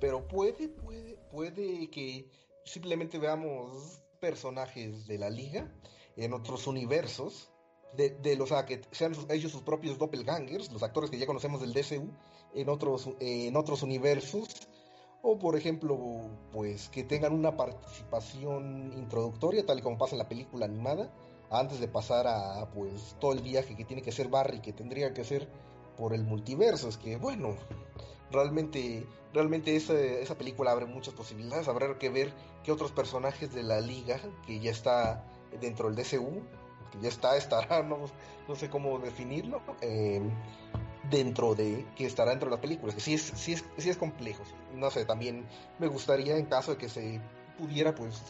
pero 0.00 0.28
puede, 0.28 0.68
puede, 0.68 1.16
puede 1.32 1.90
que 1.90 2.30
simplemente 2.64 3.18
veamos 3.18 4.02
personajes 4.20 5.06
de 5.08 5.18
la 5.18 5.30
liga 5.30 5.72
en 6.16 6.32
otros 6.32 6.68
universos, 6.68 7.50
de, 7.96 8.10
de 8.10 8.36
los, 8.36 8.52
que 8.66 8.82
sean 8.92 9.14
ellos 9.30 9.50
sus 9.50 9.62
propios 9.62 9.98
doppelgangers, 9.98 10.70
los 10.70 10.82
actores 10.82 11.10
que 11.10 11.18
ya 11.18 11.26
conocemos 11.26 11.60
del 11.60 11.72
DCU, 11.72 12.12
en 12.56 12.68
otros, 12.68 13.10
en 13.20 13.54
otros 13.56 13.82
universos, 13.82 14.48
o 15.22 15.38
por 15.38 15.56
ejemplo, 15.56 15.98
pues 16.52 16.88
que 16.88 17.04
tengan 17.04 17.32
una 17.32 17.56
participación 17.56 18.92
introductoria, 18.96 19.64
tal 19.66 19.82
como 19.82 19.98
pasa 19.98 20.14
en 20.14 20.18
la 20.18 20.28
película 20.28 20.66
animada, 20.66 21.10
antes 21.50 21.80
de 21.80 21.88
pasar 21.88 22.26
a 22.26 22.70
pues 22.70 23.16
todo 23.20 23.32
el 23.32 23.42
viaje 23.42 23.76
que 23.76 23.84
tiene 23.84 24.02
que 24.02 24.10
hacer 24.10 24.28
Barry, 24.28 24.60
que 24.60 24.72
tendría 24.72 25.12
que 25.12 25.20
hacer 25.20 25.48
por 25.96 26.14
el 26.14 26.24
multiverso. 26.24 26.88
Es 26.88 26.96
que 26.96 27.16
bueno, 27.16 27.56
realmente, 28.30 29.06
realmente 29.32 29.76
esa, 29.76 29.94
esa 29.94 30.36
película 30.36 30.72
abre 30.72 30.86
muchas 30.86 31.14
posibilidades. 31.14 31.68
Habrá 31.68 31.98
que 31.98 32.08
ver 32.08 32.32
qué 32.64 32.72
otros 32.72 32.92
personajes 32.92 33.52
de 33.52 33.62
la 33.62 33.80
liga 33.80 34.20
que 34.46 34.60
ya 34.60 34.70
está 34.70 35.24
dentro 35.60 35.90
del 35.90 35.96
DCU, 35.96 36.42
que 36.92 37.00
ya 37.00 37.08
está, 37.08 37.36
estará, 37.36 37.82
no, 37.88 37.98
no 38.48 38.56
sé 38.56 38.70
cómo 38.70 38.98
definirlo. 38.98 39.60
Eh, 39.80 40.20
dentro 41.10 41.54
de 41.54 41.86
que 41.96 42.06
estará 42.06 42.30
dentro 42.30 42.48
de 42.48 42.56
las 42.56 42.60
películas, 42.60 42.96
sí 42.98 43.14
es, 43.14 43.22
sí 43.22 43.52
es, 43.52 43.64
sí 43.78 43.90
es 43.90 43.96
complejo. 43.96 44.42
No 44.74 44.90
sé, 44.90 45.04
también 45.04 45.44
me 45.78 45.86
gustaría 45.86 46.36
en 46.36 46.46
caso 46.46 46.72
de 46.72 46.78
que 46.78 46.88
se 46.88 47.20
pudiera 47.58 47.94
pues 47.94 48.22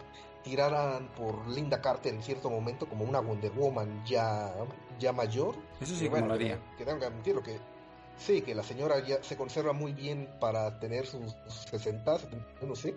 tiraran 0.46 1.08
por 1.16 1.48
Linda 1.48 1.80
Carter 1.80 2.14
en 2.14 2.22
cierto 2.22 2.48
momento 2.48 2.88
como 2.88 3.04
una 3.04 3.18
Wonder 3.18 3.50
Woman 3.50 4.04
ya, 4.06 4.54
ya 4.98 5.12
mayor. 5.12 5.56
Eso 5.80 5.96
sí, 5.96 6.08
bueno, 6.08 6.38
que, 6.38 6.56
que 6.78 6.84
tengo 6.84 7.00
que 7.00 7.06
admitirlo 7.06 7.42
que 7.42 7.58
sí, 8.16 8.42
que 8.42 8.54
la 8.54 8.62
señora 8.62 9.04
ya 9.04 9.22
se 9.22 9.36
conserva 9.36 9.72
muy 9.72 9.92
bien 9.92 10.28
para 10.38 10.78
tener 10.78 11.06
sus, 11.06 11.34
60, 11.70 12.18
no 12.62 12.76
sé. 12.76 12.94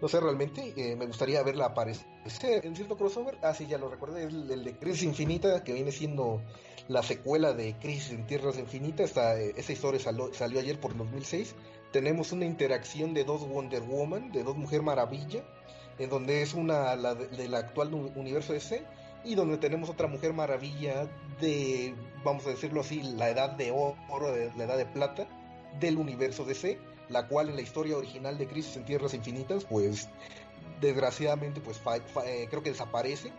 No 0.00 0.08
sé 0.08 0.20
realmente, 0.20 0.72
eh, 0.76 0.94
me 0.94 1.06
gustaría 1.06 1.42
verla 1.42 1.66
aparecer 1.66 2.64
en 2.64 2.76
cierto 2.76 2.96
crossover. 2.96 3.36
Ah, 3.42 3.52
sí, 3.52 3.66
ya 3.66 3.78
lo 3.78 3.90
recordé, 3.90 4.24
el, 4.24 4.50
el 4.50 4.64
de 4.64 4.78
Crisis 4.78 5.02
Infinita, 5.02 5.64
que 5.64 5.72
viene 5.72 5.90
siendo 5.90 6.40
la 6.88 7.02
secuela 7.02 7.52
de 7.52 7.74
Crisis 7.78 8.12
en 8.12 8.26
Tierras 8.26 8.58
Infinitas. 8.58 9.14
esa 9.16 9.72
historia 9.72 10.00
salió, 10.00 10.60
ayer 10.60 10.80
por 10.80 10.96
2006. 10.96 11.54
Tenemos 11.92 12.32
una 12.32 12.46
interacción 12.46 13.14
de 13.14 13.24
dos 13.24 13.46
Wonder 13.46 13.82
Woman, 13.82 14.32
de 14.32 14.42
dos 14.42 14.56
Mujer 14.56 14.82
Maravilla, 14.82 15.44
en 15.98 16.10
donde 16.10 16.42
es 16.42 16.54
una 16.54 16.96
la, 16.96 17.14
del 17.14 17.54
actual 17.54 17.94
universo 17.94 18.52
DC 18.52 18.82
y 19.24 19.34
donde 19.34 19.58
tenemos 19.58 19.90
otra 19.90 20.06
Mujer 20.06 20.32
Maravilla 20.32 21.08
de, 21.40 21.94
vamos 22.24 22.46
a 22.46 22.50
decirlo 22.50 22.80
así, 22.80 23.02
la 23.02 23.28
edad 23.28 23.50
de 23.50 23.70
oro, 23.70 24.32
de, 24.32 24.50
la 24.56 24.64
edad 24.64 24.78
de 24.78 24.86
plata 24.86 25.26
del 25.80 25.98
universo 25.98 26.44
DC, 26.44 26.78
la 27.10 27.26
cual 27.26 27.50
en 27.50 27.56
la 27.56 27.62
historia 27.62 27.96
original 27.96 28.38
de 28.38 28.46
Crisis 28.46 28.76
en 28.76 28.84
Tierras 28.84 29.12
Infinitas, 29.12 29.64
pues 29.64 30.08
desgraciadamente, 30.80 31.60
pues 31.60 31.80
eh, 32.24 32.46
creo 32.48 32.62
que 32.62 32.70
desaparece 32.70 33.32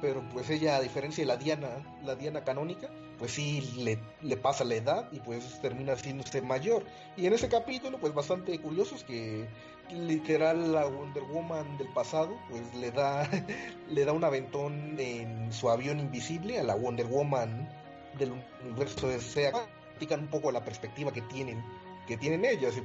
pero 0.00 0.22
pues 0.30 0.50
ella 0.50 0.76
a 0.76 0.80
diferencia 0.80 1.22
de 1.22 1.28
la 1.28 1.36
Diana, 1.36 1.68
la 2.04 2.14
Diana 2.14 2.44
canónica, 2.44 2.90
pues 3.18 3.32
sí 3.32 3.60
le, 3.78 3.98
le 4.22 4.36
pasa 4.36 4.64
la 4.64 4.74
edad 4.74 5.08
y 5.12 5.20
pues 5.20 5.60
termina 5.60 5.94
usted 5.94 6.42
mayor. 6.42 6.84
Y 7.16 7.26
en 7.26 7.32
ese 7.32 7.48
capítulo, 7.48 7.98
pues 7.98 8.14
bastante 8.14 8.58
curioso 8.60 8.94
es 8.94 9.04
que 9.04 9.48
literal 9.90 10.72
la 10.72 10.86
Wonder 10.86 11.22
Woman 11.24 11.78
del 11.78 11.88
pasado, 11.88 12.36
pues 12.50 12.74
le 12.74 12.90
da, 12.90 13.28
le 13.90 14.04
da 14.04 14.12
un 14.12 14.24
aventón 14.24 14.98
en 14.98 15.52
su 15.52 15.70
avión 15.70 16.00
invisible 16.00 16.58
a 16.58 16.64
la 16.64 16.74
Wonder 16.74 17.06
Woman 17.06 17.68
del 18.18 18.32
universo 18.64 19.08
de 19.08 19.20
SEA. 19.20 19.52
Explican 19.90 20.20
un 20.20 20.28
poco 20.28 20.52
la 20.52 20.64
perspectiva 20.64 21.12
que 21.12 21.22
tienen, 21.22 21.62
que 22.06 22.16
tienen 22.16 22.44
ellas. 22.44 22.74
Y, 22.76 22.82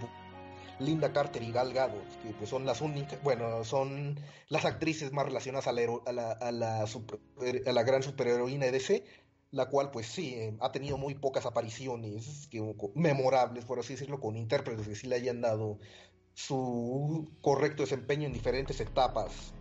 Linda 0.81 1.13
Carter 1.13 1.41
y 1.43 1.51
Gal 1.51 1.73
Gadot, 1.73 2.21
que 2.23 2.29
pues 2.33 2.49
son 2.49 2.65
las 2.65 2.81
únicas, 2.81 3.21
bueno, 3.23 3.63
son 3.63 4.19
las 4.49 4.65
actrices 4.65 5.11
más 5.11 5.25
relacionadas 5.25 5.67
a 5.67 5.71
la, 5.71 5.81
a 6.05 6.11
la, 6.11 6.51
la, 6.51 6.83
a 6.83 7.71
la 7.71 7.83
gran 7.83 8.03
superheroína 8.03 8.65
de 8.65 8.71
DC, 8.71 9.05
la 9.51 9.67
cual 9.67 9.91
pues 9.91 10.07
sí, 10.07 10.33
eh, 10.35 10.57
ha 10.61 10.71
tenido 10.71 10.97
muy 10.97 11.15
pocas 11.15 11.45
apariciones 11.45 12.47
que, 12.49 12.61
memorables, 12.95 13.65
por 13.65 13.79
así 13.79 13.93
decirlo, 13.93 14.19
con 14.19 14.37
intérpretes 14.37 14.87
que 14.87 14.95
sí 14.95 15.07
le 15.07 15.15
hayan 15.15 15.41
dado 15.41 15.77
su 16.33 17.29
correcto 17.41 17.83
desempeño 17.83 18.25
en 18.27 18.33
diferentes 18.33 18.79
etapas. 18.79 19.53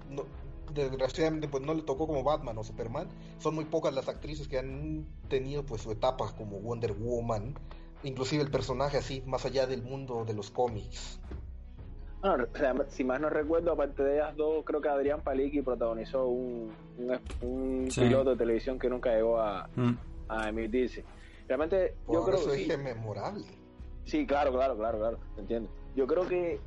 Desgraciadamente 0.73 1.49
pues 1.49 1.65
no 1.65 1.75
le 1.75 1.83
tocó 1.83 2.07
como 2.07 2.23
Batman 2.23 2.57
o 2.59 2.65
Superman. 2.65 3.09
Son 3.39 3.55
muy 3.55 3.65
pocas 3.65 3.93
las 3.93 4.09
actrices 4.09 4.47
que 4.47 4.59
han 4.59 5.07
tenido 5.29 5.67
pues 5.67 5.83
su 5.83 5.91
etapa 5.91 6.33
como 6.37 6.61
Wonder 6.61 6.93
Woman, 6.93 7.55
inclusive 8.03 8.43
el 8.43 8.51
personaje 8.51 8.99
así 8.99 9.23
más 9.27 9.45
allá 9.45 9.67
del 9.67 9.83
mundo 9.83 10.25
de 10.25 10.35
los 10.35 10.51
cómics. 10.51 11.21
Bueno, 12.23 12.47
si 12.89 13.03
más 13.03 13.21
no 13.21 13.31
recuerdo, 13.31 13.73
aparte 13.73 14.03
de 14.03 14.17
ellas 14.17 14.37
dos, 14.37 14.63
creo 14.65 14.81
que 14.83 14.89
Adrián 14.89 15.23
Paliki 15.23 15.63
protagonizó 15.63 16.27
un, 16.27 16.71
un, 17.41 17.89
piloto 17.95 18.31
de 18.31 18.37
televisión 18.37 18.79
que 18.79 18.91
nunca 18.91 19.15
llegó 19.15 19.41
a, 19.41 19.71
mm. 19.75 19.93
a 20.29 20.49
emitirse. 20.51 21.03
Realmente, 21.49 21.95
yo 22.13 22.23
creo 22.25 22.47
que. 22.47 22.63
es 22.63 22.79
memorable. 22.79 23.47
Sí, 24.05 24.27
claro, 24.27 24.53
claro, 24.53 24.77
claro, 24.77 24.99
claro, 24.99 25.19
entiendo. 25.39 25.71
Yo 25.97 26.07
creo 26.07 26.29
que, 26.29 26.61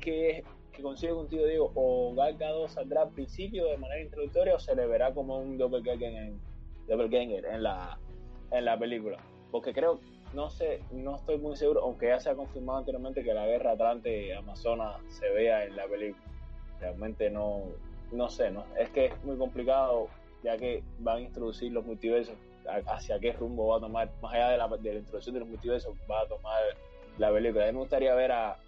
que 0.00 0.42
que 0.74 0.82
consigue 0.82 1.12
contigo, 1.12 1.46
digo, 1.46 1.72
o 1.74 2.14
Gal 2.14 2.36
Gadot 2.36 2.68
saldrá 2.68 3.02
al 3.02 3.10
principio 3.10 3.66
de 3.66 3.76
manera 3.78 4.02
introductoria 4.02 4.56
o 4.56 4.58
se 4.58 4.74
le 4.74 4.86
verá 4.86 5.14
como 5.14 5.38
un 5.38 5.56
doppelganger 5.56 6.12
en, 6.12 6.40
doppelganger 6.88 7.44
en 7.46 7.62
la 7.62 7.98
en 8.50 8.64
la 8.64 8.78
película. 8.78 9.18
Porque 9.50 9.72
creo, 9.72 10.00
no 10.34 10.50
sé, 10.50 10.80
no 10.90 11.16
estoy 11.16 11.38
muy 11.38 11.56
seguro, 11.56 11.82
aunque 11.82 12.08
ya 12.08 12.20
se 12.20 12.30
ha 12.30 12.34
confirmado 12.34 12.80
anteriormente 12.80 13.22
que 13.22 13.32
la 13.32 13.46
guerra 13.46 13.72
Atlante-Amazonas 13.72 15.00
se 15.08 15.28
vea 15.30 15.64
en 15.64 15.76
la 15.76 15.86
película. 15.86 16.24
Realmente 16.80 17.30
no, 17.30 17.62
no 18.12 18.28
sé, 18.28 18.50
¿no? 18.50 18.64
Es 18.76 18.90
que 18.90 19.06
es 19.06 19.24
muy 19.24 19.36
complicado 19.36 20.08
ya 20.42 20.58
que 20.58 20.82
van 20.98 21.18
a 21.18 21.20
introducir 21.20 21.72
los 21.72 21.84
multiversos, 21.86 22.34
hacia 22.86 23.18
qué 23.18 23.32
rumbo 23.32 23.68
va 23.68 23.78
a 23.78 23.80
tomar, 23.80 24.10
más 24.20 24.34
allá 24.34 24.50
de 24.50 24.58
la, 24.58 24.98
introducción 24.98 25.34
de 25.34 25.40
los 25.40 25.48
multiversos, 25.48 25.94
va 26.10 26.20
a 26.20 26.26
tomar 26.26 26.62
la 27.18 27.32
película. 27.32 27.64
A 27.64 27.66
mí 27.68 27.72
me 27.72 27.78
gustaría 27.78 28.14
ver 28.14 28.32
a, 28.32 28.58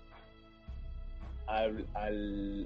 al, 1.47 1.87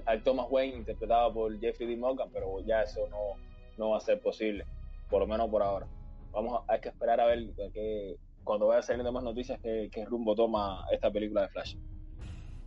al, 0.07 0.23
Thomas 0.23 0.47
Wayne 0.49 0.77
interpretado 0.77 1.33
por 1.33 1.59
Jeffrey 1.59 1.89
D. 1.89 1.97
Morgan, 1.97 2.29
pero 2.33 2.61
ya 2.61 2.83
eso 2.83 3.09
no, 3.09 3.37
no 3.79 3.91
va 3.91 3.97
a 3.97 4.01
ser 4.01 4.21
posible, 4.21 4.65
por 5.09 5.21
lo 5.21 5.27
menos 5.27 5.49
por 5.51 5.63
ahora. 5.63 5.87
Vamos 6.33 6.63
a, 6.69 6.73
hay 6.73 6.81
que 6.81 6.91
esperar 6.91 7.21
a 7.21 7.27
ver 7.27 7.45
que, 7.73 8.17
cuando 8.45 8.67
vaya 8.67 8.83
saliendo 8.83 9.13
más 9.13 9.23
noticias 9.23 9.61
qué, 9.63 10.05
rumbo 10.07 10.35
toma 10.35 10.85
esta 10.91 11.11
película 11.11 11.43
de 11.43 11.49
Flash. 11.49 11.77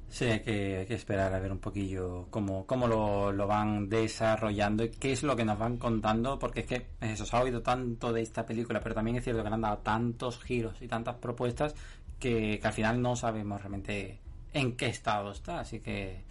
Sí, 0.10 0.26
hay 0.26 0.42
que, 0.42 0.78
hay 0.78 0.86
que 0.86 0.94
esperar 0.94 1.34
a 1.34 1.40
ver 1.40 1.52
un 1.52 1.58
poquillo 1.58 2.28
cómo, 2.30 2.68
cómo 2.68 2.88
lo, 2.88 3.32
lo, 3.32 3.48
van 3.48 3.90
desarrollando 3.90 4.84
y 4.84 4.90
qué 4.90 5.12
es 5.12 5.24
lo 5.24 5.36
que 5.36 5.44
nos 5.44 5.58
van 5.58 5.78
contando, 5.78 6.38
porque 6.38 6.60
es 6.60 6.66
que 6.68 6.86
eso 7.02 7.26
se 7.26 7.36
ha 7.36 7.42
oído 7.42 7.64
tanto 7.64 8.14
de 8.14 8.22
esta 8.22 8.46
película, 8.46 8.80
pero 8.80 8.94
también 8.94 9.18
es 9.18 9.24
cierto 9.24 9.42
que 9.42 9.50
le 9.50 9.56
han 9.56 9.62
dado 9.62 9.80
tantos 9.80 10.40
giros 10.40 10.80
y 10.82 10.88
tantas 10.88 11.16
propuestas 11.16 11.74
que, 12.20 12.60
que 12.62 12.68
al 12.68 12.74
final 12.74 13.02
no 13.02 13.16
sabemos 13.16 13.60
realmente 13.60 14.20
en 14.54 14.76
qué 14.76 14.88
estado 14.88 15.32
está. 15.32 15.60
Así 15.60 15.80
que, 15.80 16.24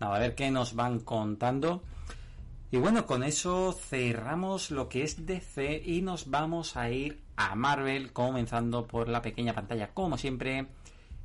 nada, 0.00 0.16
a 0.16 0.18
ver 0.18 0.34
qué 0.34 0.50
nos 0.50 0.74
van 0.74 1.00
contando. 1.00 1.82
Y 2.74 2.78
bueno, 2.78 3.06
con 3.06 3.22
eso 3.22 3.70
cerramos 3.70 4.72
lo 4.72 4.88
que 4.88 5.04
es 5.04 5.26
DC 5.26 5.80
y 5.86 6.02
nos 6.02 6.28
vamos 6.28 6.76
a 6.76 6.90
ir 6.90 7.22
a 7.36 7.54
Marvel, 7.54 8.12
comenzando 8.12 8.88
por 8.88 9.08
la 9.08 9.22
pequeña 9.22 9.54
pantalla, 9.54 9.94
como 9.94 10.18
siempre. 10.18 10.66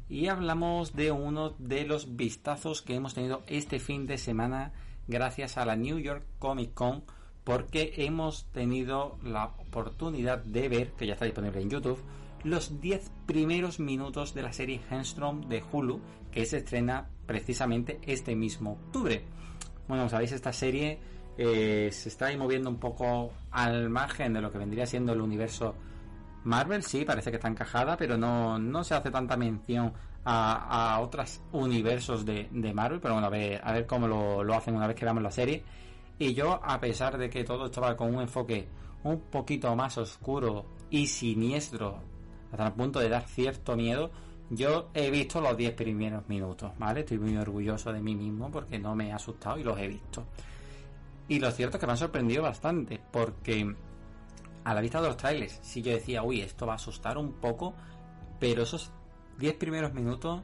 Y 0.09 0.27
hablamos 0.27 0.95
de 0.95 1.11
uno 1.11 1.55
de 1.57 1.85
los 1.85 2.15
vistazos 2.15 2.83
que 2.83 2.93
hemos 2.93 3.15
tenido 3.15 3.41
este 3.47 3.79
fin 3.79 4.05
de 4.05 4.19
semana 4.19 4.73
gracias 5.07 5.57
a 5.57 5.65
la 5.65 5.75
New 5.75 5.97
York 5.97 6.23
Comic 6.37 6.75
Con, 6.75 7.03
porque 7.43 7.93
hemos 7.97 8.45
tenido 8.51 9.17
la 9.23 9.45
oportunidad 9.45 10.43
de 10.43 10.69
ver, 10.69 10.91
que 10.91 11.07
ya 11.07 11.13
está 11.13 11.25
disponible 11.25 11.61
en 11.61 11.71
YouTube, 11.71 12.03
los 12.43 12.79
10 12.79 13.09
primeros 13.25 13.79
minutos 13.79 14.35
de 14.35 14.43
la 14.43 14.53
serie 14.53 14.81
Handstrom 14.91 15.49
de 15.49 15.63
Hulu, 15.71 15.99
que 16.31 16.45
se 16.45 16.57
estrena 16.57 17.09
precisamente 17.25 17.99
este 18.05 18.35
mismo 18.35 18.73
octubre. 18.73 19.23
Bueno, 19.87 20.07
sabéis, 20.09 20.33
esta 20.33 20.53
serie 20.53 20.99
eh, 21.41 21.89
se 21.91 22.09
está 22.09 22.25
ahí 22.25 22.37
moviendo 22.37 22.69
un 22.69 22.79
poco 22.79 23.31
al 23.51 23.89
margen 23.89 24.33
de 24.33 24.41
lo 24.41 24.51
que 24.51 24.57
vendría 24.57 24.85
siendo 24.85 25.13
el 25.13 25.21
universo 25.21 25.73
Marvel, 26.43 26.83
sí, 26.83 27.05
parece 27.05 27.31
que 27.31 27.37
está 27.37 27.47
encajada, 27.47 27.95
pero 27.95 28.17
no, 28.17 28.59
no 28.59 28.83
se 28.83 28.93
hace 28.93 29.09
tanta 29.09 29.37
mención 29.37 29.93
a, 30.25 30.95
a 30.95 30.99
otros 30.99 31.41
universos 31.53 32.25
de, 32.25 32.49
de, 32.51 32.73
Marvel, 32.73 32.99
pero 32.99 33.13
bueno, 33.13 33.27
a 33.27 33.29
ver, 33.29 33.61
a 33.63 33.71
ver 33.71 33.85
cómo 33.85 34.07
lo, 34.07 34.43
lo 34.43 34.53
hacen 34.53 34.75
una 34.75 34.87
vez 34.87 34.95
que 34.95 35.05
veamos 35.05 35.23
la 35.23 35.31
serie. 35.31 35.63
Y 36.17 36.33
yo, 36.33 36.59
a 36.61 36.79
pesar 36.79 37.17
de 37.17 37.29
que 37.29 37.45
todo 37.45 37.67
estaba 37.67 37.95
con 37.95 38.13
un 38.13 38.21
enfoque 38.21 38.67
un 39.03 39.19
poquito 39.21 39.73
más 39.75 39.97
oscuro 39.97 40.65
y 40.89 41.07
siniestro 41.07 41.99
hasta 42.51 42.67
el 42.67 42.73
punto 42.73 42.99
de 42.99 43.09
dar 43.09 43.23
cierto 43.23 43.75
miedo. 43.75 44.11
Yo 44.49 44.89
he 44.93 45.11
visto 45.11 45.39
los 45.39 45.55
10 45.55 45.73
primeros 45.73 46.27
minutos, 46.27 46.71
¿vale? 46.79 47.01
Estoy 47.01 47.19
muy 47.19 47.37
orgulloso 47.37 47.93
de 47.93 48.01
mí 48.01 48.15
mismo 48.15 48.49
porque 48.49 48.79
no 48.79 48.95
me 48.95 49.09
he 49.09 49.11
asustado 49.11 49.59
y 49.59 49.63
los 49.63 49.77
he 49.77 49.87
visto. 49.87 50.25
Y 51.29 51.39
lo 51.39 51.51
cierto 51.51 51.77
es 51.77 51.81
que 51.81 51.85
me 51.85 51.93
han 51.93 51.97
sorprendido 51.97 52.43
bastante 52.43 52.99
porque 53.11 53.75
a 54.63 54.73
la 54.73 54.81
vista 54.81 54.99
de 54.99 55.07
los 55.07 55.17
trailers, 55.17 55.59
si 55.61 55.81
yo 55.81 55.93
decía, 55.93 56.23
uy, 56.23 56.41
esto 56.41 56.65
va 56.65 56.73
a 56.73 56.75
asustar 56.75 57.17
un 57.17 57.33
poco, 57.33 57.75
pero 58.39 58.63
esos 58.63 58.91
10 59.37 59.55
primeros 59.55 59.93
minutos, 59.93 60.41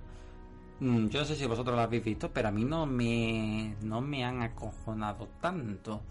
mm, 0.80 1.08
yo 1.08 1.20
no 1.20 1.26
sé 1.26 1.36
si 1.36 1.46
vosotros 1.48 1.76
lo 1.76 1.82
habéis 1.82 2.04
visto, 2.04 2.32
pero 2.32 2.50
a 2.50 2.52
mí 2.52 2.64
no 2.64 2.86
me, 2.86 3.76
no 3.82 4.00
me 4.00 4.24
han 4.24 4.44
acojonado 4.44 5.28
tanto. 5.42 6.04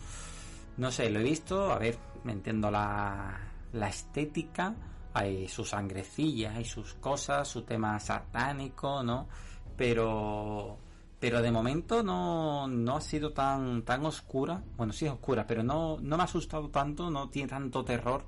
No 0.77 0.91
sé, 0.91 1.09
lo 1.09 1.21
he 1.21 1.23
visto, 1.23 1.73
a 1.73 1.79
ver, 1.79 1.97
me 2.25 2.33
entiendo 2.33 2.69
la, 2.69 3.39
la 3.73 3.89
estética, 3.89 4.75
hay 5.13 5.47
su 5.49 5.65
sangrecilla 5.65 6.61
y 6.61 6.65
sus 6.65 6.95
cosas, 6.95 7.47
su 7.47 7.63
tema 7.63 8.01
satánico, 8.01 9.05
¿no? 9.05 9.29
Pero 9.77 10.79
pero 11.25 11.41
de 11.41 11.51
momento 11.51 12.03
no, 12.03 12.69
no 12.69 12.97
ha 12.97 13.01
sido 13.01 13.33
tan 13.33 13.81
tan 13.81 14.05
oscura, 14.05 14.63
bueno, 14.77 14.93
sí 14.93 15.07
es 15.07 15.13
oscura, 15.13 15.47
pero 15.47 15.63
no 15.63 15.97
no 15.99 16.19
me 16.19 16.23
ha 16.23 16.27
asustado 16.27 16.69
tanto, 16.69 17.09
no 17.09 17.31
tiene 17.31 17.49
tanto 17.49 17.83
terror 17.83 18.25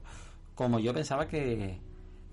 como 0.54 0.78
yo 0.78 0.94
pensaba 0.94 1.28
que, 1.28 1.78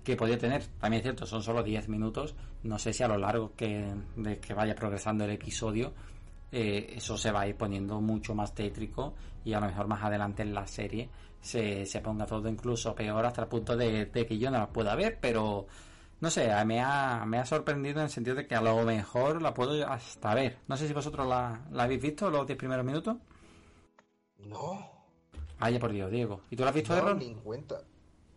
que 0.02 0.16
podía 0.16 0.38
tener. 0.38 0.64
También 0.80 1.00
es 1.00 1.02
cierto, 1.02 1.26
son 1.26 1.42
solo 1.42 1.62
10 1.62 1.90
minutos, 1.90 2.34
no 2.62 2.78
sé 2.78 2.94
si 2.94 3.02
a 3.02 3.08
lo 3.08 3.18
largo 3.18 3.52
que, 3.54 3.92
de 4.16 4.38
que 4.38 4.54
vaya 4.54 4.74
progresando 4.74 5.24
el 5.24 5.32
episodio 5.32 5.92
eh, 6.50 6.94
eso 6.96 7.18
se 7.18 7.30
va 7.30 7.42
a 7.42 7.46
ir 7.46 7.56
poniendo 7.56 8.00
mucho 8.00 8.34
más 8.34 8.54
tétrico 8.54 9.12
y 9.44 9.52
a 9.52 9.60
lo 9.60 9.66
mejor 9.66 9.86
más 9.86 10.02
adelante 10.02 10.40
en 10.44 10.54
la 10.54 10.66
serie 10.66 11.10
se, 11.42 11.84
se 11.84 12.00
ponga 12.00 12.24
todo 12.24 12.48
incluso 12.48 12.94
peor 12.94 13.26
hasta 13.26 13.42
el 13.42 13.48
punto 13.48 13.76
de, 13.76 14.10
que 14.10 14.38
yo 14.38 14.50
no 14.50 14.56
la 14.56 14.68
pueda 14.70 14.94
ver, 14.94 15.18
pero 15.20 15.66
no 16.20 16.30
sé, 16.30 16.48
me 16.64 16.80
ha, 16.80 17.24
me 17.26 17.38
ha 17.38 17.44
sorprendido 17.44 17.98
en 17.98 18.04
el 18.04 18.10
sentido 18.10 18.36
de 18.36 18.46
que 18.46 18.54
a 18.54 18.60
lo 18.60 18.82
mejor 18.82 19.42
la 19.42 19.52
puedo 19.52 19.86
hasta 19.86 20.34
ver. 20.34 20.58
No 20.68 20.76
sé 20.76 20.86
si 20.86 20.94
vosotros 20.94 21.26
la, 21.26 21.60
habéis 21.76 22.00
visto 22.00 22.30
los 22.30 22.46
10 22.46 22.58
primeros 22.58 22.84
minutos. 22.84 23.16
No. 24.38 24.90
Vaya 25.58 25.78
por 25.78 25.92
Dios, 25.92 26.10
Diego. 26.10 26.42
¿Y 26.50 26.56
tú 26.56 26.62
la 26.62 26.70
has 26.70 26.74
visto, 26.74 26.96
no, 26.96 27.14
Ni 27.14 27.34
cuenta. 27.34 27.80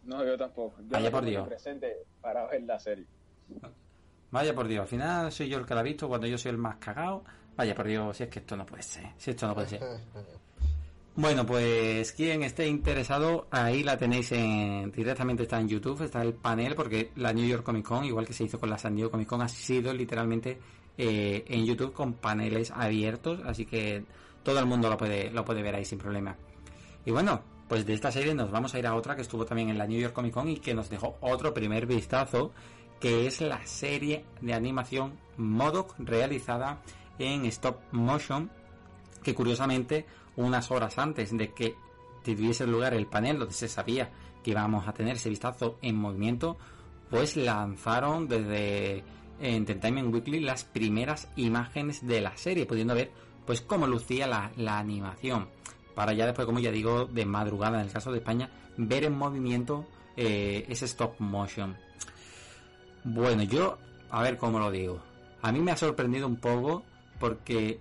No, 0.04 0.24
yo 0.26 0.38
tampoco. 0.38 0.76
Vaya 0.84 1.12
por 1.12 1.26
Dios. 1.26 1.48
presente 1.48 2.06
para 2.22 2.48
ver 2.48 2.64
la 2.64 2.80
serie. 2.80 3.06
Vaya 4.32 4.54
por 4.54 4.68
Dios, 4.68 4.82
al 4.82 4.88
final 4.88 5.32
soy 5.32 5.50
yo 5.50 5.58
el 5.58 5.66
que 5.66 5.74
la 5.74 5.80
ha 5.80 5.84
visto 5.84 6.08
cuando 6.08 6.28
yo 6.28 6.38
soy 6.38 6.52
el 6.52 6.58
más 6.58 6.78
cagado. 6.78 7.24
Vaya 7.56 7.74
por 7.74 7.88
Dios, 7.88 8.16
si 8.16 8.24
es 8.24 8.30
que 8.30 8.40
esto 8.40 8.56
no 8.56 8.66
puede 8.66 8.84
ser. 8.84 9.12
Si 9.18 9.32
esto 9.32 9.48
no 9.48 9.54
puede 9.54 9.68
ser. 9.68 9.82
Bueno, 11.18 11.48
pues 11.48 12.12
quien 12.12 12.44
esté 12.44 12.68
interesado, 12.68 13.48
ahí 13.50 13.82
la 13.82 13.98
tenéis 13.98 14.32
en, 14.34 14.92
directamente 14.92 15.44
está 15.44 15.60
en 15.60 15.68
YouTube, 15.68 16.04
está 16.04 16.22
el 16.22 16.36
panel, 16.36 16.76
porque 16.76 17.10
la 17.16 17.34
New 17.34 17.44
York 17.44 17.64
Comic 17.64 17.88
Con, 17.88 18.06
igual 18.06 18.28
que 18.28 18.34
se 18.34 18.44
hizo 18.44 18.60
con 18.60 18.70
la 18.70 18.78
San 18.78 18.96
Diego 18.96 19.10
Comic 19.10 19.28
Con, 19.28 19.42
ha 19.42 19.48
sido 19.48 19.92
literalmente 19.96 20.60
eh, 20.96 21.44
en 21.48 21.66
YouTube 21.66 21.92
con 21.92 22.14
paneles 22.14 22.70
abiertos, 22.70 23.40
así 23.48 23.66
que 23.66 24.04
todo 24.44 24.60
el 24.60 24.68
mundo 24.68 24.92
lo 24.92 24.98
puede, 24.98 25.32
lo 25.32 25.44
puede 25.44 25.64
ver 25.64 25.74
ahí 25.74 25.86
sin 25.86 25.98
problema. 25.98 26.36
Y 27.04 27.10
bueno, 27.10 27.42
pues 27.68 27.84
de 27.84 27.96
esta 27.96 28.12
serie 28.12 28.36
nos 28.36 28.52
vamos 28.52 28.76
a 28.76 28.80
ir 28.80 28.86
a 28.86 28.94
otra 28.94 29.16
que 29.16 29.24
estuvo 29.24 29.44
también 29.44 29.70
en 29.70 29.80
la 29.80 29.88
New 29.88 30.00
York 30.00 30.14
Comic 30.14 30.36
Con 30.36 30.50
y 30.50 30.58
que 30.58 30.76
nos 30.76 30.88
dejó 30.88 31.18
otro 31.22 31.52
primer 31.52 31.88
vistazo, 31.88 32.52
que 33.00 33.26
es 33.26 33.42
la 33.42 33.66
serie 33.66 34.24
de 34.40 34.54
animación 34.54 35.14
Modoc 35.38 35.96
realizada 35.98 36.84
en 37.18 37.46
stop 37.46 37.78
motion, 37.92 38.52
que 39.24 39.34
curiosamente 39.34 40.06
unas 40.38 40.72
horas 40.72 40.98
antes 40.98 41.36
de 41.36 41.52
que 41.52 41.76
tuviese 42.24 42.66
lugar 42.66 42.94
el 42.94 43.08
panel 43.08 43.40
donde 43.40 43.54
se 43.54 43.68
sabía 43.68 44.12
que 44.44 44.52
íbamos 44.52 44.88
a 44.88 44.94
tener 44.94 45.18
ese 45.18 45.30
vistazo 45.30 45.78
en 45.82 45.96
movimiento, 45.96 46.58
pues 47.10 47.36
lanzaron 47.36 48.28
desde 48.28 49.04
Entertainment 49.40 50.14
Weekly 50.14 50.40
las 50.40 50.64
primeras 50.64 51.28
imágenes 51.36 52.06
de 52.06 52.22
la 52.22 52.36
serie, 52.38 52.66
pudiendo 52.66 52.96
ver 52.96 53.12
pues 53.46 53.62
cómo 53.62 53.88
lucía 53.88 54.28
la, 54.28 54.78
animación. 54.78 55.50
Para 55.96 56.14
ya 56.14 56.26
después, 56.26 56.46
como 56.46 56.60
ya 56.60 56.72
digo, 56.72 57.06
de 57.06 57.26
madrugada 57.26 57.80
en 57.80 57.88
el 57.88 57.92
caso 57.92 58.12
de 58.12 58.20
España, 58.20 58.50
ver 58.78 59.06
en 59.06 59.18
movimiento 59.18 59.86
eh, 60.16 60.66
ese 60.70 60.86
stop 60.86 61.20
motion. 61.20 61.76
Bueno, 63.04 63.44
yo, 63.44 63.78
a 64.10 64.22
ver 64.22 64.38
cómo 64.38 64.60
lo 64.60 64.70
digo. 64.70 65.02
a 65.42 65.52
mí 65.52 65.60
me 65.60 65.72
ha 65.72 65.78
sorprendido 65.78 66.28
un 66.28 66.38
poco 66.38 66.84
porque 67.20 67.80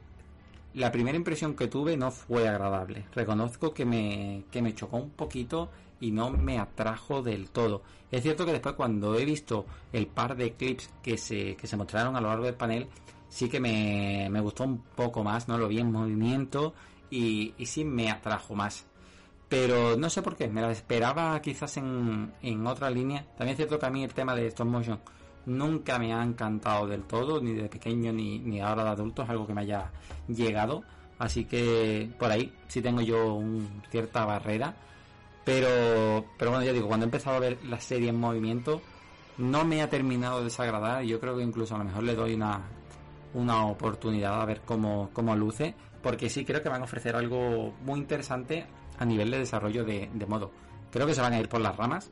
la 0.77 0.93
primera 0.93 1.17
impresión 1.17 1.57
que 1.57 1.69
tuve 1.69 1.97
no 1.97 2.11
fue 2.11 2.47
agradable. 2.47 3.07
Reconozco 3.15 3.73
que 3.73 3.87
me, 3.87 4.45
que 4.51 4.61
me 4.61 4.75
chocó 4.75 4.99
un 4.99 5.11
poquito 5.11 5.71
y 6.01 6.11
no 6.11 6.31
me 6.31 6.59
atrajo 6.59 7.23
del 7.23 7.49
todo. 7.49 7.83
Es 8.11 8.23
cierto 8.23 8.45
que 8.45 8.53
después 8.53 8.75
cuando 8.75 9.15
he 9.15 9.25
visto 9.25 9.65
el 9.93 10.07
par 10.07 10.37
de 10.37 10.53
clips 10.53 10.91
que 11.03 11.17
se, 11.17 11.57
que 11.57 11.67
se 11.67 11.79
mostraron 11.79 12.15
a 12.15 12.21
lo 12.21 12.29
largo 12.29 12.45
del 12.45 12.55
panel, 12.55 12.89
sí 13.31 13.49
que 13.49 13.59
me, 13.59 14.29
me 14.31 14.41
gustó 14.41 14.65
un 14.65 14.83
poco 14.95 15.25
más, 15.25 15.49
¿no? 15.49 15.57
Lo 15.57 15.67
vi 15.69 15.79
en 15.79 15.91
movimiento 15.91 16.75
y, 17.11 17.55
y 17.57 17.65
sí 17.65 17.83
me 17.83 18.11
atrajo 18.11 18.55
más. 18.55 18.85
Pero 19.49 19.97
no 19.97 20.11
sé 20.11 20.21
por 20.21 20.37
qué, 20.37 20.47
me 20.49 20.61
la 20.61 20.73
esperaba 20.73 21.41
quizás 21.41 21.79
en, 21.79 22.35
en 22.43 22.67
otra 22.67 22.91
línea. 22.91 23.25
También 23.39 23.51
es 23.51 23.57
cierto 23.57 23.79
que 23.79 23.87
a 23.87 23.91
mí 23.91 24.05
el 24.05 24.13
tema 24.13 24.35
de 24.35 24.49
stop 24.49 24.67
motion 24.67 25.01
nunca 25.47 25.99
me 25.99 26.13
ha 26.13 26.23
encantado 26.23 26.87
del 26.87 27.05
todo, 27.05 27.41
ni 27.41 27.55
de 27.55 27.69
pequeño 27.69 28.13
ni, 28.13 28.39
ni 28.41 28.61
ahora 28.61 28.85
de 28.85 28.91
adulto, 28.91 29.23
es 29.23 29.31
algo 29.31 29.47
que 29.47 29.55
me 29.55 29.63
haya 29.63 29.91
llegado. 30.29 30.83
Así 31.19 31.47
que 31.47 32.11
por 32.19 32.31
ahí 32.31 32.53
sí 32.69 32.83
tengo 32.83 33.01
yo 33.01 33.35
un, 33.35 33.83
cierta 33.91 34.25
barrera. 34.25 34.75
Pero, 35.45 36.27
pero 36.37 36.51
bueno, 36.51 36.67
ya 36.67 36.73
digo, 36.73 36.89
cuando 36.89 37.05
he 37.05 37.09
empezado 37.09 37.37
a 37.37 37.41
ver 37.41 37.59
la 37.65 37.81
serie 37.81 38.11
en 38.11 38.19
movimiento, 38.19 38.83
no 39.39 39.65
me 39.65 39.81
ha 39.81 39.89
terminado 39.89 40.39
de 40.39 40.45
desagradar. 40.45 41.05
Yo 41.05 41.21
creo 41.21 41.37
que 41.37 41.43
incluso 41.43 41.75
a 41.77 41.79
lo 41.79 41.85
mejor 41.85 42.03
le 42.03 42.15
doy 42.15 42.35
una, 42.35 42.63
una 43.35 43.65
oportunidad 43.67 44.43
a 44.43 44.45
ver 44.45 44.63
cómo, 44.65 45.11
cómo 45.13 45.37
luce. 45.37 45.75
Porque 46.03 46.29
sí 46.29 46.45
creo 46.45 46.63
que 46.63 46.69
van 46.69 46.83
a 46.83 46.85
ofrecer 46.85 47.17
algo 47.17 47.73
muy 47.83 47.99
interesante 47.99 48.67
a 48.99 49.05
nivel 49.05 49.31
de 49.31 49.39
desarrollo 49.39 49.85
de, 49.85 50.11
de 50.13 50.27
modo. 50.27 50.51
Creo 50.91 51.07
que 51.07 51.15
se 51.15 51.21
van 51.21 51.33
a 51.33 51.41
ir 51.41 51.49
por 51.49 51.61
las 51.61 51.77
ramas 51.77 52.11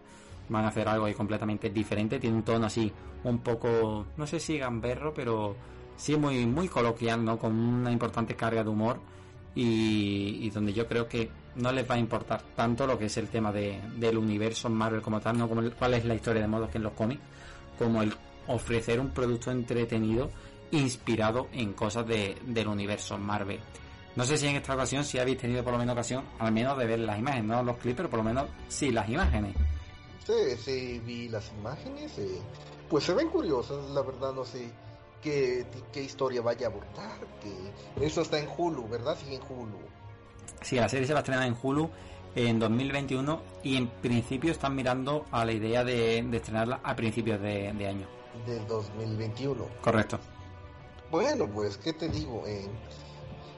van 0.48 0.64
a 0.64 0.68
hacer 0.68 0.88
algo 0.88 1.06
ahí 1.06 1.14
completamente 1.14 1.70
diferente. 1.70 2.18
Tiene 2.18 2.36
un 2.36 2.42
tono 2.42 2.66
así, 2.66 2.92
un 3.24 3.38
poco, 3.38 4.06
no 4.16 4.26
sé 4.26 4.40
si 4.40 4.58
gamberro, 4.58 5.12
pero 5.14 5.56
sí 5.96 6.16
muy, 6.16 6.46
muy 6.46 6.68
coloquial, 6.68 7.24
¿no? 7.24 7.38
Con 7.38 7.58
una 7.58 7.90
importante 7.90 8.34
carga 8.34 8.62
de 8.62 8.70
humor 8.70 8.98
y, 9.54 10.50
donde 10.50 10.72
yo 10.72 10.86
creo 10.86 11.08
que 11.08 11.30
no 11.56 11.70
les 11.72 11.88
va 11.88 11.94
a 11.94 11.98
importar 11.98 12.42
tanto 12.56 12.86
lo 12.86 12.98
que 12.98 13.06
es 13.06 13.16
el 13.16 13.28
tema 13.28 13.52
de, 13.52 13.80
del 13.96 14.18
universo 14.18 14.68
Marvel 14.68 15.02
como 15.02 15.20
tal, 15.20 15.38
¿no? 15.38 15.48
Como 15.48 15.70
cuál 15.72 15.94
es 15.94 16.04
la 16.04 16.14
historia 16.14 16.42
de 16.42 16.48
modos 16.48 16.70
que 16.70 16.78
en 16.78 16.84
los 16.84 16.92
cómics, 16.92 17.22
como 17.78 18.02
el 18.02 18.12
ofrecer 18.48 19.00
un 19.00 19.10
producto 19.10 19.50
entretenido 19.50 20.30
inspirado 20.70 21.48
en 21.52 21.72
cosas 21.72 22.06
de, 22.06 22.36
del 22.46 22.66
universo 22.66 23.16
Marvel. 23.16 23.60
No 24.16 24.24
sé 24.24 24.36
si 24.36 24.46
en 24.46 24.56
esta 24.56 24.74
ocasión 24.74 25.04
si 25.04 25.18
habéis 25.18 25.38
tenido 25.38 25.64
por 25.64 25.72
lo 25.72 25.78
menos 25.78 25.94
ocasión, 25.94 26.24
al 26.38 26.52
menos 26.52 26.78
de 26.78 26.86
ver 26.86 27.00
las 27.00 27.18
imágenes, 27.18 27.46
no 27.46 27.62
los 27.62 27.76
clips, 27.78 27.96
pero 27.96 28.10
por 28.10 28.18
lo 28.18 28.24
menos 28.24 28.46
sí 28.68 28.90
las 28.90 29.08
imágenes. 29.08 29.54
Sí, 30.26 30.56
sí, 30.58 31.02
vi 31.04 31.28
las 31.28 31.50
imágenes. 31.52 32.18
Eh, 32.18 32.40
pues 32.88 33.04
se 33.04 33.14
ven 33.14 33.28
curiosas, 33.28 33.90
la 33.90 34.02
verdad, 34.02 34.32
no 34.32 34.44
sé 34.44 34.70
qué, 35.22 35.66
qué 35.92 36.02
historia 36.02 36.40
vaya 36.40 36.66
a 36.66 36.70
abordar. 36.70 37.18
Que 37.40 38.06
eso 38.06 38.22
está 38.22 38.38
en 38.38 38.48
Hulu, 38.56 38.88
¿verdad? 38.88 39.16
Sí, 39.22 39.34
en 39.34 39.42
Hulu. 39.42 39.78
Sí, 40.62 40.76
la 40.76 40.88
serie 40.88 41.06
se 41.06 41.12
va 41.12 41.20
a 41.20 41.22
estrenar 41.22 41.46
en 41.46 41.56
Hulu 41.60 41.90
en 42.34 42.58
2021 42.58 43.40
y 43.62 43.76
en 43.76 43.88
principio 43.88 44.50
están 44.50 44.74
mirando 44.74 45.24
a 45.30 45.44
la 45.44 45.52
idea 45.52 45.84
de, 45.84 46.18
estrenarla 46.18 46.80
a 46.82 46.96
principios 46.96 47.40
de, 47.40 47.68
año. 47.68 48.06
Del 48.46 48.66
2021. 48.66 49.66
Correcto. 49.82 50.18
Bueno, 51.10 51.46
pues, 51.46 51.76
¿qué 51.76 51.92
te 51.92 52.08
digo? 52.08 52.42
Eh, 52.46 52.66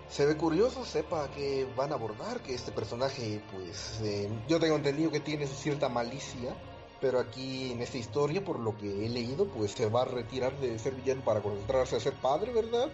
se 0.09 0.27
ve 0.27 0.37
curioso, 0.37 0.85
sepa 0.85 1.29
que 1.31 1.67
van 1.77 1.93
a 1.93 1.95
abordar, 1.95 2.41
que 2.41 2.55
este 2.55 2.73
personaje, 2.73 3.41
pues, 3.53 4.01
eh, 4.03 4.29
yo 4.49 4.61
tengo 4.61 4.77
entendido 4.77 5.11
que 5.11 5.21
tiene 5.21 5.47
cierta 5.47 5.89
malicia, 5.89 6.55
pero 7.01 7.19
aquí 7.19 7.73
en 7.73 7.83
esta 7.83 7.99
historia, 7.99 8.45
por 8.45 8.59
lo 8.61 8.77
que 8.77 9.07
he 9.07 9.09
leído, 9.09 9.47
pues 9.47 9.73
se 9.73 9.89
va 9.89 10.03
a 10.03 10.05
retirar 10.07 10.59
de 10.61 10.79
ser 10.79 10.95
villano 10.95 11.23
para 11.23 11.41
concentrarse 11.41 11.97
a 11.97 12.01
ser 12.01 12.15
padre, 12.15 12.53
¿verdad? 12.53 12.89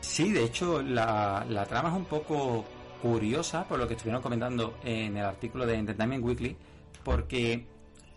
Sí, 0.00 0.32
de 0.32 0.44
hecho, 0.44 0.82
la, 0.82 1.44
la 1.48 1.66
trama 1.66 1.90
es 1.90 1.94
un 1.96 2.04
poco 2.06 2.64
curiosa, 3.02 3.64
por 3.64 3.78
lo 3.78 3.86
que 3.86 3.94
estuvieron 3.94 4.22
comentando 4.22 4.74
en 4.82 5.16
el 5.16 5.24
artículo 5.24 5.66
de 5.66 5.74
Entertainment 5.74 6.24
Weekly, 6.24 6.56
porque 7.04 7.66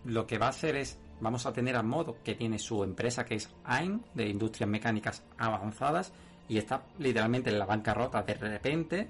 lo 0.06 0.26
que 0.26 0.38
va 0.38 0.48
a 0.48 0.50
hacer 0.50 0.76
es, 0.76 0.98
vamos 1.20 1.46
a 1.46 1.54
tener 1.54 1.76
a 1.76 1.84
modo 1.84 2.18
que 2.24 2.36
tiene 2.36 2.58
su 2.58 2.84
empresa 2.84 3.26
que 3.26 3.36
es 3.36 3.50
AIM, 3.64 4.02
de 4.14 4.28
Industrias 4.28 4.70
Mecánicas 4.70 5.24
Avanzadas, 5.38 6.14
y 6.52 6.58
está 6.58 6.84
literalmente 7.00 7.50
en 7.50 7.58
la 7.58 7.66
bancarrota 7.66 8.24
de 8.24 8.34
repente 8.34 9.08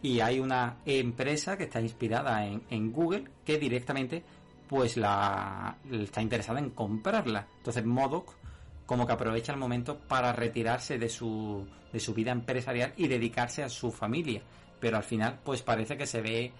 y 0.00 0.20
hay 0.20 0.40
una 0.40 0.78
empresa 0.86 1.54
que 1.58 1.64
está 1.64 1.82
inspirada 1.82 2.46
en, 2.46 2.92
Google 2.92 3.24
que 3.44 3.58
directamente 3.58 4.24
pues 4.68 4.96
la 4.96 5.76
está 5.90 6.22
interesada 6.22 6.60
en 6.60 6.70
comprarla. 6.70 7.46
Entonces 7.58 7.84
Modoc 7.84 8.34
como 8.86 9.06
que 9.06 9.12
aprovecha 9.12 9.52
el 9.52 9.58
momento 9.58 9.98
para 9.98 10.32
retirarse 10.32 10.98
de 10.98 11.10
su, 11.10 11.68
de 11.92 12.00
su 12.00 12.14
vida 12.14 12.32
empresarial 12.32 12.94
y 12.96 13.06
dedicarse 13.06 13.62
a 13.62 13.68
su 13.68 13.92
familia. 13.92 14.40
Pero 14.80 14.96
al 14.96 15.04
final 15.04 15.40
pues 15.44 15.60
parece 15.60 15.98
que 15.98 16.06
se 16.06 16.22
ve 16.22 16.52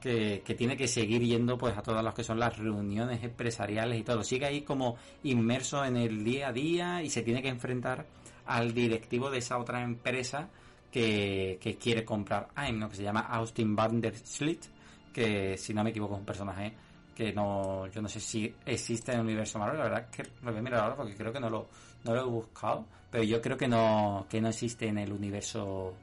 que, 0.00 0.42
que, 0.46 0.54
tiene 0.54 0.76
que 0.76 0.86
seguir 0.86 1.22
yendo 1.22 1.58
pues 1.58 1.76
a 1.76 1.82
todas 1.82 2.04
las 2.04 2.14
que 2.14 2.22
son 2.22 2.38
las 2.38 2.56
reuniones 2.56 3.24
empresariales 3.24 3.98
y 3.98 4.04
todo. 4.04 4.22
Sigue 4.22 4.46
ahí 4.46 4.62
como 4.62 4.96
inmerso 5.24 5.84
en 5.84 5.96
el 5.96 6.22
día 6.22 6.48
a 6.48 6.52
día 6.52 7.02
y 7.02 7.10
se 7.10 7.22
tiene 7.22 7.42
que 7.42 7.48
enfrentar 7.48 8.06
al 8.48 8.72
directivo 8.72 9.30
de 9.30 9.38
esa 9.38 9.58
otra 9.58 9.82
empresa 9.82 10.48
que, 10.90 11.78
quiere 11.80 12.04
comprar 12.04 12.48
AIM, 12.54 12.78
¿no? 12.78 12.88
que 12.88 12.96
se 12.96 13.02
llama 13.02 13.20
Austin 13.20 13.76
Vanderslit, 13.76 14.64
que 15.12 15.56
si 15.56 15.74
no 15.74 15.84
me 15.84 15.90
equivoco 15.90 16.14
es 16.14 16.20
un 16.20 16.26
personaje 16.26 16.72
que 17.14 17.32
no 17.32 17.86
yo 17.88 18.00
no 18.00 18.08
sé 18.08 18.20
si 18.20 18.54
existe 18.64 19.12
en 19.12 19.18
el 19.18 19.24
universo 19.26 19.58
Marvel, 19.58 19.78
la 19.78 19.84
verdad 19.84 20.10
que 20.10 20.22
lo 20.42 20.50
voy 20.50 20.60
a 20.60 20.62
mirar 20.62 20.80
ahora 20.80 20.96
porque 20.96 21.14
creo 21.14 21.32
que 21.32 21.40
no 21.40 21.50
lo, 21.50 21.68
no 22.04 22.14
lo 22.14 22.20
he 22.20 22.24
buscado, 22.24 22.86
pero 23.10 23.24
yo 23.24 23.40
creo 23.40 23.56
que 23.56 23.68
no, 23.68 24.26
que 24.30 24.40
no 24.40 24.48
existe 24.48 24.86
en 24.86 24.98
el 24.98 25.12
universo 25.12 25.94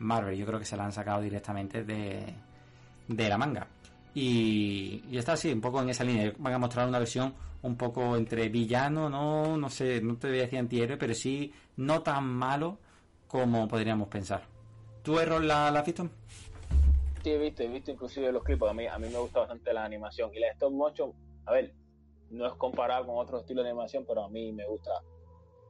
Marvel, 0.00 0.36
yo 0.36 0.44
creo 0.46 0.58
que 0.58 0.64
se 0.64 0.76
la 0.76 0.84
han 0.84 0.92
sacado 0.92 1.22
directamente 1.22 1.84
de, 1.84 2.34
de 3.08 3.28
la 3.28 3.38
manga. 3.38 3.66
Y, 4.20 5.16
está 5.16 5.34
así, 5.34 5.52
un 5.52 5.60
poco 5.60 5.80
en 5.80 5.90
esa 5.90 6.02
línea. 6.02 6.32
Van 6.38 6.52
a 6.52 6.58
mostrar 6.58 6.88
una 6.88 6.98
versión 6.98 7.32
un 7.62 7.76
poco 7.76 8.16
entre 8.16 8.48
villano, 8.48 9.08
no, 9.08 9.56
no 9.56 9.70
sé, 9.70 10.00
no 10.00 10.16
te 10.16 10.28
voy 10.28 10.38
a 10.40 10.42
decir 10.42 10.58
antihéroe, 10.58 10.96
pero 10.96 11.14
sí 11.14 11.52
no 11.76 12.02
tan 12.02 12.24
malo 12.26 12.78
como 13.28 13.68
podríamos 13.68 14.08
pensar. 14.08 14.42
¿Tú, 15.04 15.20
Errol, 15.20 15.46
la, 15.46 15.70
la? 15.70 15.84
Sí, 15.84 15.94
he 17.24 17.38
visto, 17.38 17.62
he 17.62 17.68
visto 17.68 17.92
inclusive 17.92 18.32
los 18.32 18.42
clips, 18.42 18.62
a 18.62 18.74
mí, 18.74 18.88
a 18.88 18.98
mí 18.98 19.08
me 19.08 19.18
gusta 19.18 19.38
bastante 19.38 19.72
la 19.72 19.84
animación. 19.84 20.34
Y 20.34 20.40
la 20.40 20.48
stop 20.48 20.72
motion, 20.72 21.12
a 21.46 21.52
ver, 21.52 21.72
no 22.30 22.44
es 22.44 22.54
comparado 22.54 23.06
con 23.06 23.18
otro 23.18 23.38
estilo 23.38 23.62
de 23.62 23.68
animación, 23.68 24.04
pero 24.04 24.24
a 24.24 24.28
mí 24.28 24.50
me 24.52 24.66
gusta 24.66 25.00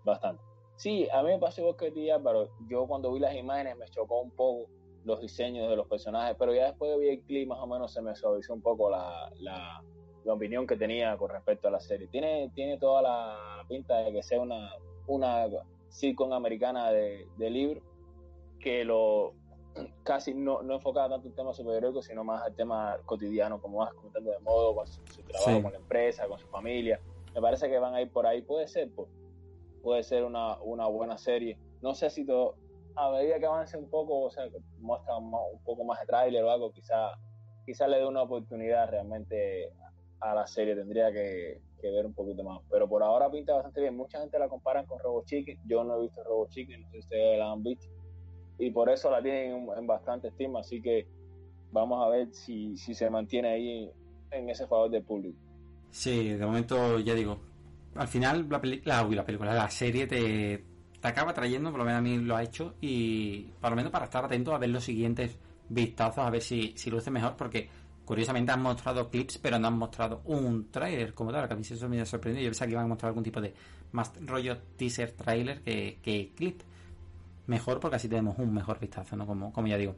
bastante. 0.04 0.42
Sí, 0.76 1.06
a 1.12 1.22
mí 1.22 1.32
me 1.32 1.38
pasó 1.38 1.76
que 1.76 1.90
día, 1.90 2.18
pero 2.18 2.48
yo 2.66 2.86
cuando 2.86 3.12
vi 3.12 3.20
las 3.20 3.34
imágenes 3.34 3.76
me 3.76 3.88
chocó 3.90 4.22
un 4.22 4.30
poco 4.30 4.70
los 5.08 5.22
diseños 5.22 5.70
de 5.70 5.74
los 5.74 5.88
personajes, 5.88 6.36
pero 6.38 6.54
ya 6.54 6.66
después 6.66 6.98
de 6.98 7.14
el 7.14 7.20
clip 7.22 7.48
más 7.48 7.58
o 7.60 7.66
menos 7.66 7.90
se 7.92 8.02
me 8.02 8.14
suavizó 8.14 8.52
un 8.52 8.60
poco 8.60 8.90
la, 8.90 9.32
la, 9.40 9.82
la 10.24 10.32
opinión 10.34 10.66
que 10.66 10.76
tenía 10.76 11.16
con 11.16 11.30
respecto 11.30 11.66
a 11.66 11.70
la 11.70 11.80
serie. 11.80 12.08
Tiene, 12.08 12.50
tiene 12.54 12.76
toda 12.76 13.00
la 13.00 13.64
pinta 13.66 13.96
de 13.96 14.12
que 14.12 14.22
sea 14.22 14.38
una, 14.38 14.70
una 15.06 15.46
sitcom 15.88 16.34
americana 16.34 16.92
de, 16.92 17.26
de 17.38 17.50
libro 17.50 17.80
que 18.60 18.84
lo 18.84 19.32
casi 20.02 20.34
no, 20.34 20.62
no 20.62 20.74
enfocaba 20.74 21.08
tanto 21.08 21.28
en 21.28 21.34
temas 21.34 21.56
superhéroicos, 21.56 22.04
sino 22.04 22.22
más 22.22 22.42
al 22.42 22.54
tema 22.54 22.98
cotidiano, 23.06 23.62
como 23.62 23.78
vas 23.78 23.94
comentando 23.94 24.30
de 24.30 24.38
modo, 24.40 24.74
con 24.74 24.86
su, 24.86 25.00
trabajo, 25.22 25.62
con 25.62 25.72
la 25.72 25.78
empresa, 25.78 26.28
con 26.28 26.38
su 26.38 26.46
familia. 26.48 27.00
Me 27.34 27.40
parece 27.40 27.70
que 27.70 27.78
van 27.78 27.94
a 27.94 28.02
ir 28.02 28.10
por 28.10 28.26
ahí. 28.26 28.42
Puede 28.42 28.68
ser, 28.68 28.90
pues, 28.94 29.08
puede 29.82 30.02
ser 30.02 30.24
una, 30.24 30.58
una 30.60 30.86
buena 30.86 31.16
serie. 31.16 31.56
No 31.80 31.94
sé 31.94 32.10
si 32.10 32.26
todo, 32.26 32.56
a 32.98 33.12
medida 33.12 33.38
que 33.38 33.46
avance 33.46 33.76
un 33.76 33.88
poco, 33.88 34.22
o 34.22 34.30
sea, 34.30 34.50
que 34.50 34.58
muestra 34.80 35.16
un 35.16 35.30
poco 35.64 35.84
más 35.84 36.00
de 36.00 36.06
tráiler 36.06 36.42
o 36.42 36.50
algo, 36.50 36.72
quizá, 36.72 37.12
quizá 37.64 37.86
le 37.86 37.98
dé 37.98 38.06
una 38.06 38.22
oportunidad 38.22 38.90
realmente 38.90 39.72
a 40.20 40.34
la 40.34 40.46
serie, 40.48 40.74
tendría 40.74 41.12
que, 41.12 41.60
ver 41.80 42.06
un 42.06 42.12
poquito 42.12 42.42
más. 42.42 42.60
Pero 42.68 42.88
por 42.88 43.04
ahora 43.04 43.30
pinta 43.30 43.54
bastante 43.54 43.80
bien. 43.80 43.96
Mucha 43.96 44.18
gente 44.18 44.36
la 44.36 44.48
comparan 44.48 44.84
con 44.84 44.98
Robo 44.98 45.22
Chicken. 45.24 45.60
Yo 45.64 45.84
no 45.84 45.96
he 45.96 46.02
visto 46.02 46.24
Robo 46.24 46.48
Chicken, 46.48 46.82
no 46.82 46.88
sé 46.88 46.92
si 46.94 46.98
ustedes 46.98 47.38
la 47.38 47.52
han 47.52 47.62
visto. 47.62 47.86
Y 48.58 48.72
por 48.72 48.90
eso 48.90 49.10
la 49.12 49.22
tienen 49.22 49.68
en, 49.76 49.86
bastante 49.86 50.28
estima. 50.28 50.60
Así 50.60 50.82
que 50.82 51.06
vamos 51.70 52.04
a 52.04 52.08
ver 52.08 52.34
si, 52.34 52.76
si 52.76 52.94
se 52.94 53.08
mantiene 53.08 53.48
ahí 53.48 53.90
en 54.32 54.50
ese 54.50 54.66
favor 54.66 54.90
del 54.90 55.04
público. 55.04 55.38
Sí, 55.90 56.30
de 56.30 56.44
momento 56.44 56.98
ya 56.98 57.14
digo. 57.14 57.38
Al 57.94 58.08
final 58.08 58.48
la, 58.50 58.60
la, 58.84 59.02
la 59.04 59.24
película, 59.24 59.54
la 59.54 59.70
serie 59.70 60.08
te, 60.08 60.64
te 61.00 61.08
acaba 61.08 61.32
trayendo, 61.34 61.70
por 61.70 61.78
lo 61.78 61.84
menos 61.84 61.98
a 61.98 62.02
mí 62.02 62.18
lo 62.18 62.36
ha 62.36 62.42
hecho. 62.42 62.74
Y 62.80 63.42
por 63.60 63.70
lo 63.70 63.76
menos 63.76 63.92
para 63.92 64.06
estar 64.06 64.24
atento 64.24 64.54
a 64.54 64.58
ver 64.58 64.70
los 64.70 64.84
siguientes 64.84 65.36
vistazos, 65.68 66.24
a 66.24 66.30
ver 66.30 66.42
si, 66.42 66.74
si 66.76 66.90
luce 66.90 67.10
mejor. 67.10 67.36
Porque 67.36 67.68
Curiosamente 68.08 68.50
han 68.52 68.62
mostrado 68.62 69.10
clips, 69.10 69.36
pero 69.36 69.58
no 69.58 69.68
han 69.68 69.76
mostrado 69.76 70.22
un 70.24 70.70
trailer 70.70 71.12
como 71.12 71.30
tal, 71.30 71.46
que 71.46 71.52
a 71.52 71.56
mí 71.58 71.62
eso 71.62 71.90
me 71.90 72.00
ha 72.00 72.06
sorprendido. 72.06 72.44
Yo 72.44 72.48
pensaba 72.52 72.66
que 72.66 72.72
iban 72.72 72.86
a 72.86 72.88
mostrar 72.88 73.08
algún 73.10 73.22
tipo 73.22 73.38
de 73.38 73.52
más 73.92 74.12
rollo 74.24 74.56
teaser 74.78 75.12
trailer 75.12 75.60
que, 75.60 75.98
que 76.02 76.32
clip. 76.34 76.62
Mejor 77.48 77.78
porque 77.80 77.96
así 77.96 78.08
tenemos 78.08 78.38
un 78.38 78.54
mejor 78.54 78.80
vistazo, 78.80 79.14
¿no? 79.14 79.26
Como, 79.26 79.52
como 79.52 79.66
ya 79.66 79.76
digo. 79.76 79.94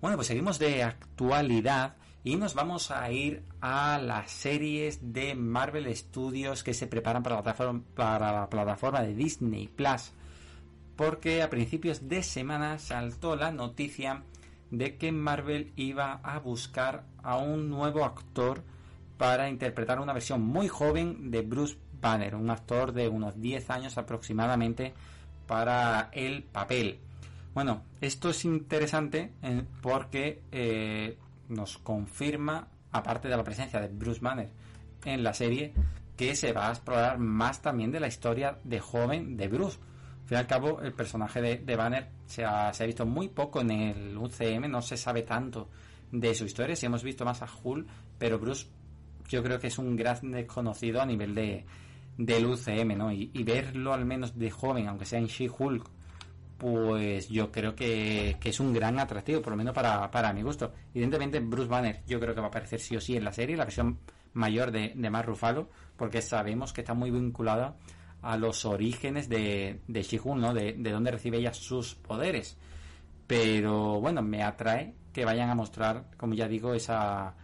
Bueno, 0.00 0.16
pues 0.16 0.26
seguimos 0.26 0.58
de 0.58 0.82
actualidad 0.82 1.94
y 2.22 2.36
nos 2.36 2.54
vamos 2.54 2.90
a 2.90 3.10
ir 3.10 3.42
a 3.60 3.98
las 3.98 4.30
series 4.30 5.12
de 5.12 5.34
Marvel 5.34 5.94
Studios 5.96 6.62
que 6.62 6.74
se 6.74 6.86
preparan 6.86 7.22
para 7.22 8.32
la 8.32 8.50
plataforma, 8.50 9.02
de 9.02 9.14
Disney 9.14 9.68
Plus. 9.68 10.12
Porque 10.96 11.42
a 11.42 11.48
principios 11.48 12.08
de 12.08 12.22
semana 12.22 12.78
saltó 12.78 13.36
la 13.36 13.50
noticia 13.50 14.22
de 14.70 14.98
que 14.98 15.12
Marvel 15.12 15.72
iba 15.76 16.20
a 16.22 16.38
buscar 16.40 17.04
a 17.22 17.38
un 17.38 17.70
nuevo 17.70 18.04
actor 18.04 18.62
para 19.16 19.48
interpretar 19.48 19.98
una 19.98 20.12
versión 20.12 20.42
muy 20.42 20.68
joven 20.68 21.30
de 21.30 21.40
Bruce 21.40 21.78
Banner, 22.00 22.34
un 22.34 22.50
actor 22.50 22.92
de 22.92 23.08
unos 23.08 23.40
10 23.40 23.70
años 23.70 23.98
aproximadamente 23.98 24.92
para 25.46 26.10
el 26.12 26.42
papel. 26.42 26.98
Bueno, 27.54 27.82
esto 28.00 28.30
es 28.30 28.44
interesante 28.44 29.32
eh, 29.42 29.64
porque 29.82 30.42
eh, 30.52 31.18
nos 31.50 31.78
confirma, 31.78 32.68
aparte 32.92 33.28
de 33.28 33.36
la 33.36 33.44
presencia 33.44 33.80
de 33.80 33.88
Bruce 33.88 34.20
Banner 34.20 34.50
en 35.04 35.22
la 35.22 35.34
serie, 35.34 35.74
que 36.16 36.34
se 36.34 36.52
va 36.52 36.68
a 36.68 36.70
explorar 36.70 37.18
más 37.18 37.62
también 37.62 37.90
de 37.90 38.00
la 38.00 38.08
historia 38.08 38.58
de 38.64 38.80
joven 38.80 39.36
de 39.36 39.48
Bruce. 39.48 39.78
Al 40.22 40.26
fin 40.26 40.36
y 40.36 40.40
al 40.40 40.46
cabo, 40.46 40.80
el 40.80 40.92
personaje 40.92 41.40
de, 41.40 41.76
Banner 41.76 42.08
se 42.26 42.44
ha, 42.44 42.72
se 42.72 42.84
ha, 42.84 42.86
visto 42.86 43.04
muy 43.04 43.28
poco 43.28 43.60
en 43.60 43.70
el 43.70 44.16
UCM, 44.16 44.70
no 44.70 44.80
se 44.80 44.96
sabe 44.96 45.22
tanto 45.22 45.68
de 46.12 46.34
su 46.34 46.44
historia, 46.44 46.76
si 46.76 46.86
hemos 46.86 47.02
visto 47.02 47.24
más 47.24 47.42
a 47.42 47.48
Hulk, 47.62 47.86
pero 48.18 48.38
Bruce 48.38 48.66
yo 49.28 49.42
creo 49.42 49.58
que 49.58 49.68
es 49.68 49.78
un 49.78 49.96
gran 49.96 50.30
desconocido 50.32 51.00
a 51.00 51.06
nivel 51.06 51.34
de, 51.34 51.64
del 52.18 52.46
UCM, 52.46 52.96
¿no? 52.96 53.12
Y, 53.12 53.30
y 53.32 53.44
verlo 53.44 53.94
al 53.94 54.04
menos 54.04 54.38
de 54.38 54.50
joven, 54.50 54.88
aunque 54.88 55.06
sea 55.06 55.20
en 55.20 55.26
She-Hulk 55.26 55.88
pues 56.60 57.30
yo 57.30 57.50
creo 57.50 57.74
que, 57.74 58.36
es 58.44 58.60
un 58.60 58.74
gran 58.74 58.98
atractivo, 58.98 59.40
por 59.40 59.52
lo 59.52 59.56
menos 59.56 59.74
para, 59.74 60.32
mi 60.34 60.42
gusto. 60.42 60.74
Evidentemente, 60.94 61.40
Bruce 61.40 61.68
Banner 61.68 62.02
yo 62.06 62.20
creo 62.20 62.34
que 62.34 62.40
va 62.40 62.48
a 62.48 62.50
aparecer 62.50 62.78
sí 62.78 62.94
o 62.96 63.00
sí 63.00 63.16
en 63.16 63.24
la 63.24 63.32
serie, 63.32 63.56
la 63.56 63.64
versión 63.64 63.98
mayor 64.34 64.70
de, 64.70 64.92
de 64.94 65.10
Mark 65.10 65.26
Ruffalo, 65.26 65.70
porque 65.96 66.20
sabemos 66.20 66.74
que 66.74 66.82
está 66.82 66.92
muy 66.92 67.10
vinculada 67.10 67.76
a 68.20 68.36
los 68.36 68.66
orígenes 68.66 69.30
de, 69.30 69.80
de 69.88 70.02
She-Hulk, 70.02 70.38
¿no? 70.38 70.52
De, 70.52 70.74
de 70.74 70.90
dónde 70.90 71.12
recibe 71.12 71.38
ella 71.38 71.54
sus 71.54 71.94
poderes. 71.94 72.58
Pero 73.26 73.98
bueno, 73.98 74.20
me 74.20 74.42
atrae 74.42 74.94
que 75.14 75.24
vayan 75.24 75.48
a 75.48 75.54
mostrar, 75.54 76.10
como 76.18 76.34
ya 76.34 76.46
digo, 76.46 76.74
esa, 76.74 77.34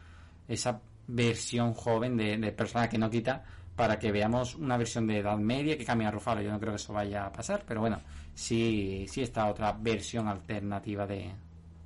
esa 0.47 0.83
versión 1.07 1.73
joven 1.73 2.19
de, 2.19 2.37
de 2.37 2.53
persona 2.53 2.87
que 2.87 2.99
no 2.99 3.09
quita 3.09 3.45
para 3.77 3.99
que 3.99 4.13
veamos 4.13 4.57
una 4.57 4.77
versión 4.77 5.07
de 5.07 5.19
edad 5.19 5.39
media 5.39 5.79
que 5.79 5.87
cambie 5.87 6.07
a 6.07 6.11
Rufalo. 6.11 6.43
Yo 6.43 6.51
no 6.51 6.61
creo 6.61 6.73
que 6.73 6.77
eso 6.77 6.93
vaya 6.93 7.25
a 7.25 7.33
pasar, 7.33 7.63
pero 7.67 7.81
bueno, 7.81 8.01
sí, 8.37 9.07
sí 9.09 9.23
está 9.23 9.49
otra 9.49 9.73
versión 9.73 10.29
alternativa 10.29 11.07
de, 11.07 11.33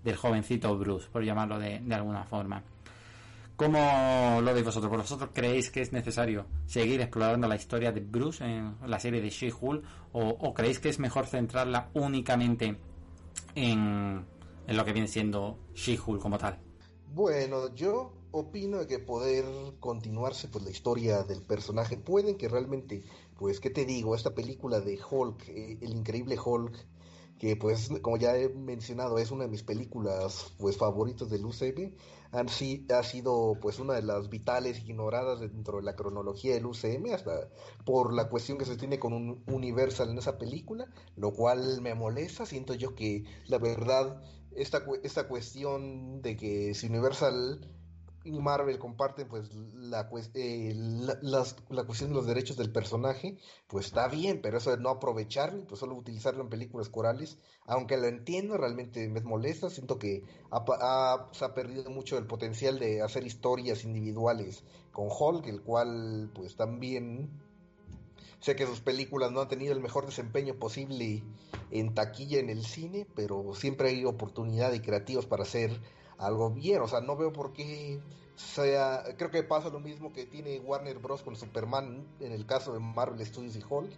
del 0.04 0.16
jovencito 0.16 0.76
Bruce, 0.76 1.08
por 1.10 1.24
llamarlo 1.24 1.58
de, 1.58 1.80
alguna 1.92 2.24
forma. 2.24 2.62
¿Cómo 3.56 4.40
lo 4.42 4.52
veis 4.52 4.64
vosotros? 4.64 4.90
¿Vosotros 4.90 5.30
creéis 5.32 5.70
que 5.70 5.82
es 5.82 5.92
necesario 5.92 6.46
seguir 6.66 7.00
explorando 7.00 7.46
la 7.46 7.56
historia 7.56 7.92
de 7.92 8.00
Bruce 8.00 8.44
en 8.44 8.74
la 8.86 8.98
serie 8.98 9.20
de 9.20 9.30
She-Hulk? 9.30 9.84
O, 10.12 10.54
creéis 10.54 10.80
que 10.80 10.88
es 10.88 10.98
mejor 10.98 11.26
centrarla 11.26 11.90
únicamente 11.94 12.76
en, 13.54 14.24
en 14.66 14.76
lo 14.76 14.84
que 14.84 14.92
viene 14.92 15.08
siendo 15.08 15.58
She-Hulk 15.74 16.20
como 16.20 16.38
tal? 16.38 16.58
Bueno, 17.12 17.74
yo 17.74 18.12
opino 18.32 18.86
que 18.86 18.98
poder 18.98 19.44
continuarse 19.78 20.48
pues 20.48 20.64
la 20.64 20.70
historia 20.70 21.22
del 21.22 21.42
personaje 21.42 21.96
pueden 21.96 22.36
que 22.36 22.48
realmente 22.48 23.02
pues 23.40 23.58
qué 23.58 23.70
te 23.70 23.86
digo 23.86 24.14
esta 24.14 24.34
película 24.34 24.80
de 24.80 25.00
Hulk 25.10 25.48
eh, 25.48 25.78
el 25.80 25.96
increíble 25.96 26.38
Hulk 26.38 26.76
que 27.38 27.56
pues 27.56 27.88
como 28.02 28.18
ya 28.18 28.36
he 28.36 28.50
mencionado 28.50 29.16
es 29.16 29.30
una 29.30 29.44
de 29.44 29.50
mis 29.50 29.62
películas 29.62 30.52
pues 30.58 30.76
favoritas 30.76 31.30
del 31.30 31.46
UCM 31.46 31.94
han, 32.32 32.48
ha 32.48 33.02
sido 33.02 33.56
pues 33.62 33.78
una 33.78 33.94
de 33.94 34.02
las 34.02 34.28
vitales 34.28 34.80
ignoradas 34.80 35.40
dentro 35.40 35.78
de 35.78 35.84
la 35.84 35.96
cronología 35.96 36.52
del 36.52 36.66
UCM 36.66 37.14
hasta 37.14 37.48
por 37.86 38.12
la 38.12 38.28
cuestión 38.28 38.58
que 38.58 38.66
se 38.66 38.76
tiene 38.76 38.98
con 38.98 39.14
un 39.14 39.42
Universal 39.46 40.10
en 40.10 40.18
esa 40.18 40.36
película 40.36 40.92
lo 41.16 41.32
cual 41.32 41.80
me 41.80 41.94
molesta 41.94 42.44
siento 42.44 42.74
yo 42.74 42.94
que 42.94 43.24
la 43.46 43.56
verdad 43.56 44.20
esta, 44.54 44.84
esta 45.02 45.28
cuestión 45.28 46.20
de 46.20 46.36
que 46.36 46.74
si 46.74 46.88
Universal 46.88 47.60
Marvel 48.24 48.78
comparten 48.78 49.28
pues 49.28 49.54
la, 49.54 50.10
eh, 50.34 50.72
la, 51.22 51.84
cuestión 51.84 52.10
de 52.10 52.16
los 52.16 52.26
derechos 52.26 52.56
del 52.58 52.70
personaje, 52.70 53.38
pues 53.66 53.86
está 53.86 54.08
bien, 54.08 54.40
pero 54.42 54.58
eso 54.58 54.70
de 54.70 54.76
no 54.76 54.90
aprovecharlo, 54.90 55.64
pues 55.66 55.80
solo 55.80 55.94
utilizarlo 55.94 56.42
en 56.42 56.50
películas 56.50 56.90
corales, 56.90 57.38
aunque 57.64 57.96
lo 57.96 58.06
entiendo, 58.06 58.58
realmente 58.58 59.08
me 59.08 59.20
molesta, 59.22 59.70
siento 59.70 59.98
que 59.98 60.22
se 61.32 61.44
ha 61.44 61.54
perdido 61.54 61.90
mucho 61.90 62.18
el 62.18 62.26
potencial 62.26 62.78
de 62.78 63.00
hacer 63.00 63.26
historias 63.26 63.84
individuales 63.84 64.64
con 64.92 65.08
Hulk, 65.08 65.46
el 65.46 65.62
cual 65.62 66.30
pues 66.34 66.56
también 66.56 67.30
sé 68.40 68.56
que 68.56 68.66
sus 68.66 68.80
películas 68.80 69.32
no 69.32 69.40
han 69.40 69.48
tenido 69.48 69.72
el 69.72 69.80
mejor 69.80 70.04
desempeño 70.06 70.54
posible 70.54 71.22
en 71.70 71.94
taquilla 71.94 72.38
en 72.38 72.50
el 72.50 72.64
cine, 72.64 73.06
pero 73.14 73.54
siempre 73.54 73.88
hay 73.88 74.04
oportunidad 74.04 74.72
y 74.72 74.80
creativos 74.80 75.26
para 75.26 75.44
hacer 75.44 75.80
algo 76.20 76.50
bien. 76.50 76.82
O 76.82 76.88
sea, 76.88 77.00
no 77.00 77.16
veo 77.16 77.32
por 77.32 77.52
qué 77.52 78.00
sea. 78.36 79.04
Creo 79.16 79.30
que 79.30 79.42
pasa 79.42 79.70
lo 79.70 79.80
mismo 79.80 80.12
que 80.12 80.26
tiene 80.26 80.60
Warner 80.60 80.98
Bros. 80.98 81.22
con 81.22 81.36
Superman 81.36 82.06
en 82.20 82.32
el 82.32 82.46
caso 82.46 82.72
de 82.72 82.78
Marvel 82.78 83.24
Studios 83.24 83.56
y 83.56 83.64
Hulk, 83.68 83.90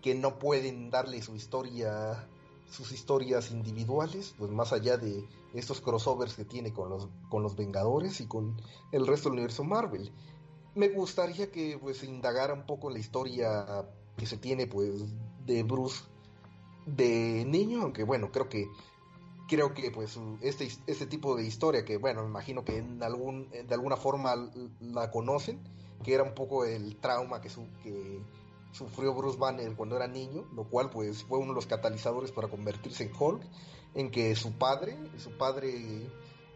que 0.00 0.14
no 0.14 0.38
pueden 0.38 0.90
darle 0.90 1.20
su 1.22 1.34
historia, 1.34 2.28
sus 2.70 2.92
historias 2.92 3.50
individuales, 3.50 4.34
pues 4.38 4.50
más 4.50 4.72
allá 4.72 4.96
de 4.96 5.28
estos 5.52 5.80
crossovers 5.80 6.34
que 6.34 6.44
tiene 6.44 6.72
con 6.72 6.88
los, 6.88 7.08
con 7.28 7.42
los 7.42 7.56
Vengadores 7.56 8.20
y 8.20 8.26
con 8.26 8.60
el 8.92 9.06
resto 9.06 9.28
del 9.28 9.34
universo 9.34 9.64
Marvel. 9.64 10.12
Me 10.74 10.88
gustaría 10.88 11.52
que 11.52 11.78
pues 11.80 12.02
indagara 12.02 12.52
un 12.52 12.66
poco 12.66 12.90
la 12.90 12.98
historia 12.98 13.86
que 14.16 14.26
se 14.26 14.36
tiene 14.36 14.66
pues 14.66 15.04
de 15.46 15.62
Bruce 15.62 16.04
de 16.86 17.44
niño, 17.46 17.82
aunque 17.82 18.04
bueno, 18.04 18.30
creo 18.30 18.48
que 18.48 18.68
creo 19.46 19.74
que 19.74 19.90
pues 19.90 20.18
este, 20.40 20.68
este 20.86 21.06
tipo 21.06 21.36
de 21.36 21.44
historia 21.44 21.84
que 21.84 21.98
bueno 21.98 22.22
me 22.22 22.28
imagino 22.28 22.64
que 22.64 22.78
en 22.78 23.02
algún 23.02 23.50
de 23.50 23.74
alguna 23.74 23.96
forma 23.96 24.34
la 24.80 25.10
conocen 25.10 25.60
que 26.02 26.14
era 26.14 26.22
un 26.22 26.34
poco 26.34 26.64
el 26.64 26.96
trauma 26.96 27.40
que, 27.40 27.50
su, 27.50 27.66
que 27.82 28.20
sufrió 28.72 29.14
Bruce 29.14 29.38
Banner 29.38 29.74
cuando 29.76 29.96
era 29.96 30.06
niño 30.06 30.44
lo 30.54 30.64
cual 30.64 30.90
pues 30.90 31.24
fue 31.24 31.38
uno 31.38 31.48
de 31.48 31.56
los 31.56 31.66
catalizadores 31.66 32.32
para 32.32 32.48
convertirse 32.48 33.04
en 33.04 33.12
Hulk 33.18 33.42
en 33.94 34.10
que 34.10 34.34
su 34.34 34.52
padre 34.52 34.96
su 35.18 35.36
padre 35.36 36.08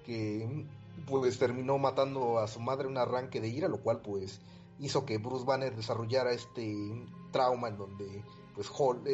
que 0.05 0.67
pues 1.07 1.39
terminó 1.39 1.79
matando 1.79 2.39
a 2.39 2.49
su 2.49 2.61
madre 2.61 2.89
un 2.89 2.97
arranque 2.97 3.41
de 3.41 3.49
ira 3.49 3.69
lo 3.69 3.81
cual 3.81 4.01
pues 4.01 4.41
hizo 4.79 5.05
que 5.05 5.19
Bruce 5.19 5.45
Banner 5.45 5.75
desarrollara 5.75 6.33
este 6.33 7.07
trauma 7.33 7.69
en 7.69 7.77
donde 7.77 8.25
pues 8.59 8.71
Hall, 8.77 9.05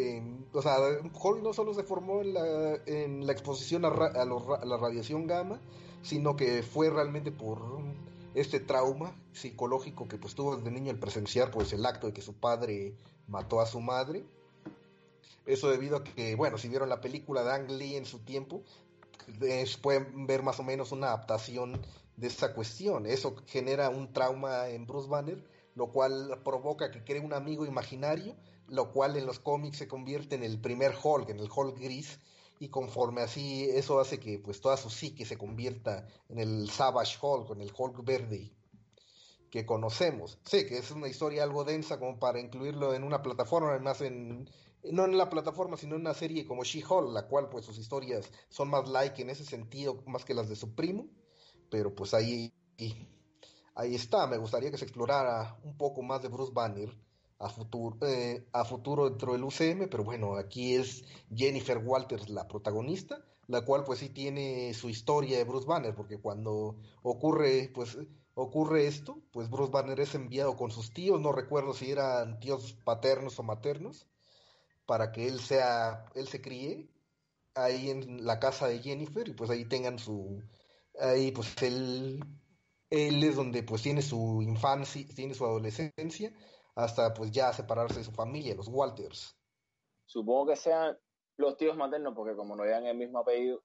o 0.55 0.62
sea, 0.62 0.78
Hall 1.22 1.42
no 1.42 1.53
solo 1.53 1.74
se 1.74 1.82
formó 1.82 2.22
en 2.22 2.32
la, 2.32 2.76
en 2.86 3.26
la 3.26 3.32
exposición 3.32 3.84
a, 3.84 3.90
la 3.90 4.76
radiación 4.78 5.26
gamma, 5.26 5.61
sino 6.01 6.34
que 6.34 6.62
fue 6.62 6.88
realmente 6.88 7.30
por 7.30 7.59
este 8.34 8.59
trauma 8.59 9.14
psicológico 9.34 10.09
que 10.09 10.16
pues 10.16 10.34
tuvo 10.34 10.57
desde 10.57 10.70
niño 10.70 10.90
el 10.90 10.99
presenciar 10.99 11.51
pues 11.51 11.74
el 11.74 11.84
acto 11.84 12.07
de 12.07 12.14
que 12.14 12.22
su 12.22 12.32
padre 12.32 12.95
mató 13.28 13.61
a 13.61 13.66
su 13.66 13.82
madre. 13.82 14.24
Eso 15.45 15.68
debido 15.68 15.99
a 15.99 16.05
que, 16.05 16.36
bueno, 16.36 16.57
si 16.57 16.70
vieron 16.70 16.88
la 16.88 17.03
película 17.03 17.45
de 17.45 17.53
Ang 17.53 17.70
Lee 17.70 17.97
en 17.97 18.07
su 18.07 18.20
tiempo, 18.20 18.62
pueden 19.82 20.26
ver 20.26 20.42
más 20.42 20.59
o 20.59 20.62
menos 20.62 20.90
una 20.90 21.09
adaptación 21.09 21.82
de 22.16 22.28
esa 22.28 22.55
cuestión. 22.55 23.05
Eso 23.05 23.36
genera 23.47 23.90
un 23.90 24.11
trauma 24.11 24.70
en 24.70 24.86
Bruce 24.86 25.11
Banner, 25.11 25.45
lo 25.74 25.88
cual 25.88 26.40
provoca 26.42 26.90
que 26.90 27.05
cree 27.05 27.20
un 27.20 27.34
amigo 27.34 27.66
imaginario 27.66 28.34
lo 28.69 28.93
cual 28.93 29.17
en 29.17 29.27
los 29.27 29.39
cómics 29.39 29.79
se 29.79 29.89
convierte 29.89 30.35
en 30.35 30.43
el 30.43 30.61
primer 30.61 30.95
Hulk, 31.03 31.31
en 31.31 31.41
el 31.41 31.51
Hulk 31.55 31.79
gris, 31.79 32.19
y 32.59 32.69
conforme 32.69 33.23
así 33.23 33.65
eso 33.71 34.01
hace 34.01 34.19
que 34.19 34.39
pues 34.39 34.61
toda 34.61 34.77
su 34.77 34.91
psique 34.91 35.25
se 35.25 35.37
convierta 35.37 36.07
en 36.29 36.39
el 36.39 36.71
Savage 36.71 37.19
Hulk, 37.21 37.51
en 37.51 37.61
el 37.61 37.73
Hulk 37.77 38.05
verde 38.05 38.53
que 39.51 39.67
conocemos. 39.67 40.39
Sé 40.45 40.67
que 40.67 40.79
es 40.79 40.91
una 40.91 41.09
historia 41.09 41.43
algo 41.43 41.65
densa 41.65 41.99
como 41.99 42.19
para 42.19 42.41
incluirlo 42.41 42.95
en 42.95 43.05
una 43.05 43.23
plataforma, 43.23 43.71
además 43.71 44.01
en 44.01 44.49
no 44.93 45.05
en 45.05 45.17
la 45.17 45.31
plataforma, 45.31 45.77
sino 45.77 45.95
en 45.95 46.03
una 46.03 46.15
serie 46.15 46.45
como 46.45 46.65
She-Hulk, 46.65 47.12
la 47.12 47.27
cual 47.27 47.49
pues 47.49 47.65
sus 47.65 47.79
historias 47.79 48.31
son 48.49 48.69
más 48.69 48.89
like 48.89 49.23
en 49.23 49.31
ese 49.31 49.45
sentido 49.45 50.03
más 50.07 50.25
que 50.25 50.35
las 50.35 50.49
de 50.49 50.57
su 50.57 50.75
primo, 50.75 51.07
pero 51.71 51.95
pues 51.95 52.15
ahí 52.15 52.53
ahí 53.75 53.95
está, 53.95 54.27
me 54.27 54.37
gustaría 54.37 54.71
que 54.71 54.79
se 54.79 54.85
explorara 54.85 55.57
un 55.62 55.77
poco 55.77 56.03
más 56.03 56.23
de 56.23 56.29
Bruce 56.29 56.53
Banner 56.53 56.95
a 57.45 57.49
futuro, 57.51 57.99
eh, 58.07 58.47
a 58.53 58.64
futuro 58.64 59.09
dentro 59.11 59.32
del 59.32 59.45
UCM, 59.45 59.88
pero 59.88 60.03
bueno, 60.03 60.36
aquí 60.36 60.74
es 60.76 61.05
Jennifer 61.34 61.76
Walters 61.78 62.30
la 62.30 62.49
protagonista, 62.49 63.22
la 63.49 63.66
cual 63.66 63.84
pues 63.84 63.99
sí 63.99 64.09
tiene 64.09 64.72
su 64.72 64.88
historia 64.88 65.36
de 65.36 65.45
Bruce 65.45 65.66
Banner, 65.66 65.95
porque 65.95 66.18
cuando 66.18 66.76
ocurre, 67.03 67.70
pues 67.74 67.99
ocurre 68.34 68.86
esto, 68.86 69.20
pues 69.30 69.51
Bruce 69.51 69.70
Banner 69.70 70.01
es 70.01 70.14
enviado 70.14 70.57
con 70.57 70.70
sus 70.70 70.95
tíos, 70.95 71.20
no 71.20 71.32
recuerdo 71.32 71.74
si 71.74 71.90
eran 71.90 72.40
tíos 72.40 72.72
paternos 72.82 73.38
o 73.38 73.42
maternos, 73.42 74.07
para 74.86 75.12
que 75.12 75.28
él 75.28 75.38
sea, 75.40 76.07
él 76.14 76.28
se 76.28 76.40
críe 76.40 76.88
ahí 77.55 77.90
en 77.90 78.24
la 78.24 78.40
casa 78.40 78.68
de 78.68 78.80
Jennifer 78.80 79.28
y 79.28 79.34
pues 79.34 79.51
ahí 79.51 79.66
tengan 79.66 79.99
su, 79.99 80.42
ahí 80.99 81.30
pues 81.30 81.55
él 81.62 82.24
él 82.90 83.22
es 83.24 83.36
donde 83.36 83.62
pues 83.62 83.82
tiene 83.82 84.03
su 84.03 84.40
infancia, 84.42 85.05
tiene 85.14 85.34
su 85.34 85.45
adolescencia, 85.45 86.32
hasta 86.75 87.14
pues 87.14 87.31
ya 87.31 87.53
separarse 87.53 87.99
de 87.99 88.05
su 88.05 88.12
familia, 88.12 88.55
los 88.55 88.68
Walters. 88.68 89.37
Supongo 90.07 90.47
que 90.47 90.57
sean 90.57 90.99
los 91.37 91.57
tíos 91.57 91.77
maternos, 91.77 92.14
porque 92.14 92.37
como 92.37 92.57
no 92.57 92.64
llevan 92.64 92.87
el 92.87 92.97
mismo 92.97 93.18
apellido, 93.18 93.62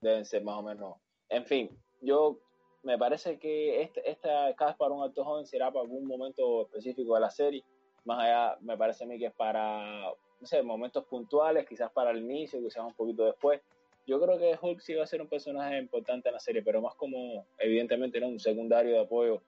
deben 0.00 0.24
ser 0.24 0.42
más 0.42 0.56
o 0.56 0.62
menos. 0.62 0.96
En 1.28 1.44
fin, 1.44 1.70
yo 2.00 2.38
me 2.82 2.98
parece 2.98 3.38
que 3.38 3.82
este, 3.82 4.08
esta 4.10 4.54
casa 4.54 4.76
para 4.76 4.94
un 4.94 5.02
alto 5.02 5.24
joven 5.24 5.46
será 5.46 5.70
para 5.70 5.82
algún 5.82 6.06
momento 6.06 6.62
específico 6.62 7.14
de 7.14 7.20
la 7.20 7.30
serie. 7.30 7.64
Más 8.04 8.24
allá, 8.24 8.56
me 8.60 8.76
parece 8.76 9.04
a 9.04 9.06
mí 9.06 9.18
que 9.18 9.26
es 9.26 9.34
para, 9.34 10.10
no 10.40 10.46
sé, 10.46 10.62
momentos 10.62 11.04
puntuales, 11.04 11.68
quizás 11.68 11.90
para 11.90 12.10
el 12.10 12.18
inicio, 12.18 12.60
quizás 12.60 12.84
un 12.84 12.94
poquito 12.94 13.24
después. 13.24 13.60
Yo 14.06 14.20
creo 14.20 14.38
que 14.38 14.58
Hulk 14.60 14.80
sí 14.80 14.94
va 14.94 15.04
a 15.04 15.06
ser 15.06 15.20
un 15.20 15.28
personaje 15.28 15.78
importante 15.78 16.28
en 16.28 16.34
la 16.34 16.40
serie, 16.40 16.62
pero 16.62 16.80
más 16.80 16.94
como, 16.94 17.46
evidentemente, 17.58 18.18
¿no? 18.18 18.28
un 18.28 18.40
secundario 18.40 18.92
de 18.92 19.00
apoyo 19.00 19.42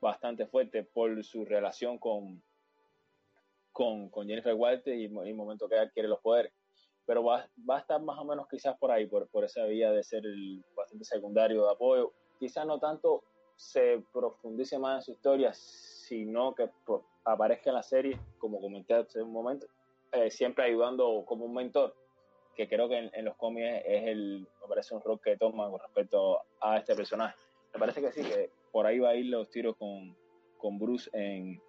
bastante 0.00 0.46
fuerte 0.46 0.84
por 0.84 1.22
su 1.24 1.44
relación 1.44 1.98
con, 1.98 2.42
con, 3.72 4.08
con 4.10 4.26
Jennifer 4.26 4.54
Walter 4.54 4.94
y, 4.94 5.04
el 5.04 5.34
momento 5.34 5.68
que 5.68 5.76
ella 5.76 5.90
quiere 5.90 6.08
los 6.08 6.20
poderes. 6.20 6.52
Pero 7.06 7.24
va, 7.24 7.48
va, 7.68 7.76
a 7.76 7.80
estar 7.80 8.00
más 8.02 8.18
o 8.18 8.24
menos 8.24 8.46
quizás 8.48 8.76
por 8.78 8.90
ahí, 8.90 9.06
por, 9.06 9.28
por 9.28 9.44
esa 9.44 9.64
vía 9.64 9.90
de 9.90 10.02
ser 10.02 10.26
el 10.26 10.62
bastante 10.76 11.04
secundario 11.04 11.64
de 11.64 11.72
apoyo. 11.72 12.12
Quizás 12.38 12.66
no 12.66 12.78
tanto 12.78 13.24
se 13.56 14.02
profundice 14.12 14.78
más 14.78 14.96
en 14.96 15.02
su 15.02 15.12
historia, 15.12 15.52
sino 15.52 16.54
que 16.54 16.70
aparezca 17.24 17.70
en 17.70 17.74
la 17.74 17.82
serie, 17.82 18.18
como 18.38 18.60
comenté 18.60 18.94
hace 18.94 19.22
un 19.22 19.32
momento, 19.32 19.66
eh, 20.12 20.30
siempre 20.30 20.64
ayudando 20.64 21.24
como 21.26 21.44
un 21.44 21.54
mentor, 21.54 21.94
que 22.54 22.68
creo 22.68 22.88
que 22.88 23.10
en, 23.12 23.24
los 23.24 23.36
cómics 23.36 23.82
es 23.84 24.06
el, 24.06 24.46
me 24.60 24.68
parece 24.68 24.94
un 24.94 25.00
rol 25.00 25.20
que 25.20 25.36
toma 25.36 25.68
con 25.70 25.80
respecto 25.80 26.40
a 26.60 26.78
este 26.78 26.94
personaje. 26.94 27.36
Me 27.72 27.80
parece 27.80 28.00
que 28.00 28.12
sí, 28.12 28.22
que 28.22 28.50
por 28.70 28.86
ahí 28.86 28.98
va 28.98 29.10
a 29.10 29.14
ir 29.14 29.26
los 29.26 29.48
tiros 29.50 29.76
con, 29.76 30.16
con 30.56 30.78
Bruce 30.78 31.10
en, 31.12 31.60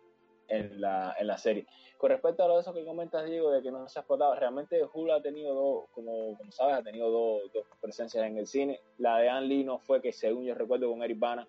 en, 0.48 0.82
la, 0.82 1.16
en 1.18 1.28
la 1.28 1.38
serie. 1.38 1.66
Con 1.98 2.12
respecto 2.12 2.44
a 2.44 2.48
lo 2.48 2.56
de 2.56 2.62
eso 2.62 2.74
que 2.74 2.86
comentas, 2.86 3.26
Diego, 3.26 3.52
de 3.52 3.62
que 3.62 3.72
no 3.72 3.88
se 3.88 4.00
ha 4.00 4.02
explotado, 4.02 4.36
realmente 4.36 4.82
Hulu 4.94 5.12
ha 5.12 5.22
tenido 5.22 5.54
dos, 5.54 5.86
como, 5.92 6.38
como 6.38 6.52
sabes, 6.52 6.76
ha 6.76 6.84
tenido 6.84 7.10
dos, 7.10 7.52
dos, 7.54 7.66
presencias 7.82 8.26
en 8.26 8.38
el 8.38 8.48
cine. 8.48 8.80
La 8.98 9.18
de 9.18 9.30
Anne 9.30 9.48
Lee 9.48 9.64
no 9.64 9.80
fue 9.80 10.02
que, 10.02 10.12
según 10.12 10.46
yo 10.46 10.56
recuerdo, 10.56 10.90
con 10.90 11.04
Eric 11.04 11.20
Bana 11.20 11.48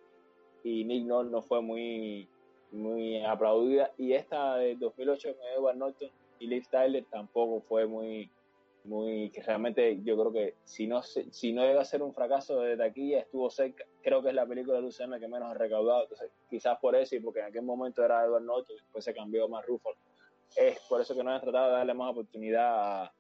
y 0.62 0.84
Nick 0.84 1.06
Nolte 1.06 1.32
no 1.32 1.42
fue 1.42 1.62
muy, 1.62 2.28
muy 2.72 3.24
aplaudida. 3.24 3.92
Y 3.96 4.12
esta 4.12 4.56
de 4.56 4.76
2008 4.76 5.36
con 5.36 5.46
Edward 5.48 5.76
Norton 5.76 6.10
y 6.38 6.46
Liv 6.46 6.66
Tyler 6.68 7.04
tampoco 7.10 7.60
fue 7.60 7.86
muy, 7.86 8.30
muy 8.84 9.30
que 9.30 9.42
realmente 9.42 10.02
yo 10.02 10.18
creo 10.18 10.32
que 10.32 10.54
si 10.64 10.86
no 10.86 11.02
si 11.02 11.52
no 11.52 11.64
llega 11.64 11.82
a 11.82 11.84
ser 11.84 12.02
un 12.02 12.14
fracaso 12.14 12.60
de 12.60 12.76
taquilla 12.76 13.20
estuvo 13.20 13.50
cerca. 13.50 13.84
Creo 14.02 14.22
que 14.22 14.30
es 14.30 14.34
la 14.34 14.46
película 14.46 14.80
de 14.80 14.86
UCM 14.86 15.18
que 15.18 15.28
menos 15.28 15.50
ha 15.50 15.54
recaudado 15.54 16.02
entonces 16.02 16.30
quizás 16.48 16.78
por 16.78 16.94
eso 16.96 17.16
y 17.16 17.20
porque 17.20 17.40
en 17.40 17.46
aquel 17.46 17.62
momento 17.62 18.04
era 18.04 18.24
Edward 18.24 18.42
Norton 18.42 18.76
después 18.76 19.04
se 19.04 19.14
cambió 19.14 19.48
más 19.48 19.64
Ruffalo 19.66 19.98
es 20.56 20.78
por 20.88 21.00
eso 21.00 21.14
que 21.14 21.22
no 21.22 21.30
han 21.30 21.40
tratado 21.40 21.66
de 21.66 21.72
darle 21.72 21.94
más 21.94 22.10
oportunidad 22.10 23.04
a, 23.04 23.12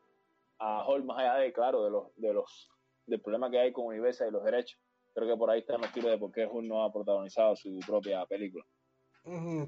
a 0.58 0.84
Hall 0.84 1.04
más 1.04 1.18
allá 1.18 1.36
de 1.36 1.52
claro 1.52 1.84
de 1.84 1.90
los 1.90 2.04
de 2.16 2.32
los 2.32 2.70
del 3.06 3.20
problema 3.20 3.50
que 3.50 3.58
hay 3.58 3.72
con 3.72 3.86
Universal 3.86 4.28
y 4.28 4.30
los 4.30 4.44
derechos. 4.44 4.78
Creo 5.14 5.26
que 5.26 5.36
por 5.36 5.50
ahí 5.50 5.60
están 5.60 5.80
los 5.80 5.92
tiros 5.92 6.10
de 6.10 6.18
por 6.18 6.30
qué 6.30 6.46
Hall 6.46 6.66
no 6.66 6.84
ha 6.84 6.92
protagonizado 6.92 7.56
su 7.56 7.80
propia 7.84 8.24
película. 8.26 8.64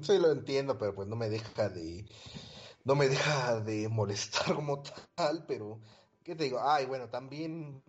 Sí 0.01 0.17
lo 0.17 0.31
entiendo 0.31 0.77
pero 0.77 0.95
pues 0.95 1.07
no 1.07 1.15
me 1.15 1.29
deja 1.29 1.69
de 1.69 2.05
no 2.83 2.95
me 2.95 3.09
deja 3.09 3.59
de 3.61 3.89
molestar 3.89 4.55
como 4.55 4.83
tal, 5.15 5.45
pero 5.47 5.79
¿qué 6.23 6.35
te 6.35 6.45
digo? 6.45 6.59
Ay, 6.61 6.85
bueno, 6.85 7.09
también 7.09 7.83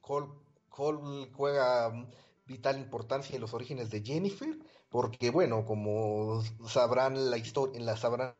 Cole, 0.00 0.28
juega 1.34 1.92
vital 2.46 2.78
importancia 2.78 3.34
en 3.34 3.42
los 3.42 3.52
orígenes 3.52 3.90
de 3.90 4.02
Jennifer, 4.02 4.58
porque 4.88 5.30
bueno, 5.30 5.64
como 5.66 6.42
sabrán 6.66 7.30
la 7.30 7.36
historia, 7.36 7.78
en 7.78 7.86
la 7.86 7.96
sabrán 7.96 8.34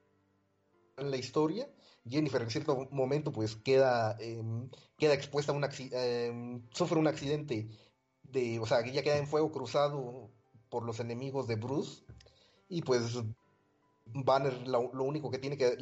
la 0.97 1.17
historia, 1.17 1.69
Jennifer 2.09 2.43
en 2.43 2.51
cierto 2.51 2.89
momento 2.91 3.33
pues 3.33 3.57
queda 3.57 4.17
em, 4.19 4.71
queda 4.97 5.15
expuesta 5.15 5.53
a 5.53 5.55
un 5.55 5.65
eh, 5.65 6.61
sufre 6.71 6.99
un 6.99 7.07
accidente 7.07 7.69
de, 8.23 8.59
o 8.59 8.67
sea, 8.67 8.81
ella 8.81 9.03
queda 9.03 9.19
en 9.19 9.27
fuego 9.27 9.53
cruzado 9.53 10.31
por 10.69 10.85
los 10.85 11.01
enemigos 11.01 11.47
de 11.47 11.57
Bruce 11.57 12.05
y 12.69 12.83
pues 12.83 13.19
Banner 14.15 14.67
lo, 14.67 14.81
único 14.81 15.31
que 15.31 15.39
tiene 15.39 15.57
que 15.57 15.77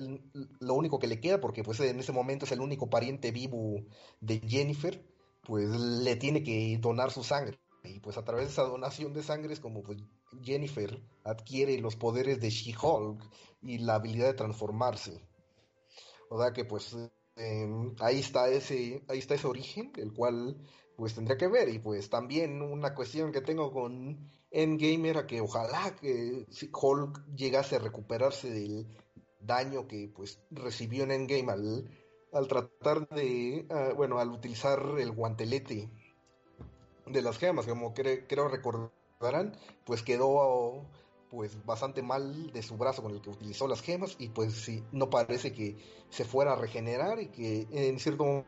lo 0.61 0.75
único 0.75 0.99
que 0.99 1.07
le 1.07 1.21
queda 1.21 1.41
porque 1.41 1.63
pues 1.63 1.81
en 1.81 2.01
ese 2.01 2.13
momento 2.13 2.45
es 2.45 2.53
el 2.53 2.61
único 2.61 2.91
pariente 2.91 3.31
vivo 3.31 3.85
de 4.21 4.41
Jennifer 4.41 5.05
pues 5.43 5.69
le 5.69 6.17
tiene 6.17 6.43
que 6.43 6.79
donar 6.81 7.11
su 7.11 7.23
sangre. 7.23 7.59
Y 7.85 8.01
pues 8.01 8.19
a 8.19 8.25
través 8.25 8.47
de 8.47 8.53
esa 8.53 8.65
donación 8.65 9.13
de 9.13 9.23
sangre 9.23 9.53
es 9.53 9.61
como 9.61 9.83
pues 9.83 9.99
Jennifer 10.43 11.01
adquiere 11.25 11.79
los 11.79 11.95
poderes 11.95 12.41
de 12.41 12.51
She-Hulk 12.51 13.23
y 13.63 13.79
la 13.79 13.95
habilidad 13.95 14.27
de 14.27 14.35
transformarse. 14.35 15.23
O 16.29 16.41
sea 16.41 16.53
que 16.53 16.65
pues 16.65 16.97
em, 17.37 17.95
ahí 18.01 18.19
está 18.19 18.49
ese 18.49 19.05
ahí 19.09 19.19
está 19.19 19.35
ese 19.35 19.47
origen 19.47 19.93
el 19.97 20.13
cual 20.13 20.57
pues 20.97 21.15
tendría 21.15 21.37
que 21.37 21.49
ver. 21.49 21.69
Y 21.69 21.79
pues 21.79 22.11
también 22.11 22.61
una 22.63 22.95
cuestión 22.95 23.31
que 23.31 23.41
tengo 23.41 23.71
con 23.73 24.29
Endgame 24.51 25.09
era 25.09 25.27
que 25.27 25.41
ojalá 25.41 25.95
que 25.97 26.47
Hulk 26.73 27.27
llegase 27.35 27.77
a 27.77 27.81
recuperarse 27.81 28.51
del 28.51 28.87
daño 29.41 29.87
que 29.87 30.11
pues 30.15 30.41
recibió 30.51 31.05
en 31.05 31.13
Endgame 31.13 31.53
al, 31.53 31.91
al 32.33 32.49
tratar 32.49 33.09
de, 33.09 33.67
ah, 33.71 33.93
bueno, 33.97 34.19
al 34.19 34.31
utilizar 34.31 34.81
el 34.99 35.13
guantelete 35.13 35.91
de 37.07 37.23
las 37.23 37.39
gemas, 37.39 37.67
como 37.67 37.95
creo 37.95 38.49
recordarán, 38.49 39.57
pues 39.85 40.03
quedó 40.03 40.85
pues 41.31 41.65
bastante 41.65 42.03
mal 42.03 42.53
de 42.53 42.63
su 42.63 42.77
brazo 42.77 43.03
con 43.03 43.13
el 43.13 43.21
que 43.21 43.31
utilizó 43.31 43.67
las 43.69 43.83
gemas 43.83 44.17
y 44.19 44.29
pues 44.29 44.55
sí, 44.55 44.85
no 44.93 45.11
parece 45.11 45.53
que 45.53 45.77
se 46.09 46.25
fuera 46.25 46.53
a 46.53 46.57
regenerar 46.57 47.21
y 47.21 47.29
que 47.29 47.67
en 47.71 47.99
cierto 47.99 48.45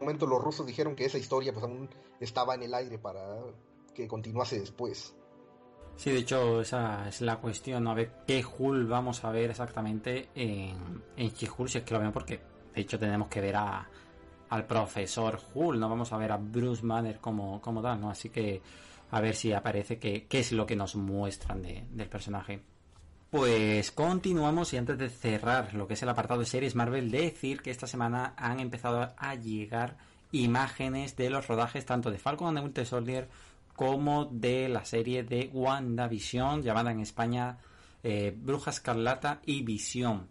momento 0.00 0.26
los 0.26 0.42
rusos 0.42 0.66
dijeron 0.66 0.96
que 0.96 1.04
esa 1.04 1.18
historia 1.18 1.52
pues 1.52 1.64
aún 1.64 1.88
estaba 2.20 2.54
en 2.54 2.64
el 2.64 2.74
aire 2.74 2.98
para 2.98 3.40
que 3.94 4.08
continuase 4.08 4.60
después. 4.60 5.14
Sí, 5.96 6.10
de 6.10 6.18
hecho, 6.18 6.60
esa 6.60 7.08
es 7.08 7.20
la 7.20 7.36
cuestión, 7.36 7.86
a 7.86 7.94
ver 7.94 8.10
qué 8.26 8.44
Hull 8.44 8.86
vamos 8.86 9.22
a 9.24 9.30
ver 9.30 9.50
exactamente 9.50 10.28
en, 10.34 11.02
en 11.16 11.28
She-Hulk, 11.28 11.68
si 11.68 11.78
es 11.78 11.84
que 11.84 11.94
lo 11.94 12.00
vemos, 12.00 12.14
porque 12.14 12.40
de 12.74 12.80
hecho 12.80 12.98
tenemos 12.98 13.28
que 13.28 13.40
ver 13.40 13.56
a, 13.56 13.88
al 14.48 14.66
profesor 14.66 15.38
Hull, 15.54 15.78
no 15.78 15.88
vamos 15.88 16.12
a 16.12 16.16
ver 16.16 16.32
a 16.32 16.38
Bruce 16.38 16.84
Banner 16.84 17.18
como, 17.18 17.60
como 17.60 17.82
tal, 17.82 18.00
¿no? 18.00 18.10
Así 18.10 18.30
que 18.30 18.60
a 19.10 19.20
ver 19.20 19.34
si 19.34 19.52
aparece 19.52 19.98
qué 19.98 20.26
es 20.30 20.52
lo 20.52 20.64
que 20.64 20.74
nos 20.74 20.96
muestran 20.96 21.62
del 21.62 22.08
personaje. 22.08 22.62
Pues 23.30 23.92
continuamos 23.92 24.74
y 24.74 24.76
antes 24.76 24.98
de 24.98 25.08
cerrar 25.08 25.72
lo 25.72 25.86
que 25.86 25.94
es 25.94 26.02
el 26.02 26.08
apartado 26.10 26.40
de 26.40 26.46
series 26.46 26.74
Marvel, 26.74 27.10
decir 27.10 27.62
que 27.62 27.70
esta 27.70 27.86
semana 27.86 28.34
han 28.36 28.60
empezado 28.60 29.14
a 29.16 29.34
llegar 29.34 29.96
imágenes 30.32 31.16
de 31.16 31.30
los 31.30 31.46
rodajes 31.46 31.86
tanto 31.86 32.10
de 32.10 32.18
Falcon 32.18 32.58
and 32.58 32.74
the 32.74 33.28
como 33.74 34.26
de 34.26 34.68
la 34.68 34.84
serie 34.84 35.24
de 35.24 35.50
WandaVision, 35.52 36.62
llamada 36.62 36.90
en 36.90 37.00
España 37.00 37.58
eh, 38.02 38.34
Bruja 38.36 38.70
Escarlata 38.70 39.40
y 39.46 39.62
Visión. 39.62 40.28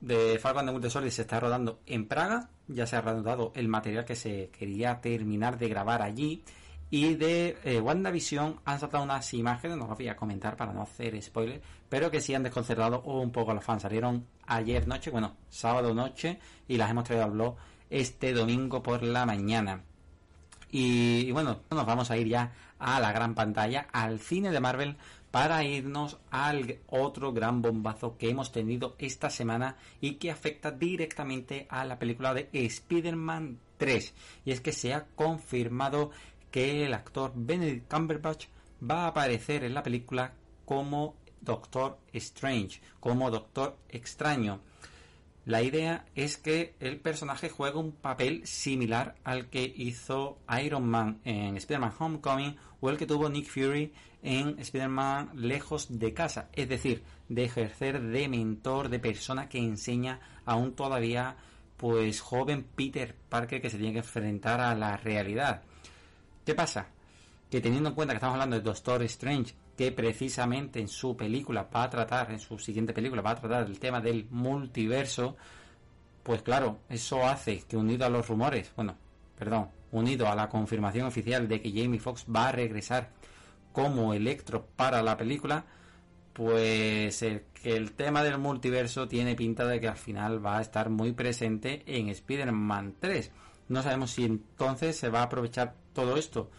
De 0.00 0.38
Falcon 0.38 0.66
de 0.66 0.72
Winter 0.72 1.10
se 1.10 1.22
está 1.22 1.40
rodando 1.40 1.80
en 1.86 2.06
Praga, 2.06 2.50
ya 2.68 2.86
se 2.86 2.96
ha 2.96 3.00
rodado 3.00 3.52
el 3.54 3.68
material 3.68 4.04
que 4.04 4.16
se 4.16 4.50
quería 4.50 5.00
terminar 5.00 5.58
de 5.58 5.68
grabar 5.68 6.02
allí. 6.02 6.42
Y 6.90 7.14
de 7.14 7.56
eh, 7.64 7.80
WandaVision 7.80 8.60
han 8.64 8.78
saltado 8.78 9.02
unas 9.02 9.32
imágenes, 9.34 9.76
no 9.78 9.88
las 9.88 9.96
voy 9.96 10.08
a 10.08 10.16
comentar 10.16 10.56
para 10.56 10.72
no 10.72 10.82
hacer 10.82 11.20
spoiler, 11.20 11.60
pero 11.88 12.10
que 12.10 12.20
sí 12.20 12.34
han 12.34 12.42
desconcertado 12.42 13.02
un 13.02 13.32
poco 13.32 13.50
a 13.50 13.54
los 13.54 13.64
fans. 13.64 13.82
Salieron 13.82 14.26
ayer 14.46 14.86
noche, 14.86 15.10
bueno, 15.10 15.34
sábado 15.48 15.94
noche, 15.94 16.38
y 16.68 16.76
las 16.76 16.90
hemos 16.90 17.04
traído 17.04 17.24
al 17.24 17.30
blog 17.32 17.56
este 17.90 18.32
domingo 18.32 18.82
por 18.82 19.02
la 19.02 19.26
mañana. 19.26 19.82
Y, 20.76 21.30
bueno, 21.30 21.60
nos 21.70 21.86
vamos 21.86 22.10
a 22.10 22.16
ir 22.16 22.26
ya 22.26 22.52
a 22.80 22.98
la 22.98 23.12
gran 23.12 23.36
pantalla, 23.36 23.86
al 23.92 24.18
cine 24.18 24.50
de 24.50 24.58
Marvel, 24.58 24.96
para 25.30 25.62
irnos 25.62 26.18
al 26.32 26.80
otro 26.88 27.32
gran 27.32 27.62
bombazo 27.62 28.16
que 28.18 28.28
hemos 28.28 28.50
tenido 28.50 28.96
esta 28.98 29.30
semana 29.30 29.76
y 30.00 30.14
que 30.14 30.32
afecta 30.32 30.72
directamente 30.72 31.68
a 31.70 31.84
la 31.84 31.96
película 31.96 32.34
de 32.34 32.48
Spider-Man 32.52 33.60
3. 33.76 34.14
Y 34.46 34.50
es 34.50 34.60
que 34.60 34.72
se 34.72 34.92
ha 34.92 35.06
confirmado 35.14 36.10
que 36.50 36.84
el 36.84 36.94
actor 36.94 37.30
Benedict 37.36 37.88
Cumberbatch 37.88 38.46
va 38.82 39.04
a 39.04 39.08
aparecer 39.10 39.62
en 39.62 39.74
la 39.74 39.84
película 39.84 40.32
como 40.64 41.14
Doctor 41.40 41.98
Strange, 42.12 42.80
como 42.98 43.30
Doctor 43.30 43.78
Extraño. 43.90 44.58
La 45.46 45.62
idea 45.62 46.06
es 46.14 46.38
que 46.38 46.74
el 46.80 46.98
personaje 46.98 47.50
juegue 47.50 47.78
un 47.78 47.92
papel 47.92 48.46
similar 48.46 49.16
al 49.24 49.50
que 49.50 49.72
hizo 49.76 50.38
Iron 50.62 50.88
Man 50.88 51.20
en 51.24 51.56
Spider-Man 51.56 51.92
Homecoming 51.98 52.56
o 52.80 52.88
el 52.88 52.96
que 52.96 53.06
tuvo 53.06 53.28
Nick 53.28 53.48
Fury 53.48 53.92
en 54.22 54.58
Spider-Man 54.58 55.32
Lejos 55.34 55.98
de 55.98 56.14
Casa. 56.14 56.48
Es 56.54 56.68
decir, 56.68 57.02
de 57.28 57.44
ejercer 57.44 58.00
de 58.00 58.28
mentor, 58.28 58.88
de 58.88 58.98
persona 58.98 59.48
que 59.48 59.58
enseña 59.58 60.20
a 60.46 60.56
un 60.56 60.74
todavía 60.74 61.36
pues 61.76 62.20
joven 62.20 62.64
Peter 62.74 63.14
Parker 63.28 63.60
que 63.60 63.68
se 63.68 63.76
tiene 63.76 63.92
que 63.92 63.98
enfrentar 63.98 64.60
a 64.60 64.74
la 64.74 64.96
realidad. 64.96 65.62
¿Qué 66.46 66.54
pasa? 66.54 66.88
que 67.54 67.60
teniendo 67.60 67.90
en 67.90 67.94
cuenta 67.94 68.12
que 68.12 68.16
estamos 68.16 68.34
hablando 68.34 68.56
de 68.56 68.62
Doctor 68.62 69.00
Strange, 69.04 69.54
que 69.76 69.92
precisamente 69.92 70.80
en 70.80 70.88
su 70.88 71.16
película 71.16 71.68
va 71.74 71.84
a 71.84 71.90
tratar, 71.90 72.30
en 72.30 72.38
su 72.38 72.58
siguiente 72.58 72.92
película 72.92 73.22
va 73.22 73.30
a 73.30 73.36
tratar 73.36 73.66
el 73.66 73.78
tema 73.78 74.00
del 74.00 74.26
multiverso, 74.30 75.36
pues 76.22 76.42
claro, 76.42 76.78
eso 76.88 77.26
hace 77.26 77.60
que 77.68 77.76
unido 77.76 78.06
a 78.06 78.08
los 78.08 78.28
rumores, 78.28 78.72
bueno, 78.76 78.96
perdón, 79.38 79.68
unido 79.92 80.28
a 80.28 80.34
la 80.34 80.48
confirmación 80.48 81.06
oficial 81.06 81.48
de 81.48 81.60
que 81.60 81.70
Jamie 81.70 82.00
Foxx 82.00 82.26
va 82.34 82.48
a 82.48 82.52
regresar 82.52 83.10
como 83.72 84.14
Electro 84.14 84.66
para 84.76 85.02
la 85.02 85.16
película, 85.16 85.64
pues 86.32 87.22
el, 87.22 87.42
que 87.54 87.76
el 87.76 87.92
tema 87.92 88.22
del 88.22 88.38
multiverso 88.38 89.08
tiene 89.08 89.34
pinta 89.34 89.66
de 89.66 89.80
que 89.80 89.88
al 89.88 89.96
final 89.96 90.44
va 90.44 90.58
a 90.58 90.60
estar 90.60 90.90
muy 90.90 91.12
presente 91.12 91.82
en 91.86 92.08
Spider-Man 92.08 92.96
3. 93.00 93.30
No 93.68 93.82
sabemos 93.82 94.10
si 94.12 94.24
entonces 94.24 94.96
se 94.96 95.08
va 95.08 95.20
a 95.20 95.24
aprovechar 95.24 95.74
todo 95.92 96.16
esto 96.16 96.50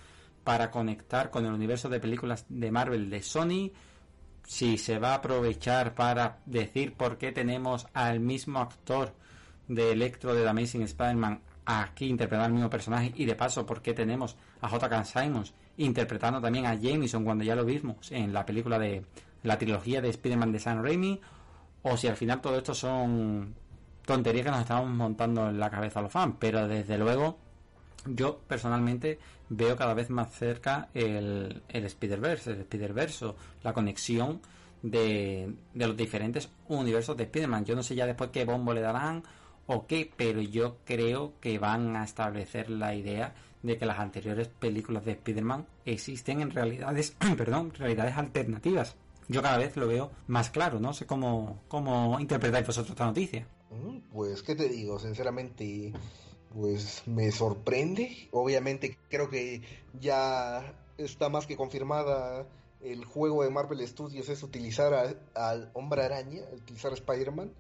para 0.46 0.72
conectar 0.72 1.32
con 1.32 1.44
el 1.46 1.52
universo 1.52 1.90
de 1.90 2.00
películas 2.00 2.46
de 2.48 2.72
Marvel 2.72 3.10
de 3.10 3.22
Sony, 3.22 3.72
si 4.46 4.78
se 4.78 5.00
va 5.00 5.12
a 5.12 5.16
aprovechar 5.16 5.96
para 5.96 6.38
decir 6.46 6.94
por 6.94 7.18
qué 7.18 7.32
tenemos 7.32 7.88
al 7.94 8.20
mismo 8.20 8.60
actor 8.60 9.12
de 9.68 9.92
Electro 9.92 10.36
de 10.36 10.44
The 10.44 10.50
Amazing 10.50 10.84
Spider-Man 10.84 11.42
aquí 11.66 12.06
interpretando 12.06 12.50
el 12.50 12.54
mismo 12.54 12.70
personaje 12.70 13.12
y 13.16 13.26
de 13.26 13.36
paso 13.36 13.66
por 13.66 13.82
qué 13.82 13.96
tenemos 13.96 14.36
a 14.62 14.70
J.K. 14.70 15.04
Simons 15.04 15.54
interpretando 15.78 16.40
también 16.40 16.68
a 16.68 16.76
Jameson 16.76 17.24
cuando 17.24 17.44
ya 17.44 17.56
lo 17.56 17.66
vimos 17.66 18.12
en 18.12 18.32
la 18.32 18.46
película 18.46 18.78
de 18.78 19.04
la 19.42 19.58
trilogía 19.58 20.00
de 20.00 20.10
Spider-Man 20.10 20.52
de 20.52 20.60
Sam 20.60 20.84
Raimi 20.84 21.20
o 21.82 21.98
si 21.98 22.08
al 22.08 22.16
final 22.16 22.40
todo 22.40 22.58
esto 22.58 22.76
son 22.76 23.56
tonterías 24.06 24.46
que 24.46 24.52
nos 24.52 24.62
estamos 24.62 24.92
montando 24.92 25.50
en 25.50 25.60
la 25.60 25.72
cabeza 25.72 26.00
a 26.00 26.04
los 26.04 26.12
fans 26.12 26.36
pero 26.40 26.68
desde 26.68 27.00
luego 27.00 27.40
yo 28.06 28.40
personalmente 28.48 29.20
veo 29.50 29.76
cada 29.76 29.94
vez 29.94 30.10
más 30.10 30.32
cerca 30.32 30.90
el, 30.94 31.62
el 31.70 31.86
Spider-Verse, 31.86 32.52
el 32.52 32.62
Spider-Verso, 32.62 33.36
la 33.64 33.74
conexión 33.74 34.42
de, 34.82 35.54
de, 35.74 35.88
los 35.88 35.98
diferentes 35.98 36.50
universos 36.68 37.18
de 37.18 37.24
Spider-Man. 37.24 37.66
Yo 37.66 37.76
no 37.76 37.84
sé 37.84 37.96
ya 37.96 38.06
después 38.06 38.30
qué 38.32 38.46
bombo 38.46 38.74
le 38.74 38.82
darán 38.82 39.24
o 39.68 39.88
qué, 39.88 40.12
pero 40.16 40.42
yo 40.42 40.78
creo 40.86 41.34
que 41.40 41.58
van 41.58 41.96
a 41.96 42.04
establecer 42.04 42.70
la 42.70 42.94
idea 42.96 43.34
de 43.64 43.78
que 43.78 43.86
las 43.86 44.00
anteriores 44.00 44.48
películas 44.48 45.06
de 45.06 45.14
Spider-Man 45.14 45.66
existen 45.86 46.42
en 46.42 46.52
realidades, 46.52 47.16
perdón, 47.38 47.74
realidades 47.74 48.16
alternativas. 48.16 48.96
Yo 49.28 49.42
cada 49.42 49.58
vez 49.58 49.76
lo 49.76 49.88
veo 49.88 50.12
más 50.28 50.52
claro, 50.52 50.80
no 50.80 50.94
sé 50.94 51.08
cómo, 51.08 51.64
cómo 51.68 52.20
interpretáis 52.20 52.68
vosotros 52.68 52.92
esta 52.92 53.06
noticia. 53.06 53.48
Mm, 53.72 53.98
pues, 54.12 54.44
¿qué 54.44 54.56
te 54.56 54.70
digo? 54.70 55.00
Sinceramente, 55.00 55.92
pues 56.56 57.04
me 57.06 57.32
sorprende. 57.32 58.30
Obviamente 58.32 58.98
creo 59.10 59.30
que 59.30 59.62
ya 60.00 60.74
está 60.98 61.30
más 61.30 61.46
que 61.46 61.58
confirmada 61.58 62.48
el 62.82 63.04
juego 63.04 63.44
de 63.44 63.50
Marvel 63.50 63.86
Studios 63.86 64.30
es 64.30 64.42
utilizar 64.44 65.18
al 65.34 65.70
hombre 65.74 66.04
araña, 66.04 66.42
utilizar 66.54 66.92
a 66.92 66.96
Spider-Man 66.96 67.52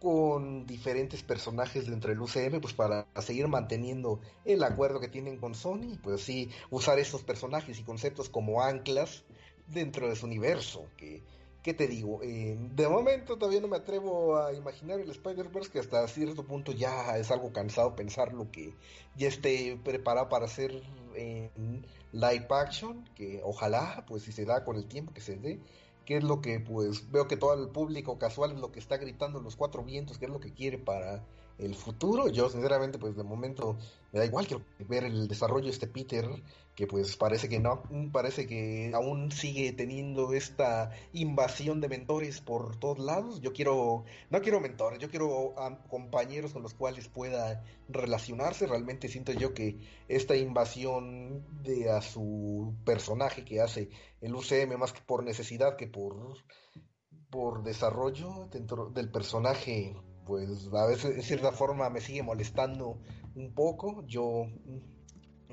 con 0.00 0.66
diferentes 0.66 1.22
personajes 1.22 1.86
dentro 1.86 2.10
del 2.10 2.20
UCM, 2.20 2.60
pues 2.60 2.74
para 2.74 3.06
seguir 3.20 3.48
manteniendo 3.48 4.20
el 4.44 4.62
acuerdo 4.62 5.00
que 5.00 5.08
tienen 5.08 5.38
con 5.38 5.54
Sony, 5.54 5.98
pues 6.02 6.20
sí, 6.20 6.50
usar 6.70 6.98
esos 6.98 7.22
personajes 7.22 7.78
y 7.78 7.82
conceptos 7.82 8.28
como 8.28 8.62
anclas 8.62 9.24
dentro 9.66 10.08
de 10.08 10.16
su 10.16 10.26
universo, 10.26 10.84
que 10.96 11.22
¿qué 11.64 11.72
te 11.72 11.88
digo? 11.88 12.22
Eh, 12.22 12.56
de 12.58 12.88
momento 12.88 13.38
todavía 13.38 13.62
no 13.62 13.68
me 13.68 13.78
atrevo 13.78 14.36
a 14.36 14.52
imaginar 14.52 15.00
el 15.00 15.10
Spider-Verse, 15.10 15.70
que 15.70 15.78
hasta 15.78 16.06
cierto 16.08 16.44
punto 16.44 16.72
ya 16.72 17.16
es 17.16 17.30
algo 17.30 17.52
cansado 17.54 17.96
pensar 17.96 18.34
lo 18.34 18.50
que 18.50 18.74
ya 19.16 19.28
esté 19.28 19.80
preparado 19.82 20.28
para 20.28 20.44
hacer 20.44 20.82
en 21.14 21.86
live 22.12 22.46
action, 22.50 23.08
que 23.16 23.40
ojalá, 23.42 24.04
pues 24.06 24.24
si 24.24 24.32
se 24.32 24.44
da 24.44 24.62
con 24.62 24.76
el 24.76 24.86
tiempo 24.86 25.14
que 25.14 25.22
se 25.22 25.36
dé, 25.36 25.58
que 26.04 26.18
es 26.18 26.22
lo 26.22 26.42
que 26.42 26.60
pues 26.60 27.10
veo 27.10 27.26
que 27.26 27.38
todo 27.38 27.54
el 27.54 27.70
público 27.70 28.18
casual 28.18 28.52
es 28.52 28.60
lo 28.60 28.70
que 28.70 28.78
está 28.78 28.98
gritando 28.98 29.40
los 29.40 29.56
cuatro 29.56 29.82
vientos, 29.82 30.18
que 30.18 30.26
es 30.26 30.30
lo 30.30 30.40
que 30.40 30.52
quiere 30.52 30.76
para 30.76 31.24
el 31.58 31.74
futuro. 31.74 32.28
Yo 32.28 32.48
sinceramente 32.48 32.98
pues 32.98 33.16
de 33.16 33.22
momento 33.22 33.76
me 34.12 34.20
da 34.20 34.26
igual, 34.26 34.46
quiero 34.46 34.64
ver 34.88 35.04
el 35.04 35.28
desarrollo 35.28 35.64
de 35.64 35.70
este 35.70 35.86
Peter 35.86 36.28
que 36.74 36.86
pues 36.86 37.16
parece 37.16 37.48
que 37.48 37.60
no, 37.60 37.82
parece 38.12 38.46
que 38.46 38.90
aún 38.94 39.30
sigue 39.30 39.72
teniendo 39.72 40.32
esta 40.32 40.90
invasión 41.12 41.80
de 41.80 41.88
mentores 41.88 42.40
por 42.40 42.76
todos 42.78 42.98
lados. 42.98 43.40
Yo 43.40 43.52
quiero, 43.52 44.04
no 44.30 44.40
quiero 44.40 44.60
mentores, 44.60 44.98
yo 44.98 45.08
quiero 45.08 45.54
compañeros 45.88 46.52
con 46.52 46.62
los 46.62 46.74
cuales 46.74 47.08
pueda 47.08 47.62
relacionarse. 47.88 48.66
Realmente 48.66 49.08
siento 49.08 49.32
yo 49.32 49.54
que 49.54 49.78
esta 50.08 50.34
invasión 50.36 51.44
de 51.62 51.90
a 51.90 52.02
su 52.02 52.74
personaje 52.84 53.44
que 53.44 53.60
hace 53.60 53.90
el 54.20 54.34
UCM 54.34 54.76
más 54.76 54.92
que 54.92 55.00
por 55.00 55.22
necesidad 55.22 55.76
que 55.76 55.86
por, 55.86 56.38
por 57.30 57.62
desarrollo 57.62 58.48
dentro 58.50 58.90
del 58.90 59.10
personaje, 59.10 59.94
pues 60.26 60.68
a 60.72 60.86
veces 60.86 61.16
de 61.16 61.22
cierta 61.22 61.52
forma 61.52 61.90
me 61.90 62.00
sigue 62.00 62.22
molestando 62.22 62.98
un 63.34 63.52
poco. 63.52 64.04
Yo 64.06 64.46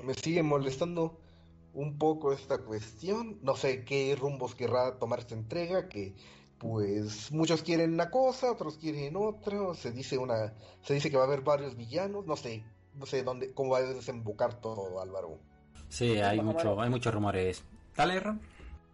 me 0.02 0.14
sigue 0.14 0.42
molestando 0.42 1.18
un 1.74 1.98
poco 1.98 2.32
esta 2.32 2.58
cuestión. 2.58 3.38
No 3.42 3.56
sé 3.56 3.84
qué 3.84 4.16
rumbos 4.18 4.54
querrá 4.54 4.98
tomar 4.98 5.20
esta 5.20 5.34
entrega, 5.34 5.88
que 5.88 6.14
pues 6.58 7.32
muchos 7.32 7.62
quieren 7.62 7.94
una 7.94 8.10
cosa, 8.10 8.52
otros 8.52 8.78
quieren 8.78 9.16
otra, 9.16 9.74
se 9.74 9.90
dice 9.90 10.16
una, 10.16 10.54
se 10.82 10.94
dice 10.94 11.10
que 11.10 11.16
va 11.16 11.24
a 11.24 11.26
haber 11.26 11.40
varios 11.40 11.76
villanos, 11.76 12.24
no 12.24 12.36
sé, 12.36 12.64
no 12.94 13.04
sé 13.04 13.24
dónde, 13.24 13.52
cómo 13.52 13.70
va 13.70 13.78
a 13.78 13.82
desembocar 13.82 14.60
todo, 14.60 15.00
Álvaro. 15.00 15.40
Sí, 15.88 16.18
hay 16.18 16.40
mucho, 16.40 16.80
hay 16.80 16.88
muchos 16.88 17.12
rumores. 17.12 17.64
¿Dale, 17.96 18.20
Ron? 18.20 18.40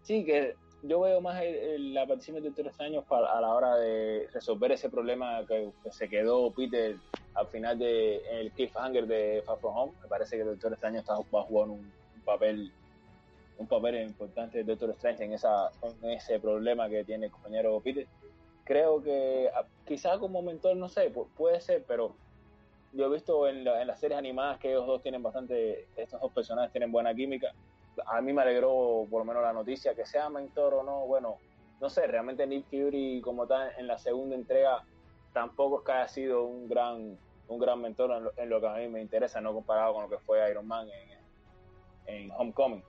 Sí, 0.02 0.24
que 0.24 0.56
yo 0.82 1.00
veo 1.00 1.20
más 1.20 1.42
la 1.78 2.02
aparición 2.02 2.40
de 2.42 2.50
tres 2.50 2.78
años 2.80 3.04
para, 3.08 3.32
a 3.36 3.40
la 3.40 3.54
hora 3.54 3.76
de 3.76 4.28
resolver 4.32 4.72
ese 4.72 4.88
problema 4.88 5.44
que, 5.46 5.70
se 5.90 6.08
quedó 6.08 6.50
Peter 6.52 6.96
al 7.34 7.46
final 7.48 7.78
de 7.78 8.18
el 8.30 8.52
cliffhanger 8.52 9.06
de 9.06 9.42
Far 9.44 9.58
From 9.58 9.76
Home. 9.76 9.92
Me 10.02 10.08
parece 10.08 10.36
que 10.36 10.42
el 10.42 10.48
Doctor 10.50 10.72
Extraño 10.72 11.00
está, 11.00 11.14
va 11.34 11.40
a 11.40 11.44
jugar 11.44 11.68
un, 11.68 11.92
papel 12.24 12.70
un 13.58 13.66
papel 13.66 14.02
importante 14.02 14.58
de 14.58 14.64
Doctor 14.64 14.90
Strange 14.90 15.24
en, 15.24 15.32
esa, 15.32 15.70
en 15.82 16.10
ese 16.10 16.38
problema 16.38 16.88
que 16.88 17.02
tiene 17.02 17.26
el 17.26 17.32
compañero 17.32 17.80
Peter. 17.80 18.06
Creo 18.64 19.02
que 19.02 19.50
quizás 19.84 20.18
como 20.18 20.42
mentor, 20.42 20.76
no 20.76 20.88
sé, 20.88 21.10
puede 21.36 21.60
ser, 21.60 21.82
pero 21.88 22.14
yo 22.92 23.06
he 23.06 23.08
visto 23.10 23.48
en, 23.48 23.66
en 23.66 23.86
las 23.86 23.98
series 23.98 24.18
animadas 24.18 24.58
que 24.58 24.70
ellos 24.70 24.86
dos 24.86 25.02
tienen 25.02 25.22
bastante, 25.22 25.88
estos 25.96 26.20
dos 26.20 26.32
personajes 26.32 26.70
tienen 26.70 26.92
buena 26.92 27.12
química 27.14 27.52
a 28.06 28.20
mí 28.20 28.32
me 28.32 28.42
alegró 28.42 29.06
por 29.10 29.20
lo 29.20 29.24
menos 29.24 29.42
la 29.42 29.52
noticia, 29.52 29.94
que 29.94 30.06
sea 30.06 30.28
mentor 30.28 30.74
o 30.74 30.82
no, 30.82 31.06
bueno, 31.06 31.38
no 31.80 31.90
sé, 31.90 32.06
realmente 32.06 32.46
Nick 32.46 32.66
Fury 32.66 33.20
como 33.22 33.46
tal 33.46 33.72
en 33.78 33.86
la 33.86 33.98
segunda 33.98 34.34
entrega 34.34 34.84
tampoco 35.32 35.78
es 35.78 35.84
que 35.84 35.92
haya 35.92 36.08
sido 36.08 36.44
un 36.44 36.68
gran 36.68 37.18
un 37.48 37.58
gran 37.58 37.80
mentor 37.80 38.32
en 38.36 38.50
lo, 38.50 38.60
que 38.60 38.66
a 38.66 38.74
mí 38.74 38.88
me 38.88 39.00
interesa, 39.00 39.40
no 39.40 39.54
comparado 39.54 39.94
con 39.94 40.02
lo 40.02 40.10
que 40.10 40.18
fue 40.18 40.50
Iron 40.50 40.66
Man 40.66 40.86
en, 42.06 42.30
Homecoming. 42.32 42.82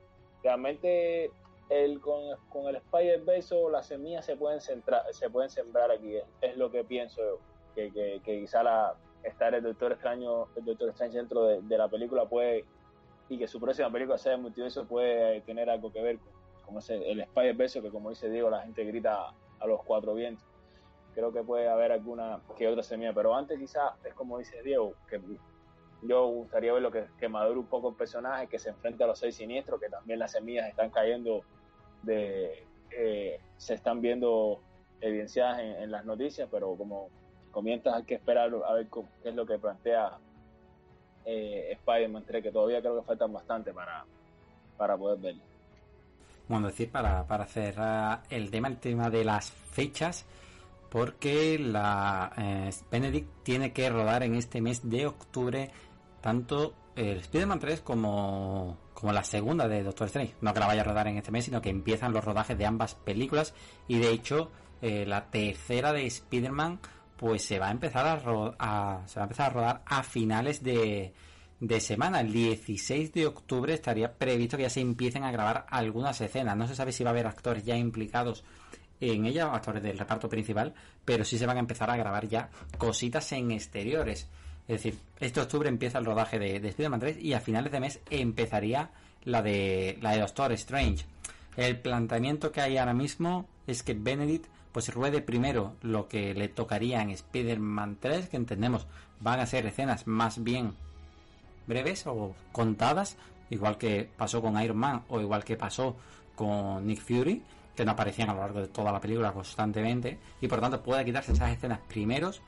Realmente 0.44 1.32
el, 1.70 2.00
con, 2.00 2.24
con 2.50 2.68
el 2.68 2.78
Spider-Verse 2.78 3.56
las 3.72 3.88
semillas 3.88 4.26
se 4.26 4.36
pueden, 4.36 4.62
centrar, 4.62 5.04
se 5.14 5.30
pueden 5.30 5.50
sembrar 5.50 5.92
aquí, 5.92 6.18
es, 6.42 6.58
lo 6.58 6.72
que 6.72 6.84
pienso 6.84 7.22
yo, 7.22 7.40
que, 7.74 7.92
que, 7.92 8.22
quizá 8.24 8.64
la, 8.64 8.96
estar 9.24 9.54
el 9.54 9.64
Doctor 9.64 9.94
Extraño, 9.94 10.48
el 10.56 10.66
Doctor 10.66 10.90
Strange 10.90 11.18
dentro 11.18 11.46
de, 11.46 11.62
de 11.62 11.78
la 11.78 11.88
película 11.88 12.26
puede 12.26 12.66
y 13.30 13.38
que 13.38 13.48
su 13.48 13.60
próxima 13.60 13.92
película 13.92 14.18
sea 14.18 14.34
de 14.34 14.40
multiverso 14.40 14.86
puede 14.86 15.42
tener 15.42 15.70
algo 15.70 15.92
que 15.92 16.02
ver 16.02 16.20
con 16.66 16.78
el 16.90 17.22
Spider-Verse, 17.22 17.82
que 17.82 17.90
como 17.90 18.10
dice 18.10 18.30
Diego, 18.30 18.50
la 18.50 18.62
gente 18.62 18.84
grita 18.84 19.34
a 19.60 19.68
los 19.68 19.84
cuatro 19.84 20.14
vientos. 20.16 20.46
Creo 21.14 21.32
que 21.32 21.44
puede 21.44 21.68
haber 21.68 21.92
alguna 21.92 22.42
que 22.58 22.68
otra 22.68 22.84
semilla, 22.84 23.14
pero 23.14 23.36
antes 23.36 23.58
quizás 23.58 23.94
es 24.04 24.14
como 24.14 24.38
dice 24.38 24.62
Diego, 24.64 24.94
que 25.08 25.22
yo 26.02 26.28
gustaría 26.28 26.74
ver 26.74 26.82
lo 26.82 26.92
que, 26.92 27.06
que 27.20 27.28
madure 27.28 27.60
un 27.60 27.66
poco 27.66 27.90
el 27.90 27.96
personaje, 27.96 28.48
que 28.48 28.58
se 28.58 28.70
enfrente 28.70 29.04
a 29.04 29.08
los 29.08 29.20
seis 29.20 29.36
siniestros, 29.36 29.80
que 29.80 29.90
también 29.90 30.20
las 30.20 30.32
semillas 30.32 30.68
están 30.68 30.90
cayendo. 30.90 31.44
Eh, 32.08 33.40
se 33.58 33.74
están 33.76 34.02
viendo 34.02 34.62
evidenciadas 35.02 35.60
en, 35.60 35.92
las 35.92 36.06
noticias, 36.06 36.50
pero 36.52 36.76
como 36.76 37.10
comienzas 37.52 37.94
hay 37.94 38.04
que 38.04 38.16
esperar 38.16 38.52
a 38.66 38.74
ver 38.74 38.88
qué 39.22 39.30
es 39.30 39.36
lo 39.36 39.46
que 39.46 39.60
plantea 39.60 40.18
eh, 41.30 41.72
Spider-Man 41.74 42.24
3, 42.26 42.44
que 42.44 42.52
todavía 42.52 42.80
creo 42.82 43.00
que 43.00 43.06
faltan 43.06 43.32
bastante 43.32 43.72
para, 43.72 44.04
para 44.78 44.98
poder 44.98 45.20
verlo. 45.20 45.44
Bueno, 46.48 46.68
decir, 46.68 46.92
para, 46.92 47.28
para 47.28 47.46
cerrar 47.46 48.24
el 48.30 48.50
tema, 48.50 48.68
el 48.68 48.78
tema 48.78 49.12
de 49.12 49.24
las 49.24 49.52
fechas, 49.52 50.26
porque 50.90 51.60
la 51.60 52.32
eh, 52.36 52.72
Benedict 52.90 53.44
tiene 53.44 53.72
que 53.72 53.90
rodar 53.90 54.24
en 54.24 54.34
este 54.34 54.60
mes 54.60 54.90
de 54.90 55.06
octubre 55.06 55.70
tanto 56.22 56.74
el 56.96 57.20
Spider-Man 57.20 57.60
3 57.60 57.82
como, 57.82 58.78
como 58.94 59.14
la 59.14 59.24
segunda 59.24 59.68
de 59.68 59.84
Doctor 59.84 60.08
Strange. 60.08 60.36
No 60.42 60.54
que 60.54 60.60
la 60.60 60.68
vaya 60.68 60.82
a 60.82 60.86
rodar 60.86 61.08
en 61.08 61.18
este 61.18 61.32
mes, 61.32 61.46
sino 61.46 61.62
que 61.62 61.70
empiezan 61.70 62.12
los 62.12 62.26
rodajes 62.26 62.58
de 62.58 62.66
ambas 62.66 62.96
películas 62.96 63.54
y 63.88 64.00
de 64.00 64.10
hecho 64.10 64.50
eh, 64.82 65.06
la 65.06 65.30
tercera 65.30 65.94
de 65.94 66.08
Spider-Man 66.08 66.80
pues 67.20 67.44
se 67.44 67.60
va 67.60 67.68
a 67.68 67.72
empezar 67.72 68.08
a, 68.08 69.04
se 69.06 69.20
va 69.20 69.24
a 69.24 69.26
empezar 69.26 69.48
a 69.48 69.54
rodar 69.54 69.82
a 69.86 70.04
finales 70.04 70.64
de, 70.64 71.14
de 71.60 71.82
semana. 71.82 72.22
El 72.22 72.32
16 72.32 73.12
de 73.12 73.28
octubre 73.28 73.74
estaría 73.74 74.14
previsto 74.14 74.56
que 74.56 74.64
ya 74.64 74.70
se 74.70 74.80
empiecen 74.80 75.26
a 75.26 75.32
grabar 75.32 75.66
algunas 75.70 76.22
escenas. 76.22 76.56
No 76.56 76.66
se 76.66 76.76
sabe 76.76 76.94
si 76.94 77.04
va 77.04 77.10
a 77.10 77.12
haber 77.12 77.28
actores 77.28 77.66
ya 77.66 77.76
implicados 77.76 78.46
en 79.02 79.26
ella, 79.26 79.54
actores 79.54 79.84
del 79.84 80.00
reparto 80.00 80.30
principal, 80.30 80.74
pero 81.04 81.26
sí 81.26 81.38
se 81.38 81.46
van 81.46 81.58
a 81.58 81.60
empezar 81.60 81.90
a 81.90 81.98
grabar 81.98 82.26
ya 82.26 82.50
cositas 82.78 83.30
en 83.34 83.52
exteriores. 83.52 84.30
Es 84.70 84.82
decir, 84.82 84.98
este 85.20 85.42
octubre 85.42 85.68
empieza 85.68 85.98
el 85.98 86.06
rodaje 86.06 86.40
de, 86.40 86.62
de 86.62 86.70
Spider-Man 86.70 87.02
3 87.02 87.18
y 87.20 87.34
a 87.34 87.42
finales 87.42 87.74
de 87.74 87.82
mes 87.82 88.00
empezaría 88.10 88.92
la 89.26 89.42
de 89.42 89.98
la 90.02 90.12
de 90.12 90.22
Doctor 90.22 90.54
Strange. 90.54 91.06
El 91.58 91.82
planteamiento 91.82 92.54
que 92.54 92.62
hay 92.62 92.78
ahora 92.78 92.94
mismo 92.94 93.50
es 93.68 93.84
que 93.84 93.94
Benedict 93.94 94.46
pues 94.72 94.94
ruede 94.94 95.22
primero 95.22 95.76
lo 95.82 96.08
que 96.08 96.34
le 96.34 96.48
tocaría 96.48 97.02
en 97.02 97.10
Spider-Man 97.10 97.98
3, 98.00 98.30
que 98.30 98.38
entendemos 98.38 98.88
van 99.20 99.40
a 99.40 99.46
ser 99.46 99.66
escenas 99.66 100.08
más 100.08 100.44
bien 100.44 100.74
breves 101.68 102.08
o 102.08 102.36
contadas, 102.52 103.18
igual 103.50 103.78
que 103.78 104.10
pasó 104.18 104.42
con 104.42 104.60
Iron 104.62 104.78
Man 104.78 105.04
o 105.10 105.20
igual 105.20 105.44
que 105.44 105.58
pasó 105.58 105.96
con 106.36 106.86
Nick 106.86 107.02
Fury, 107.02 107.44
que 107.76 107.86
no 107.86 107.92
aparecían 107.92 108.30
a 108.30 108.34
lo 108.34 108.42
largo 108.42 108.62
de 108.62 108.68
toda 108.68 108.92
la 108.92 109.00
película 109.00 109.32
constantemente, 109.32 110.20
y 110.42 110.48
por 110.48 110.62
tanto 110.62 110.82
puede 110.82 111.06
quitarse 111.06 111.34
esas 111.34 111.52
escenas 111.52 111.80
primeros, 111.88 112.42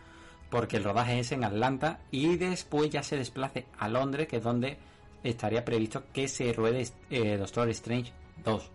porque 0.50 0.78
el 0.78 0.84
rodaje 0.84 1.20
es 1.20 1.32
en 1.32 1.44
Atlanta, 1.44 2.00
y 2.12 2.36
después 2.38 2.90
ya 2.90 3.04
se 3.04 3.18
desplace 3.18 3.66
a 3.80 3.88
Londres, 3.88 4.28
que 4.28 4.38
es 4.38 4.44
donde 4.44 4.78
estaría 5.24 5.64
previsto 5.64 6.04
que 6.12 6.28
se 6.28 6.52
ruede 6.54 6.88
eh, 7.10 7.38
Doctor 7.38 7.70
Strange 7.70 8.12
2. 8.44 8.70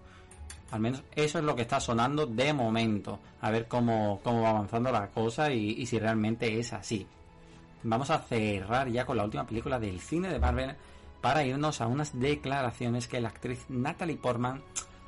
Al 0.71 0.81
menos 0.81 1.03
eso 1.15 1.39
es 1.39 1.45
lo 1.45 1.55
que 1.55 1.63
está 1.63 1.81
sonando 1.81 2.27
de 2.27 2.53
momento. 2.53 3.19
A 3.41 3.51
ver 3.51 3.69
cómo, 3.69 4.21
cómo 4.23 4.43
va 4.43 4.51
avanzando 4.51 4.91
la 4.91 5.09
cosa 5.09 5.51
y, 5.51 5.87
si 5.87 5.99
realmente 5.99 6.59
es 6.59 6.73
así. 6.73 7.07
Vamos 7.83 8.11
a 8.11 8.19
cerrar 8.19 8.89
ya 8.89 9.05
con 9.05 9.17
la 9.17 9.25
última 9.25 9.47
película 9.47 9.79
del 9.79 10.01
cine 10.01 10.29
de 10.29 10.41
Marvel 10.41 10.75
para 11.21 11.45
irnos 11.45 11.81
a 11.81 11.87
unas 11.87 12.19
declaraciones 12.19 13.07
que 13.07 13.21
la 13.21 13.29
actriz 13.29 13.65
Natalie 13.69 14.17
Portman 14.17 14.63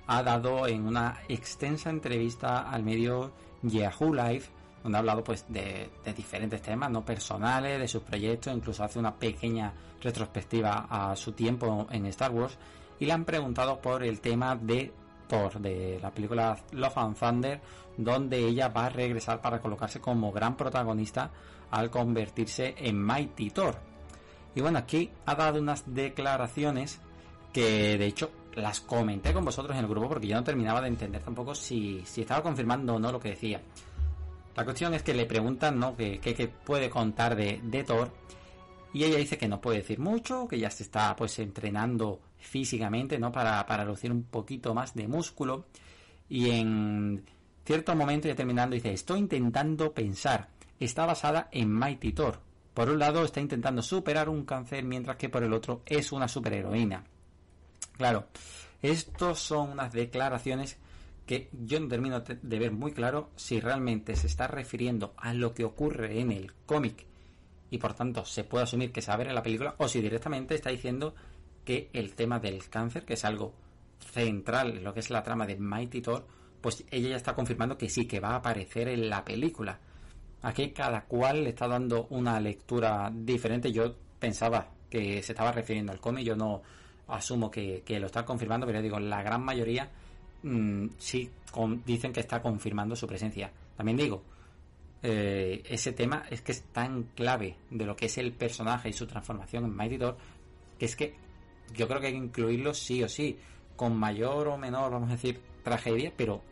ha 0.07 0.23
dado 0.23 0.67
en 0.67 0.87
una 0.87 1.21
extensa 1.29 1.91
entrevista 1.91 2.71
al 2.71 2.83
medio 2.83 3.33
Yahoo 3.63 4.15
Live 4.15 4.45
donde 4.83 4.97
ha 4.97 5.01
hablado 5.01 5.25
pues 5.25 5.45
de, 5.49 5.91
diferentes 6.17 6.63
temas 6.63 6.91
no 6.91 7.05
personales 7.05 7.79
de 7.79 7.89
sus 7.89 8.03
proyectos 8.03 8.55
incluso 8.55 8.85
hace 8.85 8.99
una 8.99 9.15
pequeña 9.15 9.73
retrospectiva 10.01 10.87
a 10.89 11.17
su 11.17 11.33
tiempo 11.33 11.87
en 11.91 12.07
Star 12.07 12.31
Wars 12.31 12.57
y 13.01 13.07
le 13.07 13.13
han 13.13 13.25
preguntado 13.25 13.81
por 13.81 14.03
el 14.03 14.21
tema 14.21 14.57
de 14.57 14.93
De 15.29 15.99
la 16.01 16.11
película 16.11 16.59
Love 16.73 16.99
and 16.99 17.17
Thunder, 17.17 17.61
donde 17.97 18.39
ella 18.39 18.69
va 18.69 18.87
a 18.87 18.89
regresar 18.89 19.41
para 19.41 19.61
colocarse 19.61 20.01
como 20.01 20.33
gran 20.33 20.57
protagonista 20.57 21.31
al 21.71 21.91
convertirse 21.91 22.75
en 22.79 23.05
Mighty 23.05 23.51
Thor. 23.51 23.77
Y 24.55 24.61
bueno, 24.63 24.79
aquí 24.79 25.11
ha 25.27 25.35
dado 25.35 25.61
unas 25.61 25.85
declaraciones 25.87 26.99
que 27.53 27.99
de 27.99 28.07
hecho 28.07 28.31
las 28.55 28.81
comenté 28.81 29.33
con 29.33 29.45
vosotros 29.45 29.77
en 29.77 29.85
el 29.85 29.91
grupo 29.91 30.09
porque 30.09 30.27
yo 30.27 30.37
no 30.37 30.45
terminaba 30.45 30.81
de 30.81 30.89
entender 30.89 31.23
tampoco 31.23 31.55
si, 31.55 32.03
si 32.07 32.23
estaba 32.23 32.43
confirmando 32.43 32.95
o 32.95 32.99
no 32.99 33.13
lo 33.13 33.21
que 33.21 33.31
decía. 33.31 33.61
La 34.57 34.65
cuestión 34.65 34.95
es 34.95 35.03
que 35.03 35.15
le 35.15 35.27
preguntan 35.27 35.79
¿no? 35.79 35.95
qué, 35.97 36.19
qué 36.21 36.49
puede 36.49 36.91
contar 36.91 37.37
de, 37.37 37.61
de 37.63 37.85
Thor 37.85 38.11
y 38.93 39.05
ella 39.05 39.19
dice 39.19 39.37
que 39.37 39.49
no 39.49 39.61
puede 39.61 39.79
decir 39.79 39.99
mucho, 39.99 40.49
que 40.49 40.59
ya 40.59 40.71
se 40.71 40.83
está 40.83 41.15
pues 41.15 41.39
entrenando 41.39 42.19
físicamente, 42.39 43.19
¿no? 43.19 43.33
Para, 43.33 43.65
para 43.67 43.85
lucir 43.85 44.13
un 44.13 44.25
poquito 44.25 44.75
más 44.75 44.95
de 44.95 45.09
músculo. 45.09 45.67
Y 46.29 46.51
en 46.51 47.25
cierto 47.65 47.95
momento, 47.95 48.29
ya 48.29 48.35
terminando, 48.35 48.75
dice, 48.75 48.93
estoy 48.93 49.21
intentando 49.21 49.93
pensar. 49.93 50.49
Está 50.79 51.07
basada 51.07 51.49
en 51.53 51.73
Mighty 51.73 52.13
Thor. 52.13 52.41
Por 52.75 52.91
un 52.91 52.99
lado, 52.99 53.25
está 53.25 53.41
intentando 53.41 53.83
superar 53.83 54.29
un 54.29 54.45
cáncer, 54.45 54.85
mientras 54.85 55.17
que 55.17 55.29
por 55.29 55.43
el 55.43 55.53
otro 55.53 55.83
es 55.85 56.13
una 56.13 56.29
superheroína. 56.29 57.05
Claro, 57.97 58.29
estos 58.81 59.41
son 59.41 59.71
unas 59.71 59.93
declaraciones 59.93 60.79
que 61.27 61.51
yo 61.53 61.79
no 61.79 61.89
termino 61.89 62.21
de 62.21 62.59
ver 62.59 62.73
muy 62.73 62.93
claro 62.93 63.31
si 63.37 63.61
realmente 63.61 64.17
se 64.17 64.29
está 64.29 64.47
refiriendo 64.47 65.13
a 65.19 65.35
lo 65.35 65.53
que 65.53 65.65
ocurre 65.65 66.21
en 66.21 66.33
el 66.33 66.53
cómic 66.65 67.05
y 67.71 67.79
por 67.79 67.93
tanto 67.93 68.25
se 68.25 68.45
puede 68.45 68.65
asumir 68.65 68.93
que 68.93 69.03
se 69.03 69.09
va 69.09 69.15
a 69.15 69.19
ver 69.19 69.29
en 69.29 69.35
la 69.35 69.43
película 69.43 69.75
o 69.77 69.89
si 69.89 70.01
directamente 70.01 70.55
está 70.55 70.71
diciendo 70.71 71.15
que 71.69 71.91
el 71.93 72.15
tema 72.15 72.41
del 72.41 72.67
cáncer, 72.71 73.05
que 73.05 73.13
es 73.13 73.27
algo 73.27 73.53
central 74.11 74.79
en 74.79 74.85
lo 74.85 74.95
que 74.95 75.01
es 75.01 75.11
la 75.11 75.23
trama 75.23 75.47
de 75.47 75.59
Mighty 75.59 76.01
Thor, 76.01 76.27
pues 76.63 76.83
ella 76.91 77.11
ya 77.11 77.17
está 77.17 77.35
confirmando 77.35 77.77
que 77.77 77.91
sí, 77.91 78.07
que 78.07 78.21
va 78.21 78.31
a 78.31 78.37
aparecer 78.37 78.89
en 78.89 79.11
la 79.11 79.23
película. 79.23 79.79
Aquí 80.41 80.71
cada 80.71 81.03
cual 81.05 81.45
le 81.45 81.51
está 81.51 81.69
dando 81.69 82.07
una 82.09 82.41
lectura 82.41 83.13
diferente. 83.15 83.71
Yo 83.71 83.95
pensaba 84.19 84.71
que 84.89 85.23
se 85.23 85.33
estaba 85.33 85.53
refiriendo 85.53 85.93
al 85.93 86.01
cómic, 86.01 86.25
yo 86.25 86.35
no 86.37 86.63
asumo 87.07 87.51
que, 87.51 87.85
lo 87.87 88.07
está 88.07 88.25
confirmando, 88.25 88.67
pero 88.67 88.81
digo, 88.81 88.99
la 88.99 89.23
gran 89.23 89.45
mayoría 89.45 89.91
mmm, 90.45 90.87
sí 90.97 91.31
dicen 91.85 92.15
que 92.15 92.21
está 92.21 92.41
confirmando 92.41 92.97
su 92.97 93.07
presencia. 93.07 93.53
También 93.77 93.99
digo, 93.99 94.23
eh, 95.03 95.63
ese 95.69 95.93
tema 95.93 96.25
es 96.31 96.41
que 96.41 96.53
es 96.53 96.63
tan 96.73 97.11
clave 97.15 97.57
de 97.69 97.85
lo 97.85 97.95
que 97.95 98.07
es 98.07 98.17
el 98.17 98.33
personaje 98.33 98.89
y 98.89 98.95
su 98.95 99.07
transformación 99.07 99.67
en 99.67 99.77
Mighty 99.77 99.99
Thor, 99.99 100.17
que 100.79 100.87
es 100.87 100.97
que 100.97 101.28
yo 101.75 101.89
creo 101.89 102.01
que 102.01 102.09
hay 102.09 102.13
que 102.13 102.19
incluirlo 102.19 102.75
sí 102.75 103.03
o 103.03 103.09
sí, 103.09 103.39
con 103.77 103.97
mayor 103.97 104.49
o 104.49 104.59
menor, 104.59 104.91
vamos 104.91 105.09
a 105.09 105.13
decir, 105.13 105.41
tragedia, 105.63 106.13
pero 106.17 106.43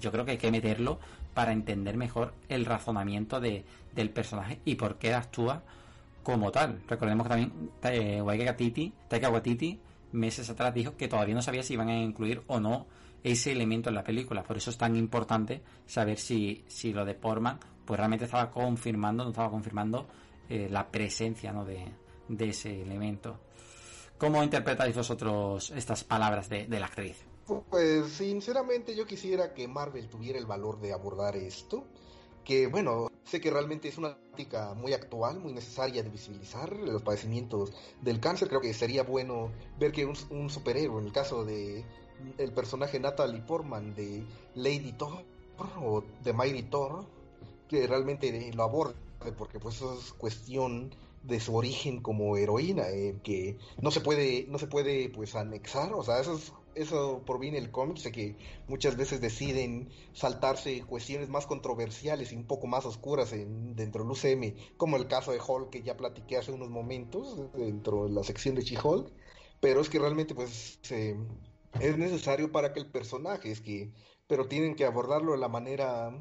yo 0.00 0.10
creo 0.10 0.24
que 0.24 0.32
hay 0.32 0.38
que 0.38 0.50
meterlo 0.50 0.98
para 1.34 1.52
entender 1.52 1.96
mejor 1.96 2.34
el 2.48 2.64
razonamiento 2.64 3.40
de, 3.40 3.64
del 3.94 4.10
personaje 4.10 4.60
y 4.64 4.76
por 4.76 4.96
qué 4.98 5.14
actúa 5.14 5.62
como 6.22 6.50
tal. 6.50 6.82
Recordemos 6.88 7.26
que 7.26 7.28
también 7.28 7.70
eh, 7.82 8.92
Taika 9.08 9.30
Waititi, 9.30 9.80
meses 10.12 10.48
atrás 10.48 10.72
dijo 10.72 10.96
que 10.96 11.08
todavía 11.08 11.34
no 11.34 11.42
sabía 11.42 11.62
si 11.62 11.74
iban 11.74 11.88
a 11.88 11.98
incluir 11.98 12.42
o 12.46 12.60
no 12.60 12.86
ese 13.22 13.52
elemento 13.52 13.88
en 13.88 13.96
la 13.96 14.04
película. 14.04 14.42
Por 14.42 14.56
eso 14.56 14.70
es 14.70 14.78
tan 14.78 14.96
importante 14.96 15.62
saber 15.86 16.18
si, 16.18 16.64
si 16.66 16.92
lo 16.92 17.04
de 17.04 17.14
Portman 17.14 17.58
pues 17.84 17.98
realmente 17.98 18.24
estaba 18.24 18.50
confirmando, 18.50 19.24
no 19.24 19.30
estaba 19.30 19.50
confirmando 19.50 20.06
eh, 20.48 20.68
la 20.70 20.86
presencia 20.88 21.52
¿no? 21.52 21.64
de, 21.64 21.84
de 22.28 22.48
ese 22.48 22.82
elemento. 22.82 23.40
¿Cómo 24.24 24.42
interpretáis 24.42 24.96
vosotros 24.96 25.70
estas 25.76 26.02
palabras 26.02 26.48
de, 26.48 26.66
la 26.66 26.86
actriz? 26.86 27.18
Pues 27.68 28.10
sinceramente 28.10 28.96
yo 28.96 29.04
quisiera 29.06 29.52
que 29.52 29.68
Marvel 29.68 30.08
tuviera 30.08 30.38
el 30.38 30.46
valor 30.46 30.80
de 30.80 30.94
abordar 30.94 31.36
esto, 31.36 31.84
que 32.42 32.66
bueno, 32.66 33.10
sé 33.24 33.38
que 33.42 33.50
realmente 33.50 33.88
es 33.88 33.98
una 33.98 34.16
práctica 34.16 34.72
muy 34.72 34.94
actual, 34.94 35.40
muy 35.40 35.52
necesaria 35.52 36.02
de 36.02 36.08
visibilizar 36.08 36.72
los 36.72 37.02
padecimientos 37.02 37.74
del 38.00 38.18
cáncer, 38.18 38.48
creo 38.48 38.62
que 38.62 38.72
sería 38.72 39.02
bueno 39.02 39.50
ver 39.78 39.92
que 39.92 40.06
un, 40.06 40.16
un 40.30 40.48
superhéroe, 40.48 41.02
en 41.02 41.08
el 41.08 41.12
caso 41.12 41.44
de 41.44 41.84
el 42.38 42.52
personaje 42.52 42.98
Natalie 42.98 43.42
Portman 43.42 43.94
de 43.94 44.24
Lady 44.54 44.92
Thor 44.92 45.22
o 45.82 46.02
de 46.22 46.32
Mighty 46.32 46.62
Thor, 46.62 47.04
que 47.68 47.86
realmente 47.86 48.50
lo 48.54 48.62
aborde, 48.62 48.94
porque 49.36 49.60
pues 49.60 49.76
eso 49.76 49.98
es 50.00 50.14
cuestión 50.14 50.94
de 51.24 51.40
su 51.40 51.56
origen 51.56 52.00
como 52.00 52.36
heroína, 52.36 52.90
eh, 52.90 53.16
que 53.22 53.56
no 53.80 53.90
se 53.90 54.00
puede, 54.00 54.46
no 54.48 54.58
se 54.58 54.66
puede 54.66 55.08
pues 55.08 55.34
anexar, 55.34 55.92
o 55.94 56.02
sea, 56.02 56.20
eso 56.20 56.34
es, 56.34 56.52
eso 56.74 57.22
proviene 57.24 57.60
del 57.60 57.70
cómic, 57.70 57.96
sé 57.96 58.12
que 58.12 58.36
muchas 58.68 58.96
veces 58.96 59.20
deciden 59.20 59.88
saltarse 60.12 60.82
cuestiones 60.82 61.30
más 61.30 61.46
controversiales 61.46 62.32
y 62.32 62.36
un 62.36 62.44
poco 62.44 62.66
más 62.66 62.84
oscuras 62.84 63.32
en, 63.32 63.74
dentro 63.74 64.04
del 64.04 64.12
UCM, 64.12 64.76
como 64.76 64.96
el 64.96 65.08
caso 65.08 65.32
de 65.32 65.40
Hulk 65.40 65.70
que 65.70 65.82
ya 65.82 65.96
platiqué 65.96 66.36
hace 66.36 66.52
unos 66.52 66.68
momentos 66.68 67.50
dentro 67.54 68.04
de 68.04 68.10
la 68.10 68.22
sección 68.22 68.54
de 68.54 68.62
She-Hulk, 68.62 69.10
pero 69.60 69.80
es 69.80 69.88
que 69.88 69.98
realmente 69.98 70.34
pues 70.34 70.78
es 71.80 71.98
necesario 71.98 72.52
para 72.52 72.74
que 72.74 72.80
el 72.80 72.90
personaje, 72.90 73.50
es 73.50 73.62
que, 73.62 73.92
pero 74.26 74.46
tienen 74.46 74.74
que 74.74 74.84
abordarlo 74.84 75.32
de 75.32 75.38
la 75.38 75.48
manera, 75.48 76.12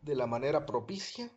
de 0.00 0.14
la 0.14 0.26
manera 0.26 0.64
propicia. 0.64 1.30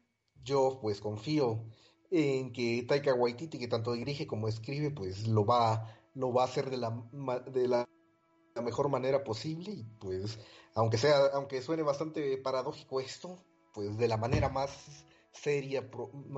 Yo 0.43 0.79
pues 0.81 1.01
confío 1.01 1.63
en 2.11 2.51
que 2.51 2.83
Taika 2.88 3.13
Waititi, 3.13 3.57
que 3.57 3.67
tanto 3.67 3.93
dirige 3.93 4.27
como 4.27 4.47
escribe, 4.47 4.91
pues 4.91 5.27
lo 5.27 5.45
va, 5.45 5.97
lo 6.13 6.33
va 6.33 6.43
a 6.43 6.45
hacer 6.45 6.69
de 6.69 6.77
la, 6.77 7.03
de 7.51 7.67
la, 7.67 7.88
mejor 8.61 8.89
manera 8.89 9.23
posible 9.23 9.71
y 9.71 9.83
pues 9.99 10.38
aunque 10.75 10.97
sea, 10.97 11.27
aunque 11.33 11.61
suene 11.61 11.83
bastante 11.83 12.38
paradójico 12.38 12.99
esto, 12.99 13.39
pues 13.73 13.97
de 13.97 14.09
la 14.09 14.17
manera 14.17 14.49
más 14.49 15.05
seria, 15.31 15.89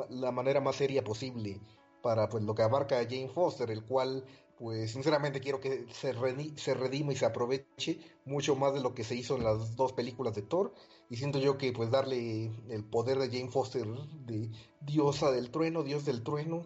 la 0.09 0.31
manera 0.31 0.61
más 0.61 0.75
seria 0.75 1.03
posible 1.03 1.59
para 2.03 2.29
pues 2.29 2.43
lo 2.43 2.53
que 2.53 2.61
abarca 2.61 2.99
a 2.99 3.03
Jane 3.03 3.29
Foster, 3.29 3.71
el 3.71 3.83
cual 3.83 4.23
pues 4.57 4.91
sinceramente 4.91 5.39
quiero 5.39 5.59
que 5.59 5.85
se, 5.91 6.13
se 6.55 6.73
redima 6.73 7.13
y 7.13 7.15
se 7.15 7.25
aproveche 7.25 7.99
mucho 8.25 8.55
más 8.55 8.73
de 8.73 8.81
lo 8.81 8.93
que 8.93 9.03
se 9.03 9.15
hizo 9.15 9.35
en 9.35 9.43
las 9.43 9.75
dos 9.75 9.93
películas 9.93 10.35
de 10.35 10.41
Thor 10.41 10.73
y 11.09 11.17
siento 11.17 11.39
yo 11.39 11.57
que 11.57 11.71
pues 11.73 11.91
darle 11.91 12.51
el 12.69 12.83
poder 12.83 13.17
de 13.17 13.27
Jane 13.27 13.51
Foster 13.51 13.85
de 14.25 14.49
diosa 14.81 15.31
del 15.31 15.51
trueno, 15.51 15.83
dios 15.83 16.05
del 16.05 16.23
trueno, 16.23 16.63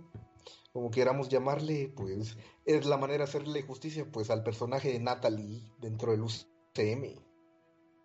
como 0.73 0.91
queramos 0.91 1.29
llamarle, 1.29 1.91
pues 1.95 2.37
es 2.65 2.85
la 2.85 2.97
manera 2.97 3.19
de 3.19 3.23
hacerle 3.23 3.61
justicia 3.63 4.05
pues 4.11 4.29
al 4.29 4.43
personaje 4.43 4.91
de 4.91 4.99
Natalie 4.99 5.63
dentro 5.79 6.11
del 6.11 6.21
UCM. 6.21 7.03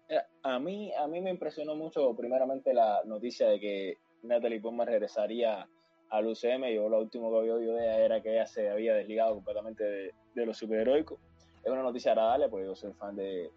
Eh, 0.08 0.20
a 0.42 0.58
mí, 0.58 0.92
a 0.94 1.06
mí 1.06 1.20
me 1.20 1.30
impresionó 1.30 1.74
mucho 1.74 2.14
primeramente 2.16 2.72
la 2.72 3.02
noticia 3.04 3.48
de 3.48 3.60
que 3.60 3.98
Natalie 4.22 4.60
Portman 4.60 4.86
regresaría 4.86 5.68
al 6.12 6.26
UCM. 6.26 6.66
Yo 6.74 6.88
lo 6.88 7.00
último 7.00 7.30
que 7.30 7.38
había 7.38 7.54
oído 7.54 7.74
de 7.74 7.84
ella 7.84 7.98
era 7.98 8.22
que 8.22 8.32
ella 8.32 8.46
se 8.46 8.70
había 8.70 8.94
desligado 8.94 9.34
completamente 9.34 9.82
de, 9.82 10.14
de 10.34 10.46
lo 10.46 10.54
superheroico. 10.54 11.18
Es 11.64 11.70
una 11.70 11.82
noticia 11.82 12.12
agradable 12.12 12.48
porque 12.48 12.66
yo 12.66 12.76
soy 12.76 12.92
fan 12.92 13.16
de, 13.16 13.50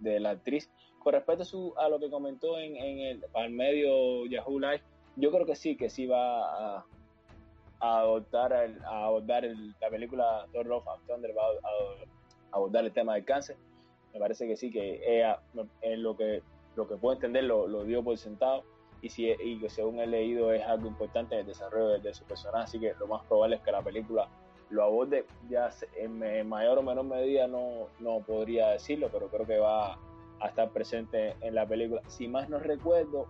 de 0.00 0.20
la 0.20 0.30
actriz. 0.30 0.70
Con 0.98 1.14
respecto 1.14 1.42
a, 1.42 1.46
su, 1.46 1.74
a 1.76 1.88
lo 1.88 1.98
que 1.98 2.10
comentó 2.10 2.58
en, 2.58 2.76
en 2.76 2.98
el 3.00 3.24
al 3.34 3.50
medio 3.50 4.26
Yahoo 4.26 4.60
Live, 4.60 4.82
yo 5.16 5.32
creo 5.32 5.46
que 5.46 5.56
sí, 5.56 5.76
que 5.76 5.88
sí 5.90 6.06
va 6.06 6.76
a, 6.76 6.86
a 7.80 8.00
adoptar, 8.00 8.52
el, 8.52 8.82
a 8.84 9.06
abordar 9.06 9.44
el, 9.44 9.74
la 9.80 9.90
película 9.90 10.46
Thor 10.52 10.66
Love 10.66 10.88
and 10.88 11.06
Thunder, 11.06 11.36
va 11.36 11.42
a, 11.42 11.46
a, 11.46 12.56
abordar 12.56 12.84
el 12.84 12.92
tema 12.92 13.14
del 13.14 13.24
cáncer. 13.24 13.56
Me 14.12 14.20
parece 14.20 14.46
que 14.46 14.56
sí, 14.56 14.70
que 14.70 15.00
ella, 15.06 15.40
en 15.80 16.02
lo 16.02 16.16
que, 16.16 16.42
lo 16.76 16.86
que 16.86 16.96
puedo 16.96 17.14
entender, 17.14 17.44
lo, 17.44 17.66
lo 17.66 17.84
dio 17.84 18.04
por 18.04 18.18
sentado 18.18 18.64
y, 19.02 19.08
si, 19.08 19.28
y 19.28 19.58
que 19.58 19.68
según 19.68 19.98
he 19.98 20.06
leído 20.06 20.52
es 20.52 20.62
algo 20.64 20.86
importante 20.86 21.34
en 21.34 21.40
el 21.40 21.46
desarrollo 21.46 21.88
de, 21.88 22.00
de, 22.00 22.14
su 22.14 22.24
personaje, 22.24 22.64
así 22.64 22.80
que 22.80 22.94
lo 22.98 23.08
más 23.08 23.24
probable 23.26 23.56
es 23.56 23.62
que 23.62 23.72
la 23.72 23.82
película 23.82 24.28
lo 24.70 24.84
aborde, 24.84 25.26
ya 25.50 25.70
en, 25.96 26.22
en 26.22 26.48
mayor 26.48 26.78
o 26.78 26.82
menor 26.82 27.04
medida 27.04 27.46
no, 27.46 27.88
no 27.98 28.20
podría 28.20 28.68
decirlo, 28.68 29.08
pero 29.12 29.28
creo 29.28 29.46
que 29.46 29.58
va 29.58 29.98
a 30.40 30.48
estar 30.48 30.70
presente 30.70 31.36
en 31.40 31.54
la 31.54 31.66
película. 31.66 32.00
Si 32.06 32.26
más 32.26 32.48
no 32.48 32.58
recuerdo, 32.58 33.26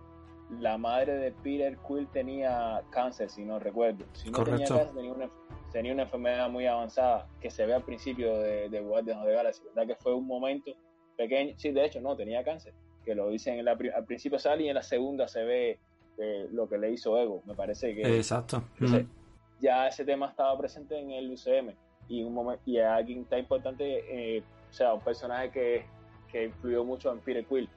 la 0.59 0.77
madre 0.77 1.15
de 1.17 1.31
Peter 1.31 1.77
Quill 1.85 2.07
tenía 2.07 2.81
cáncer, 2.91 3.29
si 3.29 3.43
no 3.43 3.59
recuerdo. 3.59 4.05
Si 4.13 4.29
no 4.29 4.37
Correcto. 4.37 4.63
tenía 4.63 4.77
cáncer, 4.77 4.95
tenía 4.95 5.11
una, 5.11 5.29
tenía 5.71 5.93
una 5.93 6.03
enfermedad 6.03 6.49
muy 6.49 6.65
avanzada 6.65 7.27
que 7.41 7.49
se 7.49 7.65
ve 7.65 7.73
al 7.73 7.83
principio 7.83 8.37
de, 8.39 8.69
de 8.69 8.79
Guardians 8.79 9.21
of 9.21 9.27
the 9.27 9.33
Galaxy, 9.33 9.63
¿verdad? 9.65 9.87
Que 9.87 9.95
fue 10.01 10.13
un 10.13 10.25
momento 10.25 10.71
pequeño. 11.17 11.53
Sí, 11.57 11.71
de 11.71 11.85
hecho, 11.85 11.99
no, 11.99 12.15
tenía 12.15 12.43
cáncer, 12.43 12.73
que 13.03 13.15
lo 13.15 13.29
dicen 13.29 13.59
en 13.59 13.65
la, 13.65 13.71
al 13.95 14.05
principio 14.05 14.39
sale 14.39 14.63
y 14.63 14.69
en 14.69 14.75
la 14.75 14.83
segunda 14.83 15.27
se 15.27 15.43
ve 15.43 15.79
eh, 16.17 16.47
lo 16.51 16.67
que 16.69 16.77
le 16.77 16.91
hizo 16.91 17.17
Ego, 17.17 17.41
me 17.45 17.55
parece 17.55 17.95
que. 17.95 18.17
Exacto. 18.17 18.63
Entonces, 18.73 19.05
mm. 19.05 19.23
Ya 19.59 19.87
ese 19.87 20.03
tema 20.03 20.27
estaba 20.27 20.57
presente 20.57 20.99
en 20.99 21.11
el 21.11 21.31
UCM 21.31 21.73
y 22.09 22.21
un 22.21 22.33
momento 22.33 22.63
y 22.65 22.79
alguien 22.79 23.23
tan 23.25 23.39
importante, 23.39 24.03
eh, 24.37 24.43
o 24.69 24.73
sea, 24.73 24.93
un 24.93 24.99
personaje 24.99 25.51
que, 25.51 25.85
que 26.29 26.45
influyó 26.45 26.83
mucho 26.83 27.11
en 27.13 27.19
Peter 27.19 27.45
Quill, 27.45 27.69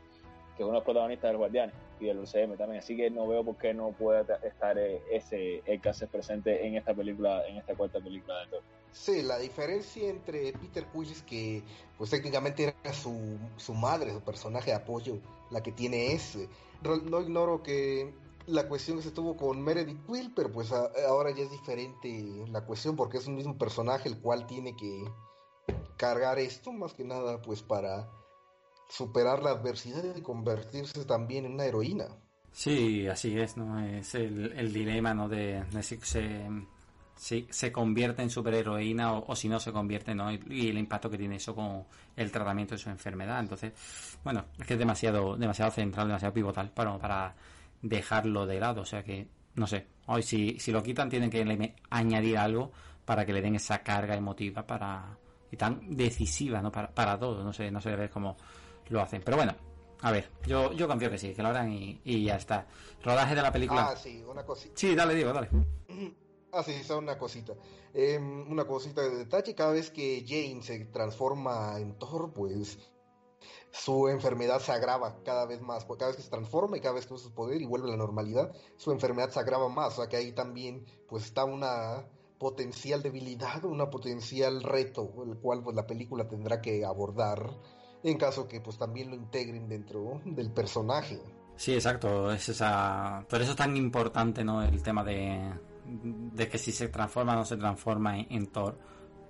que 0.56 0.62
es 0.62 0.64
uno 0.64 0.68
de 0.68 0.74
los 0.74 0.84
protagonistas 0.84 1.28
de 1.28 1.32
los 1.34 1.38
Guardianes 1.38 1.74
y 2.00 2.06
del 2.06 2.18
UCM 2.18 2.56
también. 2.56 2.80
Así 2.80 2.96
que 2.96 3.08
no 3.08 3.28
veo 3.28 3.44
por 3.44 3.56
qué 3.56 3.72
no 3.72 3.92
pueda 3.92 4.22
estar 4.42 4.76
ese 4.78 5.62
el 5.64 5.80
presente 6.10 6.66
en 6.66 6.74
esta 6.76 6.92
película, 6.92 7.46
en 7.46 7.58
esta 7.58 7.74
cuarta 7.74 8.00
película 8.00 8.40
de 8.40 8.46
Thor. 8.48 8.62
Sí, 8.96 9.22
la 9.22 9.38
diferencia 9.38 10.08
entre 10.08 10.52
Peter 10.54 10.86
Quill 10.90 11.12
es 11.12 11.22
que, 11.22 11.62
pues 11.98 12.10
técnicamente 12.10 12.64
era 12.64 12.92
su, 12.94 13.38
su 13.56 13.74
madre, 13.74 14.12
su 14.12 14.20
personaje 14.22 14.70
de 14.70 14.76
apoyo, 14.76 15.18
la 15.50 15.62
que 15.62 15.70
tiene 15.70 16.12
ese. 16.12 16.48
No 16.82 17.20
ignoro 17.20 17.62
que 17.62 18.14
la 18.46 18.66
cuestión 18.66 18.96
que 18.96 19.02
se 19.02 19.10
tuvo 19.10 19.36
con 19.36 19.62
Meredith 19.62 20.04
Quill, 20.06 20.32
pero 20.34 20.50
pues 20.50 20.72
ahora 20.72 21.30
ya 21.30 21.44
es 21.44 21.50
diferente 21.50 22.44
la 22.50 22.64
cuestión 22.64 22.96
porque 22.96 23.18
es 23.18 23.26
un 23.26 23.36
mismo 23.36 23.58
personaje 23.58 24.08
el 24.08 24.18
cual 24.18 24.46
tiene 24.46 24.74
que 24.74 25.04
cargar 25.96 26.38
esto, 26.38 26.72
más 26.72 26.94
que 26.94 27.04
nada 27.04 27.42
pues 27.42 27.62
para 27.62 28.08
superar 28.88 29.42
la 29.42 29.50
adversidad 29.50 30.16
y 30.16 30.22
convertirse 30.22 31.04
también 31.04 31.44
en 31.44 31.52
una 31.52 31.66
heroína. 31.66 32.08
Sí, 32.50 33.06
así 33.06 33.38
es, 33.38 33.58
¿no? 33.58 33.78
Es 33.78 34.14
el, 34.14 34.52
el 34.52 34.72
dilema, 34.72 35.12
¿no? 35.12 35.28
De, 35.28 35.62
de 35.70 35.82
si 37.16 37.46
se 37.50 37.72
convierte 37.72 38.22
en 38.22 38.30
superheroína 38.30 39.14
o, 39.14 39.24
o, 39.32 39.36
si 39.36 39.48
no 39.48 39.58
se 39.58 39.72
convierte, 39.72 40.14
¿no? 40.14 40.30
Y, 40.30 40.40
y, 40.48 40.68
el 40.68 40.78
impacto 40.78 41.10
que 41.10 41.18
tiene 41.18 41.36
eso 41.36 41.54
con 41.54 41.84
el 42.14 42.30
tratamiento 42.30 42.74
de 42.74 42.78
su 42.78 42.90
enfermedad. 42.90 43.40
Entonces, 43.40 43.72
bueno, 44.22 44.44
es 44.58 44.66
que 44.66 44.74
es 44.74 44.78
demasiado, 44.78 45.36
demasiado 45.36 45.70
central, 45.70 46.06
demasiado 46.08 46.34
pivotal 46.34 46.70
para, 46.70 46.98
para 46.98 47.34
dejarlo 47.82 48.46
de 48.46 48.60
lado. 48.60 48.82
O 48.82 48.86
sea 48.86 49.02
que, 49.02 49.26
no 49.54 49.66
sé, 49.66 49.86
hoy 50.06 50.22
si, 50.22 50.58
si 50.58 50.72
lo 50.72 50.82
quitan 50.82 51.08
tienen 51.08 51.30
que 51.30 51.74
añadir 51.90 52.38
algo 52.38 52.70
para 53.04 53.24
que 53.24 53.32
le 53.32 53.40
den 53.40 53.56
esa 53.56 53.82
carga 53.82 54.14
emotiva 54.14 54.66
para 54.66 55.16
y 55.50 55.56
tan 55.56 55.96
decisiva, 55.96 56.60
¿no? 56.60 56.70
Para, 56.70 56.90
para 56.90 57.18
todo. 57.18 57.42
No 57.42 57.52
sé, 57.52 57.70
no 57.70 57.80
sé 57.80 57.96
ver 57.96 58.10
cómo 58.10 58.36
lo 58.88 59.00
hacen. 59.00 59.22
Pero 59.24 59.38
bueno, 59.38 59.54
a 60.02 60.10
ver, 60.10 60.30
yo, 60.46 60.72
yo 60.72 60.86
confío 60.86 61.10
que 61.10 61.18
sí, 61.18 61.32
que 61.32 61.42
lo 61.42 61.48
harán 61.48 61.72
y, 61.72 62.00
y 62.04 62.24
ya 62.24 62.36
está. 62.36 62.66
Rodaje 63.02 63.34
de 63.34 63.42
la 63.42 63.52
película. 63.52 63.88
Ah, 63.90 63.96
sí, 63.96 64.22
una 64.28 64.42
cosita. 64.44 64.74
Sí, 64.76 64.94
dale, 64.94 65.14
digo, 65.14 65.32
dale. 65.32 65.48
Ah, 66.56 66.62
sí, 66.62 66.72
es 66.72 66.88
una 66.88 67.18
cosita. 67.18 67.52
Eh, 67.92 68.18
una 68.18 68.64
cosita 68.66 69.02
de 69.02 69.10
detalle, 69.10 69.54
cada 69.54 69.72
vez 69.72 69.90
que 69.90 70.24
Jane 70.26 70.62
se 70.62 70.86
transforma 70.86 71.78
en 71.78 71.98
Thor, 71.98 72.32
pues 72.32 72.78
su 73.70 74.08
enfermedad 74.08 74.58
se 74.60 74.72
agrava 74.72 75.22
cada 75.22 75.44
vez 75.44 75.60
más. 75.60 75.84
Cada 75.84 76.06
vez 76.06 76.16
que 76.16 76.22
se 76.22 76.30
transforma 76.30 76.78
y 76.78 76.80
cada 76.80 76.94
vez 76.94 77.06
que 77.06 77.12
usa 77.12 77.28
su 77.28 77.34
poder 77.34 77.60
y 77.60 77.66
vuelve 77.66 77.88
a 77.88 77.90
la 77.90 77.98
normalidad, 77.98 78.52
su 78.76 78.90
enfermedad 78.90 79.28
se 79.28 79.38
agrava 79.38 79.68
más. 79.68 79.92
O 79.92 79.96
sea 79.96 80.08
que 80.08 80.16
ahí 80.16 80.32
también 80.32 80.86
pues 81.06 81.24
está 81.24 81.44
una 81.44 82.08
potencial 82.38 83.02
debilidad, 83.02 83.62
una 83.64 83.90
potencial 83.90 84.62
reto, 84.62 85.12
el 85.26 85.38
cual 85.38 85.62
pues 85.62 85.76
la 85.76 85.86
película 85.86 86.26
tendrá 86.26 86.62
que 86.62 86.86
abordar 86.86 87.50
en 88.02 88.16
caso 88.16 88.48
que 88.48 88.62
pues 88.62 88.78
también 88.78 89.10
lo 89.10 89.16
integren 89.16 89.68
dentro 89.68 90.22
del 90.24 90.50
personaje. 90.52 91.20
Sí, 91.56 91.74
exacto, 91.74 92.30
es 92.32 92.48
esa 92.48 93.24
por 93.28 93.40
eso 93.40 93.52
es 93.52 93.56
tan 93.56 93.76
importante, 93.76 94.44
¿no? 94.44 94.62
el 94.62 94.82
tema 94.82 95.02
de 95.02 95.58
de 95.86 96.48
que 96.48 96.58
si 96.58 96.72
se 96.72 96.88
transforma 96.88 97.32
o 97.32 97.36
no 97.36 97.44
se 97.44 97.56
transforma 97.56 98.18
en, 98.18 98.46
Thor 98.48 98.78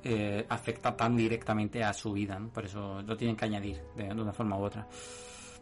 eh, 0.02 0.46
afecta 0.48 0.96
tan 0.96 1.16
directamente 1.16 1.82
a 1.82 1.92
su 1.92 2.12
vida, 2.12 2.40
por 2.52 2.64
eso 2.64 3.02
lo 3.02 3.16
tienen 3.16 3.36
que 3.36 3.44
añadir 3.44 3.82
de, 3.96 4.12
una 4.12 4.32
forma 4.32 4.58
u 4.58 4.64
otra. 4.64 4.86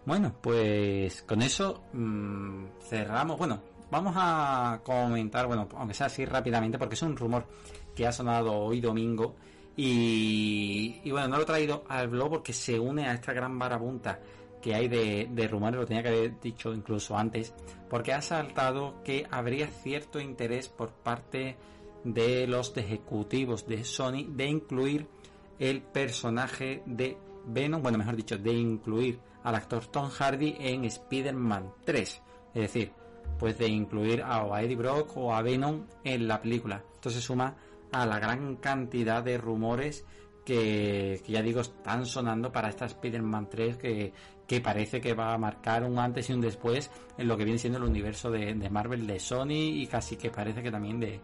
Bueno, 0.07 0.35
pues 0.41 1.23
con 1.23 1.43
eso 1.43 1.85
mmm, 1.93 2.67
cerramos. 2.89 3.39
Bueno, 3.39 3.63
vamos 3.91 4.15
a 4.17 4.81
comentar, 4.85 5.47
bueno, 5.47 5.69
aunque 5.77 5.95
sea 5.95 6.07
así 6.07 6.25
rápidamente, 6.25 6.79
porque 6.79 6.95
es 6.95 7.03
un 7.03 7.17
rumor 7.17 7.47
que 7.95 8.07
ha 8.07 8.13
sonado 8.13 8.53
hoy 8.53 8.81
domingo 8.81 9.37
y, 9.77 11.01
y 11.03 11.11
bueno, 11.11 11.29
no 11.29 11.37
lo 11.37 11.43
he 11.43 11.47
traído 11.47 11.85
al 11.89 12.09
blog 12.09 12.31
porque 12.31 12.53
se 12.53 12.79
une 12.79 13.09
a 13.09 13.15
esta 13.15 13.33
gran 13.33 13.59
barabunta 13.59 14.21
que 14.65 14.75
hay 14.75 14.89
de, 14.89 15.29
de, 15.31 15.47
rumores, 15.47 15.79
lo 15.79 15.85
tenía 15.85 16.03
que 16.03 16.09
haber 16.09 16.41
dicho 16.41 16.73
incluso 16.73 17.19
antes, 17.19 17.53
porque 17.91 18.15
ha 18.15 18.23
saltado 18.23 19.03
que 19.05 19.27
habría 19.31 19.67
cierto 19.67 20.21
interés 20.21 20.71
por 20.71 20.89
parte 20.89 21.59
de 22.03 22.47
los 22.47 22.75
ejecutivos 22.75 23.67
de 23.67 23.85
Sony 23.85 24.25
de 24.27 24.47
incluir 24.47 25.07
el 25.59 25.83
personaje 25.83 26.83
de 26.87 27.19
Venom, 27.45 27.83
bueno, 27.83 27.99
mejor 27.99 28.17
dicho, 28.17 28.39
de 28.39 28.55
incluir 28.55 29.21
al 29.43 29.55
actor 29.55 29.85
Tom 29.85 30.09
Hardy 30.09 30.57
en 30.59 30.87
Spider-Man 30.87 31.75
3, 31.85 32.23
es 32.55 32.63
decir, 32.63 32.91
pues 33.39 33.59
de 33.59 33.69
incluir 33.69 34.23
a 34.23 34.63
Eddie 34.63 34.77
Brock 34.77 35.15
o 35.19 35.35
a 35.35 35.43
Venom 35.43 35.85
en 36.05 36.27
la 36.27 36.41
película. 36.41 36.83
Entonces 36.95 37.23
suma 37.23 37.55
a 37.93 38.07
la 38.07 38.19
gran 38.19 38.57
cantidad 38.57 39.23
de 39.23 39.37
rumores 39.37 40.07
que, 40.43 41.21
que, 41.25 41.33
ya 41.33 41.43
digo 41.43 41.61
están 41.61 42.07
sonando 42.07 42.53
para 42.53 42.69
esta 42.69 42.87
Spider-Man 42.87 43.49
3 43.51 43.77
que, 43.77 44.13
que, 44.47 44.61
parece 44.61 45.01
que 45.01 45.15
va 45.15 45.35
a 45.35 45.39
marcar 45.39 45.85
un 45.85 45.99
antes 45.99 46.29
y 46.31 46.33
un 46.33 46.41
después 46.41 46.91
en 47.19 47.29
lo 47.29 47.37
que 47.37 47.45
viene 47.45 47.59
siendo 47.59 47.79
el 47.79 47.85
universo 47.85 48.31
de, 48.31 48.55
de 48.55 48.71
Marvel 48.71 49.07
de 49.07 49.19
Sony 49.21 49.81
y 49.81 49.87
casi 49.87 50.17
que 50.17 50.31
parece 50.31 50.63
que 50.63 50.71
también 50.71 51.01
de 51.01 51.21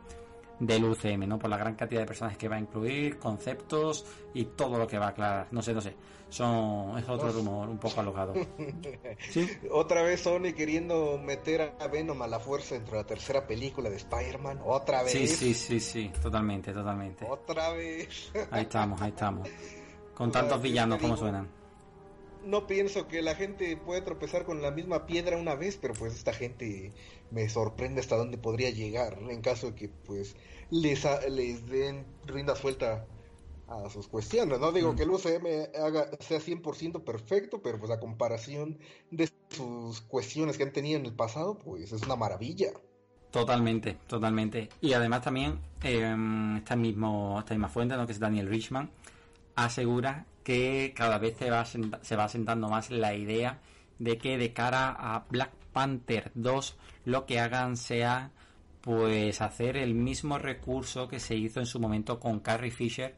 del 0.61 0.85
UCM, 0.85 1.27
¿no? 1.27 1.39
Por 1.39 1.51
la 1.51 1.57
gran 1.57 1.75
cantidad 1.75 2.03
de 2.03 2.07
personajes 2.07 2.39
que 2.39 2.49
va 2.49 2.57
a 2.57 2.61
incluir, 2.61 3.19
conceptos 3.19 4.05
y 4.35 4.45
todo 4.45 4.79
lo 4.79 4.87
que 4.87 4.99
va 4.99 5.07
a 5.07 5.09
aclarar. 5.09 5.49
No 5.51 5.63
sé, 5.63 5.73
no 5.73 5.81
sé. 5.81 5.95
Son, 6.29 6.97
es 6.97 7.09
otro 7.09 7.33
rumor 7.33 7.69
un 7.69 7.79
poco 7.79 8.01
alocado. 8.01 8.35
¿Sí? 9.31 9.49
Otra 9.73 10.03
vez 10.03 10.21
Sony 10.21 10.53
queriendo 10.55 11.19
meter 11.19 11.75
a 11.81 11.89
Venom 11.89 12.23
a 12.23 12.29
la 12.29 12.39
fuerza 12.39 12.75
dentro 12.75 12.93
de 12.93 13.03
la 13.03 13.07
tercera 13.07 13.47
película 13.47 13.91
de 13.91 13.97
Spider-Man. 13.97 14.61
Otra 14.65 15.03
vez. 15.03 15.13
Sí, 15.13 15.27
sí, 15.27 15.55
sí, 15.55 15.81
sí. 15.81 16.13
Totalmente, 16.23 16.73
totalmente. 16.73 17.27
Otra 17.29 17.73
vez. 17.73 18.31
Ahí 18.51 18.63
estamos, 18.63 19.01
ahí 19.01 19.09
estamos. 19.09 19.49
Con 20.15 20.31
tantos 20.31 20.61
villanos 20.61 21.01
como 21.01 21.17
suenan. 21.17 21.60
No 22.45 22.67
pienso 22.67 23.07
que 23.09 23.23
la 23.23 23.35
gente 23.35 23.77
puede 23.77 24.01
tropezar 24.03 24.45
con 24.45 24.63
la 24.63 24.71
misma 24.71 25.07
piedra 25.07 25.37
una 25.37 25.55
vez, 25.55 25.79
pero 25.81 25.95
pues 25.95 26.15
esta 26.15 26.33
gente 26.33 26.93
me 27.31 27.49
sorprende 27.49 28.01
hasta 28.01 28.17
dónde 28.17 28.39
podría 28.39 28.71
llegar 28.71 29.19
en 29.29 29.41
caso 29.43 29.69
de 29.69 29.75
que 29.75 29.89
pues 29.89 30.37
les, 30.71 31.05
les 31.29 31.67
den 31.67 32.05
rinda 32.27 32.57
suelta 32.57 33.07
a 33.71 33.89
sus 33.89 34.09
cuestiones. 34.09 34.59
No 34.59 34.73
digo 34.73 34.93
mm. 34.93 34.97
que 34.97 35.03
el 35.05 35.11
UCM 35.11 35.47
haga, 35.81 36.11
sea 36.19 36.41
100% 36.41 37.05
perfecto, 37.05 37.63
pero 37.63 37.79
pues 37.79 37.89
la 37.89 38.01
comparación 38.01 38.79
de 39.11 39.31
sus 39.49 40.01
cuestiones 40.03 40.57
que 40.57 40.65
han 40.65 40.73
tenido 40.73 40.99
en 40.99 41.07
el 41.07 41.13
pasado, 41.13 41.59
pues 41.59 41.93
es 41.93 42.03
una 42.03 42.17
maravilla. 42.17 42.73
Totalmente, 43.31 43.97
totalmente. 44.09 44.69
Y 44.81 44.93
además 44.93 45.23
también 45.23 45.61
eh, 45.83 46.57
esta, 46.59 46.75
mismo, 46.75 47.39
esta 47.39 47.55
misma 47.55 47.69
fuente, 47.69 47.97
¿no? 47.97 48.07
que 48.07 48.13
es 48.13 48.19
Daniel 48.19 48.49
Richman, 48.49 48.91
asegura 49.55 50.27
que 50.51 50.93
cada 50.97 51.19
vez 51.19 51.37
se 51.37 51.49
va, 51.49 51.65
se 51.65 52.17
va 52.17 52.29
sentando 52.29 52.69
más 52.69 52.91
la 52.91 53.15
idea 53.15 53.61
de 54.01 54.19
que 54.19 54.37
de 54.37 54.53
cara 54.53 54.91
a 54.99 55.25
Black 55.29 55.53
Panther 55.73 56.33
2 56.35 56.77
lo 57.05 57.25
que 57.25 57.39
hagan 57.39 57.77
sea 57.77 58.33
pues 58.81 59.43
hacer 59.43 59.77
el 59.77 59.95
mismo 59.95 60.39
recurso 60.39 61.07
que 61.07 61.21
se 61.21 61.37
hizo 61.37 61.61
en 61.61 61.67
su 61.67 61.79
momento 61.79 62.19
con 62.19 62.41
Carrie 62.41 62.73
Fisher 62.73 63.15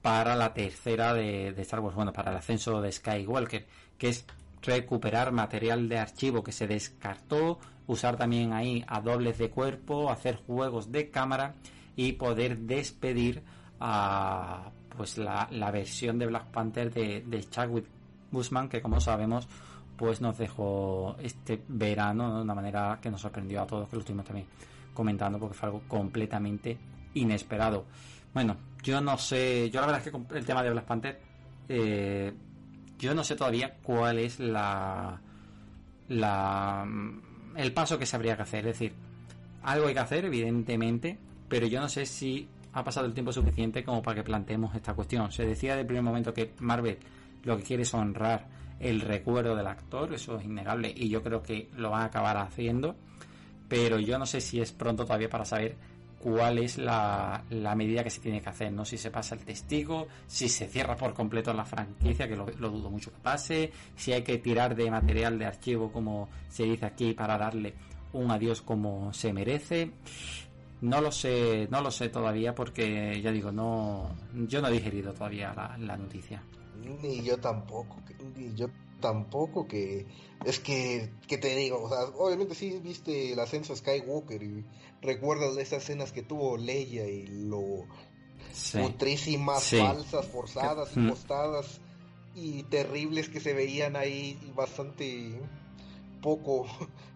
para 0.00 0.34
la 0.34 0.54
tercera 0.54 1.12
de, 1.12 1.52
de 1.52 1.60
Star 1.60 1.80
Wars, 1.80 1.94
bueno, 1.94 2.14
para 2.14 2.30
el 2.30 2.38
ascenso 2.38 2.80
de 2.80 2.90
Skywalker, 2.90 3.66
que 3.98 4.08
es 4.08 4.24
recuperar 4.62 5.30
material 5.30 5.90
de 5.90 5.98
archivo 5.98 6.42
que 6.42 6.52
se 6.52 6.66
descartó 6.66 7.58
usar 7.86 8.16
también 8.16 8.54
ahí 8.54 8.82
a 8.88 9.02
dobles 9.02 9.36
de 9.36 9.50
cuerpo, 9.50 10.10
hacer 10.10 10.36
juegos 10.36 10.90
de 10.90 11.10
cámara 11.10 11.54
y 11.96 12.12
poder 12.12 12.56
despedir 12.60 13.42
a 13.78 14.70
pues 14.96 15.18
la, 15.18 15.48
versión 15.72 16.18
de 16.18 16.26
Black 16.26 16.46
Panther 16.46 16.92
de, 16.92 17.22
de 17.26 17.48
Chadwick 17.48 17.86
Guzman 18.30 18.68
que 18.68 18.80
como 18.80 19.00
sabemos 19.00 19.48
pues 19.96 20.20
nos 20.20 20.38
dejó 20.38 21.16
este 21.20 21.62
verano 21.68 22.36
de 22.36 22.42
una 22.42 22.54
manera 22.54 22.98
que 23.00 23.10
nos 23.10 23.20
sorprendió 23.20 23.62
a 23.62 23.66
todos 23.66 23.88
que 23.88 23.96
lo 23.96 24.00
estuvimos 24.00 24.26
también 24.26 24.46
comentando 24.94 25.38
porque 25.38 25.54
fue 25.54 25.68
algo 25.68 25.82
completamente 25.86 26.76
inesperado. 27.14 27.84
Bueno 28.34 28.56
yo 28.82 29.00
no 29.00 29.16
sé 29.18 29.70
yo 29.70 29.80
la 29.80 29.86
verdad 29.86 30.02
es 30.04 30.12
que 30.12 30.36
el 30.38 30.44
tema 30.44 30.62
de 30.62 30.70
Black 30.70 30.86
Panther 30.86 31.20
eh, 31.68 32.32
yo 32.98 33.14
no 33.14 33.24
sé 33.24 33.36
todavía 33.36 33.76
cuál 33.82 34.18
es 34.18 34.38
la 34.40 35.20
la 36.08 36.86
el 37.56 37.72
paso 37.72 37.98
que 37.98 38.06
se 38.06 38.16
habría 38.16 38.36
que 38.36 38.42
hacer. 38.42 38.66
Es 38.66 38.78
decir 38.78 38.92
algo 39.62 39.86
hay 39.86 39.94
que 39.94 40.00
hacer 40.00 40.24
evidentemente 40.24 41.18
pero 41.48 41.66
yo 41.66 41.80
no 41.80 41.88
sé 41.88 42.06
si 42.06 42.48
ha 42.72 42.84
pasado 42.84 43.06
el 43.06 43.14
tiempo 43.14 43.32
suficiente 43.32 43.84
como 43.84 44.02
para 44.02 44.16
que 44.16 44.22
planteemos 44.22 44.74
esta 44.74 44.94
cuestión. 44.94 45.30
Se 45.32 45.46
decía 45.46 45.76
de 45.76 45.84
primer 45.84 46.02
momento 46.02 46.32
que 46.32 46.52
Marvel 46.60 46.98
lo 47.44 47.56
que 47.56 47.62
quiere 47.62 47.82
es 47.82 47.94
honrar 47.94 48.46
el 48.80 49.00
recuerdo 49.00 49.54
del 49.54 49.66
actor, 49.66 50.12
eso 50.12 50.38
es 50.38 50.44
innegable 50.44 50.92
y 50.94 51.08
yo 51.08 51.22
creo 51.22 51.42
que 51.42 51.68
lo 51.76 51.90
van 51.90 52.02
a 52.02 52.06
acabar 52.06 52.36
haciendo, 52.36 52.96
pero 53.68 53.98
yo 53.98 54.18
no 54.18 54.26
sé 54.26 54.40
si 54.40 54.60
es 54.60 54.72
pronto 54.72 55.04
todavía 55.04 55.28
para 55.28 55.44
saber 55.44 55.76
cuál 56.22 56.58
es 56.58 56.78
la, 56.78 57.42
medida 57.76 58.04
que 58.04 58.10
se 58.10 58.20
tiene 58.20 58.40
que 58.40 58.48
hacer, 58.48 58.72
¿no? 58.72 58.84
Si 58.84 58.96
se 58.96 59.10
pasa 59.10 59.34
el 59.34 59.44
testigo, 59.44 60.06
si 60.26 60.48
se 60.48 60.68
cierra 60.68 60.96
por 60.96 61.14
completo 61.14 61.52
la 61.52 61.64
franquicia, 61.64 62.28
que 62.28 62.36
lo, 62.36 62.46
dudo 62.46 62.90
mucho 62.90 63.10
que 63.10 63.18
pase, 63.18 63.72
si 63.96 64.12
hay 64.12 64.22
que 64.22 64.38
tirar 64.38 64.76
de 64.76 64.90
material 64.90 65.38
de 65.38 65.46
archivo, 65.46 65.90
como 65.90 66.28
se 66.48 66.64
dice 66.64 66.86
aquí, 66.86 67.12
para 67.12 67.36
darle 67.36 67.74
un 68.12 68.30
adiós 68.30 68.62
como 68.62 69.12
se 69.12 69.32
merece. 69.32 69.90
No 70.82 71.00
lo 71.00 71.12
sé, 71.12 71.68
no 71.70 71.80
lo 71.80 71.92
sé 71.92 72.08
todavía 72.08 72.56
porque 72.56 73.20
ya 73.22 73.30
digo, 73.30 73.52
no, 73.52 74.16
yo 74.48 74.60
no 74.60 74.66
he 74.66 74.72
digerido 74.72 75.12
todavía 75.12 75.54
la, 75.78 75.96
noticia. 75.96 76.42
Ni 77.00 77.22
yo 77.22 77.38
tampoco, 77.38 78.02
ni 78.36 78.52
yo 78.56 78.66
tampoco 79.00 79.68
que 79.68 80.06
es 80.44 80.58
que, 80.58 81.12
que 81.28 81.38
te 81.38 81.54
digo, 81.54 81.84
o 81.84 81.88
sea, 81.88 82.04
obviamente 82.16 82.56
sí 82.56 82.80
viste 82.82 83.32
el 83.32 83.38
ascenso 83.38 83.74
a 83.74 83.76
Skywalker 83.76 84.42
y 84.42 84.64
recuerdas 85.00 85.54
de 85.54 85.62
esas 85.62 85.84
escenas 85.84 86.10
que 86.10 86.22
tuvo 86.22 86.56
Leia 86.56 87.06
y 87.06 87.28
lo 87.28 87.86
putrísimas, 88.72 89.70
falsas, 89.70 90.26
forzadas, 90.26 90.96
mm. 90.96 91.00
impostadas 91.00 91.80
y 92.34 92.64
terribles 92.64 93.28
que 93.28 93.38
se 93.38 93.54
veían 93.54 93.94
ahí 93.94 94.36
bastante 94.56 95.40
poco 96.20 96.66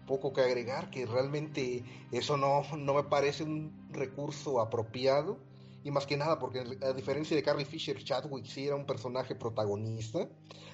poco 0.07 0.33
que 0.33 0.41
agregar, 0.41 0.89
que 0.89 1.05
realmente 1.05 1.83
eso 2.11 2.37
no, 2.37 2.63
no 2.75 2.93
me 2.95 3.03
parece 3.03 3.43
un 3.43 3.71
recurso 3.91 4.59
apropiado. 4.59 5.37
Y 5.83 5.91
más 5.91 6.07
que 6.07 6.17
nada, 6.17 6.39
porque 6.39 6.63
a 6.81 6.93
diferencia 6.93 7.37
de 7.37 7.43
Carrie 7.43 7.63
Fisher, 7.63 8.03
Chadwick 8.03 8.45
sí 8.45 8.65
era 8.65 8.75
un 8.75 8.85
personaje 8.85 9.35
protagonista. 9.35 10.27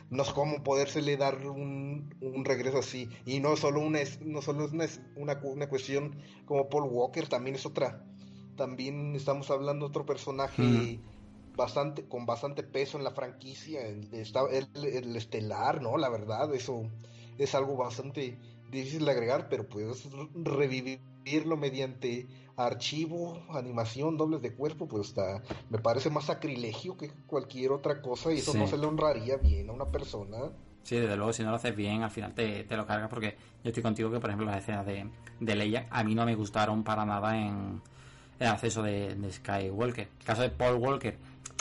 No 0.09 0.23
es 0.23 0.29
como 0.31 0.63
podérsele 0.63 1.17
dar 1.17 1.45
un, 1.45 2.15
un 2.21 2.45
regreso 2.45 2.79
así. 2.79 3.09
Y 3.25 3.39
no 3.39 3.55
solo, 3.57 3.81
una, 3.81 3.99
no 4.21 4.41
solo 4.41 4.65
es 4.65 5.01
una, 5.15 5.39
una, 5.43 5.69
cuestión 5.69 6.15
como 6.45 6.69
Paul 6.69 6.89
Walker, 6.89 7.27
también 7.27 7.55
es 7.55 7.65
otra. 7.65 8.03
También 8.55 9.15
estamos 9.15 9.51
hablando 9.51 9.85
de 9.85 9.89
otro 9.89 10.05
personaje 10.05 10.99
bastante 11.55 12.07
con 12.07 12.25
bastante 12.25 12.63
peso 12.63 12.97
en 12.97 13.03
la 13.03 13.11
franquicia. 13.11 13.85
El, 13.85 14.09
el, 14.13 14.85
el 14.85 15.15
estelar, 15.15 15.81
¿no? 15.81 15.97
La 15.97 16.09
verdad, 16.09 16.53
eso 16.55 16.89
es 17.37 17.53
algo 17.55 17.75
bastante 17.75 18.37
difícil 18.73 19.05
de 19.05 19.11
agregar, 19.11 19.47
pero 19.49 19.67
puedes 19.67 20.07
revivirlo 20.33 21.57
mediante 21.57 22.27
archivo, 22.55 23.41
animación, 23.49 24.17
dobles 24.17 24.41
de 24.41 24.53
cuerpo, 24.53 24.87
pues 24.87 25.07
está, 25.07 25.41
me 25.69 25.79
parece 25.79 26.09
más 26.09 26.25
sacrilegio 26.25 26.97
que 26.97 27.09
cualquier 27.25 27.71
otra 27.71 28.01
cosa 28.01 28.31
y 28.31 28.37
eso 28.37 28.53
no 28.53 28.67
se 28.67 28.77
le 28.77 28.85
honraría 28.85 29.37
bien 29.37 29.69
a 29.69 29.73
una 29.73 29.85
persona. 29.85 30.37
Sí, 30.83 30.97
desde 30.97 31.15
luego, 31.15 31.31
si 31.31 31.43
no 31.43 31.49
lo 31.49 31.55
haces 31.55 31.75
bien, 31.75 32.03
al 32.03 32.11
final 32.11 32.33
te, 32.33 32.65
te 32.65 32.75
lo 32.75 32.85
cargas 32.85 33.09
porque 33.09 33.37
yo 33.63 33.69
estoy 33.69 33.81
contigo 33.81 34.11
que, 34.11 34.19
por 34.19 34.29
ejemplo, 34.29 34.45
las 34.45 34.61
escenas 34.61 34.85
de, 34.85 35.09
de 35.39 35.55
Leia 35.55 35.87
a 35.89 36.03
mí 36.03 36.13
no 36.13 36.25
me 36.25 36.35
gustaron 36.35 36.83
para 36.83 37.05
nada 37.05 37.37
en 37.37 37.81
el 38.37 38.47
acceso 38.47 38.83
de, 38.83 39.15
de 39.15 39.31
Skywalker. 39.31 40.09
El 40.19 40.25
caso 40.25 40.41
de 40.41 40.49
Paul 40.49 40.75
Walker 40.75 41.17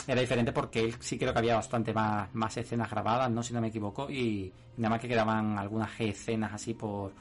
era 0.07 0.19
diferente 0.19 0.51
porque 0.51 0.81
él 0.81 0.95
sí 0.99 1.17
creo 1.17 1.33
que 1.33 1.39
había 1.39 1.55
bastante 1.55 1.93
más, 1.93 2.33
más 2.33 2.57
escenas 2.57 2.89
grabadas, 2.89 3.31
¿no? 3.31 3.43
Si 3.43 3.53
no 3.53 3.61
me 3.61 3.67
equivoco, 3.67 4.09
y 4.09 4.51
nada 4.77 4.91
más 4.91 4.99
que 5.01 5.07
quedaban 5.07 5.57
algunas 5.57 5.89
escenas 5.99 6.53
así 6.53 6.73
por, 6.73 7.13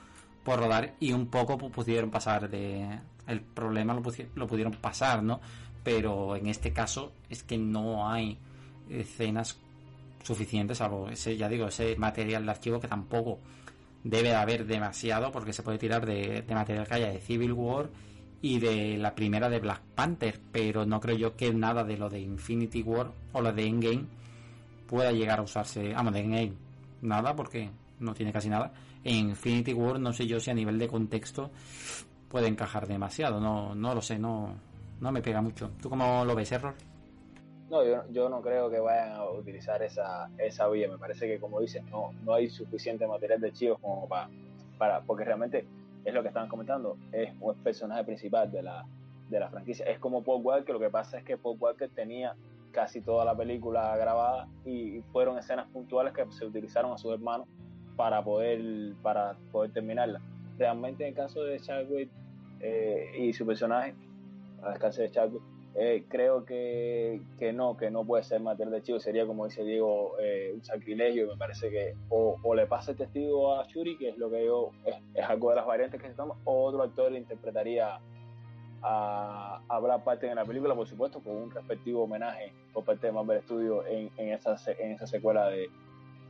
por 0.43 0.59
rodar 0.59 0.95
y 0.99 1.13
un 1.13 1.27
poco 1.27 1.57
pudieron 1.59 2.11
pasar 2.11 2.49
de... 2.49 2.99
El 3.27 3.41
problema 3.41 3.95
lo, 3.95 4.03
lo 4.35 4.47
pudieron 4.49 4.73
pasar, 4.73 5.23
¿no? 5.23 5.41
Pero 5.85 6.35
en 6.35 6.49
este 6.49 6.73
caso 6.73 7.13
es 7.31 7.45
que 7.45 7.57
no 7.57 8.09
hay 8.11 8.37
escenas 8.91 9.59
suficientes, 10.25 10.81
algo 10.81 11.09
ese, 11.09 11.37
ya 11.37 11.49
digo, 11.49 11.69
ese 11.69 11.97
material 11.97 12.45
de 12.45 12.51
archivo 12.51 12.81
que 12.81 12.89
tampoco 12.89 13.39
debe 14.05 14.35
haber 14.35 14.67
demasiado 14.67 15.31
porque 15.31 15.53
se 15.53 15.63
puede 15.63 15.79
tirar 15.79 16.05
de 16.05 16.45
material 16.49 16.87
que 16.87 16.95
haya 16.95 17.13
de 17.13 17.21
Civil 17.21 17.53
War 17.53 17.89
y 18.43 18.59
de 18.59 18.99
la 18.99 19.15
primera 19.15 19.49
de 19.49 19.61
Black 19.61 19.81
Panther, 19.95 20.39
pero 20.51 20.85
no 20.85 21.01
creo 21.01 21.17
yo 21.17 21.37
que 21.37 21.55
nada 21.55 21.85
de 21.85 21.97
lo 21.97 22.11
de 22.11 22.21
Infinity 22.21 22.83
War 22.83 23.13
o 23.33 23.41
lo 23.41 23.53
de 23.53 23.65
Endgame 23.65 24.05
pueda 24.89 25.13
llegar 25.13 25.39
a 25.39 25.43
usarse, 25.43 25.95
vamos, 25.95 26.13
de 26.13 26.21
Endgame 26.21 26.53
nada 27.01 27.35
porque 27.35 27.71
no 28.01 28.13
tiene 28.15 28.33
casi 28.33 28.49
nada. 28.49 28.73
En 29.05 29.31
Infinity 29.31 29.73
War 29.73 29.99
no 30.01 30.13
sé 30.13 30.27
yo 30.27 30.41
si 30.41 30.51
a 30.51 30.55
nivel 30.55 30.79
de 30.79 30.89
contexto 30.89 31.51
puede 32.29 32.49
encajar 32.49 32.87
demasiado, 32.89 33.41
no 33.41 33.75
no 33.75 33.95
lo 33.95 34.03
sé, 34.03 34.19
no 34.19 34.57
no 35.01 35.13
me 35.13 35.23
pega 35.23 35.41
mucho. 35.41 35.71
¿Tú 35.81 35.89
cómo 35.89 36.25
lo 36.25 36.35
ves, 36.35 36.53
Error? 36.53 36.75
No, 37.71 37.83
yo, 37.85 38.05
yo 38.11 38.29
no 38.29 38.43
creo 38.43 38.71
que 38.71 38.79
vayan 38.79 39.13
a 39.13 39.25
utilizar 39.31 39.83
esa, 39.83 40.29
esa 40.37 40.69
vía. 40.69 40.89
Me 40.89 40.99
parece 40.99 41.27
que, 41.27 41.41
como 41.41 41.59
dices, 41.59 41.83
no, 41.91 42.13
no 42.23 42.35
hay 42.35 42.51
suficiente 42.51 43.07
material 43.07 43.41
de 43.41 43.53
chivos 43.53 43.81
como 43.81 44.07
para, 44.07 44.29
para. 44.79 45.01
Porque 45.01 45.25
realmente 45.25 45.65
es 46.05 46.15
lo 46.15 46.23
que 46.23 46.29
estaban 46.29 46.49
comentando, 46.49 46.97
es 47.13 47.33
un 47.41 47.55
personaje 47.57 48.05
principal 48.05 48.51
de 48.51 48.63
la, 48.63 48.85
de 49.29 49.41
la 49.41 49.49
franquicia. 49.49 49.87
Es 49.87 49.99
como 49.99 50.23
Paul 50.23 50.43
Walker, 50.43 50.73
lo 50.73 50.81
que 50.81 50.91
pasa 50.91 51.19
es 51.19 51.25
que 51.25 51.37
Paul 51.37 51.57
Walker 51.59 51.89
tenía 51.89 52.35
casi 52.73 53.01
toda 53.01 53.25
la 53.25 53.37
película 53.37 53.97
grabada 53.97 54.49
y 54.65 55.01
fueron 55.13 55.39
escenas 55.39 55.69
puntuales 55.69 56.13
que 56.13 56.25
se 56.31 56.45
utilizaron 56.47 56.93
a 56.93 56.99
sus 56.99 57.13
hermanos 57.13 57.47
para 57.97 58.23
poder, 58.25 58.95
para 59.03 59.37
poder 59.53 59.73
terminarla. 59.73 60.21
Realmente 60.59 61.05
en 61.05 61.11
el 61.11 61.15
caso 61.15 61.43
de 61.43 61.61
Chadwick 61.61 62.11
eh, 62.61 63.13
y 63.19 63.33
su 63.33 63.47
personaje, 63.47 63.95
a 64.63 64.71
descanso 64.71 65.03
de 65.03 65.11
Chadwick, 65.11 65.43
eh, 65.75 66.05
creo 66.09 66.45
que, 66.45 67.23
que, 67.39 67.53
no, 67.55 67.79
que 67.79 67.91
no 67.91 68.05
puede 68.05 68.23
ser 68.25 68.41
material 68.41 68.73
de 68.73 68.83
chivo, 68.83 69.01
sería 69.01 69.27
como 69.27 69.47
dice 69.47 69.65
Diego, 69.65 70.17
eh, 70.21 70.53
un 70.55 70.63
sacrilegio, 70.63 71.27
me 71.27 71.37
parece 71.37 71.71
que 71.71 71.95
o, 72.11 72.55
le 72.55 72.67
pasa 72.67 72.91
el 72.91 72.99
testigo 72.99 73.59
a 73.59 73.67
Shuri, 73.67 73.97
que 73.97 74.11
es 74.11 74.19
lo 74.19 74.31
que 74.31 74.45
yo, 74.45 74.71
es, 74.85 75.25
algo 75.25 75.51
de 75.51 75.57
las 75.57 75.67
variantes 75.67 76.01
que 76.01 76.09
se 76.09 76.15
toman, 76.15 76.37
o 76.45 76.65
otro 76.65 76.83
actor 76.83 77.11
le 77.11 77.19
interpretaría 77.19 78.01
a, 78.83 79.63
a 79.67 80.05
Panther 80.05 80.29
en 80.29 80.37
la 80.37 80.45
película, 80.45 80.75
por 80.75 80.87
supuesto, 80.87 81.21
con 81.21 81.37
un 81.37 81.51
respectivo 81.51 82.03
homenaje 82.03 82.53
por 82.75 82.85
parte 82.85 83.07
de 83.07 83.13
Marvel 83.13 83.41
Studios 83.43 83.87
en, 83.89 84.11
en, 84.19 84.35
esa, 84.35 84.57
en 84.79 84.93
esa 84.93 85.07
secuela 85.07 85.49
de, 85.49 85.71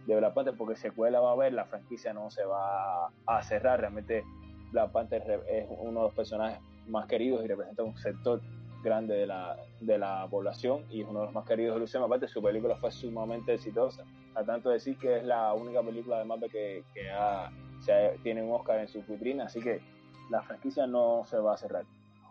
de 0.07 0.17
Black 0.17 0.35
Panther, 0.35 0.55
porque 0.57 0.77
secuela 0.77 1.19
va 1.19 1.31
a 1.31 1.33
haber, 1.33 1.53
la 1.53 1.65
franquicia 1.65 2.13
no 2.13 2.31
se 2.31 2.45
va 2.45 3.07
a 3.27 3.43
cerrar, 3.43 3.81
realmente 3.81 4.23
Black 4.71 4.93
Panther 4.93 5.43
es 5.49 5.67
uno 5.69 6.01
de 6.01 6.07
los 6.07 6.15
personajes 6.15 6.61
más 6.87 7.07
queridos 7.07 7.45
y 7.45 7.49
representa 7.49 7.83
un 7.83 7.97
sector 7.97 8.41
grande 8.83 9.15
de 9.15 9.27
la, 9.27 9.57
de 9.81 9.99
la 9.99 10.27
población 10.29 10.85
y 10.91 11.03
es 11.03 11.09
uno 11.09 11.21
de 11.21 11.27
los 11.27 11.35
más 11.35 11.47
queridos 11.47 11.75
de 11.75 11.81
Lucien. 11.81 12.03
Aparte, 12.03 12.29
su 12.29 12.43
película 12.43 12.77
fue 12.77 12.91
sumamente 12.91 13.55
exitosa. 13.55 14.05
A 14.35 14.45
tanto 14.45 14.71
decir 14.71 14.97
que 14.99 15.19
es 15.19 15.25
la 15.25 15.53
única 15.55 15.83
película 15.83 16.19
de 16.19 16.25
Marvel 16.25 16.51
que, 16.51 16.85
que 16.95 17.09
tiene 18.23 18.43
un 18.43 18.53
Oscar 18.53 18.81
en 18.81 18.89
su 18.89 19.03
vitrina, 19.03 19.45
así 19.45 19.61
que 19.61 19.81
la 20.31 20.43
franquicia 20.43 20.87
no 20.87 21.25
se 21.27 21.39
va 21.39 21.55
a 21.55 21.57
cerrar. 21.57 21.85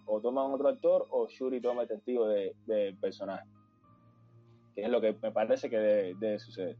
O 0.06 0.19
toman 0.19 0.52
otro 0.52 0.69
actor 0.69 1.07
o 1.11 1.28
Shuri 1.28 1.61
toma 1.61 1.84
el 1.84 1.88
testigo 1.88 2.28
del 2.28 2.53
de 2.65 2.95
personaje. 2.99 3.48
Que 4.76 4.84
es 4.84 4.90
lo 4.90 4.99
que 4.99 5.15
me 5.22 5.32
parece 5.32 5.69
que 5.69 5.78
debe, 5.78 6.40
suceder. 6.40 6.78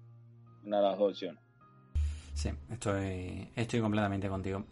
Una 0.66 0.78
de 0.78 0.84
las 0.84 0.98
dos 0.98 1.12
opciones. 1.12 1.42
Sí, 2.34 2.50
estoy, 2.70 3.50
estoy 3.56 3.82
completamente 3.82 4.30
contigo. 4.30 4.64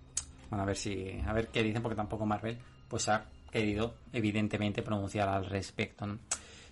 Bueno, 0.49 0.63
a 0.63 0.65
ver 0.65 0.75
si, 0.75 1.19
a 1.25 1.33
ver 1.33 1.47
qué 1.49 1.61
dicen, 1.61 1.81
porque 1.81 1.95
tampoco 1.95 2.25
Marvel, 2.25 2.57
pues 2.87 3.07
ha 3.09 3.25
querido 3.49 3.95
evidentemente 4.13 4.81
pronunciar 4.81 5.29
al 5.29 5.45
respecto. 5.45 6.05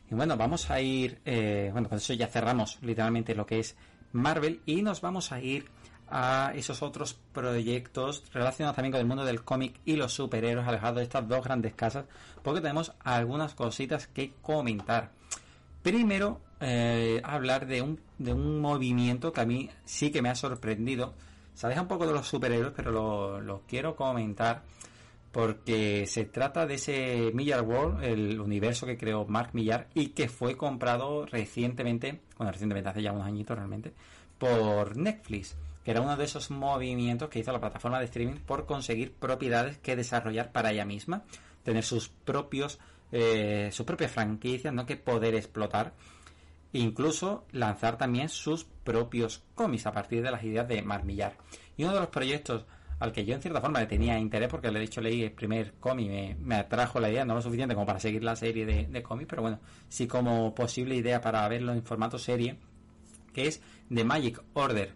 Y 0.09 0.15
bueno, 0.15 0.37
vamos 0.37 0.69
a 0.69 0.79
ir, 0.79 1.19
eh, 1.25 1.69
bueno, 1.71 1.89
con 1.89 1.97
eso 1.97 2.13
ya 2.13 2.27
cerramos 2.27 2.77
literalmente 2.81 3.35
lo 3.35 3.45
que 3.45 3.59
es 3.59 3.75
Marvel 4.13 4.61
y 4.65 4.81
nos 4.81 5.01
vamos 5.01 5.31
a 5.31 5.41
ir 5.41 5.69
a 6.09 6.53
esos 6.55 6.81
otros 6.81 7.15
proyectos 7.33 8.23
relacionados 8.31 8.77
también 8.77 8.93
con 8.93 9.01
el 9.01 9.07
mundo 9.07 9.25
del 9.25 9.43
cómic 9.43 9.79
y 9.83 9.97
los 9.97 10.13
superhéroes 10.13 10.65
alejados 10.65 10.97
de 10.97 11.03
estas 11.03 11.27
dos 11.27 11.43
grandes 11.43 11.73
casas 11.73 12.05
porque 12.41 12.61
tenemos 12.61 12.93
algunas 13.03 13.53
cositas 13.53 14.07
que 14.07 14.33
comentar. 14.41 15.11
Primero, 15.83 16.39
eh, 16.61 17.21
hablar 17.23 17.67
de 17.67 17.81
un, 17.81 17.99
de 18.17 18.33
un 18.33 18.61
movimiento 18.61 19.33
que 19.33 19.41
a 19.41 19.45
mí 19.45 19.69
sí 19.83 20.11
que 20.11 20.21
me 20.21 20.29
ha 20.29 20.35
sorprendido 20.35 21.13
se 21.57 21.65
aleja 21.65 21.81
un 21.81 21.87
poco 21.87 22.05
de 22.05 22.13
los 22.13 22.27
superhéroes, 22.27 22.71
pero 22.75 23.41
lo, 23.41 23.63
quiero 23.67 23.95
comentar 23.95 24.61
porque 25.37 26.07
se 26.07 26.25
trata 26.25 26.65
de 26.65 26.73
ese 26.73 27.29
Millar 27.31 27.61
World, 27.61 28.03
el 28.03 28.41
universo 28.41 28.87
que 28.87 28.97
creó 28.97 29.23
Mark 29.27 29.51
Millar 29.53 29.87
y 29.93 30.07
que 30.07 30.29
fue 30.29 30.57
comprado 30.57 31.27
recientemente, 31.27 32.21
bueno, 32.39 32.51
recientemente, 32.51 32.89
hace 32.89 33.03
ya 33.03 33.11
unos 33.11 33.27
añitos 33.27 33.55
realmente, 33.55 33.93
por 34.39 34.97
Netflix, 34.97 35.55
que 35.85 35.91
era 35.91 36.01
uno 36.01 36.17
de 36.17 36.25
esos 36.25 36.49
movimientos 36.49 37.29
que 37.29 37.37
hizo 37.37 37.51
la 37.51 37.59
plataforma 37.59 37.99
de 37.99 38.05
streaming 38.05 38.39
por 38.47 38.65
conseguir 38.65 39.13
propiedades 39.13 39.77
que 39.77 39.95
desarrollar 39.95 40.51
para 40.51 40.71
ella 40.71 40.85
misma, 40.85 41.21
tener 41.61 41.83
sus 41.83 42.09
propios, 42.09 42.79
eh, 43.11 43.69
sus 43.71 43.85
propias 43.85 44.11
franquicias, 44.11 44.73
¿no? 44.73 44.87
que 44.87 44.97
poder 44.97 45.35
explotar 45.35 45.93
incluso 46.73 47.45
lanzar 47.51 47.99
también 47.99 48.29
sus 48.29 48.63
propios 48.63 49.43
cómics 49.53 49.85
a 49.85 49.91
partir 49.91 50.23
de 50.23 50.31
las 50.31 50.43
ideas 50.43 50.67
de 50.67 50.81
Marmillar. 50.81 51.33
Y 51.77 51.83
uno 51.83 51.93
de 51.93 51.99
los 51.99 52.09
proyectos 52.09 52.65
al 52.99 53.11
que 53.11 53.25
yo 53.25 53.35
en 53.35 53.41
cierta 53.41 53.61
forma 53.61 53.79
le 53.79 53.85
tenía 53.85 54.17
interés, 54.17 54.49
porque 54.49 54.71
le 54.71 54.79
he 54.79 54.81
dicho 54.81 55.01
leí 55.01 55.23
el 55.23 55.31
primer 55.31 55.73
cómic, 55.75 56.37
me, 56.39 56.55
atrajo 56.55 56.99
la 56.99 57.09
idea, 57.09 57.25
no 57.25 57.35
lo 57.35 57.41
suficiente 57.41 57.75
como 57.75 57.85
para 57.85 57.99
seguir 57.99 58.23
la 58.23 58.35
serie 58.35 58.65
de, 58.65 58.87
de 58.87 59.03
cómics, 59.03 59.29
pero 59.29 59.41
bueno, 59.43 59.59
sí 59.87 60.07
como 60.07 60.53
posible 60.55 60.95
idea 60.95 61.21
para 61.21 61.47
verlo 61.47 61.73
en 61.73 61.83
formato 61.83 62.17
serie, 62.17 62.57
que 63.33 63.47
es 63.47 63.61
The 63.93 64.03
Magic 64.03 64.41
Order, 64.53 64.95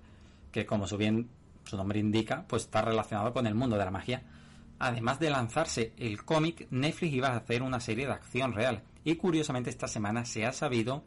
que 0.52 0.66
como 0.66 0.88
su 0.88 0.98
bien 0.98 1.30
su 1.64 1.78
nombre 1.78 2.00
indica, 2.00 2.46
pues 2.48 2.64
está 2.64 2.82
relacionado 2.82 3.34
con 3.34 3.48
el 3.48 3.56
mundo 3.56 3.78
de 3.78 3.86
la 3.86 3.92
magia. 3.92 4.24
Además 4.80 5.20
de 5.20 5.30
lanzarse 5.30 5.94
el 5.98 6.24
cómic, 6.26 6.68
Netflix 6.72 7.14
iba 7.14 7.30
a 7.30 7.38
hacer 7.38 7.62
una 7.62 7.80
serie 7.80 8.08
de 8.08 8.14
acción 8.14 8.54
real. 8.54 8.84
Y 9.04 9.16
curiosamente 9.16 9.70
esta 9.70 9.88
semana 9.88 10.26
se 10.26 10.46
ha 10.46 10.54
sabido 10.54 11.04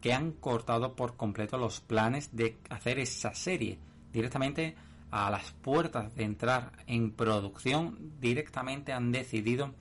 que 0.00 0.12
han 0.12 0.32
cortado 0.32 0.94
por 0.94 1.16
completo 1.16 1.58
los 1.58 1.80
planes 1.80 2.30
de 2.34 2.58
hacer 2.70 2.98
esa 3.00 3.34
serie. 3.34 3.78
Directamente 4.12 4.76
a 5.10 5.30
las 5.30 5.52
puertas 5.52 6.14
de 6.14 6.24
entrar 6.24 6.72
en 6.86 7.12
producción, 7.12 8.12
directamente 8.20 8.92
han 8.92 9.12
decidido 9.12 9.74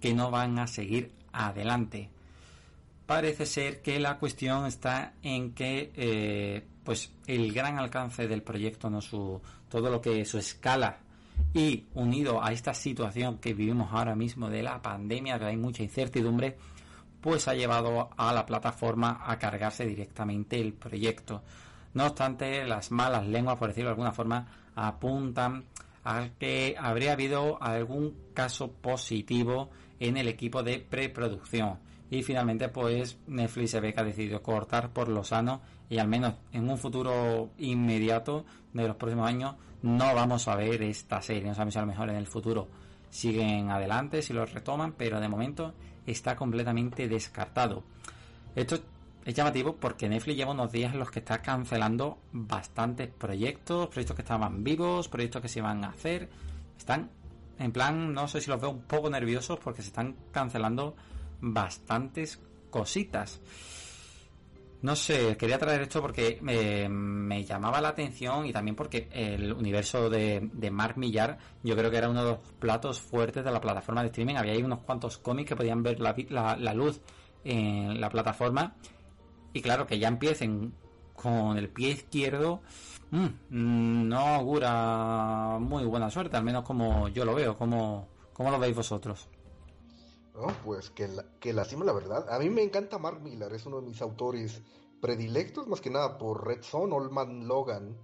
que 0.00 0.14
no 0.14 0.30
van 0.30 0.58
a 0.58 0.66
seguir 0.66 1.12
adelante. 1.32 2.10
Parece 3.06 3.46
ser 3.46 3.82
que 3.82 3.98
la 3.98 4.18
cuestión 4.18 4.66
está 4.66 5.14
en 5.22 5.52
que 5.52 5.92
eh, 5.94 6.66
pues 6.84 7.12
el 7.26 7.52
gran 7.52 7.78
alcance 7.78 8.28
del 8.28 8.42
proyecto, 8.42 8.90
no 8.90 9.00
su 9.00 9.40
todo 9.68 9.90
lo 9.90 10.00
que 10.00 10.24
su 10.24 10.38
escala 10.38 10.98
y 11.52 11.86
unido 11.94 12.42
a 12.42 12.52
esta 12.52 12.74
situación 12.74 13.38
que 13.38 13.54
vivimos 13.54 13.92
ahora 13.92 14.14
mismo 14.14 14.48
de 14.48 14.62
la 14.62 14.80
pandemia, 14.80 15.38
que 15.38 15.46
hay 15.46 15.56
mucha 15.56 15.82
incertidumbre, 15.82 16.56
pues 17.20 17.48
ha 17.48 17.54
llevado 17.54 18.10
a 18.16 18.32
la 18.32 18.44
plataforma 18.44 19.22
a 19.24 19.38
cargarse 19.38 19.86
directamente 19.86 20.60
el 20.60 20.74
proyecto. 20.74 21.42
No 21.94 22.06
obstante, 22.06 22.64
las 22.64 22.90
malas 22.90 23.26
lenguas, 23.26 23.56
por 23.56 23.68
decirlo 23.68 23.88
de 23.88 23.92
alguna 23.92 24.12
forma, 24.12 24.46
apuntan 24.74 25.64
a 26.04 26.28
que 26.38 26.76
habría 26.78 27.12
habido 27.12 27.62
algún 27.62 28.14
caso 28.34 28.70
positivo 28.72 29.70
en 30.00 30.16
el 30.16 30.28
equipo 30.28 30.62
de 30.62 30.78
preproducción. 30.78 31.78
Y 32.10 32.22
finalmente, 32.22 32.68
pues 32.68 33.18
Netflix 33.26 33.70
se 33.72 33.80
ve 33.80 33.92
que 33.92 34.00
ha 34.00 34.04
decidido 34.04 34.42
cortar 34.42 34.90
por 34.90 35.08
lo 35.08 35.24
sano 35.24 35.62
y 35.88 35.98
al 35.98 36.08
menos 36.08 36.34
en 36.52 36.68
un 36.68 36.78
futuro 36.78 37.50
inmediato 37.58 38.44
de 38.72 38.86
los 38.86 38.96
próximos 38.96 39.28
años 39.28 39.54
no 39.82 40.14
vamos 40.14 40.48
a 40.48 40.56
ver 40.56 40.82
esta 40.82 41.20
serie. 41.20 41.48
No 41.48 41.54
sabemos 41.54 41.74
si 41.74 41.78
a 41.78 41.82
lo 41.82 41.88
mejor 41.88 42.10
en 42.10 42.16
el 42.16 42.26
futuro 42.26 42.68
siguen 43.10 43.70
adelante, 43.70 44.22
si 44.22 44.32
lo 44.32 44.44
retoman, 44.44 44.92
pero 44.92 45.20
de 45.20 45.28
momento 45.28 45.74
está 46.06 46.36
completamente 46.36 47.08
descartado. 47.08 47.84
Esto 48.54 48.78
es 49.24 49.34
llamativo 49.34 49.76
porque 49.76 50.08
Netflix 50.08 50.36
lleva 50.36 50.52
unos 50.52 50.70
días 50.70 50.92
en 50.92 50.98
los 50.98 51.10
que 51.10 51.20
está 51.20 51.40
cancelando 51.40 52.18
bastantes 52.32 53.08
proyectos, 53.08 53.88
proyectos 53.88 54.16
que 54.16 54.22
estaban 54.22 54.62
vivos, 54.62 55.08
proyectos 55.08 55.42
que 55.42 55.48
se 55.48 55.60
iban 55.60 55.84
a 55.84 55.88
hacer. 55.88 56.28
Están 56.76 57.10
en 57.58 57.72
plan, 57.72 58.12
no 58.12 58.28
sé 58.28 58.40
si 58.40 58.50
los 58.50 58.60
veo 58.60 58.70
un 58.70 58.82
poco 58.82 59.08
nerviosos 59.10 59.58
porque 59.58 59.82
se 59.82 59.88
están 59.88 60.16
cancelando 60.32 60.96
bastantes 61.40 62.40
cositas. 62.70 63.40
No 64.82 64.96
sé, 64.96 65.38
quería 65.38 65.58
traer 65.58 65.80
esto 65.80 66.02
porque 66.02 66.38
me, 66.42 67.42
llamaba 67.44 67.80
la 67.80 67.88
atención 67.88 68.44
y 68.44 68.52
también 68.52 68.76
porque 68.76 69.08
el 69.12 69.50
universo 69.54 70.10
de, 70.10 70.50
de, 70.52 70.70
Mark 70.70 70.98
Millar 70.98 71.38
yo 71.62 71.74
creo 71.74 71.90
que 71.90 71.96
era 71.96 72.10
uno 72.10 72.22
de 72.22 72.30
los 72.32 72.38
platos 72.58 73.00
fuertes 73.00 73.42
de 73.42 73.50
la 73.50 73.62
plataforma 73.62 74.02
de 74.02 74.08
streaming. 74.08 74.34
Había 74.34 74.52
ahí 74.52 74.62
unos 74.62 74.80
cuantos 74.80 75.16
cómics 75.16 75.48
que 75.48 75.56
podían 75.56 75.82
ver 75.82 76.00
la, 76.00 76.14
la, 76.58 76.74
luz 76.74 77.00
en 77.44 77.98
la 77.98 78.10
plataforma 78.10 78.74
y 79.54 79.62
claro, 79.62 79.86
que 79.86 79.98
ya 79.98 80.08
empiecen 80.08 80.74
con 81.14 81.56
el 81.56 81.70
pie 81.70 81.90
izquierdo 81.90 82.60
mm, 83.10 84.08
no 84.08 84.18
augura 84.18 85.58
muy 85.60 85.84
buena 85.84 86.10
suerte, 86.10 86.36
al 86.36 86.44
menos 86.44 86.64
como 86.64 87.08
yo 87.08 87.24
lo 87.24 87.34
veo, 87.34 87.56
como, 87.56 88.08
como 88.34 88.50
lo 88.50 88.58
veis 88.58 88.76
vosotros. 88.76 89.28
No, 90.34 90.48
pues 90.64 90.90
que, 90.90 91.06
la, 91.06 91.24
que 91.38 91.52
lástima 91.52 91.84
la 91.84 91.92
verdad. 91.92 92.28
A 92.28 92.40
mí 92.40 92.50
me 92.50 92.62
encanta 92.62 92.98
Mark 92.98 93.22
Millar, 93.22 93.52
es 93.54 93.64
uno 93.66 93.80
de 93.80 93.86
mis 93.86 94.02
autores 94.02 94.60
predilectos, 95.00 95.68
más 95.68 95.80
que 95.80 95.90
nada 95.90 96.18
por 96.18 96.44
Red 96.46 96.62
Son, 96.62 96.92
Old 96.92 97.12
Logan 97.44 97.96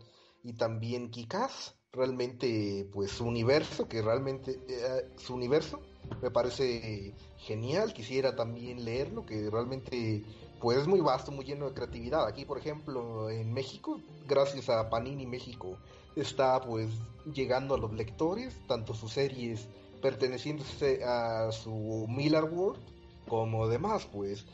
y 0.44 0.52
también 0.54 1.10
Kikaz. 1.10 1.74
Realmente, 1.92 2.88
pues 2.92 3.10
su 3.10 3.24
universo, 3.26 3.88
que 3.88 4.00
realmente 4.00 4.60
eh, 4.68 5.10
su 5.16 5.34
universo 5.34 5.80
me 6.22 6.30
parece 6.30 7.16
genial. 7.36 7.92
Quisiera 7.92 8.36
también 8.36 8.84
leerlo, 8.84 9.26
que 9.26 9.50
realmente 9.50 10.22
pues 10.60 10.78
es 10.78 10.86
muy 10.86 11.00
vasto, 11.00 11.32
muy 11.32 11.44
lleno 11.44 11.66
de 11.66 11.74
creatividad. 11.74 12.26
Aquí, 12.26 12.44
por 12.44 12.58
ejemplo, 12.58 13.30
en 13.30 13.52
México, 13.52 14.00
gracias 14.28 14.68
a 14.68 14.90
Panini 14.90 15.26
México, 15.26 15.78
está 16.16 16.60
pues 16.60 16.90
llegando 17.32 17.74
a 17.74 17.78
los 17.78 17.92
lectores, 17.92 18.54
tanto 18.66 18.94
sus 18.94 19.12
series 19.12 19.68
perteneciéndose 20.02 21.04
a 21.04 21.52
su 21.52 22.06
Miller 22.08 22.44
World 22.44 22.80
como 23.28 23.68
demás, 23.68 24.08
pues 24.10 24.46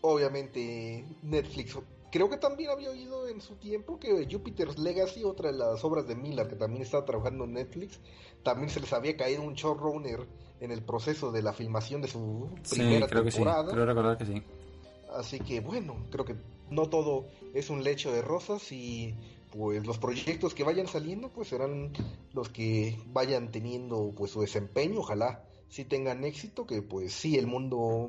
obviamente 0.00 1.04
Netflix 1.22 1.76
creo 2.10 2.28
que 2.28 2.36
también 2.36 2.70
había 2.70 2.90
oído 2.90 3.28
en 3.28 3.40
su 3.40 3.54
tiempo 3.56 3.98
que 3.98 4.26
Jupiter's 4.30 4.78
Legacy, 4.78 5.24
otra 5.24 5.52
de 5.52 5.58
las 5.58 5.84
obras 5.84 6.06
de 6.06 6.16
Miller 6.16 6.48
que 6.48 6.56
también 6.56 6.82
estaba 6.82 7.04
trabajando 7.04 7.44
en 7.44 7.54
Netflix, 7.54 8.00
también 8.42 8.70
se 8.70 8.80
les 8.80 8.92
había 8.92 9.16
caído 9.16 9.42
un 9.42 9.54
showrunner 9.54 10.26
en 10.60 10.70
el 10.70 10.82
proceso 10.82 11.30
de 11.30 11.42
la 11.42 11.52
filmación 11.52 12.02
de 12.02 12.08
su 12.08 12.50
primera 12.68 13.06
creo 13.06 13.24
temporada. 13.24 13.64
Que 13.64 13.70
sí. 13.70 13.74
Creo 13.74 13.86
recordar 13.86 14.18
que 14.18 14.26
sí. 14.26 14.42
Así 15.14 15.40
que 15.40 15.60
bueno, 15.60 16.06
creo 16.10 16.24
que 16.24 16.36
no 16.70 16.88
todo 16.88 17.26
es 17.54 17.70
un 17.70 17.82
lecho 17.84 18.12
de 18.12 18.22
rosas 18.22 18.70
y 18.72 19.14
pues 19.50 19.84
los 19.86 19.98
proyectos 19.98 20.54
que 20.54 20.64
vayan 20.64 20.86
saliendo 20.86 21.32
pues 21.32 21.48
serán 21.48 21.92
los 22.32 22.48
que 22.48 22.96
vayan 23.06 23.50
teniendo 23.50 24.12
pues 24.16 24.30
su 24.30 24.40
desempeño, 24.40 25.00
ojalá 25.00 25.44
sí 25.68 25.84
tengan 25.84 26.24
éxito, 26.24 26.66
que 26.66 26.82
pues 26.82 27.12
sí 27.12 27.36
el 27.36 27.46
mundo, 27.46 28.08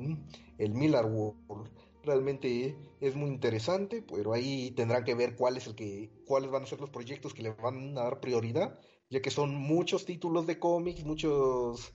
el 0.57 0.73
Miller 0.73 1.06
World 1.06 1.69
realmente 2.03 2.76
es 2.99 3.15
muy 3.15 3.30
interesante, 3.30 4.02
pero 4.02 4.34
ahí 4.34 4.72
tendrán 4.72 5.03
que 5.03 5.15
ver 5.15 5.36
cuál 5.36 5.57
es 5.57 5.68
el 5.68 5.76
que, 5.76 6.10
cuáles 6.26 6.52
van 6.52 6.64
a 6.64 6.68
ser 6.68 6.82
los 6.82 6.90
proyectos 6.90 7.34
que 7.34 7.44
le 7.44 7.52
van 7.52 7.98
a 7.98 8.03
dar 8.03 8.19
prioridad, 8.19 8.80
ya 9.10 9.22
que 9.22 9.30
son 9.30 9.56
muchos 9.56 10.06
títulos 10.06 10.48
de 10.48 10.60
cómics, 10.60 11.03
muchos, 11.06 11.94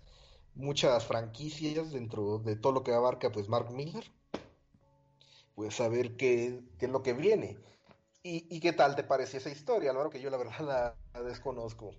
muchas 0.54 1.04
franquicias 1.04 1.92
dentro 1.92 2.38
de 2.38 2.56
todo 2.56 2.72
lo 2.72 2.82
que 2.84 2.92
abarca 2.92 3.32
pues 3.32 3.48
Mark 3.48 3.72
Miller, 3.72 4.04
pues 5.56 5.80
a 5.80 5.88
ver 5.88 6.16
qué, 6.16 6.60
qué 6.78 6.86
es 6.86 6.92
lo 6.92 7.02
que 7.02 7.14
viene. 7.14 7.56
¿Y, 8.22 8.60
qué 8.60 8.72
tal 8.72 8.96
te 8.96 9.04
parece 9.04 9.36
esa 9.36 9.50
historia, 9.50 9.92
Álvaro? 9.92 10.10
Que 10.10 10.20
yo 10.20 10.30
la 10.30 10.36
verdad 10.36 10.96
la, 11.14 11.22
desconozco. 11.22 11.92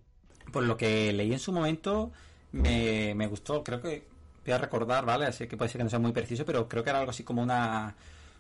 Por 0.52 0.64
lo 0.64 0.78
que 0.78 1.12
leí 1.12 1.34
en 1.34 1.40
su 1.40 1.52
momento, 1.52 2.12
me, 2.52 3.14
me, 3.16 3.28
gustó. 3.28 3.64
Creo 3.64 3.82
que 3.82 4.06
voy 4.46 4.54
a 4.54 4.58
recordar, 4.58 5.06
¿vale? 5.06 5.26
Así 5.26 5.48
que 5.48 5.58
puede 5.58 5.70
ser 5.70 5.80
que 5.80 5.84
no 5.86 5.90
sea 5.90 6.00
muy 6.00 6.12
preciso, 6.12 6.46
pero 6.46 6.70
creo 6.70 6.84
que 6.84 6.90
era 6.90 7.00
algo 7.00 7.12
así 7.12 7.24
como 7.24 7.42
una 7.42 7.96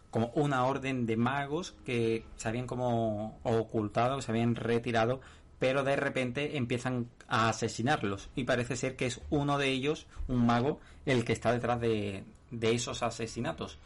como 0.09 0.31
una 0.35 0.65
orden 0.65 1.05
de 1.05 1.17
magos 1.17 1.75
que 1.85 2.23
se 2.37 2.47
habían 2.47 2.65
como 2.65 3.39
ocultado, 3.43 4.21
se 4.21 4.31
habían 4.31 4.55
retirado, 4.55 5.19
pero 5.59 5.83
de 5.83 5.95
repente 5.97 6.57
empiezan 6.57 7.09
a 7.27 7.49
asesinarlos. 7.49 8.29
Y 8.35 8.45
parece 8.45 8.77
ser 8.77 8.95
que 8.95 9.05
es 9.05 9.21
uno 9.29 9.57
de 9.57 9.69
ellos, 9.69 10.07
un 10.27 10.45
mago, 10.45 10.79
el 11.05 11.25
que 11.25 11.33
está 11.33 11.51
detrás 11.51 11.81
de, 11.81 12.23
de 12.51 12.71
esos 12.73 13.03
asesinatos. 13.03 13.77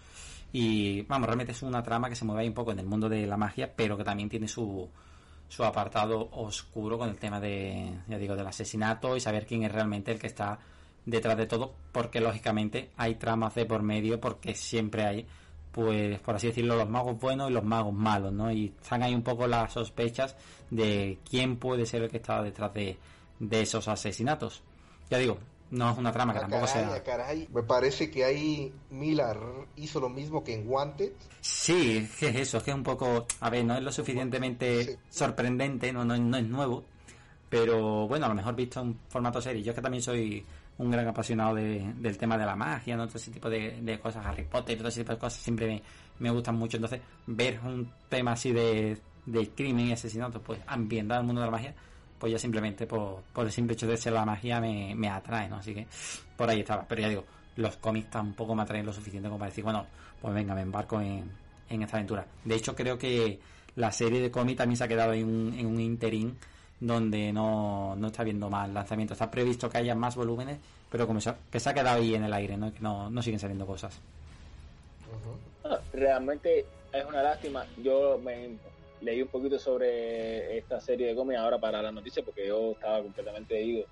Y 0.54 1.02
vamos, 1.04 1.28
realmente 1.28 1.54
es 1.54 1.62
una 1.64 1.82
trama 1.82 2.10
que 2.10 2.16
se 2.16 2.26
mueve 2.26 2.42
ahí 2.42 2.48
un 2.48 2.54
poco 2.54 2.72
en 2.72 2.80
el 2.80 2.86
mundo 2.86 3.08
de 3.08 3.26
la 3.26 3.38
magia, 3.38 3.72
pero 3.74 3.98
que 3.98 4.04
también 4.04 4.30
tiene 4.30 4.48
su, 4.48 4.90
su 5.48 5.64
apartado 5.64 6.30
oscuro 6.32 6.98
con 6.98 7.10
el 7.10 7.18
tema 7.18 7.40
de, 7.40 7.94
ya 8.08 8.18
digo, 8.18 8.36
del 8.36 8.48
asesinato 8.48 9.16
y 9.16 9.20
saber 9.20 9.46
quién 9.46 9.64
es 9.64 9.72
realmente 9.72 10.12
el 10.12 10.20
que 10.20 10.28
está 10.28 10.60
detrás 11.06 11.38
de 11.38 11.46
todo, 11.46 11.74
porque 11.92 12.22
lógicamente 12.22 12.92
hay 12.98 13.16
tramas 13.16 13.56
de 13.56 13.66
por 13.66 13.82
medio, 13.82 14.20
porque 14.20 14.56
siempre 14.56 15.06
hay, 15.06 15.28
pues, 15.72 16.20
por 16.20 16.36
así 16.36 16.48
decirlo, 16.48 16.76
los 16.76 16.90
magos 16.90 17.20
buenos 17.20 17.50
y 17.50 17.54
los 17.54 17.64
magos 17.64 17.94
malos, 17.94 18.34
¿no? 18.34 18.52
Y 18.52 18.74
están 18.82 19.04
ahí 19.04 19.16
un 19.16 19.24
poco 19.24 19.48
las 19.48 19.74
sospechas 19.74 20.36
de 20.70 21.18
quién 21.30 21.58
puede 21.58 21.86
ser 21.86 22.04
el 22.04 22.10
que 22.10 22.18
está 22.18 22.42
detrás 22.44 22.74
de, 22.74 22.98
de 23.40 23.62
esos 23.62 23.88
asesinatos. 23.88 24.62
Ya 25.10 25.18
digo, 25.18 25.38
no 25.72 25.90
es 25.90 25.98
una 25.98 26.12
trama 26.12 26.34
que 26.34 26.40
ah, 26.40 26.42
tampoco 26.42 26.68
sea. 26.68 27.02
Ah, 27.06 27.34
Me 27.54 27.64
parece 27.64 28.12
que 28.12 28.24
ahí 28.26 28.74
Miller 28.90 29.38
hizo 29.78 30.00
lo 30.00 30.10
mismo 30.10 30.44
que 30.44 30.54
en 30.54 30.68
Wanted. 30.68 31.14
Sí, 31.40 31.98
es 31.98 32.16
que 32.18 32.28
es 32.28 32.36
eso, 32.36 32.58
es 32.58 32.64
que 32.64 32.72
es 32.72 32.78
un 32.78 32.84
poco. 32.84 33.26
A 33.40 33.50
ver, 33.50 33.66
no 33.66 33.76
es 33.76 33.82
lo 33.82 33.92
suficientemente 33.92 35.00
sorprendente, 35.10 35.92
no, 35.94 36.04
no, 36.04 36.18
no 36.18 36.38
es 36.38 36.46
nuevo. 36.46 36.84
Pero 37.50 38.08
bueno, 38.08 38.26
a 38.26 38.30
lo 38.30 38.36
mejor 38.36 38.56
visto 38.56 38.82
en 38.82 38.98
formato 39.10 39.42
serie. 39.42 39.64
Yo 39.64 39.72
es 39.72 39.76
que 39.76 39.82
también 39.82 40.04
soy 40.04 40.46
un 40.78 40.92
gran 40.92 41.08
apasionado 41.08 41.56
del 41.56 42.18
tema 42.18 42.38
de 42.38 42.46
la 42.46 42.56
magia, 42.56 42.98
¿no? 42.98 43.08
todo 43.08 43.18
ese 43.18 43.32
tipo 43.32 43.50
de, 43.50 44.00
cosas, 44.02 44.26
Harry 44.26 44.44
Potter, 44.44 44.78
todo 44.78 44.88
ese 44.88 45.02
tipo 45.02 45.14
de 45.14 45.20
cosas 45.20 45.42
siempre 45.42 45.68
me, 45.68 45.84
me 46.20 46.30
gustan 46.32 46.56
mucho. 46.56 46.78
Entonces, 46.78 47.02
ver 47.28 47.60
un 47.64 47.92
tema 48.10 48.34
así 48.34 48.52
de, 48.52 48.98
de 49.26 49.50
crimen 49.50 49.88
y 49.88 49.92
asesinato, 49.94 50.42
pues 50.42 50.60
ambientado 50.68 51.20
al 51.20 51.26
mundo 51.26 51.42
de 51.42 51.48
la 51.48 51.52
magia, 51.52 51.76
pues 52.22 52.32
ya 52.34 52.38
simplemente 52.38 52.86
por, 52.86 53.24
por 53.34 53.48
el 53.48 53.52
simple 53.52 53.74
hecho 53.74 53.88
de 53.88 53.98
ser 53.98 54.14
la 54.14 54.24
magia 54.24 54.62
me, 54.62 54.94
me 54.94 55.10
atrae, 55.10 55.50
¿no? 55.50 55.56
Así 55.56 55.74
que 55.74 55.88
por 56.38 56.48
ahí 56.48 56.60
estaba. 56.60 56.86
Pero 56.88 57.02
ya 57.02 57.10
digo, 57.10 57.26
los 57.56 57.78
cómics 57.78 58.12
tampoco 58.12 58.54
me 58.54 58.62
atraen 58.62 58.86
lo 58.86 58.94
suficiente 58.94 59.28
como 59.28 59.40
para 59.40 59.50
decir, 59.50 59.64
bueno, 59.64 59.88
pues 60.22 60.32
venga, 60.32 60.54
me 60.54 60.62
embarco 60.62 61.02
en, 61.02 61.24
en 61.68 61.82
esta 61.82 61.98
aventura. 61.98 62.24
De 62.46 62.54
hecho, 62.54 62.76
creo 62.76 62.96
que 63.00 63.40
la 63.76 63.92
serie 63.92 64.22
de 64.22 64.30
cómics 64.30 64.60
también 64.60 64.78
se 64.78 64.84
ha 64.84 64.88
quedado 64.88 65.14
en 65.14 65.26
un, 65.26 65.54
en 65.58 65.66
un 65.66 65.80
interín 65.80 66.38
donde 66.80 67.34
no, 67.34 67.96
no 67.96 68.08
está 68.08 68.22
habiendo 68.22 68.52
más 68.52 68.70
lanzamientos. 68.70 69.16
Está 69.16 69.32
previsto 69.32 69.68
que 69.68 69.80
haya 69.80 69.96
más 69.96 70.16
volúmenes, 70.16 70.60
pero 70.92 71.08
como 71.08 71.20
se, 71.22 71.34
que 71.50 71.60
se 71.60 71.70
ha 71.72 71.74
quedado 71.74 71.98
ahí 71.98 72.14
en 72.14 72.24
el 72.24 72.34
aire, 72.34 72.56
¿no? 72.56 72.72
que 72.72 72.82
no, 72.82 73.10
no 73.10 73.24
siguen 73.24 73.40
saliendo 73.40 73.66
cosas. 73.66 74.00
Realmente 75.92 76.68
es 76.94 77.04
una 77.04 77.24
lástima. 77.24 77.66
Yo 77.82 78.20
me 78.24 78.58
leí 79.02 79.22
un 79.22 79.28
poquito 79.28 79.60
sobre 79.60 80.58
esta 80.58 80.80
serie 80.80 81.08
de 81.08 81.16
cómics 81.16 81.40
ahora 81.40 81.60
para 81.60 81.82
la 81.82 81.92
noticia 81.92 82.24
porque 82.24 82.48
yo 82.48 82.72
estaba 82.72 83.02
completamente 83.02 83.62
ido. 83.62 83.86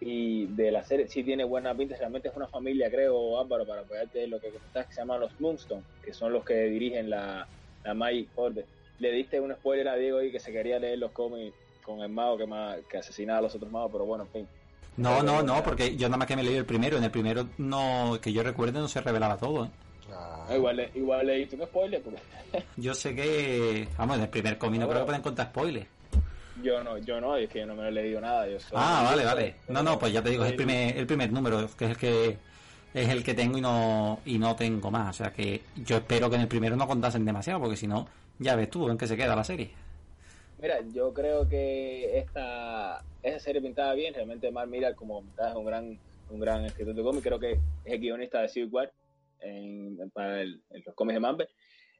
Y 0.00 0.46
de 0.46 0.70
la 0.70 0.84
serie 0.84 1.08
sí 1.08 1.24
tiene 1.24 1.44
buena 1.44 1.74
pinta, 1.74 1.96
realmente 1.96 2.28
es 2.28 2.36
una 2.36 2.48
familia, 2.48 2.90
creo, 2.90 3.40
Álvaro, 3.40 3.66
para 3.66 3.80
apoyarte 3.80 4.26
lo 4.26 4.40
que 4.40 4.50
comentas, 4.50 4.86
que 4.86 4.92
se 4.92 5.00
llama 5.00 5.18
los 5.18 5.40
Moonstone, 5.40 5.82
que 6.04 6.12
son 6.12 6.32
los 6.32 6.44
que 6.44 6.64
dirigen 6.64 7.08
la, 7.08 7.46
la 7.82 7.94
My 7.94 8.28
Order. 8.34 8.66
Le 8.98 9.12
diste 9.12 9.40
un 9.40 9.54
spoiler 9.54 9.88
a 9.88 9.96
Diego 9.96 10.22
y 10.22 10.30
que 10.30 10.40
se 10.40 10.52
quería 10.52 10.78
leer 10.78 10.98
los 10.98 11.12
cómics 11.12 11.54
con 11.82 12.00
el 12.00 12.08
mago 12.10 12.36
que, 12.36 12.46
que 12.90 12.98
asesinaba 12.98 13.38
a 13.38 13.42
los 13.42 13.54
otros 13.54 13.70
magos, 13.70 13.90
pero 13.92 14.04
bueno, 14.04 14.24
en 14.24 14.30
fin. 14.30 14.48
No, 14.96 15.22
no, 15.22 15.42
no, 15.42 15.62
porque 15.62 15.96
yo 15.96 16.08
nada 16.08 16.18
más 16.18 16.26
que 16.26 16.36
me 16.36 16.42
leí 16.42 16.56
el 16.56 16.64
primero. 16.64 16.96
En 16.96 17.04
el 17.04 17.10
primero, 17.10 17.48
no 17.58 18.18
que 18.20 18.32
yo 18.32 18.42
recuerde, 18.42 18.80
no 18.80 18.88
se 18.88 19.00
revelaba 19.00 19.36
todo. 19.36 19.66
¿eh? 19.66 19.70
Ah. 20.12 20.46
igual, 20.54 20.90
igual 20.94 21.26
leíste 21.26 21.56
un 21.56 21.62
spoiler. 21.62 22.02
yo 22.76 22.94
sé 22.94 23.14
que, 23.14 23.88
vamos, 23.96 24.16
en 24.16 24.22
el 24.24 24.28
primer 24.28 24.58
cómic 24.58 24.80
no 24.80 24.88
creo 24.88 25.00
que 25.00 25.06
pueden 25.06 25.22
contar 25.22 25.46
spoilers. 25.46 25.86
Yo 26.62 26.82
no, 26.82 26.96
yo 26.98 27.20
no, 27.20 27.36
es 27.36 27.50
que 27.50 27.60
yo 27.60 27.66
no 27.66 27.74
me 27.74 27.82
lo 27.82 27.88
he 27.88 27.92
leído 27.92 28.20
nada. 28.20 28.48
Yo 28.48 28.56
ah, 28.74 29.02
vale, 29.04 29.24
vale. 29.24 29.54
No, 29.68 29.82
no, 29.82 29.98
pues 29.98 30.12
ya 30.12 30.22
te 30.22 30.30
digo, 30.30 30.44
es 30.44 30.50
el 30.50 30.56
primer, 30.56 30.96
el 30.96 31.06
primer 31.06 31.30
número, 31.30 31.68
que 31.76 31.84
es 31.84 31.90
el 31.90 31.96
que 31.96 32.38
es 32.94 33.08
el 33.10 33.22
que 33.22 33.34
tengo 33.34 33.58
y 33.58 33.60
no 33.60 34.20
y 34.24 34.38
no 34.38 34.56
tengo 34.56 34.90
más. 34.90 35.10
O 35.10 35.24
sea 35.24 35.32
que 35.32 35.60
yo 35.76 35.96
espero 35.96 36.30
que 36.30 36.36
en 36.36 36.42
el 36.42 36.48
primero 36.48 36.76
no 36.76 36.86
contasen 36.86 37.24
demasiado, 37.24 37.60
porque 37.60 37.76
si 37.76 37.86
no, 37.86 38.08
ya 38.38 38.56
ves 38.56 38.70
tú 38.70 38.88
en 38.88 38.96
qué 38.96 39.06
se 39.06 39.16
queda 39.16 39.36
la 39.36 39.44
serie. 39.44 39.70
Mira, 40.60 40.80
yo 40.94 41.12
creo 41.12 41.46
que 41.46 42.18
esta 42.18 43.02
esa 43.22 43.38
serie 43.38 43.60
pintaba 43.60 43.92
bien, 43.92 44.14
realmente 44.14 44.50
Mark 44.50 44.70
Miller 44.70 44.94
como 44.94 45.20
es 45.20 45.54
un 45.54 45.66
gran 45.66 45.98
un 46.30 46.40
gran 46.40 46.64
escritor 46.64 46.94
de 46.94 47.02
cómics, 47.02 47.24
creo 47.24 47.38
que 47.38 47.52
es 47.52 47.58
el 47.84 48.00
guionista 48.00 48.40
de 48.40 48.48
Civil 48.48 48.70
War 48.72 48.92
en, 49.40 50.10
para 50.10 50.44
los 50.44 50.94
cómics 50.94 51.14
de 51.14 51.20
Marvel, 51.20 51.48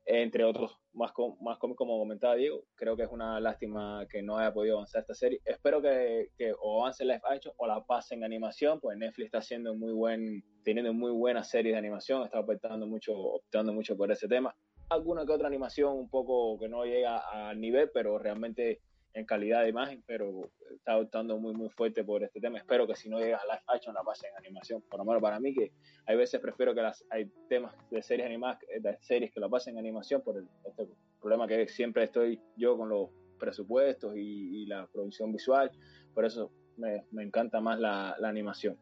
entre 0.04 0.44
otros 0.44 0.78
más, 0.92 1.12
más 1.40 1.58
cómics 1.58 1.78
como 1.78 1.98
comentaba 1.98 2.36
Diego, 2.36 2.64
creo 2.76 2.96
que 2.96 3.02
es 3.02 3.10
una 3.10 3.40
lástima 3.40 4.06
que 4.08 4.22
no 4.22 4.38
haya 4.38 4.54
podido 4.54 4.76
avanzar 4.76 5.00
esta 5.00 5.14
serie. 5.14 5.40
Espero 5.44 5.82
que, 5.82 6.30
que 6.38 6.52
o 6.60 6.82
avance 6.82 7.04
live 7.04 7.20
action 7.28 7.52
o 7.56 7.66
la 7.66 7.84
pase 7.84 8.14
en 8.14 8.22
animación, 8.22 8.80
pues 8.80 8.96
Netflix 8.96 9.26
está 9.26 9.38
haciendo 9.38 9.74
muy 9.74 9.92
buen, 9.92 10.44
teniendo 10.62 10.92
muy 10.92 11.10
buenas 11.10 11.50
series 11.50 11.74
de 11.74 11.78
animación, 11.78 12.22
está 12.22 12.40
optando 12.40 12.86
mucho, 12.86 13.16
optando 13.16 13.72
mucho 13.72 13.96
por 13.96 14.12
ese 14.12 14.28
tema 14.28 14.54
alguna 14.88 15.26
que 15.26 15.32
otra 15.32 15.48
animación 15.48 15.96
un 15.96 16.08
poco 16.08 16.58
que 16.58 16.68
no 16.68 16.84
llega 16.84 17.18
al 17.18 17.60
nivel, 17.60 17.90
pero 17.92 18.18
realmente 18.18 18.80
en 19.16 19.24
calidad 19.24 19.62
de 19.62 19.70
imagen, 19.70 20.04
pero 20.06 20.50
está 20.70 20.98
optando 20.98 21.38
muy 21.38 21.54
muy 21.54 21.70
fuerte 21.70 22.04
por 22.04 22.22
este 22.22 22.38
tema. 22.38 22.58
Espero 22.58 22.86
que 22.86 22.94
si 22.94 23.08
no 23.08 23.18
llega 23.18 23.38
a 23.38 23.44
live 23.46 23.64
action 23.66 23.94
la 23.94 24.02
pase 24.02 24.28
en 24.28 24.36
animación. 24.36 24.82
Por 24.82 24.98
lo 24.98 25.06
menos 25.06 25.22
para 25.22 25.40
mí 25.40 25.54
que 25.54 25.72
hay 26.04 26.16
veces 26.16 26.38
prefiero 26.38 26.74
que 26.74 26.82
las 26.82 27.02
hay 27.08 27.24
temas 27.48 27.74
de 27.90 28.02
series 28.02 28.26
animadas, 28.26 28.58
de 28.78 28.98
series 29.00 29.32
que 29.32 29.40
la 29.40 29.48
pasen 29.48 29.74
en 29.74 29.78
animación 29.78 30.20
por 30.20 30.36
el 30.36 30.46
este 30.66 30.86
problema 31.18 31.48
que 31.48 31.66
siempre 31.66 32.04
estoy 32.04 32.38
yo 32.56 32.76
con 32.76 32.90
los 32.90 33.08
presupuestos 33.38 34.14
y, 34.16 34.66
la 34.66 34.86
producción 34.86 35.32
visual. 35.32 35.70
Por 36.12 36.26
eso 36.26 36.52
me, 36.76 37.02
encanta 37.22 37.60
más 37.60 37.78
la, 37.78 38.16
la 38.18 38.28
animación. 38.28 38.76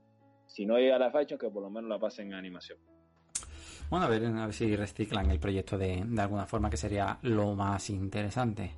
Si 0.47 0.67
no 0.67 0.79
llega 0.79 0.97
a 0.97 0.99
live 0.99 1.21
action, 1.21 1.39
que 1.39 1.49
por 1.49 1.63
lo 1.63 1.71
menos 1.71 1.89
la 1.89 1.99
pasen 2.01 2.29
en 2.29 2.35
animación. 2.35 2.79
Bueno, 3.89 4.07
a 4.07 4.09
ver, 4.09 4.25
a 4.25 4.47
ver 4.47 4.55
si 4.55 4.75
reciclan 4.75 5.31
el 5.31 5.39
proyecto 5.39 5.79
de, 5.79 6.03
de 6.05 6.21
alguna 6.21 6.47
forma, 6.47 6.71
que 6.71 6.77
sería 6.77 7.19
lo 7.23 7.55
más 7.55 7.89
interesante. 7.91 8.73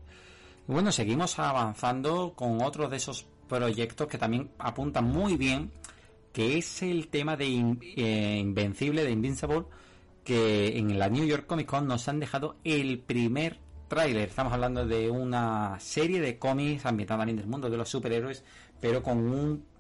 Bueno, 0.67 0.91
seguimos 0.91 1.39
avanzando 1.39 2.33
con 2.35 2.61
otro 2.61 2.89
de 2.89 2.97
esos 2.97 3.25
proyectos 3.49 4.09
que 4.09 4.19
también 4.19 4.51
apuntan 4.59 5.05
muy 5.05 5.37
bien, 5.37 5.71
que 6.33 6.59
es 6.59 6.83
el 6.83 7.09
tema 7.09 7.37
de 7.37 7.47
eh, 7.97 8.39
Invencible, 8.41 9.05
de 9.05 9.13
Invincible, 9.13 9.65
que 10.25 10.77
en 10.77 10.99
la 10.99 11.09
New 11.09 11.25
York 11.25 11.47
Comic 11.47 11.69
Con 11.69 11.87
nos 11.87 12.09
han 12.09 12.19
dejado 12.19 12.57
el 12.65 12.99
primer 12.99 13.61
tráiler. 13.87 14.29
Estamos 14.29 14.53
hablando 14.53 14.85
de 14.85 15.09
una 15.09 15.79
serie 15.79 16.21
de 16.21 16.39
cómics 16.39 16.85
ambientada 16.85 17.21
también 17.21 17.39
del 17.39 17.47
mundo 17.47 17.71
de 17.71 17.77
los 17.77 17.89
superhéroes, 17.89 18.43
pero 18.81 19.05
con 19.05 19.19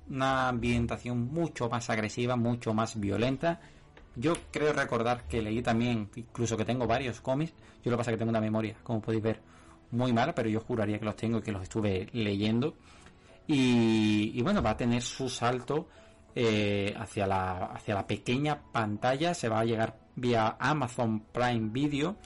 una 0.09 0.49
ambientación 0.49 1.33
mucho 1.33 1.69
más 1.69 1.91
agresiva, 1.91 2.37
mucho 2.37 2.73
más 2.75 2.99
violenta 3.01 3.61
yo 4.17 4.33
creo 4.51 4.73
recordar 4.73 5.25
que 5.29 5.43
leí 5.43 5.63
también, 5.63 6.09
incluso 6.17 6.57
que 6.57 6.65
tengo 6.65 6.87
varios 6.87 7.21
cómics. 7.21 7.53
Yo 7.85 7.91
lo 7.91 7.97
que 7.97 7.99
pasa 7.99 8.11
es 8.11 8.15
que 8.15 8.19
tengo 8.19 8.31
una 8.31 8.41
memoria, 8.41 8.77
como 8.83 9.01
podéis 9.01 9.23
ver, 9.23 9.41
muy 9.91 10.13
mala, 10.13 10.35
pero 10.35 10.49
yo 10.49 10.61
juraría 10.61 10.99
que 10.99 11.05
los 11.05 11.17
tengo 11.17 11.39
y 11.39 11.43
que 11.43 11.53
los 11.53 11.63
estuve 11.63 12.09
leyendo. 12.13 12.75
Y, 13.47 14.41
bueno, 14.43 14.63
va 14.63 14.71
a 14.71 14.77
tener 14.77 15.03
su 15.03 15.29
salto 15.29 15.89
eh, 16.35 16.95
hacia, 16.99 17.27
la, 17.27 17.67
hacia 17.67 17.95
la 17.95 18.07
pequeña 18.07 18.61
pantalla. 18.73 19.35
Se 19.35 19.49
va 19.49 19.61
a 19.61 19.65
llegar 19.65 19.97
vía 20.17 20.57
Amazon 20.59 21.21
Prime 21.33 21.71
Video 21.71 22.17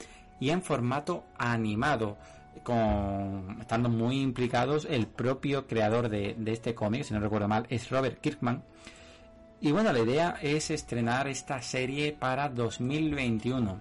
y 0.40 0.50
en 0.50 0.62
formato 0.62 1.24
animado. 1.38 2.16
Con, 2.64 3.58
estando 3.60 3.88
muy 3.88 4.20
implicados 4.20 4.86
el 4.90 5.06
propio 5.06 5.66
creador 5.66 6.08
de, 6.08 6.34
de 6.36 6.52
este 6.52 6.74
cómic, 6.74 7.04
si 7.04 7.14
no 7.14 7.20
recuerdo 7.20 7.48
mal, 7.48 7.66
es 7.70 7.88
Robert 7.90 8.20
Kirkman 8.20 8.64
y 9.62 9.72
bueno, 9.72 9.92
la 9.92 9.98
idea 9.98 10.38
es 10.40 10.70
estrenar 10.70 11.28
esta 11.28 11.60
serie 11.60 12.16
para 12.18 12.48
2021. 12.48 13.78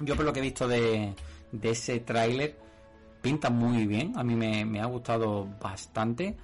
Yo 0.00 0.14
por 0.14 0.24
lo 0.24 0.32
que 0.32 0.38
he 0.38 0.42
visto 0.42 0.68
de, 0.68 1.14
ese 1.60 1.98
tráiler, 1.98 2.56
pinta 3.20 3.50
muy 3.50 3.86
bien. 3.86 4.12
A 4.16 4.24
mí 4.24 4.34
me, 4.34 4.80
ha 4.80 4.86
gustado 4.86 5.46
bastante. 5.60 6.36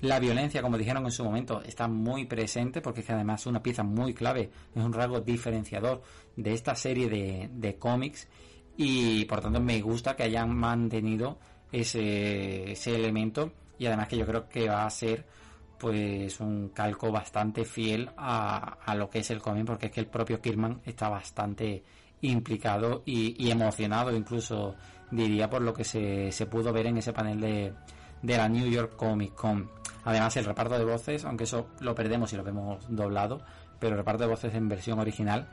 La 0.00 0.18
violencia, 0.18 0.62
como 0.62 0.78
dijeron 0.78 1.04
en 1.04 1.10
su 1.10 1.24
momento, 1.24 1.62
está 1.62 1.86
muy 1.86 2.24
presente 2.24 2.80
porque 2.80 3.00
es 3.00 3.06
que 3.06 3.12
además 3.12 3.42
es 3.42 3.46
una 3.46 3.62
pieza 3.62 3.82
muy 3.82 4.14
clave, 4.14 4.50
es 4.74 4.82
un 4.82 4.92
rasgo 4.92 5.20
diferenciador 5.20 6.02
de 6.36 6.54
esta 6.54 6.74
serie 6.74 7.08
de, 7.10 7.50
de 7.52 7.76
cómics 7.76 8.26
y 8.76 9.26
por 9.26 9.42
tanto 9.42 9.60
me 9.60 9.80
gusta 9.82 10.16
que 10.16 10.22
hayan 10.22 10.56
mantenido 10.56 11.38
ese, 11.70 12.72
ese 12.72 12.94
elemento 12.94 13.52
y 13.78 13.86
además 13.86 14.08
que 14.08 14.16
yo 14.16 14.26
creo 14.26 14.48
que 14.48 14.68
va 14.68 14.86
a 14.86 14.90
ser 14.90 15.26
pues 15.78 16.40
un 16.40 16.70
calco 16.70 17.12
bastante 17.12 17.64
fiel 17.64 18.10
a, 18.16 18.78
a, 18.84 18.94
lo 18.94 19.08
que 19.10 19.18
es 19.20 19.30
el 19.30 19.40
cómic 19.40 19.66
porque 19.66 19.86
es 19.86 19.92
que 19.92 20.00
el 20.00 20.06
propio 20.06 20.40
Kirman 20.40 20.80
está 20.84 21.08
bastante 21.08 21.82
implicado 22.22 23.02
y, 23.06 23.50
emocionado 23.50 24.14
incluso 24.14 24.74
diría 25.10 25.48
por 25.48 25.62
lo 25.62 25.74
que 25.74 25.84
se, 25.84 26.46
pudo 26.46 26.72
ver 26.72 26.86
en 26.86 26.98
ese 26.98 27.12
panel 27.12 27.40
de, 27.40 27.72
de 28.22 28.36
la 28.36 28.48
New 28.48 28.68
York 28.68 28.96
Comic 28.96 29.34
Con. 29.34 29.70
Además 30.04 30.36
el 30.36 30.44
reparto 30.44 30.78
de 30.78 30.84
voces 30.84 31.24
aunque 31.24 31.44
eso 31.44 31.68
lo 31.80 31.94
perdemos 31.94 32.32
y 32.32 32.36
lo 32.36 32.44
vemos 32.44 32.84
doblado 32.88 33.42
pero 33.78 33.92
el 33.92 33.98
reparto 33.98 34.24
de 34.24 34.30
voces 34.30 34.54
en 34.54 34.68
versión 34.68 34.98
original 34.98 35.48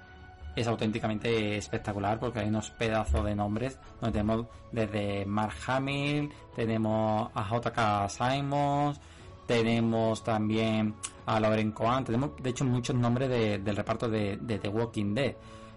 es 0.56 0.68
auténticamente 0.68 1.56
espectacular 1.58 2.20
porque 2.20 2.40
hay 2.40 2.48
unos 2.48 2.72
pedazos 2.72 3.24
de 3.24 3.36
nombres. 3.36 3.80
Donde 4.02 4.20
tenemos 4.20 4.48
desde 4.72 5.26
Mark 5.26 5.54
Hamill 5.68 6.32
tenemos 6.56 7.30
a 7.34 7.48
JK 7.48 8.10
Simons 8.10 9.00
tenemos 9.48 10.24
también 10.24 10.94
a 11.26 11.40
Lauren 11.40 11.72
Cohen, 11.72 12.04
tenemos 12.04 12.32
de 12.38 12.50
hecho 12.50 12.66
muchos 12.66 12.96
nombres 12.96 13.30
del 13.30 13.76
reparto 13.76 14.10
de, 14.10 14.38
The 14.38 14.68
Walking 14.68 15.16
Dead. 15.16 15.36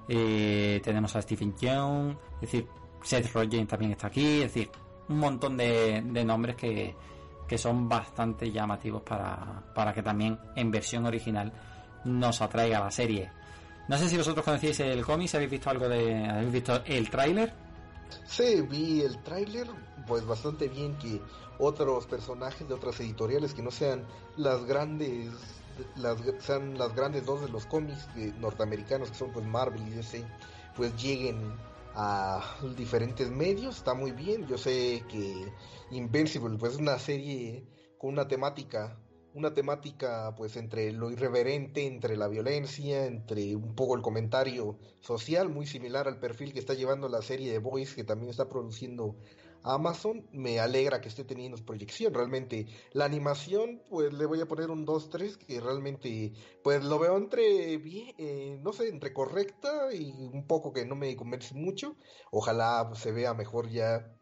Eh, 0.09 0.81
tenemos 0.82 1.15
a 1.15 1.23
Stephen 1.23 1.55
Young, 1.57 2.16
es 2.35 2.40
decir, 2.40 2.66
Seth 3.03 3.33
Rogen 3.33 3.67
también 3.67 3.93
está 3.93 4.09
aquí, 4.09 4.43
es 4.43 4.55
decir, 4.55 4.71
un 5.09 5.19
montón 5.19 5.57
de, 5.57 6.03
nombres 6.25 6.57
que, 6.57 6.95
son 7.59 7.89
bastante 7.89 8.53
llamativos 8.53 9.03
para, 9.03 9.63
para 9.75 9.93
que 9.93 10.03
también 10.03 10.39
en 10.55 10.71
versión 10.71 11.05
original 11.07 11.53
nos 12.05 12.41
atraiga 12.41 12.81
la 12.81 12.91
serie. 12.91 13.31
No 13.89 13.99
sé 13.99 14.09
si 14.09 14.17
vosotros 14.17 14.45
conocéis 14.45 14.79
el 14.81 15.05
cómic, 15.05 15.29
si 15.29 15.37
habéis 15.37 15.51
visto 15.51 15.69
algo 15.69 15.89
de. 15.89 16.25
¿Habéis 16.25 16.53
visto 16.53 16.81
el 16.87 17.11
tráiler? 17.11 17.53
Sí, 18.25 18.61
vi 18.63 19.03
el 19.03 19.19
tráiler, 19.23 19.67
pues 20.07 20.25
bastante 20.25 20.69
bien 20.69 20.97
que 20.99 21.21
otros 21.59 22.07
personajes 22.07 22.69
de 22.69 22.75
otras 22.75 23.01
editoriales 23.01 23.53
que 23.53 23.63
no 23.63 23.71
sean 23.71 24.05
las 24.37 24.65
grandes 24.65 25.33
las 25.97 26.19
sean 26.39 26.79
las 26.79 26.95
grandes 26.95 27.25
dos 27.25 27.41
de 27.41 27.49
los 27.49 27.67
cómics 27.67 28.07
norteamericanos 28.39 29.11
que 29.11 29.17
son 29.17 29.33
pues 29.33 29.47
Marvel 29.47 29.87
y 29.87 29.91
DC 29.91 30.25
pues 30.77 30.95
lleguen 31.03 31.37
a 32.03 32.41
diferentes 32.77 33.31
medios 33.31 33.77
está 33.77 33.95
muy 33.95 34.13
bien. 34.13 34.47
Yo 34.47 34.57
sé 34.57 35.05
que 35.09 35.53
Invincible 35.91 36.57
pues 36.59 36.75
es 36.75 36.79
una 36.79 36.99
serie 36.99 37.67
con 37.99 38.11
una 38.11 38.27
temática 38.27 38.99
una 39.33 39.55
temática 39.55 40.35
pues 40.37 40.57
entre 40.57 40.93
lo 40.93 41.11
irreverente, 41.11 41.87
entre 41.87 42.17
la 42.17 42.27
violencia, 42.29 43.07
entre 43.07 43.55
un 43.55 43.75
poco 43.75 43.95
el 43.95 44.03
comentario 44.03 44.79
social, 45.01 45.49
muy 45.49 45.67
similar 45.67 46.09
al 46.09 46.19
perfil 46.19 46.53
que 46.53 46.59
está 46.59 46.75
llevando 46.75 47.09
la 47.09 47.23
serie 47.23 47.53
de 47.53 47.59
Boys 47.59 47.95
que 47.95 48.05
también 48.05 48.31
está 48.31 48.49
produciendo 48.49 49.17
Amazon. 49.62 50.27
Me 50.32 50.61
alegra 50.61 51.01
que 51.01 51.09
esté 51.09 51.24
teniendo 51.24 51.65
proyección. 51.65 52.15
Realmente 52.15 52.66
la 52.93 53.05
animación 53.05 53.82
pues 53.89 54.12
le 54.12 54.27
voy 54.27 54.41
a 54.41 54.49
poner 54.49 54.70
un 54.70 54.87
2-3 54.87 55.37
que 55.37 55.61
realmente 55.61 56.32
pues 56.62 56.85
lo 56.85 56.99
veo 56.99 57.16
entre 57.16 57.77
bien, 57.78 58.15
eh, 58.19 58.59
no 58.62 58.73
sé, 58.73 58.89
entre 58.89 59.12
correcta 59.12 59.95
y 59.95 60.11
un 60.32 60.47
poco 60.47 60.73
que 60.73 60.85
no 60.85 60.97
me 60.97 61.16
convence 61.16 61.55
mucho. 61.55 61.97
Ojalá 62.31 62.91
se 62.95 63.12
vea 63.12 63.35
mejor 63.35 63.69
ya 63.70 64.16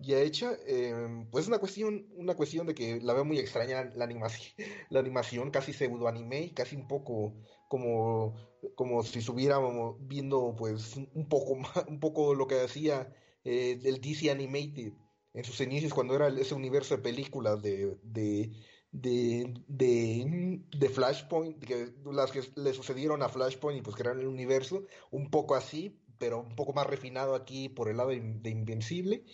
ya 0.00 0.18
hecha, 0.20 0.52
eh, 0.66 1.26
pues 1.30 1.48
una 1.48 1.58
cuestión, 1.58 2.06
una 2.16 2.34
cuestión 2.34 2.66
de 2.66 2.74
que 2.74 3.00
la 3.00 3.14
veo 3.14 3.24
muy 3.24 3.38
extraña 3.38 3.84
la 3.94 4.04
animación, 4.04 4.54
la 4.90 5.00
animación 5.00 5.50
casi 5.50 5.72
pseudo 5.72 6.08
anime, 6.08 6.52
casi 6.54 6.76
un 6.76 6.86
poco 6.88 7.34
como, 7.68 8.34
como 8.74 9.02
si 9.02 9.20
estuviéramos 9.20 9.96
viendo 10.00 10.54
pues 10.56 10.96
un 10.96 11.28
poco 11.28 11.54
un 11.88 12.00
poco 12.00 12.34
lo 12.34 12.46
que 12.46 12.60
hacía 12.60 13.12
eh, 13.44 13.80
el 13.84 14.00
DC 14.00 14.30
Animated 14.30 14.92
en 15.34 15.44
sus 15.44 15.60
inicios 15.60 15.92
cuando 15.92 16.14
era 16.14 16.28
ese 16.28 16.54
universo 16.54 16.96
de 16.96 17.02
películas 17.02 17.60
de, 17.60 17.96
de, 18.02 18.50
de, 18.92 20.62
de, 20.68 20.88
Flashpoint, 20.88 21.58
que, 21.64 21.92
las 22.12 22.30
que 22.30 22.42
le 22.56 22.72
sucedieron 22.72 23.22
a 23.22 23.28
Flashpoint 23.28 23.80
y 23.80 23.82
pues 23.82 23.96
crearon 23.96 24.20
el 24.20 24.28
universo, 24.28 24.84
un 25.10 25.30
poco 25.30 25.56
así, 25.56 26.00
pero 26.18 26.40
un 26.40 26.54
poco 26.54 26.72
más 26.72 26.86
refinado 26.86 27.34
aquí 27.34 27.68
por 27.68 27.88
el 27.88 27.96
lado 27.96 28.10
de 28.10 28.50
Invencible 28.50 29.24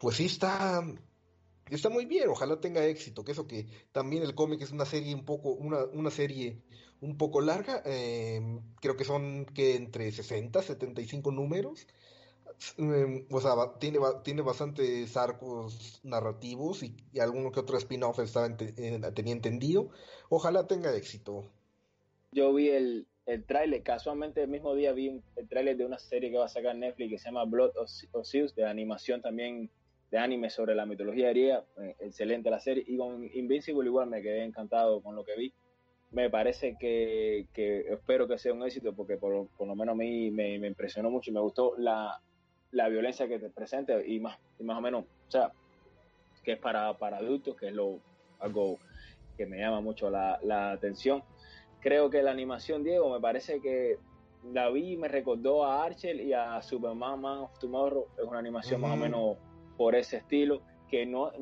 pues 0.00 0.16
sí 0.16 0.24
está, 0.24 0.82
está 1.68 1.90
muy 1.90 2.06
bien, 2.06 2.28
ojalá 2.30 2.58
tenga 2.58 2.86
éxito, 2.86 3.22
que 3.22 3.32
eso 3.32 3.46
que 3.46 3.66
también 3.92 4.22
el 4.22 4.34
cómic 4.34 4.62
es 4.62 4.72
una 4.72 4.86
serie 4.86 5.14
un 5.14 5.26
poco, 5.26 5.50
una, 5.52 5.84
una 5.84 6.10
serie 6.10 6.62
un 7.02 7.18
poco 7.18 7.42
larga, 7.42 7.82
em, 7.84 8.62
creo 8.80 8.96
que 8.96 9.04
son 9.04 9.44
que 9.44 9.76
entre 9.76 10.10
60, 10.10 10.62
75 10.62 11.30
números, 11.32 11.86
o 13.30 13.40
sea, 13.40 13.52
tiene, 13.78 13.98
tiene 14.22 14.42
bastantes 14.42 15.16
arcos 15.16 16.00
narrativos 16.04 16.82
y, 16.82 16.94
alguno 17.18 17.52
que 17.52 17.60
otro 17.60 17.78
spin-off 17.78 18.18
tenía 19.14 19.32
entendido, 19.32 19.90
ojalá 20.28 20.66
tenga 20.66 20.94
éxito. 20.94 21.50
Yo 22.32 22.52
vi 22.52 22.68
el, 22.68 23.06
el 23.26 23.44
tráiler, 23.44 23.82
casualmente 23.82 24.42
el 24.42 24.48
mismo 24.48 24.74
día 24.74 24.92
vi 24.92 25.22
el 25.36 25.48
tráiler 25.48 25.76
de 25.76 25.86
una 25.86 25.98
serie 25.98 26.30
que 26.30 26.36
va 26.36 26.46
a 26.46 26.48
sacar 26.48 26.76
Netflix 26.76 27.10
que 27.10 27.18
se 27.18 27.24
llama 27.26 27.44
Blood 27.44 27.72
of 28.12 28.26
Zeus, 28.26 28.54
de 28.54 28.64
animación 28.64 29.22
también 29.22 29.70
de 30.10 30.18
anime 30.18 30.50
sobre 30.50 30.74
la 30.74 30.86
mitología 30.86 31.30
griega, 31.30 31.64
eh, 31.80 31.96
excelente 32.00 32.50
la 32.50 32.60
serie, 32.60 32.84
y 32.86 32.96
con 32.96 33.24
Invincible 33.32 33.86
igual 33.86 34.08
me 34.08 34.22
quedé 34.22 34.44
encantado 34.44 35.00
con 35.02 35.14
lo 35.14 35.24
que 35.24 35.36
vi. 35.36 35.54
Me 36.10 36.28
parece 36.28 36.76
que, 36.78 37.46
que 37.52 37.82
espero 37.92 38.26
que 38.26 38.36
sea 38.36 38.52
un 38.52 38.64
éxito 38.64 38.92
porque 38.92 39.16
por, 39.16 39.48
por 39.56 39.68
lo 39.68 39.76
menos 39.76 39.92
a 39.92 39.96
mí 39.96 40.32
me, 40.32 40.58
me, 40.58 40.66
impresionó 40.66 41.08
mucho 41.08 41.30
y 41.30 41.34
me 41.34 41.40
gustó 41.40 41.74
la, 41.78 42.20
la 42.72 42.88
violencia 42.88 43.28
que 43.28 43.38
te 43.38 43.50
presenta 43.50 44.04
y 44.04 44.20
más, 44.20 44.38
y 44.58 44.64
más 44.64 44.78
o 44.78 44.80
menos, 44.80 45.04
o 45.04 45.30
sea, 45.30 45.52
que 46.42 46.52
es 46.52 46.58
para, 46.58 46.94
para 46.94 47.18
adultos, 47.18 47.56
que 47.56 47.68
es 47.68 47.74
lo, 47.74 47.98
algo 48.38 48.78
que 49.36 49.46
me 49.46 49.58
llama 49.58 49.80
mucho 49.80 50.10
la, 50.10 50.38
la 50.42 50.72
atención. 50.72 51.22
Creo 51.80 52.10
que 52.10 52.22
la 52.22 52.30
animación, 52.30 52.84
Diego, 52.84 53.10
me 53.10 53.20
parece 53.20 53.60
que 53.60 53.98
la 54.52 54.70
vi 54.70 54.96
me 54.96 55.08
recordó 55.08 55.64
a 55.64 55.84
Archer 55.84 56.16
y 56.16 56.32
a 56.32 56.60
Superman 56.62 57.20
Man 57.20 57.38
of 57.38 57.58
Tomorrow. 57.58 58.06
Es 58.18 58.24
una 58.24 58.38
animación 58.38 58.80
más 58.80 58.92
o 58.92 58.96
menos 58.96 59.36
por 59.76 59.94
ese 59.94 60.18
estilo, 60.18 60.62
que 60.88 61.06
no, 61.06 61.32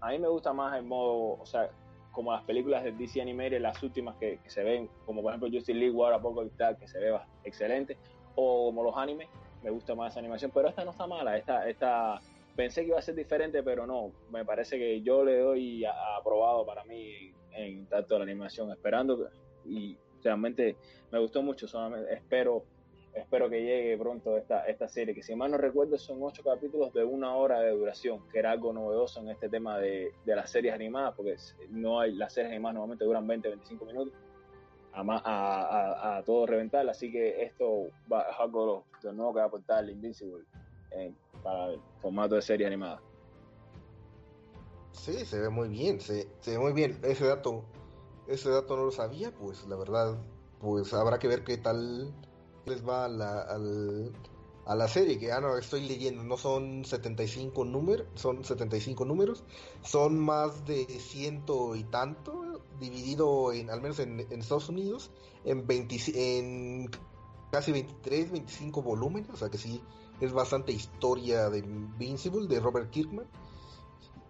a 0.00 0.10
mí 0.10 0.18
me 0.18 0.28
gusta 0.28 0.52
más 0.52 0.76
el 0.76 0.84
modo, 0.84 1.38
o 1.40 1.46
sea, 1.46 1.70
como 2.12 2.32
las 2.32 2.44
películas 2.44 2.84
de 2.84 2.92
DC 2.92 3.20
Animated, 3.20 3.60
las 3.60 3.82
últimas 3.82 4.16
que, 4.16 4.38
se 4.46 4.62
ven, 4.62 4.88
como 5.04 5.20
por 5.20 5.32
ejemplo 5.32 5.48
Justice 5.50 5.74
League, 5.74 5.94
War 5.94 6.12
Apocalypse, 6.12 6.76
que 6.78 6.86
se 6.86 6.98
ve 6.98 7.18
excelente, 7.42 7.96
o 8.36 8.66
como 8.66 8.84
los 8.84 8.96
animes, 8.96 9.28
me 9.64 9.70
gusta 9.70 9.94
más 9.94 10.12
esa 10.12 10.20
animación, 10.20 10.50
pero 10.54 10.68
esta 10.68 10.84
no 10.84 10.90
está 10.90 11.06
mala, 11.06 11.36
esta, 11.38 11.68
esta 11.68 12.20
pensé 12.54 12.82
que 12.82 12.88
iba 12.88 12.98
a 12.98 13.02
ser 13.02 13.14
diferente, 13.14 13.62
pero 13.62 13.86
no, 13.86 14.12
me 14.30 14.44
parece 14.44 14.78
que 14.78 15.00
yo 15.00 15.24
le 15.24 15.38
doy 15.38 15.84
aprobado 16.18 16.66
para 16.66 16.84
mí 16.84 17.32
en 17.52 17.86
tanto 17.86 18.18
la 18.18 18.24
animación, 18.24 18.70
esperando 18.70 19.30
y 19.64 19.96
realmente 20.22 20.76
me 21.10 21.18
gustó 21.18 21.42
mucho, 21.42 21.66
solamente 21.66 22.12
espero 22.12 22.64
espero 23.14 23.48
que 23.48 23.62
llegue 23.62 23.96
pronto 23.96 24.36
esta, 24.36 24.66
esta 24.66 24.88
serie, 24.88 25.14
que 25.14 25.22
si 25.22 25.34
mal 25.34 25.50
no 25.50 25.56
recuerdo 25.56 25.96
son 25.98 26.18
ocho 26.22 26.42
capítulos 26.42 26.92
de 26.92 27.04
una 27.04 27.34
hora 27.36 27.60
de 27.60 27.70
duración, 27.70 28.20
que 28.30 28.40
era 28.40 28.50
algo 28.50 28.72
novedoso 28.72 29.20
en 29.20 29.30
este 29.30 29.48
tema 29.48 29.78
de, 29.78 30.12
de 30.24 30.36
las 30.36 30.50
series 30.50 30.74
animadas, 30.74 31.14
porque 31.14 31.36
no 31.70 32.00
hay, 32.00 32.12
las 32.12 32.32
series 32.32 32.50
animadas 32.50 32.74
normalmente 32.74 33.04
duran 33.04 33.26
20, 33.26 33.48
25 33.48 33.84
minutos, 33.84 34.14
a, 34.94 36.22
todo 36.24 36.46
reventar, 36.46 36.88
así 36.88 37.10
que 37.10 37.42
esto 37.42 37.88
va, 38.10 38.22
es 38.22 38.36
algo 38.38 38.84
de 39.02 39.12
nuevo 39.12 39.32
que 39.32 39.38
va 39.38 39.44
a 39.44 39.48
aportar 39.48 39.84
el 39.84 39.90
Invincible 39.90 40.44
eh, 40.92 41.12
para 41.42 41.68
el 41.72 41.80
formato 42.00 42.36
de 42.36 42.42
serie 42.42 42.66
animada. 42.66 43.00
Sí, 44.92 45.24
se 45.24 45.40
ve 45.40 45.48
muy 45.48 45.68
bien, 45.68 46.00
se, 46.00 46.28
se 46.40 46.52
ve 46.52 46.58
muy 46.58 46.72
bien. 46.72 46.98
Ese 47.02 47.26
dato, 47.26 47.64
ese 48.28 48.50
dato 48.50 48.76
no 48.76 48.84
lo 48.84 48.90
sabía, 48.90 49.32
pues 49.32 49.66
la 49.66 49.76
verdad, 49.76 50.16
pues 50.60 50.94
habrá 50.94 51.18
que 51.18 51.28
ver 51.28 51.44
qué 51.44 51.58
tal 51.58 52.14
les 52.64 52.86
va 52.86 53.06
a 53.06 53.08
la, 53.08 53.42
a 54.66 54.74
la 54.74 54.88
serie, 54.88 55.18
que 55.18 55.26
ya 55.26 55.40
no 55.40 55.56
estoy 55.58 55.86
leyendo, 55.86 56.22
no 56.22 56.36
son 56.36 56.84
75 56.84 57.64
números, 57.64 58.06
son 58.14 58.44
75 58.44 59.04
números, 59.04 59.44
son 59.82 60.18
más 60.18 60.64
de 60.64 60.86
ciento 60.86 61.76
y 61.76 61.84
tanto, 61.84 62.53
dividido 62.80 63.52
en, 63.52 63.70
al 63.70 63.80
menos 63.80 63.98
en, 63.98 64.20
Estados 64.20 64.68
Unidos, 64.68 65.10
en, 65.44 65.66
20, 65.66 66.38
en 66.38 66.90
casi 67.50 67.72
23, 67.72 68.32
25 68.32 68.82
volúmenes, 68.82 69.30
o 69.30 69.36
sea 69.36 69.48
que 69.48 69.58
sí, 69.58 69.80
es 70.20 70.32
bastante 70.32 70.72
historia 70.72 71.50
de 71.50 71.58
Invincible, 71.58 72.46
de 72.46 72.60
Robert 72.60 72.90
Kirkman. 72.90 73.26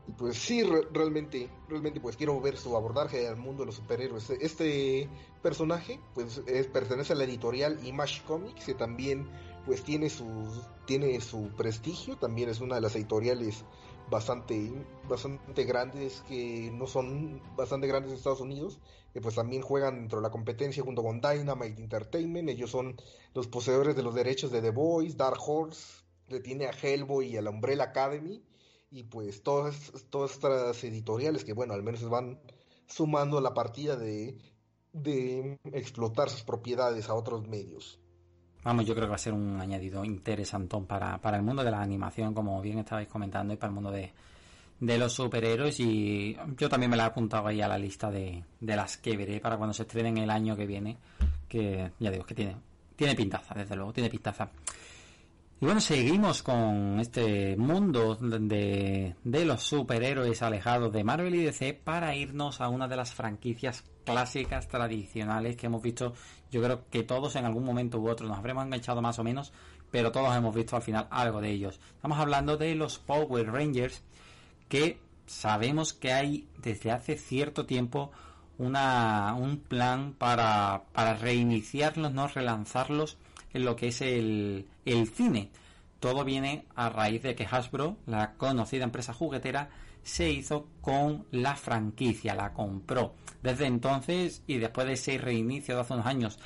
Y 0.07 0.13
pues 0.13 0.37
sí, 0.37 0.63
realmente, 0.93 1.49
realmente 1.69 1.99
pues 1.99 2.17
quiero 2.17 2.39
ver 2.41 2.59
su 2.59 2.77
abordaje 2.77 3.27
al 3.27 3.37
mundo 3.37 3.63
de 3.63 3.67
los 3.67 3.77
superhéroes. 3.77 4.29
Este 4.29 5.09
personaje 5.43 5.99
pues 6.15 6.43
pertenece 6.73 7.15
a 7.15 7.17
la 7.17 7.25
editorial 7.25 7.81
Image 7.87 8.23
Comics, 8.27 8.67
que 8.67 8.75
también 8.75 9.27
pues 9.65 9.83
tiene 9.83 10.11
sus 10.11 10.61
tiene 10.85 11.19
su 11.21 11.49
prestigio, 11.57 12.17
también 12.17 12.51
es 12.51 12.61
una 12.61 12.75
de 12.75 12.83
las 12.83 12.95
editoriales 12.97 13.65
bastante 14.11 14.73
bastante 15.09 15.65
grandes 15.65 16.23
que 16.29 16.71
no 16.73 16.87
son 16.87 17.43
bastante 17.57 17.87
grandes 17.87 18.13
en 18.13 18.19
Estados 18.19 18.41
Unidos, 18.41 18.79
que 19.13 19.21
pues 19.21 19.35
también 19.35 19.63
juegan 19.63 19.97
dentro 19.97 20.19
de 20.19 20.23
la 20.23 20.31
competencia 20.31 20.83
junto 20.83 21.03
con 21.03 21.21
Dynamite 21.21 21.83
Entertainment, 21.83 22.49
ellos 22.49 22.71
son 22.71 22.97
los 23.35 23.49
poseedores 23.49 23.97
de 23.97 24.03
los 24.03 24.15
derechos 24.15 24.51
de 24.51 24.63
The 24.63 24.71
Boys, 24.71 25.17
Dark 25.17 25.39
Horse, 25.47 26.05
le 26.29 26.41
tiene 26.41 26.67
a 26.67 26.71
Hellboy 26.71 27.29
y 27.29 27.37
a 27.37 27.43
la 27.43 27.51
Umbrella 27.51 27.85
Academy 27.85 28.43
y 28.91 29.05
pues 29.05 29.43
todas, 29.43 29.93
todas 30.11 30.33
estas 30.33 30.83
editoriales 30.85 31.45
que 31.45 31.53
bueno, 31.53 31.75
al 31.75 31.83
menos 31.83 32.09
van 32.09 32.41
sumando 32.87 33.41
la 33.41 33.55
partida 33.55 33.97
de, 33.97 34.39
de 34.93 35.59
explotar 35.73 36.31
sus 36.31 36.43
propiedades 36.43 37.09
a 37.09 37.15
otros 37.15 37.47
medios. 37.49 38.01
Vamos, 38.65 38.87
yo 38.87 38.95
creo 38.95 39.07
que 39.07 39.11
va 39.11 39.17
a 39.17 39.19
ser 39.19 39.35
un 39.35 39.61
añadido 39.61 40.05
interesantón 40.05 40.87
para, 40.87 41.19
para 41.19 41.37
el 41.37 41.43
mundo 41.43 41.63
de 41.63 41.71
la 41.71 41.83
animación, 41.83 42.33
como 42.33 42.61
bien 42.63 42.79
estabais 42.79 43.09
comentando, 43.09 43.53
y 43.53 43.57
para 43.59 43.69
el 43.69 43.75
mundo 43.75 43.91
de, 43.91 44.11
de 44.81 44.99
los 44.99 45.13
superhéroes. 45.13 45.79
Y 45.81 46.37
yo 46.57 46.69
también 46.71 46.91
me 46.91 46.97
la 46.97 47.05
he 47.05 47.07
apuntado 47.07 47.47
ahí 47.47 47.61
a 47.61 47.69
la 47.69 47.77
lista 47.77 48.11
de, 48.11 48.43
de 48.59 48.77
las 48.77 48.97
que 48.97 49.17
veré 49.17 49.39
para 49.39 49.59
cuando 49.59 49.75
se 49.75 49.83
estrenen 49.83 50.17
el 50.17 50.31
año 50.31 50.57
que 50.57 50.67
viene. 50.67 50.97
Que 51.47 51.93
ya 51.99 52.11
digo, 52.11 52.25
que 52.25 52.35
tiene, 52.35 52.57
tiene 52.97 53.15
pintaza, 53.15 53.55
desde 53.55 53.77
luego, 53.77 53.93
tiene 53.93 54.09
pintaza. 54.09 54.49
Y 55.61 55.67
bueno, 55.67 55.81
seguimos 55.81 56.43
con 56.43 56.99
este 57.01 57.57
mundo 57.57 58.17
de, 58.17 59.15
de, 59.23 59.45
los 59.45 59.63
superhéroes 59.63 60.43
alejados 60.43 60.93
de 60.93 61.05
Marvel 61.05 61.35
y 61.35 61.45
DC 61.45 61.75
para 61.75 62.15
irnos 62.15 62.61
a 62.61 62.69
una 62.69 62.89
de 62.89 62.97
las 62.97 63.15
franquicias 63.15 63.85
clásicas 64.05 64.69
tradicionales 64.69 65.57
que 65.57 65.67
hemos 65.67 65.81
visto. 65.81 66.13
Yo 66.55 66.63
creo 66.63 66.85
que 66.89 67.03
todos 67.03 67.35
en 67.35 67.47
algún 67.47 67.65
momento 67.65 67.99
u 67.99 68.09
otro 68.09 68.29
nos 68.29 68.39
habremos 68.39 68.65
enganchado 68.65 69.03
más 69.03 69.19
o 69.19 69.25
menos, 69.25 69.53
pero 69.91 70.13
todos 70.13 70.37
hemos 70.37 70.55
visto 70.55 70.77
al 70.77 70.83
final 70.83 71.09
algo 71.11 71.41
de 71.41 71.51
ellos. 71.51 71.81
Estamos 71.97 72.17
hablando 72.17 72.57
de 72.57 72.77
los 72.77 73.01
Power 73.01 73.51
Rangers 73.51 74.05
que 74.69 75.01
sabemos 75.27 75.93
que 75.95 76.13
hay 76.13 76.47
desde 76.59 76.93
hace 76.93 77.17
cierto 77.17 77.67
tiempo 77.67 78.13
una, 78.57 79.35
un 79.37 79.59
plan 79.59 80.15
para, 80.17 80.85
para 80.93 81.15
reiniciarlos, 81.15 82.13
no 82.13 82.29
relanzarlos 82.29 83.17
en 83.53 83.65
lo 83.65 83.75
que 83.75 83.89
es 83.89 84.01
el, 84.01 84.69
el 84.85 85.09
cine. 85.09 85.51
Todo 85.99 86.25
viene 86.25 86.67
a 86.77 86.89
raíz 86.89 87.25
de 87.25 87.35
que 87.35 87.49
Hasbro, 87.51 87.97
la 88.07 88.35
conocida 88.35 88.85
empresa 88.85 89.13
juguetera, 89.13 89.71
se 90.05 90.31
hizo 90.31 90.69
con 90.81 91.27
la 91.33 91.57
franquicia, 91.57 92.35
la 92.35 92.53
compró. 92.53 93.15
Desde 93.43 93.67
entonces 93.67 94.43
y 94.47 94.59
después 94.59 94.87
de 94.87 94.93
ese 94.93 95.19
reinicio 95.19 95.75
de 95.75 95.81
hace 95.81 95.95
unos 95.95 96.07
años 96.07 96.39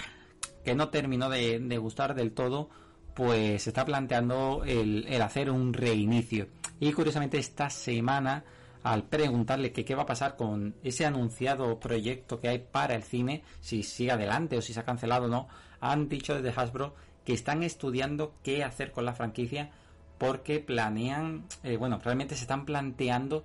que 0.65 0.75
no 0.75 0.89
terminó 0.89 1.29
de, 1.29 1.79
gustar 1.79 2.15
del 2.15 2.33
todo, 2.33 2.71
pues 3.15 3.63
se 3.63 3.71
está 3.71 3.85
planteando 3.85 4.63
el, 4.65 5.07
hacer 5.21 5.51
un 5.51 5.73
reinicio. 5.73 6.47
Y 6.81 6.93
curiosamente 6.93 7.39
esta 7.39 7.69
semana 7.69 8.45
al 8.85 9.05
preguntarle 9.05 9.73
que 9.73 9.85
qué 9.85 9.97
va 9.97 10.05
a 10.05 10.07
pasar 10.07 10.37
con 10.37 10.77
ese 10.85 11.05
anunciado 11.05 11.81
proyecto 11.81 12.41
que 12.41 12.49
hay 12.49 12.59
para 12.59 12.95
el 12.95 13.03
cine, 13.03 13.43
si 13.61 13.83
sigue 13.83 14.13
adelante 14.13 14.57
o 14.57 14.63
si 14.63 14.73
se 14.73 14.81
ha 14.81 14.85
cancelado 14.85 15.27
o 15.27 15.29
no, 15.29 15.49
han 15.81 16.09
dicho 16.09 16.41
desde 16.41 16.59
Hasbro 16.59 16.95
que 17.25 17.33
están 17.33 17.65
estudiando 17.65 18.35
qué 18.43 18.63
hacer 18.63 18.93
con 18.93 19.05
la 19.05 19.15
franquicia 19.15 19.71
porque 20.19 20.61
planean, 20.61 21.45
eh, 21.63 21.77
bueno, 21.77 22.01
realmente 22.03 22.35
se 22.35 22.43
están 22.43 22.67
planteando 22.67 23.45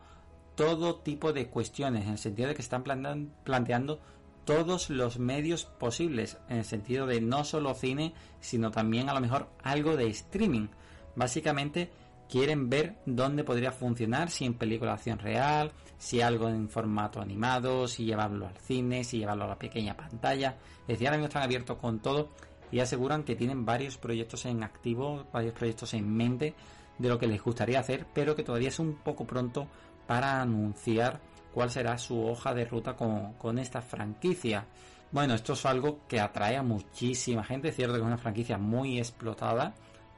todo 0.56 0.96
tipo 0.96 1.34
de 1.34 1.48
cuestiones, 1.48 2.06
en 2.06 2.12
el 2.12 2.18
sentido 2.18 2.50
de 2.50 2.56
que 2.56 2.62
están 2.62 2.84
planteando 2.84 4.00
todos 4.46 4.90
los 4.90 5.20
medios 5.20 5.66
posibles, 5.66 6.38
en 6.50 6.58
el 6.58 6.66
sentido 6.66 7.06
de 7.06 7.22
no 7.22 7.44
solo 7.44 7.74
cine, 7.74 8.14
sino 8.40 8.72
también 8.72 9.10
a 9.10 9.14
lo 9.14 9.22
mejor 9.22 9.50
algo 9.64 9.96
de 9.96 10.08
streaming. 10.08 10.68
Básicamente 11.16 11.92
quieren 12.30 12.70
ver 12.70 12.96
dónde 13.06 13.44
podría 13.44 13.72
funcionar, 13.72 14.30
si 14.30 14.46
en 14.46 14.56
película 14.56 14.92
de 14.92 14.96
acción 14.96 15.20
real, 15.20 15.72
si 15.98 16.22
algo 16.22 16.50
en 16.50 16.70
formato 16.70 17.22
animado, 17.22 17.88
si 17.88 18.06
llevarlo 18.06 18.48
al 18.48 18.58
cine, 18.58 19.04
si 19.04 19.20
llevarlo 19.20 19.46
a 19.46 19.50
la 19.50 19.60
pequeña 19.60 19.96
pantalla. 19.96 20.58
Es 20.82 20.88
decir, 20.88 21.08
ahora 21.08 21.18
mismo 21.18 21.28
están 21.28 21.44
abiertos 21.44 21.78
con 21.78 22.00
todo 22.00 22.30
y 22.74 22.80
aseguran 22.80 23.24
que 23.24 23.36
tienen 23.36 23.66
varios 23.66 24.00
proyectos 24.00 24.48
en 24.48 24.64
activo, 24.64 25.28
varios 25.32 25.54
proyectos 25.54 25.94
en 25.94 26.12
mente 26.12 26.56
de 26.98 27.08
lo 27.08 27.20
que 27.20 27.28
les 27.28 27.40
gustaría 27.40 27.80
hacer, 27.80 28.08
pero 28.16 28.36
que 28.36 28.44
todavía 28.44 28.70
es 28.70 28.80
un 28.80 28.96
poco 28.96 29.26
pronto 29.26 29.68
para 30.08 30.42
anunciar 30.42 31.20
cuál 31.54 31.70
será 31.70 32.00
su 32.00 32.20
hoja 32.26 32.52
de 32.56 32.66
ruta 32.66 32.96
con, 32.96 33.60
esta 33.60 33.84
franquicia. 33.84 34.66
Bueno, 35.12 35.36
esto 35.36 35.54
es 35.54 35.64
algo 35.68 36.00
que 36.08 36.20
atrae 36.20 36.58
a 36.58 36.64
muchísima 36.64 37.44
gente, 37.44 37.70
es 37.70 37.76
cierto 37.76 37.94
que 37.94 38.00
es 38.00 38.08
una 38.08 38.18
franquicia 38.18 38.58
muy 38.58 38.98
explotada, 38.98 39.76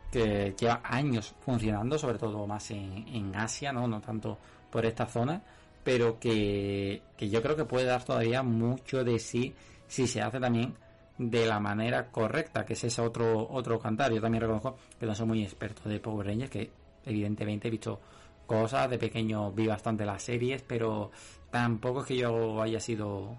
que 0.10 0.56
lleva 0.57 0.80
años 0.86 1.36
funcionando, 1.41 1.99
sobre 1.99 2.18
todo 2.18 2.48
más 2.48 2.72
en, 2.72 3.36
Asia, 3.36 3.73
¿no? 3.73 3.86
no 3.86 3.99
tanto 3.99 4.38
por 4.72 4.86
esta 4.86 5.06
zona, 5.06 5.41
pero 5.84 6.22
que, 6.22 7.02
que 7.18 7.30
yo 7.30 7.41
creo 7.41 7.57
que 7.57 7.65
puede 7.65 7.86
dar 7.86 8.06
todavía 8.06 8.44
mucho 8.44 9.03
de 9.03 9.19
sí 9.19 9.53
si 9.88 10.07
se 10.07 10.22
hace 10.22 10.40
también 10.40 10.73
de 11.18 11.46
la 11.46 11.60
manera 11.60 12.12
correcta, 12.12 12.66
que 12.66 12.74
es 12.74 12.84
ese 12.84 13.02
otro, 13.02 13.48
otro 13.50 13.80
cantar. 13.80 14.12
Yo 14.12 14.22
también 14.22 14.42
reconozco 14.42 14.78
que 15.00 15.06
no 15.06 15.16
soy 15.16 15.28
muy 15.28 15.44
experto 15.44 15.88
de 15.88 16.00
Power 16.00 16.28
Rangers, 16.28 16.52
que 16.52 16.72
evidentemente 17.06 17.68
he 17.68 17.72
visto 17.72 18.00
cosas, 18.46 18.90
de 18.90 18.98
pequeño 18.98 19.52
vi 19.52 19.68
bastante 19.68 20.06
las 20.06 20.24
series, 20.24 20.62
pero 20.62 21.12
tampoco 21.50 22.02
es 22.02 22.08
que 22.08 22.18
yo 22.18 22.62
haya 22.62 22.80
sido 22.80 23.38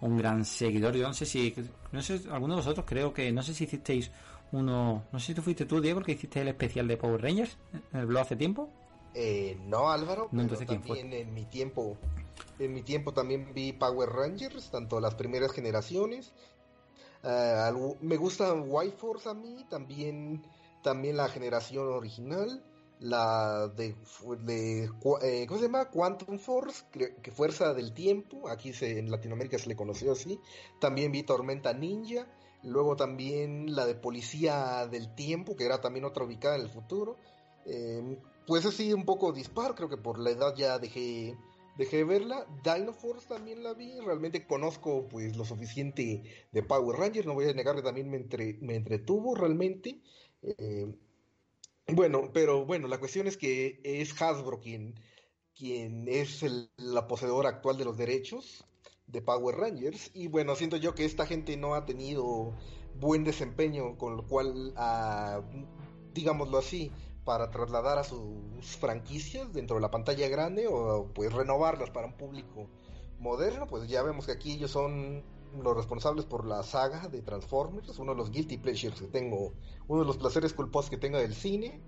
un 0.00 0.16
gran 0.16 0.44
seguidor. 0.44 0.94
Yo 0.94 1.06
no 1.06 1.14
sé 1.14 1.26
si, 1.26 1.54
no 1.92 2.02
sé, 2.02 2.20
alguno 2.30 2.54
de 2.54 2.60
vosotros 2.60 2.86
creo 2.88 3.12
que, 3.12 3.32
no 3.32 3.42
sé 3.42 3.54
si 3.54 3.64
hicisteis 3.64 4.10
uno, 4.52 5.04
no 5.12 5.18
sé 5.18 5.26
si 5.26 5.34
tú 5.34 5.42
fuiste 5.42 5.66
tú, 5.66 5.80
Diego, 5.80 6.00
que 6.02 6.12
hiciste 6.12 6.40
el 6.40 6.48
especial 6.48 6.86
de 6.86 6.96
Power 6.96 7.20
Rangers 7.20 7.56
en 7.92 8.00
el 8.00 8.06
blog 8.06 8.22
hace 8.22 8.36
tiempo. 8.36 8.70
Eh, 9.14 9.58
no, 9.64 9.90
Álvaro, 9.90 10.28
no, 10.30 10.42
entonces, 10.42 10.66
¿quién 10.68 10.82
fue? 10.82 11.00
en 11.00 11.32
mi 11.32 11.46
tiempo, 11.46 11.96
en 12.58 12.74
mi 12.74 12.82
tiempo 12.82 13.12
también 13.12 13.52
vi 13.54 13.72
Power 13.72 14.10
Rangers, 14.10 14.70
tanto 14.70 15.00
las 15.00 15.14
primeras 15.14 15.52
generaciones. 15.52 16.32
Uh, 17.28 17.96
me 18.00 18.16
gusta 18.16 18.52
White 18.52 18.96
Force 18.98 19.28
a 19.28 19.34
mí, 19.34 19.66
también, 19.68 20.46
también 20.82 21.16
la 21.16 21.28
generación 21.28 21.88
original 21.88 22.62
la 23.00 23.68
de, 23.68 23.94
eh, 25.22 25.46
¿cómo 25.46 25.60
se 25.60 25.66
llama? 25.66 25.90
Quantum 25.90 26.38
Force, 26.38 26.84
que, 26.90 27.30
Fuerza 27.30 27.74
del 27.74 27.92
Tiempo, 27.92 28.48
aquí 28.48 28.72
se, 28.72 28.98
en 28.98 29.10
Latinoamérica 29.10 29.58
se 29.58 29.68
le 29.68 29.76
conoció 29.76 30.12
así, 30.12 30.40
también 30.80 31.12
vi 31.12 31.22
Tormenta 31.22 31.72
Ninja, 31.74 32.26
luego 32.62 32.96
también 32.96 33.74
la 33.74 33.84
de 33.86 33.94
Policía 33.94 34.86
del 34.86 35.14
Tiempo, 35.14 35.56
que 35.56 35.64
era 35.64 35.80
también 35.80 36.04
otra 36.04 36.24
ubicada 36.24 36.56
en 36.56 36.62
el 36.62 36.70
futuro, 36.70 37.16
em, 37.66 38.18
pues 38.46 38.64
así 38.64 38.92
un 38.92 39.04
poco 39.04 39.32
dispar, 39.32 39.74
creo 39.74 39.88
que 39.88 39.98
por 39.98 40.18
la 40.18 40.30
edad 40.30 40.54
ya 40.56 40.78
dejé, 40.78 41.36
dejé 41.76 41.98
de 41.98 42.04
verla, 42.04 42.46
Dino 42.64 42.92
Force 42.92 43.28
también 43.28 43.62
la 43.62 43.74
vi, 43.74 43.98
realmente 44.00 44.46
conozco 44.46 45.08
pues 45.08 45.36
lo 45.36 45.44
suficiente 45.44 46.22
de 46.52 46.62
Power 46.62 46.98
Rangers, 46.98 47.26
no 47.26 47.34
voy 47.34 47.48
a 47.48 47.52
negar 47.52 47.76
que 47.76 47.82
también 47.82 48.10
me, 48.10 48.18
me 48.60 48.76
entretuvo 48.76 49.34
realmente, 49.34 50.00
eh, 50.42 50.94
bueno, 51.88 52.30
pero 52.32 52.66
bueno, 52.66 52.88
la 52.88 52.98
cuestión 52.98 53.26
es 53.28 53.36
que 53.36 53.80
es 53.84 54.20
Hasbro 54.20 54.58
quien, 54.58 54.94
quien 55.54 56.08
es 56.08 56.42
el, 56.42 56.68
la 56.76 57.06
poseedora 57.06 57.48
actual 57.48 57.78
de 57.78 57.84
los 57.84 57.96
derechos 57.96 58.64
de 59.06 59.22
Power 59.22 59.56
Rangers. 59.56 60.10
Y 60.12 60.26
bueno, 60.26 60.56
siento 60.56 60.76
yo 60.76 60.94
que 60.94 61.04
esta 61.04 61.26
gente 61.26 61.56
no 61.56 61.74
ha 61.74 61.86
tenido 61.86 62.54
buen 62.98 63.22
desempeño, 63.22 63.96
con 63.98 64.16
lo 64.16 64.26
cual, 64.26 64.72
ah, 64.76 65.42
digámoslo 66.12 66.58
así, 66.58 66.90
para 67.26 67.50
trasladar 67.50 67.98
a 67.98 68.04
sus 68.04 68.76
franquicias 68.78 69.52
dentro 69.52 69.76
de 69.76 69.82
la 69.82 69.90
pantalla 69.90 70.28
grande 70.28 70.68
o 70.68 71.10
pues 71.12 71.32
renovarlas 71.32 71.90
para 71.90 72.06
un 72.06 72.12
público 72.12 72.68
moderno, 73.18 73.66
pues 73.66 73.88
ya 73.88 74.02
vemos 74.04 74.26
que 74.26 74.32
aquí 74.32 74.52
ellos 74.52 74.70
son 74.70 75.24
los 75.60 75.76
responsables 75.76 76.24
por 76.24 76.46
la 76.46 76.62
saga 76.62 77.08
de 77.08 77.22
Transformers, 77.22 77.98
uno 77.98 78.12
de 78.12 78.18
los 78.18 78.30
guilty 78.30 78.58
pleasures 78.58 79.00
que 79.00 79.08
tengo, 79.08 79.52
uno 79.88 80.02
de 80.02 80.06
los 80.06 80.18
placeres 80.18 80.52
culposos 80.52 80.88
que 80.88 80.98
tengo 80.98 81.18
del 81.18 81.34
cine, 81.34 81.80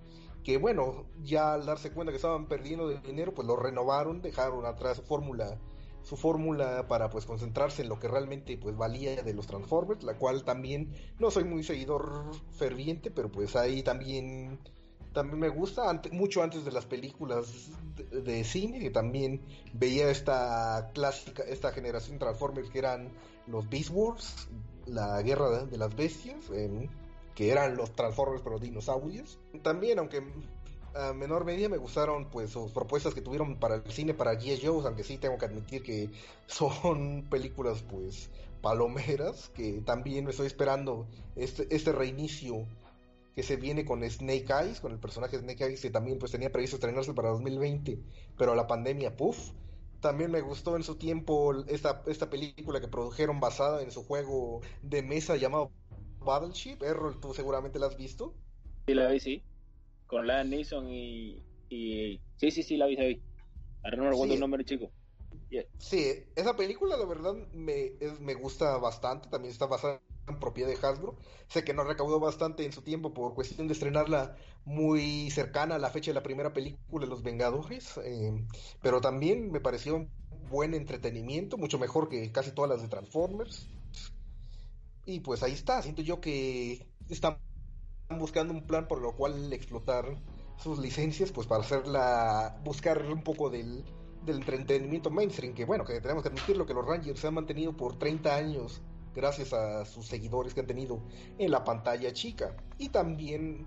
que 0.43 0.59
bueno, 0.59 1.07
ya 1.23 1.55
al 1.55 1.67
darse 1.67 1.93
cuenta 1.93 2.11
que 2.11 2.17
estaban 2.17 2.49
perdiendo 2.49 2.89
de 2.89 2.99
dinero, 2.99 3.33
pues 3.33 3.47
lo 3.47 3.55
renovaron, 3.55 4.21
dejaron 4.21 4.67
atrás 4.67 4.97
su 4.97 5.05
fórmula 5.05 5.57
su 6.03 6.17
fórmula 6.17 6.89
para 6.89 7.11
pues 7.11 7.27
concentrarse 7.27 7.83
en 7.83 7.91
lo 7.91 7.99
que 7.99 8.09
realmente 8.09 8.57
pues 8.57 8.77
valía 8.77 9.23
de 9.23 9.35
los 9.35 9.47
Transformers, 9.47 10.03
la 10.05 10.17
cual 10.17 10.43
también 10.43 10.95
no 11.19 11.31
soy 11.31 11.45
muy 11.45 11.63
seguidor 11.63 12.31
ferviente, 12.53 13.11
pero 13.11 13.31
pues 13.31 13.57
ahí 13.57 13.83
también 13.83 14.59
también 15.13 15.39
me 15.39 15.49
gusta, 15.49 16.01
mucho 16.13 16.43
antes 16.43 16.65
de 16.65 16.73
las 16.73 16.87
películas 16.87 17.71
de, 18.11 18.45
cine, 18.45 18.79
que 18.79 18.91
también 18.91 19.41
veía 19.73 20.11
esta 20.11 20.91
clásica, 20.95 21.43
esta 21.43 21.73
generación 21.73 22.19
Transformers 22.19 22.71
que 22.71 22.79
eran 22.79 23.11
los 23.47 23.69
Beast 23.69 23.91
Wars, 23.93 24.49
la 24.87 25.21
guerra 25.23 25.65
de, 25.65 25.79
las 25.79 25.95
bestias, 25.95 26.37
que 27.35 27.51
eran 27.51 27.77
los 27.77 27.95
Transformers 27.95 28.43
pero 28.43 28.59
dinosaurios. 28.59 29.39
También, 29.63 29.99
aunque 29.99 30.23
a 30.95 31.13
menor 31.13 31.45
medida 31.45 31.69
me 31.69 31.77
gustaron 31.77 32.27
pues 32.31 32.51
sus 32.51 32.73
propuestas 32.73 33.15
que 33.15 33.21
tuvieron 33.21 33.57
para 33.57 33.77
el 33.77 33.91
cine 33.91 34.15
para 34.15 34.35
G.I. 34.35 34.61
Joe, 34.65 34.85
aunque 34.85 35.05
sí 35.05 35.19
tengo 35.19 35.39
que 35.39 35.47
admitir 35.47 35.83
que 35.83 36.11
son 36.47 37.27
películas 37.31 37.83
pues 37.83 38.31
palomeras, 38.61 39.51
que 39.51 39.83
también 39.85 40.25
me 40.25 40.33
estoy 40.33 40.47
esperando 40.47 41.07
este, 41.37 41.67
este 41.75 41.93
reinicio 41.93 42.67
que 43.39 43.45
se 43.45 43.55
viene 43.55 43.85
con 43.85 44.03
Snake 44.03 44.53
Eyes, 44.53 44.81
con 44.81 44.91
el 44.91 44.99
personaje 44.99 45.39
Snake 45.39 45.63
Eyes, 45.63 45.81
que 45.81 45.91
también 45.91 46.19
pues 46.19 46.33
tenía 46.33 46.51
previsto 46.51 46.75
estrenarse 46.75 47.15
para 47.15 47.29
2020, 47.29 48.01
pero 48.37 48.57
la 48.57 48.67
pandemia, 48.67 49.17
puff. 49.17 49.53
También 50.01 50.33
me 50.33 50.41
gustó 50.41 50.75
en 50.75 50.83
su 50.83 50.97
tiempo 50.97 51.55
esta, 51.69 52.03
esta 52.09 52.31
película 52.31 52.81
que 52.81 52.89
produjeron 52.89 53.39
basada 53.39 53.81
en 53.83 53.93
su 53.93 54.03
juego 54.03 54.61
de 54.83 55.05
mesa 55.05 55.37
llamado 55.37 55.71
Battleship. 56.19 56.83
Errol, 56.83 57.21
tú 57.21 57.33
seguramente 57.33 57.79
la 57.79 57.87
has 57.87 57.97
visto. 57.97 58.35
Sí, 58.89 58.95
la 58.95 59.09
vi, 59.09 59.21
sí. 59.21 59.45
Con 60.09 60.27
Liam 60.27 60.49
Neeson 60.49 60.91
y, 60.91 61.41
y... 61.69 62.21
Sí, 62.39 62.51
sí, 62.51 62.65
sí, 62.65 62.77
la 62.77 62.87
vi, 62.87 62.97
ahí. 62.97 63.23
Ahora 63.85 63.99
no 63.99 64.11
recuerdo 64.11 64.35
el 64.35 64.41
nombre, 64.41 64.65
chico. 64.65 64.91
Sí, 65.79 66.25
esa 66.35 66.57
película 66.57 66.97
la 66.97 67.07
verdad 67.07 67.35
me, 67.53 67.93
me 68.19 68.35
gusta 68.35 68.79
bastante, 68.79 69.29
también 69.29 69.53
está 69.53 69.67
basada 69.67 70.03
propiedad 70.37 70.69
de 70.69 70.87
Hasbro. 70.87 71.17
Sé 71.49 71.65
que 71.65 71.75
no 71.75 71.85
recaudó 71.85 72.21
bastante 72.21 72.65
en 72.65 72.73
su 72.73 72.83
tiempo 72.83 73.13
por 73.13 73.35
cuestión 73.35 73.67
de 73.67 73.73
estrenarla 73.73 74.37
muy 74.65 75.31
cercana 75.31 75.77
a 75.77 75.79
la 75.79 75.91
fecha 75.91 76.11
de 76.11 76.15
la 76.15 76.23
primera 76.23 76.53
película 76.53 77.07
Los 77.07 77.23
Vengadores, 77.23 77.99
eh, 78.05 78.45
pero 78.83 79.01
también 79.01 79.51
me 79.51 79.61
pareció 79.61 79.97
un 79.97 80.11
buen 80.51 80.75
entretenimiento, 80.75 81.57
mucho 81.57 81.79
mejor 81.79 82.09
que 82.09 82.31
casi 82.33 82.53
todas 82.53 82.71
las 82.71 82.83
de 82.83 82.89
Transformers. 82.89 83.67
Y 85.07 85.21
pues 85.21 85.43
ahí 85.43 85.53
está, 85.53 85.81
siento 85.83 86.03
yo 86.03 86.21
que 86.21 86.87
están 87.09 87.39
buscando 88.11 88.53
un 88.53 88.67
plan 88.67 88.87
por 88.87 89.01
lo 89.01 89.17
cual 89.17 89.53
explotar 89.53 90.05
sus 90.63 90.79
licencias, 90.79 91.33
pues 91.33 91.47
para 91.47 91.63
hacerla, 91.63 92.61
buscar 92.65 93.03
un 93.07 93.23
poco 93.23 93.49
del 93.49 93.85
del 94.25 94.49
entretenimiento 94.49 95.11
mainstream, 95.11 95.55
que 95.55 95.65
bueno, 95.65 95.85
que 95.85 96.01
tenemos 96.01 96.23
que 96.23 96.29
admitirlo, 96.29 96.67
que 96.67 96.75
los 96.75 96.87
Rangers 96.87 97.19
se 97.19 97.27
han 97.27 97.35
mantenido 97.35 97.77
por 97.77 97.99
30 97.99 98.35
años 98.35 98.81
gracias 99.15 99.53
a 99.53 99.85
sus 99.85 100.07
seguidores 100.07 100.55
que 100.55 100.61
han 100.61 100.67
tenido 100.67 101.01
en 101.39 101.51
la 101.51 101.65
pantalla 101.65 102.13
chica. 102.13 102.57
Y 102.79 102.89
también 102.89 103.67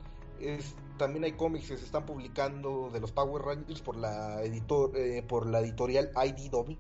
también 0.98 1.24
hay 1.24 1.34
cómics 1.34 1.70
que 1.70 1.78
se 1.78 1.86
están 1.86 2.06
publicando 2.06 2.90
de 2.90 3.00
los 3.00 3.12
Power 3.12 3.44
Rangers 3.44 3.82
por 3.82 3.96
la 3.96 4.44
editor 4.44 4.92
eh, 4.96 5.24
por 5.28 5.48
la 5.48 5.60
editorial 5.60 6.10
IDW. 6.16 6.78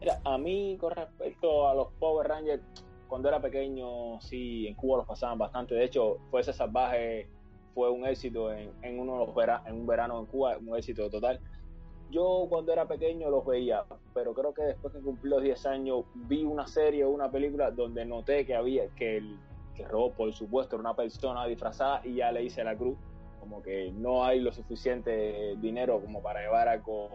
Mira, 0.00 0.20
a 0.24 0.38
mí 0.38 0.76
con 0.80 0.92
respecto 0.92 1.68
a 1.68 1.74
los 1.74 1.88
Power 1.98 2.28
Rangers, 2.28 2.62
cuando 3.08 3.28
era 3.28 3.40
pequeño, 3.40 4.20
sí, 4.20 4.66
en 4.66 4.74
Cuba 4.74 4.98
los 4.98 5.06
pasaban 5.06 5.38
bastante. 5.38 5.74
De 5.74 5.84
hecho, 5.84 6.18
Fuerza 6.30 6.52
Salvaje 6.52 7.28
fue 7.74 7.90
un 7.90 8.06
éxito 8.06 8.52
en, 8.52 8.72
en 8.82 8.98
uno 8.98 9.18
de 9.18 9.26
los 9.26 9.66
en 9.66 9.74
un 9.74 9.86
verano 9.86 10.18
en 10.20 10.26
Cuba, 10.26 10.56
un 10.58 10.76
éxito 10.76 11.10
total 11.10 11.40
yo 12.10 12.46
cuando 12.48 12.72
era 12.72 12.86
pequeño 12.86 13.30
los 13.30 13.44
veía, 13.46 13.84
pero 14.14 14.34
creo 14.34 14.52
que 14.52 14.62
después 14.62 14.92
que 14.92 15.00
cumplí 15.00 15.30
los 15.30 15.42
10 15.42 15.66
años 15.66 16.04
vi 16.14 16.44
una 16.44 16.66
serie 16.66 17.04
o 17.04 17.10
una 17.10 17.30
película 17.30 17.70
donde 17.70 18.04
noté 18.04 18.44
que 18.44 18.54
había, 18.54 18.88
que 18.96 19.18
el 19.18 19.38
que 19.74 19.86
robó, 19.86 20.12
por 20.12 20.32
supuesto, 20.32 20.76
era 20.76 20.80
una 20.80 20.94
persona 20.94 21.46
disfrazada 21.46 22.02
y 22.04 22.16
ya 22.16 22.32
le 22.32 22.44
hice 22.44 22.64
la 22.64 22.76
cruz, 22.76 22.96
como 23.38 23.62
que 23.62 23.92
no 23.92 24.24
hay 24.24 24.40
lo 24.40 24.52
suficiente 24.52 25.56
dinero 25.56 26.00
como 26.00 26.22
para 26.22 26.40
llevar 26.40 26.68
algo 26.68 27.08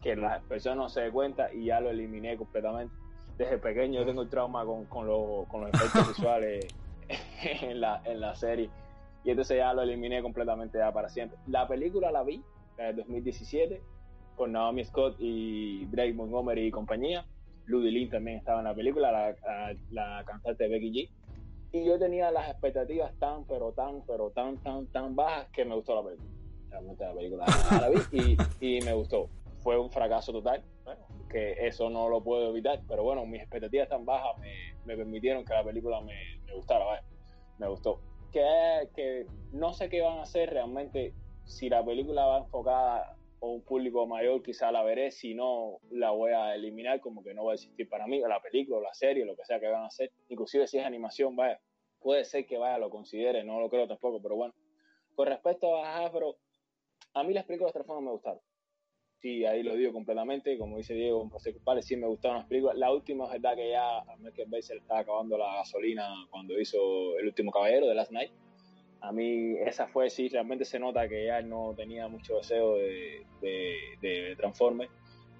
que 0.00 0.16
la 0.16 0.40
persona 0.40 0.74
no 0.74 0.88
se 0.88 1.02
dé 1.02 1.10
cuenta 1.10 1.52
y 1.52 1.66
ya 1.66 1.80
lo 1.80 1.90
eliminé 1.90 2.36
completamente. 2.36 2.94
Desde 3.38 3.58
pequeño 3.58 4.04
tengo 4.04 4.22
el 4.22 4.28
trauma 4.28 4.64
con, 4.64 4.84
con, 4.86 5.06
los 5.06 5.46
efectos 5.72 6.08
visuales 6.16 6.66
en 7.62 7.80
la, 7.80 8.02
en 8.04 8.20
la 8.20 8.34
serie 8.34 8.68
y 9.24 9.30
entonces 9.30 9.56
ya 9.56 9.72
lo 9.72 9.82
eliminé 9.82 10.22
completamente 10.22 10.78
ya 10.78 10.92
para 10.92 11.08
siempre. 11.08 11.38
La 11.46 11.66
película 11.68 12.10
la 12.10 12.22
vi, 12.22 12.42
en 12.78 12.96
2017, 12.96 13.80
con 14.36 14.52
Naomi 14.52 14.84
Scott 14.84 15.16
y 15.18 15.86
Drake 15.86 16.14
Montgomery 16.14 16.66
y 16.66 16.70
compañía. 16.70 17.26
Ludy 17.66 17.90
Lynn 17.90 18.10
también 18.10 18.38
estaba 18.38 18.58
en 18.58 18.64
la 18.64 18.74
película, 18.74 19.12
la, 19.12 19.76
la, 19.90 20.24
cantante 20.24 20.68
Becky 20.68 20.92
G. 20.92 21.10
Y 21.72 21.84
yo 21.84 21.98
tenía 21.98 22.30
las 22.30 22.50
expectativas 22.50 23.12
tan, 23.18 23.44
pero 23.44 23.72
tan, 23.72 24.02
pero 24.06 24.30
tan, 24.30 24.58
tan, 24.58 24.86
tan 24.88 25.14
bajas 25.14 25.48
que 25.52 25.64
me 25.64 25.74
gustó 25.74 25.94
la 25.94 26.02
película. 26.02 26.30
Realmente 26.70 27.04
la 27.04 27.14
película 27.14 27.46
la 27.70 27.88
vi 27.88 28.36
y, 28.60 28.76
y 28.78 28.80
me 28.82 28.92
gustó 28.92 29.28
fue 29.62 29.78
un 29.78 29.90
fracaso 29.90 30.32
total, 30.32 30.62
que 31.30 31.66
eso 31.66 31.88
no 31.88 32.08
lo 32.08 32.22
puedo 32.22 32.50
evitar, 32.50 32.80
pero 32.88 33.04
bueno, 33.04 33.24
mis 33.24 33.40
expectativas 33.40 33.88
tan 33.88 34.04
bajas 34.04 34.36
me, 34.84 34.96
permitieron 34.96 35.44
que 35.44 35.54
la 35.54 35.64
película 35.64 36.00
me, 36.00 36.14
gustara, 36.54 37.02
me 37.58 37.68
gustó. 37.68 38.00
Que, 38.32 38.88
que 38.94 39.26
no 39.52 39.72
sé 39.72 39.88
qué 39.88 40.00
van 40.00 40.18
a 40.18 40.22
hacer 40.22 40.50
realmente, 40.50 41.14
si 41.44 41.68
la 41.68 41.84
película 41.84 42.26
va 42.26 42.38
enfocada 42.38 43.16
a 43.42 43.46
un 43.46 43.62
público 43.62 44.06
mayor, 44.06 44.42
quizá 44.42 44.70
la 44.72 44.82
veré, 44.82 45.10
si 45.10 45.34
no, 45.34 45.78
la 45.90 46.10
voy 46.10 46.32
a 46.32 46.54
eliminar, 46.54 47.00
como 47.00 47.22
que 47.22 47.34
no 47.34 47.44
va 47.44 47.52
a 47.52 47.54
existir 47.54 47.88
para 47.88 48.06
mí, 48.06 48.20
la 48.20 48.40
película, 48.40 48.80
la 48.80 48.94
serie, 48.94 49.24
lo 49.24 49.36
que 49.36 49.44
sea 49.44 49.60
que 49.60 49.68
van 49.68 49.82
a 49.82 49.86
hacer, 49.86 50.10
inclusive 50.28 50.66
si 50.66 50.78
es 50.78 50.84
animación, 50.84 51.34
vaya, 51.36 51.60
puede 52.00 52.24
ser 52.24 52.46
que 52.46 52.56
vaya, 52.58 52.78
lo 52.78 52.90
considere, 52.90 53.44
no 53.44 53.60
lo 53.60 53.68
creo 53.68 53.86
tampoco, 53.86 54.22
pero 54.22 54.36
bueno. 54.36 54.54
Con 55.14 55.26
respecto 55.26 55.76
a 55.76 56.06
Afro, 56.06 56.36
a 57.14 57.22
mí 57.22 57.34
las 57.34 57.44
películas 57.44 57.70
de 57.70 57.74
Transformers 57.74 58.04
me 58.06 58.12
gustaron 58.12 58.40
sí, 59.22 59.44
ahí 59.46 59.62
lo 59.62 59.76
digo 59.76 59.92
completamente. 59.92 60.58
Como 60.58 60.76
dice 60.76 60.94
Diego, 60.94 61.30
vale, 61.64 61.82
sí 61.82 61.96
me 61.96 62.08
gustaron 62.08 62.38
las 62.38 62.46
películas. 62.46 62.76
La 62.76 62.92
última 62.92 63.26
es 63.26 63.30
verdad 63.30 63.54
que 63.54 63.70
ya 63.70 63.98
a 63.98 64.16
Michael 64.18 64.48
Bay 64.50 64.62
se 64.62 64.74
le 64.74 64.80
estaba 64.80 65.00
acabando 65.00 65.38
la 65.38 65.54
gasolina 65.54 66.12
cuando 66.30 66.60
hizo 66.60 67.18
El 67.18 67.28
último 67.28 67.52
caballero 67.52 67.86
de 67.86 67.94
Last 67.94 68.10
Night. 68.10 68.32
A 69.02 69.12
mí 69.12 69.56
esa 69.58 69.86
fue, 69.88 70.08
sí, 70.10 70.28
realmente 70.28 70.64
se 70.64 70.78
nota 70.78 71.08
que 71.08 71.26
ya 71.26 71.42
no 71.42 71.74
tenía 71.76 72.08
mucho 72.08 72.36
deseo 72.36 72.76
de, 72.76 73.22
de. 73.40 74.36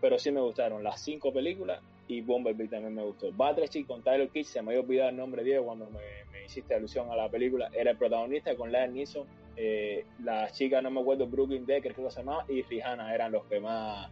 Pero 0.00 0.18
sí 0.18 0.32
me 0.32 0.40
gustaron 0.40 0.82
las 0.82 1.00
cinco 1.00 1.32
películas 1.32 1.80
y 2.08 2.20
Bumblebee 2.20 2.68
también 2.68 2.94
me 2.94 3.04
gustó. 3.04 3.30
Battleship 3.32 3.86
con 3.86 4.02
Tyler 4.02 4.28
Kitsch, 4.28 4.48
se 4.48 4.62
me 4.62 4.72
había 4.72 4.80
olvidado 4.80 5.10
el 5.10 5.16
nombre 5.16 5.44
Diego 5.44 5.66
cuando 5.66 5.86
me, 5.86 6.00
me 6.32 6.44
hiciste 6.44 6.74
alusión 6.74 7.10
a 7.10 7.16
la 7.16 7.28
película. 7.28 7.70
Era 7.72 7.92
el 7.92 7.96
protagonista 7.96 8.54
con 8.56 8.72
Liam 8.72 8.92
Neeson 8.92 9.26
eh, 9.56 10.04
las 10.24 10.52
chicas, 10.52 10.82
no 10.82 10.90
me 10.90 11.00
acuerdo, 11.00 11.26
Brooklyn 11.26 11.66
Decker, 11.66 11.92
creo 11.92 12.06
que 12.06 12.12
se 12.12 12.20
llamaba, 12.20 12.44
y 12.48 12.62
Rihanna 12.62 13.14
eran 13.14 13.32
los 13.32 13.44
que 13.44 13.60
más, 13.60 14.10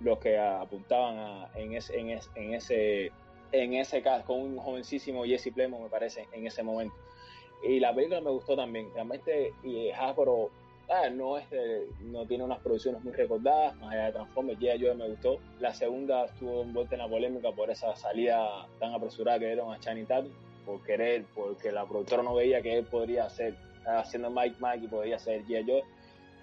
los 0.00 0.18
que 0.18 0.38
apuntaban 0.38 1.48
en, 1.54 1.74
ese, 1.74 1.98
en, 1.98 2.54
ese, 2.54 3.10
en 3.52 3.74
ese 3.74 4.02
caso, 4.02 4.24
con 4.24 4.40
un 4.40 4.58
jovencísimo 4.58 5.24
Jesse 5.24 5.52
Plemons, 5.52 5.82
me 5.82 5.90
parece, 5.90 6.28
en 6.32 6.46
ese 6.46 6.62
momento. 6.62 6.94
Y 7.62 7.80
la 7.80 7.94
película 7.94 8.20
me 8.20 8.30
gustó 8.30 8.56
también, 8.56 8.88
realmente, 8.94 9.52
y 9.64 9.90
Hasbro 9.90 10.50
ah, 10.90 11.08
no, 11.10 11.38
es 11.38 11.46
no 12.00 12.26
tiene 12.26 12.44
unas 12.44 12.58
producciones 12.60 13.02
muy 13.02 13.12
recordadas, 13.12 13.76
más 13.76 13.92
allá 13.92 14.06
de 14.06 14.12
Transformers, 14.12 14.60
ya 14.60 14.74
yo 14.76 14.94
me 14.94 15.08
gustó. 15.08 15.38
La 15.60 15.74
segunda 15.74 16.24
estuvo 16.24 16.62
envuelta 16.62 16.94
en 16.94 17.02
la 17.02 17.08
polémica 17.08 17.52
por 17.52 17.70
esa 17.70 17.94
salida 17.96 18.66
tan 18.78 18.94
apresurada 18.94 19.38
que 19.38 19.46
dieron 19.46 19.72
a 19.72 19.80
Channing 19.80 20.06
Tatum, 20.06 20.32
por 20.64 20.82
querer, 20.82 21.24
porque 21.34 21.72
la 21.72 21.86
productora 21.86 22.22
no 22.22 22.34
veía 22.34 22.60
que 22.62 22.78
él 22.78 22.84
podría 22.84 23.24
hacer 23.24 23.54
haciendo 23.86 24.30
Mike 24.30 24.56
Mike 24.60 24.84
y 24.84 24.88
podía 24.88 25.18
ser 25.18 25.44
G.I. 25.44 25.64
Joe. 25.66 25.84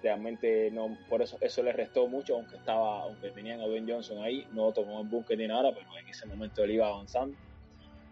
Realmente 0.02 0.70
no, 0.72 0.96
por 1.08 1.22
eso 1.22 1.38
eso 1.40 1.62
le 1.62 1.72
restó 1.72 2.06
mucho, 2.06 2.36
aunque 2.36 2.56
estaba, 2.56 3.02
aunque 3.02 3.30
tenían 3.30 3.60
a 3.60 3.66
Ben 3.66 3.88
Johnson 3.88 4.22
ahí, 4.22 4.46
no 4.52 4.70
tomó 4.72 5.00
el 5.00 5.08
boom 5.08 5.24
que 5.24 5.36
tiene 5.36 5.54
ahora, 5.54 5.72
pero 5.72 5.86
en 5.98 6.08
ese 6.08 6.26
momento 6.26 6.62
él 6.64 6.72
iba 6.72 6.86
avanzando. 6.86 7.36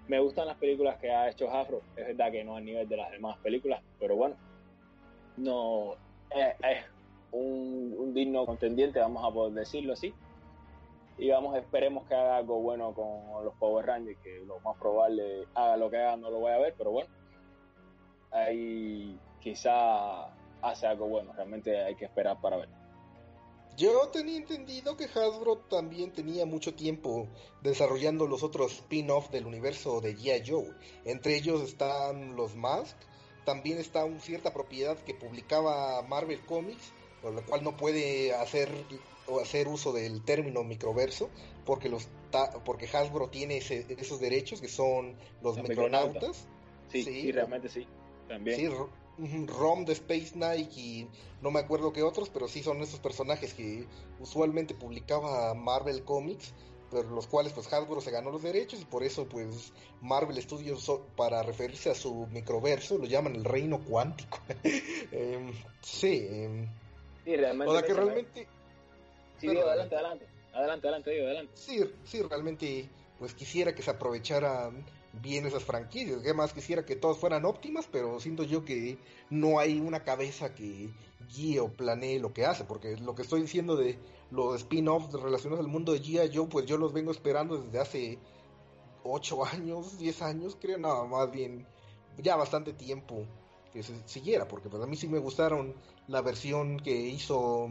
Me 0.08 0.20
gustan 0.20 0.46
las 0.46 0.56
películas 0.56 0.98
que 0.98 1.10
ha 1.10 1.30
hecho 1.30 1.50
Afro, 1.50 1.80
es 1.96 2.06
verdad 2.06 2.30
que 2.30 2.44
no 2.44 2.56
a 2.56 2.60
nivel 2.60 2.88
de 2.88 2.96
las 2.96 3.10
demás 3.10 3.38
películas, 3.38 3.82
pero 3.98 4.16
bueno, 4.16 4.36
no 5.36 5.96
es, 6.30 6.84
un, 7.32 7.94
un, 7.98 8.14
digno 8.14 8.44
contendiente, 8.44 9.00
vamos 9.00 9.24
a 9.24 9.32
poder 9.32 9.54
decirlo 9.54 9.94
así. 9.94 10.14
Y 11.16 11.30
vamos, 11.30 11.56
esperemos 11.56 12.06
que 12.06 12.14
haga 12.14 12.36
algo 12.38 12.60
bueno 12.60 12.92
con 12.92 13.44
los 13.44 13.54
Power 13.54 13.86
Rangers, 13.86 14.18
que 14.20 14.40
lo 14.46 14.58
más 14.60 14.76
probable 14.78 15.46
haga 15.54 15.76
lo 15.76 15.88
que 15.88 15.96
haga, 15.96 16.16
no 16.16 16.30
lo 16.30 16.40
voy 16.40 16.52
a 16.52 16.58
ver, 16.58 16.74
pero 16.76 16.90
bueno, 16.90 17.08
ahí 18.32 19.18
quizá 19.40 20.26
hace 20.60 20.86
algo 20.86 21.06
bueno. 21.06 21.32
Realmente 21.32 21.82
hay 21.82 21.94
que 21.94 22.04
esperar 22.04 22.40
para 22.40 22.56
ver. 22.56 22.68
Yo 23.76 24.08
tenía 24.08 24.36
entendido 24.36 24.96
que 24.96 25.04
Hasbro 25.04 25.58
también 25.68 26.12
tenía 26.12 26.46
mucho 26.46 26.74
tiempo 26.74 27.28
desarrollando 27.62 28.26
los 28.26 28.42
otros 28.44 28.72
spin-off 28.72 29.30
del 29.30 29.46
universo 29.46 30.00
de 30.00 30.16
G.I. 30.16 30.44
Joe. 30.46 30.70
Entre 31.04 31.36
ellos 31.36 31.60
están 31.62 32.36
los 32.36 32.54
Mask, 32.54 32.96
también 33.44 33.78
está 33.78 34.04
una 34.04 34.20
cierta 34.20 34.52
propiedad 34.52 34.96
que 34.98 35.14
publicaba 35.14 36.02
Marvel 36.02 36.40
Comics, 36.46 36.92
por 37.20 37.34
lo 37.34 37.44
cual 37.44 37.64
no 37.64 37.76
puede 37.76 38.32
hacer 38.34 38.70
o 39.26 39.40
hacer 39.40 39.66
uso 39.66 39.92
del 39.92 40.22
término 40.24 40.62
microverso, 40.62 41.30
porque 41.64 41.88
los 41.88 42.08
porque 42.64 42.88
Hasbro 42.92 43.28
tiene 43.28 43.58
esos 43.58 44.20
derechos 44.20 44.60
que 44.60 44.68
son 44.68 45.16
los, 45.42 45.56
micronautas. 45.56 46.48
Sí, 46.88 47.02
sí, 47.02 47.32
realmente 47.32 47.68
sí. 47.68 47.86
También. 48.28 48.56
Sí, 48.56 48.68
Rom 49.46 49.84
de 49.84 49.92
Space 49.92 50.32
Knight 50.32 50.72
y 50.76 51.08
no 51.40 51.50
me 51.50 51.60
acuerdo 51.60 51.92
qué 51.92 52.02
otros, 52.02 52.30
pero 52.30 52.48
sí 52.48 52.62
son 52.62 52.82
esos 52.82 53.00
personajes 53.00 53.54
que 53.54 53.86
usualmente 54.20 54.74
publicaba 54.74 55.54
Marvel 55.54 56.02
Comics, 56.04 56.52
pero 56.90 57.10
los 57.10 57.26
cuales 57.26 57.52
pues 57.52 57.72
Hasbro 57.72 58.00
se 58.00 58.10
ganó 58.10 58.30
los 58.30 58.42
derechos 58.42 58.80
y 58.80 58.84
por 58.84 59.02
eso 59.02 59.26
pues 59.26 59.72
Marvel 60.00 60.40
Studios 60.42 60.90
para 61.16 61.42
referirse 61.42 61.90
a 61.90 61.94
su 61.94 62.26
microverso 62.28 62.98
lo 62.98 63.04
llaman 63.06 63.34
el 63.36 63.44
reino 63.44 63.80
cuántico. 63.80 64.38
Em, 65.12 65.52
sí. 65.80 66.26
Em, 66.30 66.66
sí, 67.24 67.36
realmente. 67.36 67.70
O 67.70 67.78
sea 67.78 67.86
que 67.86 67.94
realmente... 67.94 68.48
Sí, 69.40 69.48
adelante, 69.48 69.94
adelante. 69.94 70.26
Adelante, 70.54 70.86
adelante, 70.86 71.24
adelante. 71.24 71.52
Sí, 71.54 71.80
sí, 72.04 72.22
realmente 72.22 72.88
pues 73.18 73.34
quisiera 73.34 73.74
que 73.74 73.82
se 73.82 73.90
aprovecharan 73.90 74.84
bien 75.22 75.46
esas 75.46 75.64
franquicias. 75.64 76.22
Que 76.22 76.34
más 76.34 76.52
quisiera 76.52 76.84
que 76.84 76.96
todas 76.96 77.18
fueran 77.18 77.44
óptimas, 77.44 77.88
pero 77.90 78.20
siento 78.20 78.42
yo 78.42 78.64
que 78.64 78.98
no 79.30 79.58
hay 79.58 79.80
una 79.80 80.04
cabeza 80.04 80.54
que 80.54 80.90
guíe 81.34 81.60
o 81.60 81.68
planee 81.68 82.18
lo 82.18 82.32
que 82.32 82.46
hace, 82.46 82.64
porque 82.64 82.96
lo 82.96 83.14
que 83.14 83.22
estoy 83.22 83.42
diciendo 83.42 83.76
de 83.76 83.98
los 84.30 84.56
spin-offs 84.56 85.12
relacionados 85.12 85.64
al 85.64 85.70
mundo 85.70 85.92
de 85.92 86.02
G.I. 86.02 86.34
Joe, 86.34 86.48
pues 86.48 86.66
yo 86.66 86.76
los 86.76 86.92
vengo 86.92 87.10
esperando 87.10 87.58
desde 87.58 87.80
hace 87.80 88.18
8 89.04 89.44
años, 89.44 89.98
10 89.98 90.22
años, 90.22 90.56
creo, 90.60 90.78
nada 90.78 91.04
más 91.04 91.30
bien 91.30 91.66
ya 92.18 92.36
bastante 92.36 92.72
tiempo 92.72 93.26
que 93.72 93.82
se 93.82 93.94
siguiera, 94.06 94.46
porque 94.46 94.68
pues 94.68 94.82
a 94.82 94.86
mí 94.86 94.96
sí 94.96 95.08
me 95.08 95.18
gustaron 95.18 95.74
la 96.06 96.22
versión 96.22 96.78
que 96.78 96.92
hizo 96.92 97.68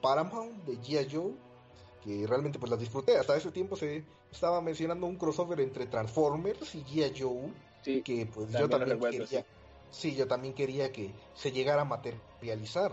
Paramount 0.00 0.64
de 0.64 0.78
G.I. 0.78 1.08
Joe 1.10 1.32
que 2.04 2.26
realmente 2.26 2.58
pues 2.58 2.70
las 2.70 2.80
disfruté. 2.80 3.16
Hasta 3.16 3.36
ese 3.36 3.50
tiempo 3.50 3.76
se 3.76 4.04
estaba 4.30 4.60
mencionando 4.60 5.06
un 5.06 5.16
crossover 5.16 5.60
entre 5.60 5.86
Transformers 5.86 6.74
y 6.74 6.84
G.I. 6.84 7.20
Joe, 7.20 8.02
que 8.02 8.26
pues 8.32 8.50
yo 8.52 8.68
también 8.68 8.98
quería, 8.98 9.44
sí. 9.90 10.14
yo 10.14 10.26
también 10.26 10.54
quería 10.54 10.92
que 10.92 11.10
se 11.34 11.52
llegara 11.52 11.82
a 11.82 11.84
materializar. 11.84 12.92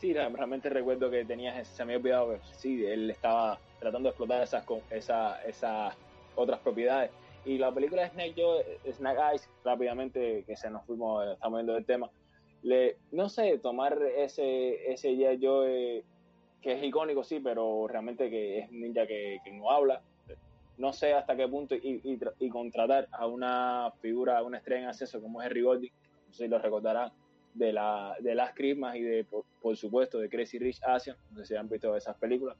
Sí, 0.00 0.12
realmente 0.12 0.70
recuerdo 0.70 1.10
que 1.10 1.24
tenías, 1.24 1.66
se 1.66 1.84
me 1.84 1.94
había 1.94 2.22
olvidado, 2.22 2.40
sí, 2.56 2.84
él 2.84 3.10
estaba 3.10 3.58
tratando 3.80 4.08
de 4.08 4.10
explotar 4.10 4.42
esas, 4.42 4.64
esa, 4.90 5.42
esas 5.42 5.94
otras 6.36 6.60
propiedades. 6.60 7.10
Y 7.44 7.58
la 7.58 7.72
película 7.72 8.02
de 8.02 8.10
Snake 8.10 8.34
Joe, 8.36 8.92
Snake 8.92 9.20
Eyes, 9.32 9.48
rápidamente, 9.64 10.44
que 10.46 10.56
se 10.56 10.70
nos 10.70 10.84
fuimos, 10.84 11.26
estamos 11.26 11.58
viendo 11.58 11.76
el 11.76 11.84
tema, 11.84 12.10
le, 12.62 12.96
no 13.12 13.28
sé, 13.28 13.58
tomar 13.58 14.00
ese, 14.02 14.92
ese 14.92 15.10
G.I. 15.12 15.44
Joe 15.44 16.04
que 16.62 16.72
es 16.72 16.82
icónico, 16.82 17.22
sí, 17.24 17.40
pero 17.40 17.86
realmente 17.88 18.30
que 18.30 18.58
es 18.58 18.70
un 18.70 18.80
ninja 18.80 19.06
que, 19.06 19.40
no 19.52 19.70
habla. 19.70 20.02
No 20.76 20.92
sé 20.92 21.12
hasta 21.12 21.36
qué 21.36 21.48
punto 21.48 21.74
y, 21.74 22.48
contratar 22.50 23.08
a 23.10 23.26
una 23.26 23.92
figura, 24.00 24.38
a 24.38 24.42
una 24.42 24.58
estrella 24.58 24.82
en 24.82 24.88
acceso 24.88 25.20
como 25.20 25.40
es 25.40 25.46
Harry 25.46 25.62
Golding, 25.62 25.92
no 26.28 26.32
sé 26.32 26.44
si 26.44 26.48
lo 26.48 26.58
recordarán, 26.58 27.10
de, 27.54 27.72
la, 27.72 28.16
de 28.20 28.34
las 28.34 28.54
Christmas 28.54 28.96
y 28.96 29.02
de, 29.02 29.24
por, 29.24 29.76
supuesto, 29.76 30.18
de 30.18 30.28
Crazy 30.28 30.58
Rich 30.58 30.80
Asian, 30.84 31.16
no 31.32 31.38
sé 31.38 31.46
si 31.46 31.56
han 31.56 31.68
visto 31.68 31.96
esas 31.96 32.16
películas. 32.16 32.56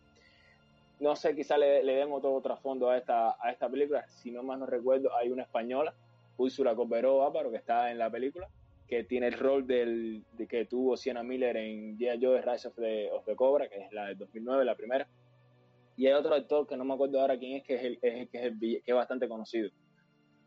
No 0.99 1.15
sé, 1.15 1.37
quizá 1.37 1.57
le, 1.57 1.85
le 1.85 1.95
den 1.95 2.09
otro 2.11 2.41
trasfondo 2.41 2.91
a 2.91 2.99
esta, 2.99 3.37
a 3.41 3.53
esta 3.53 3.69
película, 3.69 4.09
si 4.09 4.33
no 4.33 4.43
más 4.43 4.59
no 4.59 4.67
recuerdo, 4.67 5.15
hay 5.15 5.31
una 5.31 5.45
española, 5.45 5.95
Úrsula 6.37 6.75
Corberó 6.75 7.31
pero 7.33 7.51
que 7.51 7.57
está 7.57 7.91
en 7.91 7.99
la 7.99 8.11
película, 8.11 8.49
que 8.89 9.05
tiene 9.05 9.29
el 9.29 9.35
rol 9.35 9.67
del, 9.67 10.25
de 10.33 10.47
que 10.47 10.65
tuvo 10.65 10.97
Sienna 10.97 11.23
Miller 11.23 11.57
en 11.59 11.99
G.I. 11.99 12.19
Joe 12.25 12.41
Rise 12.41 12.69
of 12.69 12.75
the, 12.77 13.11
of 13.13 13.25
the, 13.27 13.37
Cobra, 13.37 13.69
que 13.69 13.85
es 13.85 13.93
la 13.93 14.07
del 14.07 14.19
2009, 14.19 14.65
la 14.65 14.75
primera. 14.75 15.07
Y 15.97 16.07
hay 16.07 16.15
otro 16.15 16.35
actor 16.35 16.67
que 16.67 16.77
no 16.77 16.85
me 16.85 16.95
acuerdo 16.95 17.21
ahora 17.21 17.39
quién 17.39 17.57
es, 17.57 17.65
que 17.65 17.75
es, 17.75 17.85
el, 17.85 17.99
que, 18.01 18.29
es 18.33 18.83
que 18.83 18.93
bastante 18.93 19.29
conocido, 19.29 19.69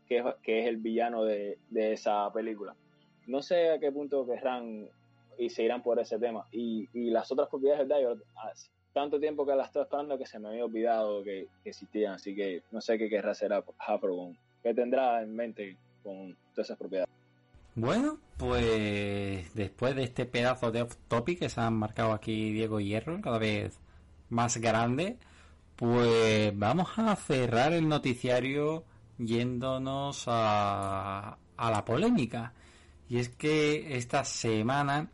que 0.08 0.18
es, 0.18 0.24
que 0.42 0.60
es 0.60 0.66
el 0.66 0.78
villano 0.78 1.24
de, 1.24 1.58
de, 1.70 1.92
esa 1.92 2.32
película. 2.32 2.74
No 3.26 3.42
sé 3.42 3.70
a 3.70 3.78
qué 3.78 3.92
punto 3.92 4.26
querrán 4.26 4.88
y 5.38 5.48
se 5.50 5.62
irán 5.62 5.82
por 5.82 6.00
ese 6.00 6.18
tema. 6.18 6.48
Y, 6.50 6.88
y 6.92 7.10
las 7.10 7.30
otras 7.30 7.48
propiedades 7.48 7.86
de 7.86 7.94
Diver, 7.94 8.16
tanto 8.92 9.20
tiempo 9.20 9.46
que 9.46 9.54
las 9.54 9.68
estoy 9.68 9.82
esperando 9.82 10.18
que 10.18 10.26
se 10.26 10.38
me 10.38 10.48
había 10.48 10.64
olvidado 10.64 11.22
que, 11.22 11.46
existían, 11.64 12.14
así 12.14 12.34
que 12.34 12.62
no 12.72 12.80
sé 12.80 12.98
qué 12.98 13.08
querrá 13.08 13.30
hacer 13.30 13.52
Hasbro, 13.52 14.34
qué 14.62 14.74
tendrá 14.74 15.22
en 15.22 15.34
mente 15.34 15.76
con 16.02 16.36
todas 16.54 16.66
esas 16.66 16.78
propiedades. 16.78 17.11
Bueno, 17.74 18.18
pues 18.36 19.54
después 19.54 19.96
de 19.96 20.04
este 20.04 20.26
pedazo 20.26 20.70
de 20.70 20.82
off 20.82 20.96
topic 21.08 21.38
que 21.38 21.48
se 21.48 21.60
han 21.60 21.74
marcado 21.74 22.12
aquí 22.12 22.52
Diego 22.52 22.80
y 22.80 22.88
Hierro, 22.88 23.20
cada 23.22 23.38
vez 23.38 23.78
más 24.28 24.58
grande, 24.58 25.18
pues 25.76 26.52
vamos 26.58 26.88
a 26.98 27.16
cerrar 27.16 27.72
el 27.72 27.88
noticiario 27.88 28.84
yéndonos 29.18 30.24
a, 30.26 31.38
a 31.56 31.70
la 31.70 31.84
polémica. 31.84 32.52
Y 33.08 33.18
es 33.18 33.30
que 33.30 33.96
esta 33.96 34.24
semana, 34.24 35.08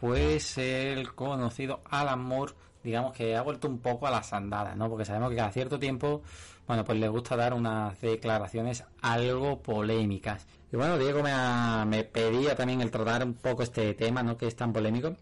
pues 0.00 0.58
el 0.58 1.14
conocido 1.14 1.80
Alan 1.86 2.20
Moore, 2.20 2.54
digamos 2.84 3.14
que 3.14 3.36
ha 3.36 3.42
vuelto 3.42 3.68
un 3.68 3.78
poco 3.78 4.06
a 4.06 4.10
las 4.10 4.32
andadas, 4.34 4.76
¿no? 4.76 4.88
Porque 4.90 5.06
sabemos 5.06 5.30
que 5.30 5.36
cada 5.36 5.52
cierto 5.52 5.78
tiempo, 5.78 6.22
bueno, 6.66 6.84
pues 6.84 6.98
le 6.98 7.08
gusta 7.08 7.36
dar 7.36 7.54
unas 7.54 7.98
declaraciones 8.02 8.84
algo 9.00 9.62
polémicas. 9.62 10.46
Y 10.72 10.76
bueno, 10.76 10.96
Diego 10.96 11.22
me, 11.22 11.84
me 11.84 12.04
pedía 12.04 12.56
también 12.56 12.80
el 12.80 12.90
tratar 12.90 13.22
un 13.24 13.34
poco 13.34 13.62
este 13.62 13.92
tema, 13.92 14.22
¿no? 14.22 14.38
Que 14.38 14.46
es 14.46 14.56
tan 14.56 14.72
polémico. 14.72 15.14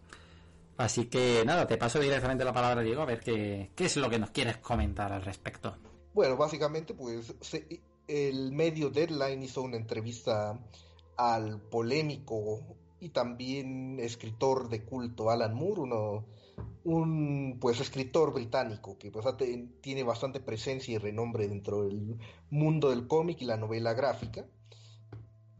Así 0.77 1.07
que 1.07 1.43
nada, 1.45 1.67
te 1.67 1.77
paso 1.77 1.99
directamente 1.99 2.45
la 2.45 2.53
palabra, 2.53 2.81
Diego, 2.81 3.01
a 3.01 3.05
ver 3.05 3.19
qué, 3.19 3.69
qué 3.75 3.85
es 3.85 3.97
lo 3.97 4.09
que 4.09 4.17
nos 4.17 4.31
quieres 4.31 4.57
comentar 4.57 5.11
al 5.11 5.21
respecto. 5.21 5.75
Bueno, 6.13 6.37
básicamente, 6.37 6.93
pues 6.93 7.35
el 8.07 8.53
medio 8.53 8.89
Deadline 8.89 9.43
hizo 9.43 9.61
una 9.61 9.75
entrevista 9.75 10.57
al 11.17 11.59
polémico 11.59 12.77
y 13.01 13.09
también 13.09 13.99
escritor 13.99 14.69
de 14.69 14.85
culto 14.85 15.31
Alan 15.31 15.53
Moore, 15.53 15.81
uno, 15.81 16.25
un 16.85 17.57
pues 17.59 17.81
escritor 17.81 18.33
británico 18.33 18.97
que 18.97 19.11
pues, 19.11 19.25
tiene 19.81 20.03
bastante 20.03 20.39
presencia 20.39 20.95
y 20.95 20.97
renombre 20.97 21.49
dentro 21.49 21.83
del 21.83 22.17
mundo 22.49 22.89
del 22.89 23.05
cómic 23.05 23.41
y 23.41 23.45
la 23.45 23.57
novela 23.57 23.93
gráfica 23.93 24.45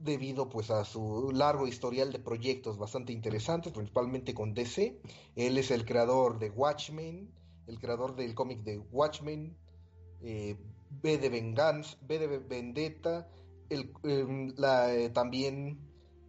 debido 0.04 0.50
pues 0.50 0.72
a 0.72 0.84
su 0.86 1.32
largo 1.32 1.68
historial 1.68 2.12
de 2.12 2.20
proyectos 2.20 2.78
bastante 2.78 3.14
interesantes, 3.14 3.72
principalmente 3.72 4.34
con 4.34 4.54
DC. 4.54 5.00
Él 5.36 5.58
es 5.58 5.72
el 5.72 5.86
creador 5.86 6.40
de 6.40 6.50
Watchmen, 6.50 7.32
el 7.68 7.80
creador 7.80 8.16
del 8.16 8.34
cómic 8.34 8.64
de 8.64 8.78
Watchmen, 8.78 9.56
eh, 10.22 10.58
B 10.90 11.18
de 11.18 11.30
Venganza, 11.30 11.98
B 12.02 12.20
de 12.20 12.40
Vendetta, 12.40 13.30
el, 13.70 13.94
em, 14.04 14.54
eh, 14.58 15.10
también, 15.14 15.80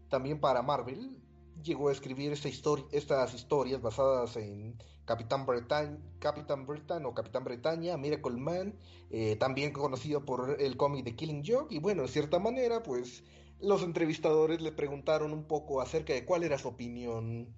también 0.08 0.40
para 0.40 0.62
Marvel 0.62 1.18
llegó 1.62 1.88
a 1.88 1.92
escribir 1.92 2.32
esta 2.32 2.48
historia, 2.48 2.84
estas 2.92 3.34
historias 3.34 3.80
basadas 3.80 4.36
en 4.36 4.76
Capitán 5.04 5.46
Bretaña, 5.46 5.98
Capitán 6.18 6.66
Britain 6.66 7.04
o 7.04 7.14
Capitán 7.14 7.44
Bretaña, 7.44 7.96
Miracle 7.96 8.36
Man, 8.36 8.74
eh, 9.10 9.36
también 9.36 9.72
conocido 9.72 10.24
por 10.24 10.56
el 10.60 10.76
cómic 10.76 11.04
de 11.04 11.16
Killing 11.16 11.42
Joke, 11.44 11.74
y 11.74 11.78
bueno, 11.78 12.02
en 12.02 12.08
cierta 12.08 12.38
manera, 12.38 12.82
pues 12.82 13.24
los 13.62 13.82
entrevistadores 13.82 14.60
le 14.60 14.72
preguntaron 14.72 15.32
un 15.32 15.44
poco 15.44 15.80
acerca 15.80 16.12
de 16.12 16.24
cuál 16.24 16.42
era 16.42 16.58
su 16.58 16.68
opinión 16.68 17.54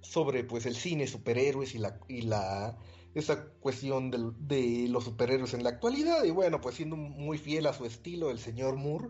sobre 0.00 0.44
pues 0.44 0.66
el 0.66 0.74
cine, 0.74 1.06
superhéroes 1.06 1.74
y 1.74 1.78
la, 1.78 2.00
y 2.08 2.22
la 2.22 2.78
esa 3.14 3.44
cuestión 3.60 4.10
de, 4.10 4.86
los 4.88 5.04
superhéroes 5.04 5.52
en 5.54 5.64
la 5.64 5.70
actualidad. 5.70 6.24
Y 6.24 6.30
bueno 6.30 6.60
pues 6.60 6.76
siendo 6.76 6.96
muy 6.96 7.38
fiel 7.38 7.66
a 7.66 7.72
su 7.72 7.84
estilo 7.84 8.30
el 8.30 8.38
señor 8.38 8.76
Moore 8.76 9.08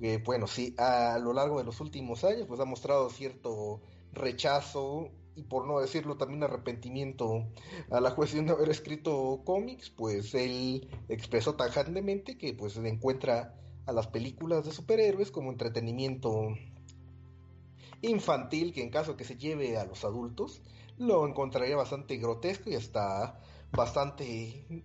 eh, 0.00 0.22
bueno 0.24 0.46
sí 0.46 0.74
a 0.78 1.18
lo 1.18 1.32
largo 1.32 1.58
de 1.58 1.64
los 1.64 1.80
últimos 1.80 2.24
años 2.24 2.46
pues 2.48 2.60
ha 2.60 2.64
mostrado 2.64 3.10
cierto 3.10 3.82
rechazo 4.12 5.10
y 5.34 5.42
por 5.42 5.66
no 5.66 5.80
decirlo 5.80 6.16
también 6.16 6.42
arrepentimiento 6.42 7.46
a 7.90 8.00
la 8.00 8.14
cuestión 8.14 8.46
de 8.46 8.52
haber 8.52 8.68
escrito 8.70 9.42
cómics 9.44 9.90
pues 9.90 10.34
él 10.34 10.88
expresó 11.08 11.54
tajantemente 11.54 12.36
que 12.38 12.54
pues 12.54 12.74
se 12.74 12.86
encuentra 12.86 13.54
a 13.86 13.92
las 13.92 14.06
películas 14.06 14.64
de 14.64 14.72
superhéroes 14.72 15.30
como 15.30 15.50
entretenimiento 15.50 16.48
infantil 18.00 18.72
que 18.72 18.82
en 18.82 18.90
caso 18.90 19.16
que 19.16 19.24
se 19.24 19.36
lleve 19.36 19.78
a 19.78 19.84
los 19.84 20.04
adultos 20.04 20.60
lo 20.98 21.26
encontraría 21.26 21.76
bastante 21.76 22.16
grotesco 22.16 22.70
y 22.70 22.74
hasta 22.74 23.40
bastante 23.72 24.84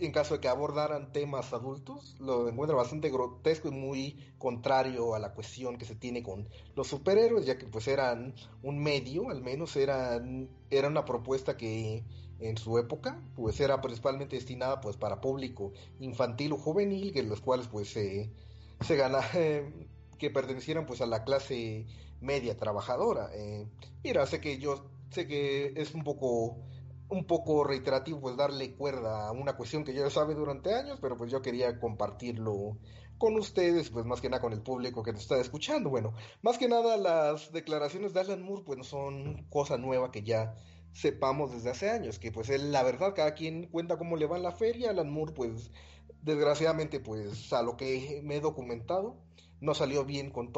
en 0.00 0.12
caso 0.12 0.34
de 0.34 0.40
que 0.40 0.48
abordaran 0.48 1.12
temas 1.12 1.52
adultos, 1.52 2.16
lo 2.20 2.48
encuentra 2.48 2.76
bastante 2.76 3.10
grotesco 3.10 3.68
y 3.68 3.72
muy 3.72 4.32
contrario 4.38 5.14
a 5.14 5.18
la 5.18 5.34
cuestión 5.34 5.76
que 5.76 5.84
se 5.84 5.96
tiene 5.96 6.22
con 6.22 6.48
los 6.76 6.86
superhéroes, 6.86 7.46
ya 7.46 7.58
que 7.58 7.66
pues 7.66 7.88
eran 7.88 8.34
un 8.62 8.78
medio, 8.78 9.30
al 9.30 9.42
menos 9.42 9.76
eran, 9.76 10.48
era 10.70 10.88
una 10.88 11.04
propuesta 11.04 11.56
que 11.56 12.04
en 12.40 12.56
su 12.56 12.78
época, 12.78 13.20
pues 13.34 13.60
era 13.60 13.80
principalmente 13.80 14.36
destinada 14.36 14.80
pues 14.80 14.96
para 14.96 15.20
público 15.20 15.72
infantil 16.00 16.52
o 16.52 16.56
juvenil, 16.56 17.12
que 17.12 17.22
los 17.22 17.40
cuales 17.40 17.68
pues 17.68 17.88
se 17.90 18.30
gana, 18.96 19.20
que 20.18 20.30
pertenecieran 20.30 20.86
pues 20.86 21.00
a 21.00 21.06
la 21.06 21.24
clase 21.24 21.86
media 22.20 22.56
trabajadora. 22.56 23.30
Eh, 23.34 23.66
mira, 24.02 24.26
sé 24.26 24.40
que 24.40 24.58
yo 24.58 24.84
sé 25.10 25.26
que 25.26 25.72
es 25.76 25.94
un 25.94 26.04
poco 26.04 26.58
un 27.10 27.24
poco 27.24 27.64
reiterativo 27.64 28.20
pues 28.20 28.36
darle 28.36 28.74
cuerda 28.74 29.28
a 29.28 29.32
una 29.32 29.56
cuestión 29.56 29.82
que 29.82 29.94
ya 29.94 30.10
sabe 30.10 30.34
durante 30.34 30.74
años, 30.74 30.98
pero 31.00 31.16
pues 31.16 31.30
yo 31.30 31.40
quería 31.40 31.80
compartirlo 31.80 32.76
con 33.16 33.34
ustedes, 33.36 33.90
pues 33.90 34.04
más 34.04 34.20
que 34.20 34.28
nada 34.28 34.42
con 34.42 34.52
el 34.52 34.62
público 34.62 35.02
que 35.02 35.12
nos 35.12 35.22
está 35.22 35.40
escuchando. 35.40 35.90
Bueno, 35.90 36.12
más 36.42 36.58
que 36.58 36.68
nada 36.68 36.96
las 36.96 37.50
declaraciones 37.52 38.12
de 38.12 38.20
Alan 38.20 38.42
Moore 38.42 38.62
pues 38.64 38.78
no 38.78 38.84
son 38.84 39.46
cosa 39.48 39.78
nueva 39.78 40.10
que 40.10 40.22
ya 40.22 40.54
sepamos 40.92 41.52
desde 41.52 41.70
hace 41.70 41.90
años, 41.90 42.18
que 42.18 42.32
pues 42.32 42.48
la 42.48 42.82
verdad, 42.82 43.14
cada 43.14 43.34
quien 43.34 43.66
cuenta 43.68 43.98
cómo 43.98 44.16
le 44.16 44.26
va 44.26 44.36
en 44.36 44.42
la 44.42 44.52
feria, 44.52 44.90
Alan 44.90 45.10
Moore, 45.10 45.32
pues 45.32 45.70
desgraciadamente, 46.22 47.00
pues 47.00 47.52
a 47.52 47.62
lo 47.62 47.76
que 47.76 48.20
me 48.24 48.36
he 48.36 48.40
documentado, 48.40 49.16
no 49.60 49.74
salió 49.74 50.04
bien 50.04 50.30
con, 50.30 50.52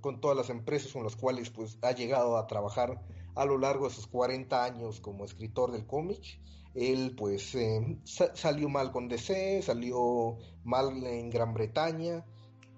con 0.00 0.20
todas 0.20 0.36
las 0.36 0.50
empresas 0.50 0.92
con 0.92 1.04
las 1.04 1.16
cuales 1.16 1.50
pues 1.50 1.78
ha 1.82 1.92
llegado 1.92 2.38
a 2.38 2.46
trabajar 2.46 3.02
a 3.34 3.44
lo 3.44 3.58
largo 3.58 3.88
de 3.88 3.94
sus 3.94 4.06
40 4.06 4.64
años 4.64 5.00
como 5.00 5.24
escritor 5.24 5.72
del 5.72 5.86
cómic. 5.86 6.40
Él 6.74 7.14
pues 7.16 7.54
eh, 7.54 7.98
salió 8.04 8.68
mal 8.68 8.92
con 8.92 9.08
DC, 9.08 9.62
salió 9.62 10.38
mal 10.64 11.04
en 11.04 11.30
Gran 11.30 11.52
Bretaña, 11.52 12.24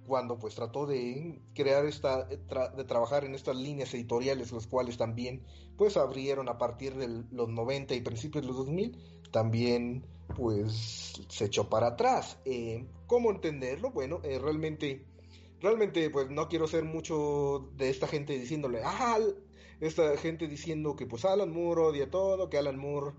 cuando 0.07 0.39
pues 0.39 0.55
trató 0.55 0.87
de 0.87 1.41
crear 1.55 1.85
esta, 1.87 2.25
de 2.25 2.85
trabajar 2.85 3.25
en 3.25 3.35
estas 3.35 3.57
líneas 3.57 3.93
editoriales, 3.95 4.53
los 4.53 4.67
cuales 4.67 4.97
también 4.97 5.43
pues 5.77 5.97
abrieron 5.97 6.49
a 6.49 6.59
partir 6.59 6.95
de 6.95 7.25
los 7.31 7.49
90 7.49 7.95
y 7.95 8.01
principios 8.01 8.43
de 8.43 8.49
los 8.49 8.57
2000, 8.59 8.99
también 9.31 10.05
pues 10.37 11.15
se 11.29 11.47
echó 11.47 11.69
para 11.69 11.89
atrás. 11.89 12.39
Eh, 12.45 12.87
¿Cómo 13.07 13.31
entenderlo? 13.31 13.91
Bueno, 13.91 14.21
eh, 14.23 14.39
realmente, 14.39 15.07
realmente 15.61 16.11
pues 16.11 16.31
no 16.31 16.49
quiero 16.49 16.67
ser 16.67 16.85
mucho 16.85 17.71
de 17.77 17.91
esta 17.91 18.07
gente 18.07 18.39
diciéndole, 18.39 18.83
ah, 18.85 19.19
esta 19.81 20.17
gente 20.17 20.47
diciendo 20.47 20.95
que 20.97 21.07
pues 21.07 21.25
Alan 21.25 21.51
Moore 21.51 21.83
odia 21.83 22.11
todo, 22.11 22.49
que 22.49 22.59
Alan 22.59 22.79
Moore 22.79 23.17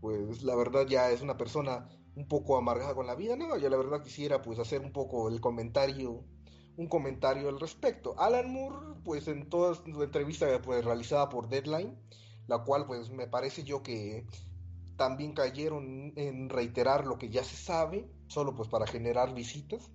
pues 0.00 0.42
la 0.42 0.54
verdad 0.54 0.86
ya 0.86 1.10
es 1.10 1.22
una 1.22 1.36
persona 1.36 1.88
un 2.16 2.28
poco 2.28 2.56
amargada 2.56 2.94
con 2.94 3.06
la 3.06 3.14
vida. 3.14 3.36
No, 3.36 3.56
yo 3.56 3.68
la 3.68 3.76
verdad 3.76 4.02
quisiera 4.02 4.42
pues 4.42 4.58
hacer 4.58 4.80
un 4.80 4.92
poco 4.92 5.28
el 5.28 5.40
comentario, 5.40 6.24
un 6.76 6.88
comentario 6.88 7.48
al 7.48 7.60
respecto. 7.60 8.14
Alan 8.18 8.52
Moore, 8.52 9.00
pues 9.04 9.28
en 9.28 9.48
toda 9.48 9.74
su 9.74 10.02
entrevista 10.02 10.60
pues, 10.62 10.84
realizada 10.84 11.28
por 11.28 11.48
Deadline, 11.48 11.98
la 12.46 12.64
cual 12.64 12.86
pues 12.86 13.10
me 13.10 13.26
parece 13.26 13.64
yo 13.64 13.82
que 13.82 14.26
también 14.96 15.32
cayeron 15.32 16.12
en 16.16 16.48
reiterar 16.48 17.06
lo 17.06 17.18
que 17.18 17.30
ya 17.30 17.42
se 17.42 17.56
sabe, 17.56 18.08
solo 18.28 18.54
pues 18.54 18.68
para 18.68 18.86
generar 18.86 19.34
visitas. 19.34 19.90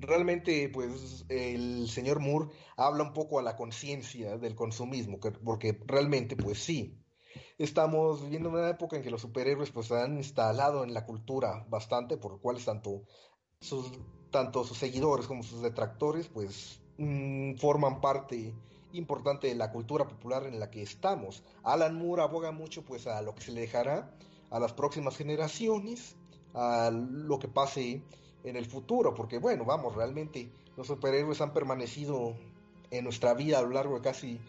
Realmente 0.00 0.68
pues 0.70 1.24
el 1.28 1.88
señor 1.88 2.20
Moore 2.20 2.50
habla 2.76 3.04
un 3.04 3.12
poco 3.12 3.38
a 3.38 3.42
la 3.42 3.56
conciencia 3.56 4.38
del 4.38 4.54
consumismo, 4.54 5.18
porque 5.44 5.78
realmente 5.86 6.36
pues 6.36 6.58
sí, 6.58 7.03
estamos 7.58 8.22
viviendo 8.22 8.48
una 8.48 8.68
época 8.68 8.96
en 8.96 9.02
que 9.02 9.10
los 9.10 9.20
superhéroes 9.20 9.70
pues 9.70 9.86
se 9.86 10.00
han 10.00 10.16
instalado 10.16 10.84
en 10.84 10.94
la 10.94 11.06
cultura 11.06 11.64
bastante, 11.68 12.16
por 12.16 12.32
lo 12.32 12.38
cual 12.38 12.62
tanto 12.64 13.02
sus, 13.60 13.92
tanto 14.30 14.64
sus 14.64 14.78
seguidores 14.78 15.26
como 15.26 15.42
sus 15.42 15.62
detractores 15.62 16.28
pues 16.28 16.80
mm, 16.98 17.54
forman 17.56 18.00
parte 18.00 18.54
importante 18.92 19.48
de 19.48 19.54
la 19.54 19.72
cultura 19.72 20.06
popular 20.06 20.46
en 20.46 20.60
la 20.60 20.70
que 20.70 20.82
estamos. 20.82 21.42
Alan 21.62 21.96
Moore 21.96 22.22
aboga 22.22 22.52
mucho 22.52 22.84
pues 22.84 23.06
a 23.06 23.22
lo 23.22 23.34
que 23.34 23.42
se 23.42 23.52
le 23.52 23.62
dejará 23.62 24.14
a 24.50 24.60
las 24.60 24.72
próximas 24.72 25.16
generaciones, 25.16 26.16
a 26.54 26.90
lo 26.92 27.38
que 27.38 27.48
pase 27.48 28.02
en 28.44 28.56
el 28.56 28.66
futuro, 28.66 29.14
porque 29.14 29.38
bueno, 29.38 29.64
vamos, 29.64 29.94
realmente 29.96 30.52
los 30.76 30.86
superhéroes 30.86 31.40
han 31.40 31.52
permanecido 31.52 32.36
en 32.90 33.04
nuestra 33.04 33.34
vida 33.34 33.58
a 33.58 33.62
lo 33.62 33.70
largo 33.70 33.96
de 33.96 34.02
casi 34.02 34.40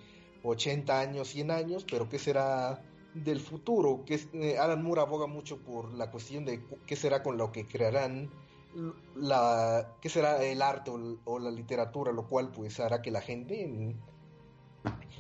80 0.44 1.00
años, 1.00 1.30
100 1.30 1.52
años, 1.52 1.86
pero 1.90 2.08
¿qué 2.08 2.20
será 2.20 2.84
del 3.16 3.40
futuro? 3.40 4.04
Que 4.06 4.20
eh, 4.34 4.58
Alan 4.60 4.84
Moore 4.84 5.02
aboga 5.02 5.28
mucho 5.28 5.58
por 5.58 5.94
la 5.94 6.12
cuestión 6.12 6.46
de 6.46 6.62
qué 6.86 6.96
será 6.96 7.24
con 7.24 7.38
lo 7.38 7.52
que 7.52 7.66
crearán 7.66 8.30
la 9.16 9.96
qué 10.02 10.10
será 10.10 10.44
el 10.44 10.62
arte 10.62 10.92
o, 10.92 11.40
la 11.40 11.50
literatura, 11.50 12.12
lo 12.12 12.28
cual 12.28 12.52
pues 12.52 12.80
hará 12.80 13.02
que 13.02 13.10
la 13.10 13.22
gente 13.22 13.64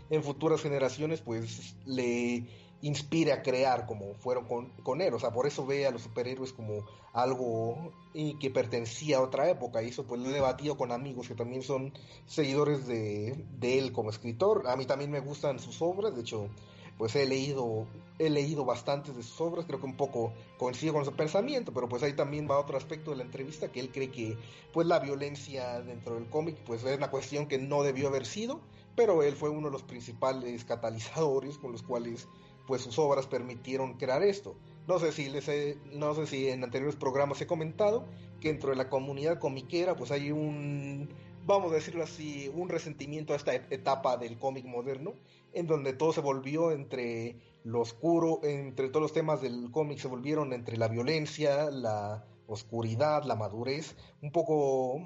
en 0.09 0.23
futuras 0.23 0.61
generaciones 0.61 1.21
pues 1.21 1.77
le 1.85 2.45
inspire 2.81 3.31
a 3.31 3.41
crear 3.41 3.85
como 3.85 4.13
fueron 4.15 4.45
con, 4.83 5.01
él. 5.01 5.13
O 5.13 5.19
sea, 5.19 5.31
por 5.31 5.47
eso 5.47 5.65
ve 5.65 5.87
a 5.87 5.91
los 5.91 6.03
superhéroes 6.03 6.53
como 6.53 6.85
algo 7.13 7.91
y 8.13 8.37
que 8.37 8.49
pertenecía 8.51 9.17
a 9.17 9.21
otra 9.21 9.49
época. 9.49 9.81
Y 9.81 9.89
eso 9.89 10.05
pues 10.05 10.21
lo 10.21 10.29
he 10.29 10.33
debatido 10.33 10.77
con 10.77 10.91
amigos 10.91 11.27
que 11.27 11.35
también 11.35 11.63
son 11.63 11.93
seguidores 12.27 12.85
de, 12.85 13.43
de 13.57 13.79
él 13.79 13.91
como 13.91 14.09
escritor. 14.09 14.67
A 14.67 14.75
mí 14.75 14.85
también 14.85 15.11
me 15.11 15.19
gustan 15.19 15.59
sus 15.59 15.81
obras. 15.81 16.15
De 16.15 16.21
hecho, 16.21 16.49
pues 16.97 17.15
he 17.15 17.25
leído 17.25 17.85
he 18.17 18.29
leído 18.29 18.63
bastantes 18.63 19.15
de 19.15 19.23
sus 19.23 19.41
obras, 19.41 19.65
creo 19.65 19.79
que 19.79 19.85
un 19.85 19.97
poco 19.97 20.31
coincido 20.57 20.93
con 20.93 21.03
su 21.03 21.11
pensamiento, 21.13 21.73
pero 21.73 21.89
pues 21.89 22.01
ahí 22.03 22.13
también 22.13 22.47
va 22.49 22.59
otro 22.59 22.77
aspecto 22.77 23.11
de 23.11 23.17
la 23.17 23.23
entrevista 23.23 23.71
que 23.71 23.81
él 23.81 23.91
cree 23.91 24.09
que 24.09 24.37
pues 24.71 24.87
la 24.87 24.99
violencia 24.99 25.81
dentro 25.81 26.15
del 26.15 26.29
cómic 26.29 26.55
pues 26.65 26.83
es 26.83 26.97
una 26.97 27.11
cuestión 27.11 27.47
que 27.47 27.57
no 27.57 27.83
debió 27.83 28.07
haber 28.07 28.25
sido, 28.25 28.61
pero 28.95 29.21
él 29.21 29.35
fue 29.35 29.49
uno 29.49 29.67
de 29.67 29.73
los 29.73 29.83
principales 29.83 30.63
catalizadores 30.63 31.57
con 31.57 31.73
los 31.73 31.83
cuales 31.83 32.27
pues 32.67 32.81
sus 32.81 32.97
obras 32.97 33.27
permitieron 33.27 33.95
crear 33.95 34.23
esto. 34.23 34.55
No 34.87 34.97
sé 34.97 35.11
si 35.11 35.29
les 35.29 35.47
no 35.93 36.15
sé 36.15 36.27
si 36.27 36.49
en 36.49 36.63
anteriores 36.63 36.95
programas 36.95 37.41
he 37.41 37.47
comentado 37.47 38.05
que 38.39 38.47
dentro 38.47 38.69
de 38.69 38.77
la 38.77 38.89
comunidad 38.89 39.39
comiquera 39.39 39.95
pues 39.95 40.11
hay 40.11 40.31
un 40.31 41.09
vamos 41.45 41.71
a 41.71 41.75
decirlo 41.75 42.03
así, 42.03 42.51
un 42.53 42.69
resentimiento 42.69 43.33
a 43.33 43.35
esta 43.35 43.53
etapa 43.53 44.17
del 44.17 44.39
cómic 44.39 44.65
moderno, 44.65 45.13
en 45.55 45.67
donde 45.67 45.93
todo 45.93 46.13
se 46.13 46.21
volvió 46.21 46.71
entre 46.71 47.39
lo 47.63 47.81
oscuro, 47.81 48.41
entre 48.43 48.89
todos 48.89 49.01
los 49.01 49.13
temas 49.13 49.41
del 49.41 49.71
cómic 49.71 49.97
se 49.97 50.07
volvieron 50.07 50.53
entre 50.53 50.77
la 50.77 50.87
violencia, 50.87 51.71
la 51.71 52.25
oscuridad, 52.45 53.23
la 53.23 53.35
madurez, 53.35 53.95
un 54.21 54.31
poco 54.31 55.01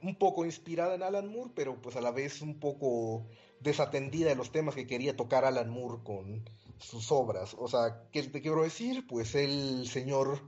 un 0.00 0.14
poco 0.16 0.44
inspirada 0.44 0.94
en 0.94 1.02
Alan 1.02 1.28
Moore, 1.28 1.50
pero 1.54 1.82
pues 1.82 1.96
a 1.96 2.00
la 2.00 2.12
vez 2.12 2.40
un 2.40 2.60
poco 2.60 3.26
desatendida 3.60 4.28
de 4.28 4.36
los 4.36 4.52
temas 4.52 4.76
que 4.76 4.86
quería 4.86 5.16
tocar 5.16 5.44
Alan 5.44 5.68
Moore 5.68 6.02
con 6.04 6.48
sus 6.78 7.10
obras. 7.10 7.54
O 7.58 7.66
sea, 7.66 8.08
¿qué 8.12 8.22
te 8.22 8.40
quiero 8.40 8.62
decir? 8.62 9.06
Pues 9.08 9.34
el 9.34 9.88
señor 9.88 10.40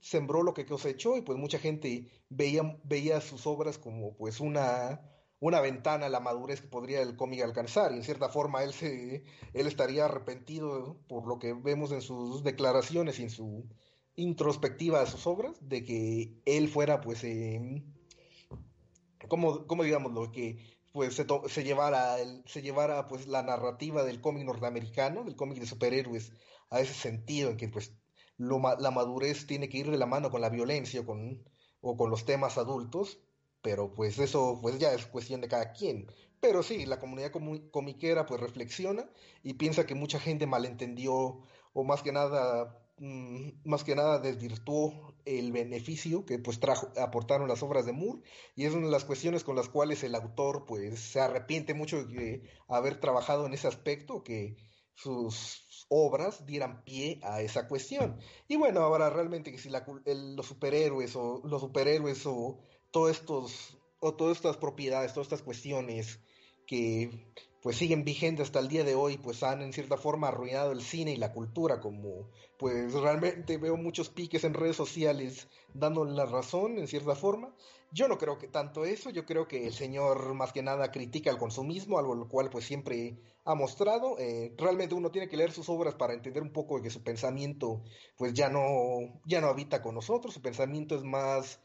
sembró 0.00 0.42
lo 0.42 0.54
que 0.54 0.66
cosechó 0.66 1.16
y 1.16 1.22
pues 1.22 1.38
mucha 1.38 1.58
gente 1.58 2.10
veía, 2.28 2.78
veía 2.84 3.20
sus 3.20 3.46
obras 3.46 3.78
como 3.78 4.16
pues 4.16 4.40
una, 4.40 5.00
una 5.40 5.60
ventana 5.60 6.06
a 6.06 6.10
la 6.10 6.20
madurez 6.20 6.60
que 6.60 6.68
podría 6.68 7.00
el 7.00 7.16
cómic 7.16 7.42
alcanzar 7.42 7.92
y 7.92 7.96
en 7.96 8.04
cierta 8.04 8.28
forma 8.28 8.62
él, 8.62 8.72
se, 8.72 9.24
él 9.54 9.66
estaría 9.66 10.04
arrepentido 10.04 10.98
por 11.08 11.26
lo 11.26 11.38
que 11.38 11.54
vemos 11.54 11.92
en 11.92 12.02
sus 12.02 12.44
declaraciones 12.44 13.18
y 13.18 13.24
en 13.24 13.30
su 13.30 13.68
introspectiva 14.16 15.00
de 15.00 15.06
sus 15.06 15.26
obras 15.26 15.56
de 15.60 15.82
que 15.82 16.40
él 16.44 16.68
fuera 16.68 17.00
pues 17.00 17.24
eh, 17.24 17.82
como, 19.28 19.66
como 19.66 19.82
digamos 19.82 20.12
lo 20.12 20.30
que 20.30 20.58
pues 20.92 21.14
se, 21.14 21.26
se 21.48 21.64
llevara 21.64 22.16
se 22.44 22.62
llevara 22.62 23.08
pues 23.08 23.26
la 23.26 23.42
narrativa 23.42 24.04
del 24.04 24.20
cómic 24.20 24.44
norteamericano 24.44 25.24
del 25.24 25.36
cómic 25.36 25.58
de 25.58 25.66
superhéroes 25.66 26.32
a 26.68 26.80
ese 26.80 26.94
sentido 26.94 27.50
en 27.50 27.56
que 27.56 27.68
pues 27.68 27.94
la 28.38 28.90
madurez 28.90 29.46
tiene 29.46 29.68
que 29.68 29.78
ir 29.78 29.90
de 29.90 29.98
la 29.98 30.06
mano 30.06 30.30
con 30.30 30.40
la 30.40 30.48
violencia 30.48 31.04
con, 31.04 31.42
o 31.80 31.96
con 31.96 32.10
los 32.10 32.24
temas 32.24 32.58
adultos, 32.58 33.20
pero 33.62 33.94
pues 33.94 34.18
eso 34.18 34.58
pues 34.62 34.78
ya 34.78 34.92
es 34.92 35.06
cuestión 35.06 35.40
de 35.40 35.48
cada 35.48 35.72
quien. 35.72 36.06
Pero 36.40 36.62
sí, 36.62 36.86
la 36.86 36.98
comunidad 36.98 37.32
comiquera 37.70 38.26
pues 38.26 38.40
reflexiona 38.40 39.08
y 39.42 39.54
piensa 39.54 39.86
que 39.86 39.94
mucha 39.94 40.18
gente 40.18 40.46
malentendió 40.46 41.42
o 41.72 41.84
más 41.84 42.02
que 42.02 42.12
nada 42.12 42.78
mm, 42.98 43.50
más 43.64 43.84
que 43.84 43.94
nada 43.94 44.18
desvirtuó 44.18 45.14
el 45.24 45.52
beneficio 45.52 46.24
que 46.24 46.38
pues 46.38 46.60
trajo 46.60 46.90
aportaron 46.98 47.48
las 47.48 47.62
obras 47.62 47.86
de 47.86 47.92
Moore 47.92 48.22
y 48.56 48.64
es 48.64 48.72
una 48.74 48.86
de 48.86 48.92
las 48.92 49.04
cuestiones 49.04 49.44
con 49.44 49.56
las 49.56 49.68
cuales 49.68 50.02
el 50.02 50.14
autor 50.14 50.64
pues 50.66 51.00
se 51.00 51.20
arrepiente 51.20 51.74
mucho 51.74 52.04
de 52.04 52.42
haber 52.68 53.00
trabajado 53.00 53.46
en 53.46 53.54
ese 53.54 53.68
aspecto 53.68 54.24
que 54.24 54.56
sus 54.94 55.86
obras 55.88 56.46
dieran 56.46 56.84
pie 56.84 57.20
a 57.22 57.42
esa 57.42 57.66
cuestión. 57.66 58.18
Y 58.48 58.56
bueno, 58.56 58.80
ahora 58.80 59.10
realmente 59.10 59.50
que 59.50 59.58
si 59.58 59.70
los 59.70 60.46
superhéroes 60.46 61.16
o 61.16 61.42
los 61.44 61.60
superhéroes 61.60 62.24
o 62.26 62.60
todos 62.90 63.10
estos 63.10 63.78
o 64.00 64.14
todas 64.14 64.36
estas 64.36 64.56
propiedades, 64.56 65.12
todas 65.12 65.26
estas 65.26 65.42
cuestiones 65.42 66.20
que 66.66 67.10
pues 67.62 67.76
siguen 67.76 68.04
vigentes 68.04 68.46
hasta 68.46 68.60
el 68.60 68.68
día 68.68 68.84
de 68.84 68.94
hoy, 68.94 69.18
pues 69.18 69.42
han 69.42 69.60
en 69.60 69.72
cierta 69.72 69.96
forma 69.98 70.28
arruinado 70.28 70.72
el 70.72 70.80
cine 70.80 71.12
y 71.12 71.16
la 71.16 71.32
cultura, 71.32 71.80
como 71.80 72.30
pues 72.58 72.94
realmente 72.94 73.58
veo 73.58 73.76
muchos 73.76 74.08
piques 74.08 74.44
en 74.44 74.54
redes 74.54 74.76
sociales 74.76 75.48
dándole 75.74 76.12
la 76.12 76.26
razón 76.26 76.78
en 76.78 76.88
cierta 76.88 77.14
forma. 77.14 77.54
Yo 77.92 78.06
no 78.06 78.18
creo 78.18 78.38
que 78.38 78.46
tanto 78.46 78.84
eso, 78.84 79.10
yo 79.10 79.26
creo 79.26 79.48
que 79.48 79.66
el 79.66 79.74
señor 79.74 80.32
más 80.34 80.52
que 80.52 80.62
nada 80.62 80.90
critica 80.90 81.30
el 81.30 81.38
consumismo, 81.38 81.98
algo 81.98 82.14
lo 82.14 82.28
cual 82.28 82.48
pues 82.48 82.64
siempre 82.64 83.18
ha 83.44 83.54
mostrado. 83.54 84.16
Eh, 84.18 84.54
realmente 84.56 84.94
uno 84.94 85.10
tiene 85.10 85.28
que 85.28 85.36
leer 85.36 85.52
sus 85.52 85.68
obras 85.68 85.96
para 85.96 86.14
entender 86.14 86.42
un 86.42 86.52
poco 86.52 86.76
de 86.76 86.82
que 86.82 86.90
su 86.90 87.02
pensamiento 87.02 87.82
pues 88.16 88.32
ya 88.32 88.48
no, 88.48 89.20
ya 89.26 89.40
no 89.40 89.48
habita 89.48 89.82
con 89.82 89.96
nosotros, 89.96 90.32
su 90.32 90.40
pensamiento 90.40 90.94
es 90.94 91.02
más 91.02 91.60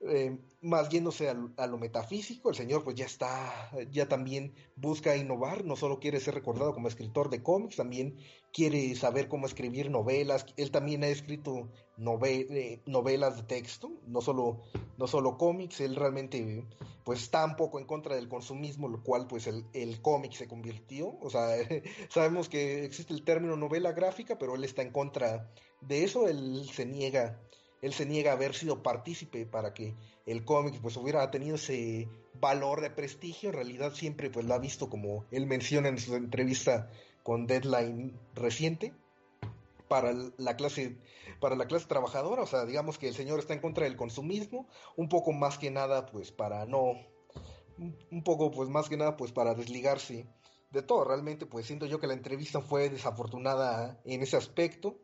eh, 0.00 0.38
más 0.60 0.88
yéndose 0.88 1.28
a, 1.28 1.66
lo 1.66 1.78
metafísico, 1.78 2.50
el 2.50 2.56
señor 2.56 2.82
pues 2.82 2.96
ya 2.96 3.06
está, 3.06 3.70
ya 3.92 4.08
también 4.08 4.52
busca 4.74 5.16
innovar, 5.16 5.64
no 5.64 5.76
solo 5.76 6.00
quiere 6.00 6.18
ser 6.18 6.34
recordado 6.34 6.74
como 6.74 6.88
escritor 6.88 7.30
de 7.30 7.42
cómics, 7.42 7.76
también 7.76 8.16
quiere 8.52 8.94
saber 8.96 9.28
cómo 9.28 9.46
escribir 9.46 9.90
novelas, 9.90 10.46
él 10.56 10.70
también 10.70 11.04
ha 11.04 11.08
escrito 11.08 11.68
eh, 12.24 12.80
novelas 12.86 13.36
de 13.36 13.42
texto, 13.44 13.92
no 14.06 14.20
solo, 14.20 14.62
no 14.98 15.06
solo 15.06 15.38
cómics, 15.38 15.80
él 15.80 15.94
realmente 15.94 16.66
pues 17.04 17.22
está 17.22 17.44
un 17.44 17.54
poco 17.54 17.78
en 17.78 17.86
contra 17.86 18.16
del 18.16 18.28
consumismo, 18.28 18.88
lo 18.88 19.02
cual 19.02 19.28
pues 19.28 19.46
el, 19.46 19.64
el 19.72 20.02
cómic 20.02 20.32
se 20.32 20.48
convirtió, 20.48 21.16
o 21.20 21.30
sea, 21.30 21.48
sabemos 22.08 22.48
que 22.48 22.84
existe 22.84 23.14
el 23.14 23.22
término 23.22 23.56
novela 23.56 23.92
gráfica, 23.92 24.36
pero 24.36 24.56
él 24.56 24.64
está 24.64 24.82
en 24.82 24.90
contra 24.90 25.48
de 25.80 26.02
eso, 26.02 26.28
él 26.28 26.68
se 26.72 26.86
niega 26.86 27.40
él 27.82 27.92
se 27.92 28.06
niega 28.06 28.30
a 28.32 28.34
haber 28.34 28.54
sido 28.54 28.82
partícipe 28.82 29.46
para 29.46 29.74
que 29.74 29.94
el 30.24 30.44
cómic 30.44 30.80
pues 30.80 30.96
hubiera 30.96 31.30
tenido 31.30 31.56
ese 31.56 32.08
valor 32.40 32.80
de 32.80 32.90
prestigio, 32.90 33.50
en 33.50 33.54
realidad 33.54 33.92
siempre 33.92 34.30
pues 34.30 34.46
lo 34.46 34.54
ha 34.54 34.58
visto 34.58 34.90
como 34.90 35.24
él 35.30 35.46
menciona 35.46 35.88
en 35.88 35.98
su 35.98 36.14
entrevista 36.14 36.90
con 37.22 37.46
Deadline 37.46 38.18
reciente 38.34 38.94
para 39.88 40.12
la 40.36 40.56
clase 40.56 40.96
para 41.40 41.54
la 41.56 41.66
clase 41.66 41.86
trabajadora, 41.86 42.42
o 42.42 42.46
sea, 42.46 42.64
digamos 42.64 42.98
que 42.98 43.08
el 43.08 43.14
señor 43.14 43.38
está 43.38 43.52
en 43.52 43.60
contra 43.60 43.84
del 43.84 43.96
consumismo, 43.96 44.66
un 44.96 45.08
poco 45.08 45.32
más 45.32 45.58
que 45.58 45.70
nada 45.70 46.06
pues 46.06 46.32
para 46.32 46.66
no 46.66 46.92
un 47.78 48.22
poco 48.24 48.50
pues 48.50 48.68
más 48.68 48.88
que 48.88 48.96
nada 48.96 49.16
pues 49.16 49.32
para 49.32 49.54
desligarse 49.54 50.26
de 50.70 50.82
todo, 50.82 51.04
realmente 51.04 51.46
pues 51.46 51.66
siento 51.66 51.86
yo 51.86 52.00
que 52.00 52.06
la 52.06 52.14
entrevista 52.14 52.60
fue 52.60 52.88
desafortunada 52.88 54.00
en 54.04 54.22
ese 54.22 54.36
aspecto 54.36 54.98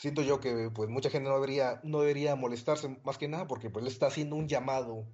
siento 0.00 0.22
yo 0.22 0.40
que 0.40 0.70
pues 0.74 0.88
mucha 0.88 1.10
gente 1.10 1.28
no 1.28 1.34
debería, 1.34 1.80
no 1.84 2.00
debería 2.00 2.34
molestarse 2.34 2.88
más 3.04 3.18
que 3.18 3.28
nada 3.28 3.46
porque 3.46 3.68
pues 3.68 3.84
le 3.84 3.90
está 3.90 4.06
haciendo 4.06 4.34
un 4.34 4.48
llamado, 4.48 5.06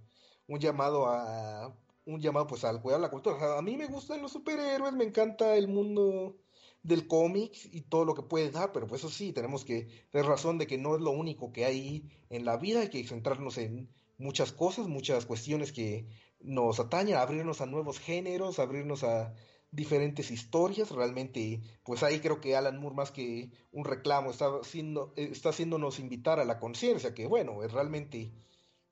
un 0.46 0.60
llamado 0.60 1.06
a 1.08 1.76
un 2.04 2.20
llamado 2.20 2.46
pues 2.46 2.62
al 2.64 2.80
cuidar 2.80 3.00
la 3.00 3.10
cultura. 3.10 3.58
a 3.58 3.62
mí 3.62 3.76
me 3.76 3.88
gustan 3.88 4.22
los 4.22 4.32
superhéroes, 4.32 4.92
me 4.92 5.04
encanta 5.04 5.56
el 5.56 5.66
mundo 5.66 6.36
del 6.84 7.08
cómic 7.08 7.52
y 7.72 7.80
todo 7.80 8.04
lo 8.04 8.14
que 8.14 8.22
puede 8.22 8.52
dar, 8.52 8.70
pero 8.70 8.86
pues 8.86 9.00
eso 9.00 9.10
sí, 9.10 9.32
tenemos 9.32 9.64
que 9.64 9.88
tener 10.12 10.24
razón 10.24 10.56
de 10.56 10.68
que 10.68 10.78
no 10.78 10.94
es 10.94 11.02
lo 11.02 11.10
único 11.10 11.52
que 11.52 11.64
hay 11.64 12.08
en 12.30 12.44
la 12.44 12.56
vida, 12.56 12.80
hay 12.82 12.90
que 12.90 13.02
centrarnos 13.04 13.58
en 13.58 13.90
muchas 14.18 14.52
cosas, 14.52 14.86
muchas 14.86 15.26
cuestiones 15.26 15.72
que 15.72 16.06
nos 16.38 16.78
atañen, 16.78 17.16
abrirnos 17.16 17.60
a 17.60 17.66
nuevos 17.66 17.98
géneros, 17.98 18.60
abrirnos 18.60 19.02
a 19.02 19.34
diferentes 19.76 20.30
historias. 20.30 20.90
Realmente, 20.90 21.60
pues 21.84 22.02
ahí 22.02 22.18
creo 22.18 22.40
que 22.40 22.56
Alan 22.56 22.80
Moore, 22.80 22.96
más 22.96 23.12
que 23.12 23.50
un 23.70 23.84
reclamo, 23.84 24.30
está, 24.30 24.46
haciendo, 24.60 25.12
está 25.16 25.50
haciéndonos 25.50 26.00
invitar 26.00 26.40
a 26.40 26.44
la 26.44 26.58
conciencia, 26.58 27.14
que 27.14 27.26
bueno, 27.26 27.62
es 27.62 27.70
realmente, 27.70 28.32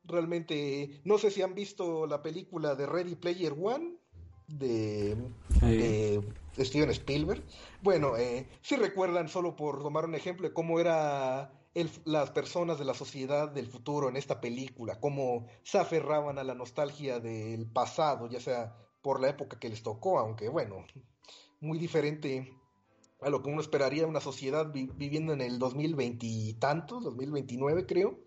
realmente, 0.05 1.01
no 1.05 1.19
sé 1.19 1.31
si 1.31 1.43
han 1.43 1.55
visto 1.55 2.07
la 2.07 2.23
película 2.23 2.75
de 2.77 2.87
Ready 2.87 3.17
Player 3.17 3.55
One 3.61 3.97
de, 4.47 5.17
Steven 6.59 6.91
Spielberg. 6.91 7.43
Bueno, 7.83 8.17
eh, 8.17 8.47
si 8.61 8.77
recuerdan, 8.77 9.29
solo 9.29 9.57
por 9.57 9.83
tomar 9.83 10.05
un 10.05 10.15
ejemplo, 10.15 10.47
de 10.47 10.55
cómo 10.55 10.79
era 10.79 11.51
las 12.05 12.31
personas 12.31 12.79
de 12.79 12.85
la 12.85 12.95
sociedad 12.95 13.49
del 13.49 13.67
futuro 13.67 14.09
en 14.09 14.17
esta 14.17 14.41
película, 14.41 15.01
cómo 15.01 15.47
se 15.65 15.79
aferraban 15.79 16.39
a 16.39 16.45
la 16.45 16.55
nostalgia 16.55 17.19
del 17.19 17.67
pasado, 17.67 18.29
ya 18.29 18.39
sea 18.39 18.77
por 19.05 19.21
la 19.21 19.29
época 19.29 19.59
que 19.59 19.69
les 19.69 19.83
tocó, 19.83 20.19
aunque 20.19 20.49
bueno, 20.49 20.87
muy 21.61 21.79
diferente 21.79 22.51
a 23.21 23.29
lo 23.29 23.43
que 23.43 23.51
uno 23.51 23.61
esperaría 23.61 24.07
una 24.07 24.21
sociedad 24.21 24.73
viviendo 24.73 25.35
en 25.35 25.43
el 25.43 25.59
2020 25.59 26.27
y 26.27 26.55
tantos, 26.55 27.05
2029 27.05 27.85
creo, 27.85 28.19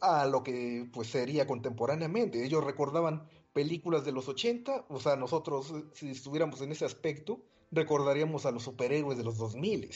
a 0.00 0.24
lo 0.26 0.44
que 0.44 0.88
pues 0.92 1.08
sería 1.08 1.48
contemporáneamente. 1.48 2.44
Ellos 2.44 2.62
recordaban 2.62 3.28
películas 3.52 4.04
de 4.04 4.12
los 4.12 4.28
80, 4.28 4.86
o 4.88 5.00
sea, 5.00 5.16
nosotros 5.16 5.74
si 5.94 6.10
estuviéramos 6.10 6.60
en 6.60 6.70
ese 6.70 6.84
aspecto, 6.84 7.40
recordaríamos 7.72 8.46
a 8.46 8.52
los 8.52 8.62
superhéroes 8.62 9.18
de 9.18 9.24
los 9.24 9.36
2000. 9.36 9.90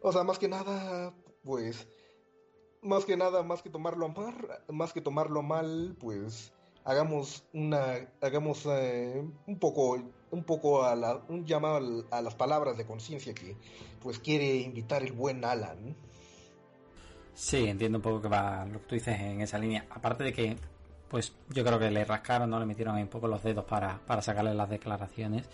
O 0.00 0.12
sea, 0.12 0.24
más 0.24 0.38
que 0.38 0.48
nada, 0.48 1.14
pues, 1.44 1.86
más 2.80 3.04
que 3.04 3.18
nada, 3.18 3.42
más 3.42 3.60
que 3.60 3.68
tomarlo 3.68 4.06
a 4.06 4.08
mal, 4.08 4.64
más 4.68 4.94
que 4.94 5.02
tomarlo 5.02 5.42
mal, 5.42 5.94
pues, 6.00 6.54
hagamos 6.90 7.44
una 7.52 8.08
hagamos 8.20 8.66
eh, 8.66 9.22
un 9.46 9.58
poco 9.58 9.98
un 10.30 10.44
poco 10.44 10.84
a 10.84 10.94
la, 10.94 11.20
un 11.28 11.44
llamado 11.44 12.06
a 12.10 12.22
las 12.22 12.34
palabras 12.34 12.76
de 12.76 12.86
conciencia 12.86 13.34
que 13.34 13.56
pues 14.00 14.18
quiere 14.18 14.56
invitar 14.56 15.02
el 15.02 15.12
buen 15.12 15.44
Alan. 15.44 15.96
Sí, 17.34 17.68
entiendo 17.68 17.98
un 17.98 18.02
poco 18.02 18.22
que 18.22 18.28
va 18.28 18.64
lo 18.64 18.80
que 18.80 18.86
tú 18.86 18.94
dices 18.94 19.18
en 19.18 19.40
esa 19.40 19.58
línea. 19.58 19.86
Aparte 19.90 20.24
de 20.24 20.32
que, 20.32 20.56
pues 21.08 21.32
yo 21.48 21.64
creo 21.64 21.78
que 21.78 21.90
le 21.90 22.04
rascaron, 22.04 22.48
¿no? 22.48 22.60
Le 22.60 22.66
metieron 22.66 22.94
ahí 22.94 23.02
un 23.02 23.08
poco 23.08 23.26
los 23.26 23.42
dedos 23.42 23.64
para, 23.64 23.98
para 24.06 24.22
sacarle 24.22 24.54
las 24.54 24.70
declaraciones. 24.70 25.48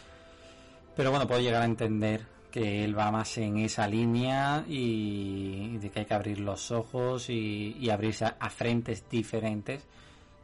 Pero 0.95 1.11
bueno, 1.11 1.27
puedo 1.27 1.41
llegar 1.41 1.63
a 1.63 1.67
entender 1.67 2.27
que 2.51 2.85
él 2.85 2.99
va 2.99 3.11
más 3.11 3.37
en 3.37 3.59
esa 3.59 3.87
línea 3.87 4.65
y, 4.67 5.77
de 5.77 5.91
que 5.91 6.01
hay 6.01 6.07
que 6.07 6.15
abrir 6.15 6.41
los 6.41 6.71
ojos 6.71 7.29
y, 7.29 7.89
abrirse 7.91 8.25
a, 8.25 8.51
frentes 8.51 9.09
diferentes, 9.11 9.87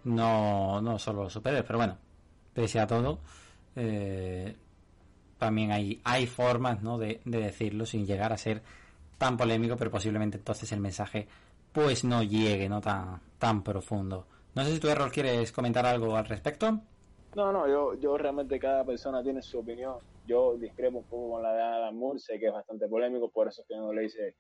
no, 0.05 0.81
no 0.81 0.99
solo 0.99 1.25
los 1.25 1.33
superhéroes, 1.33 1.67
pero 1.67 1.79
bueno, 1.79 1.97
pese 2.53 2.81
a 2.81 2.87
todo, 2.87 3.19
eh, 3.77 4.55
también 5.39 5.73
hay, 5.73 6.01
hay 6.05 6.27
formas 6.27 6.83
¿no? 6.83 6.99
de, 6.99 7.21
de, 7.25 7.39
decirlo 7.39 7.87
sin 7.87 8.07
llegar 8.07 8.33
a 8.33 8.39
ser 8.39 8.63
tan 9.19 9.37
polémico, 9.37 9.77
pero 9.77 9.91
posiblemente 9.91 10.39
entonces 10.39 10.71
el 10.73 10.81
mensaje 10.81 11.27
pues 11.73 12.05
no 12.05 12.23
llegue 12.23 12.69
no 12.69 12.81
tan, 12.81 13.21
tan 13.39 13.63
profundo. 13.63 14.27
No 14.55 14.65
sé 14.65 14.75
si 14.75 14.81
tu 14.81 14.89
error 14.89 15.11
quieres 15.11 15.51
comentar 15.53 15.87
algo 15.87 16.17
al 16.17 16.27
respecto. 16.27 16.79
No, 17.35 17.51
no, 17.51 17.67
yo, 17.67 17.95
yo 17.95 18.19
realmente 18.19 18.59
cada 18.59 18.85
persona 18.85 19.23
tiene 19.23 19.41
su 19.41 19.59
opinión. 19.59 19.97
Yo 20.27 20.57
discrepo 20.57 20.99
un 20.99 21.05
poco 21.05 21.33
con 21.33 21.43
la 21.43 21.55
de 21.55 21.63
Alan 21.63 21.97
Moore, 21.97 22.19
sé 22.19 22.39
que 22.39 22.47
es 22.47 22.53
bastante 22.53 22.87
polémico, 22.89 23.31
por 23.31 23.49
eso 23.49 23.63
es 23.63 23.69
que 23.69 23.77
no 23.77 23.93
le 23.93 24.05
hice 24.05 24.37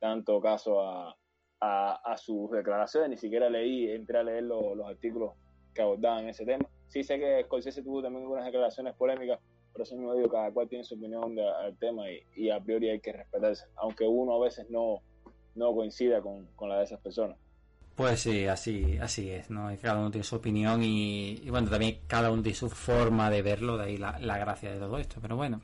tanto 0.00 0.40
caso 0.40 0.80
a, 0.80 1.16
a, 1.64 2.16
sus 2.16 2.50
declaraciones, 2.50 3.10
ni 3.10 3.16
siquiera 3.16 3.48
leí, 3.48 3.90
entré 3.90 4.18
a 4.18 4.24
leer 4.24 4.42
los 4.42 4.86
artículos 4.86 5.32
que 5.72 5.82
abordaban 5.82 6.28
ese 6.28 6.44
tema. 6.44 6.68
Sí 6.88 7.04
sé 7.04 7.18
que 7.18 7.44
Scorsese 7.44 7.82
tuvo 7.82 8.02
también 8.02 8.24
algunas 8.24 8.44
declaraciones 8.44 8.94
polémicas, 8.94 9.38
pero 9.72 9.84
eso 9.84 9.94
mismo 9.96 10.14
digo, 10.14 10.28
cada 10.28 10.50
cual 10.50 10.68
tiene 10.68 10.84
su 10.84 10.94
opinión 10.96 11.34
del 11.34 11.76
tema 11.78 12.04
y, 12.36 12.50
a 12.50 12.60
priori 12.60 12.90
hay 12.90 13.00
que 13.00 13.12
respetarse, 13.12 13.66
aunque 13.76 14.04
uno 14.04 14.34
a 14.34 14.44
veces 14.44 14.68
no, 14.70 15.02
no 15.54 15.72
coincida 15.74 16.20
con, 16.20 16.46
con 16.56 16.68
la 16.68 16.78
de 16.78 16.84
esas 16.84 17.00
personas. 17.00 17.38
Pues 17.94 18.20
sí, 18.20 18.46
así, 18.46 18.98
así 18.98 19.30
es, 19.30 19.50
¿no? 19.50 19.70
Cada 19.80 20.00
uno 20.00 20.10
tiene 20.10 20.24
su 20.24 20.36
opinión 20.36 20.82
y, 20.82 21.48
bueno, 21.48 21.70
también 21.70 22.00
cada 22.06 22.30
uno 22.32 22.42
tiene 22.42 22.56
su 22.56 22.70
forma 22.70 23.30
de 23.30 23.42
verlo, 23.42 23.76
de 23.76 23.84
ahí 23.84 23.96
la, 23.98 24.18
la 24.18 24.38
gracia 24.38 24.72
de 24.72 24.78
todo 24.78 24.98
esto, 24.98 25.18
pero 25.22 25.36
bueno. 25.36 25.60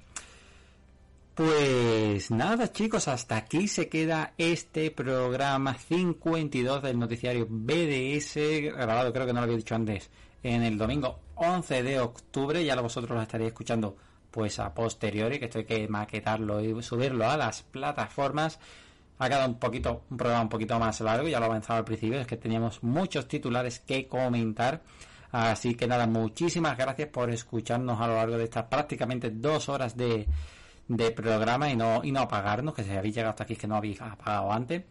Pues 1.39 2.32
nada 2.32 2.73
chicos, 2.73 3.06
hasta 3.06 3.36
aquí 3.36 3.69
se 3.69 3.89
queda 3.89 4.35
este 4.39 4.90
programa 4.90 5.74
52 5.74 6.82
del 6.82 6.98
noticiario 6.98 7.47
BDS, 7.48 8.73
grabado 8.74 9.12
creo 9.12 9.24
que 9.24 9.32
no 9.32 9.39
lo 9.39 9.44
había 9.44 9.56
dicho 9.56 9.77
antes, 9.77 10.10
en 10.43 10.65
el 10.65 10.77
domingo 10.77 11.20
11 11.36 11.85
de 11.85 12.01
octubre, 12.01 12.65
ya 12.65 12.74
vosotros 12.81 13.16
lo 13.16 13.23
estaréis 13.23 13.52
escuchando 13.52 13.97
pues 14.32 14.59
a 14.59 14.74
posteriori, 14.74 15.39
que 15.39 15.44
esto 15.44 15.59
hay 15.59 15.65
que 15.65 15.86
maquetarlo 15.86 16.60
y 16.60 16.82
subirlo 16.82 17.31
a 17.31 17.36
las 17.36 17.62
plataformas 17.62 18.59
ha 19.20 19.28
quedado 19.28 19.47
un 19.47 19.60
poquito, 19.60 20.02
un 20.10 20.16
programa 20.16 20.43
un 20.43 20.48
poquito 20.48 20.77
más 20.81 21.01
largo, 21.02 21.28
ya 21.28 21.39
lo 21.39 21.47
avanzaba 21.47 21.78
al 21.78 21.85
principio, 21.85 22.19
es 22.19 22.27
que 22.27 22.36
teníamos 22.36 22.82
muchos 22.82 23.28
titulares 23.28 23.78
que 23.78 24.09
comentar. 24.09 24.82
Así 25.31 25.77
que 25.77 25.86
nada, 25.86 26.09
muchísimas 26.09 26.77
gracias 26.77 27.10
por 27.10 27.31
escucharnos 27.31 28.01
a 28.01 28.09
lo 28.09 28.15
largo 28.15 28.39
de 28.39 28.44
estas 28.44 28.65
prácticamente 28.65 29.31
dos 29.31 29.69
horas 29.69 29.94
de, 29.97 30.27
de 30.89 31.10
programa 31.10 31.70
y 31.70 31.77
no, 31.77 32.02
y 32.02 32.12
no 32.12 32.20
apagarnos, 32.20 32.74
que 32.74 32.82
si 32.82 32.90
habéis 32.90 33.15
llegado 33.15 33.31
hasta 33.31 33.44
aquí 33.44 33.56
que 33.56 33.66
no 33.66 33.77
habéis 33.77 34.01
apagado 34.01 34.52
antes. 34.52 34.82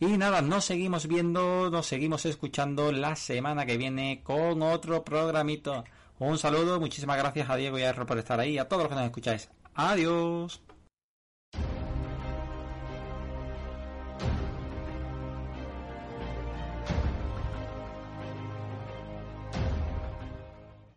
Y 0.00 0.06
nada, 0.18 0.42
nos 0.42 0.64
seguimos 0.64 1.06
viendo, 1.06 1.70
nos 1.70 1.86
seguimos 1.86 2.26
escuchando 2.26 2.90
la 2.90 3.14
semana 3.14 3.64
que 3.64 3.76
viene 3.76 4.22
con 4.24 4.60
otro 4.62 5.04
programito. 5.04 5.84
Un 6.18 6.38
saludo, 6.38 6.80
muchísimas 6.80 7.16
gracias 7.16 7.48
a 7.48 7.56
Diego 7.56 7.78
y 7.78 7.82
a 7.82 7.90
Erro 7.90 8.06
por 8.06 8.18
estar 8.18 8.40
ahí, 8.40 8.58
a 8.58 8.68
todos 8.68 8.82
los 8.82 8.88
que 8.88 8.96
nos 8.96 9.04
escucháis. 9.04 9.48
Adiós. 9.74 10.60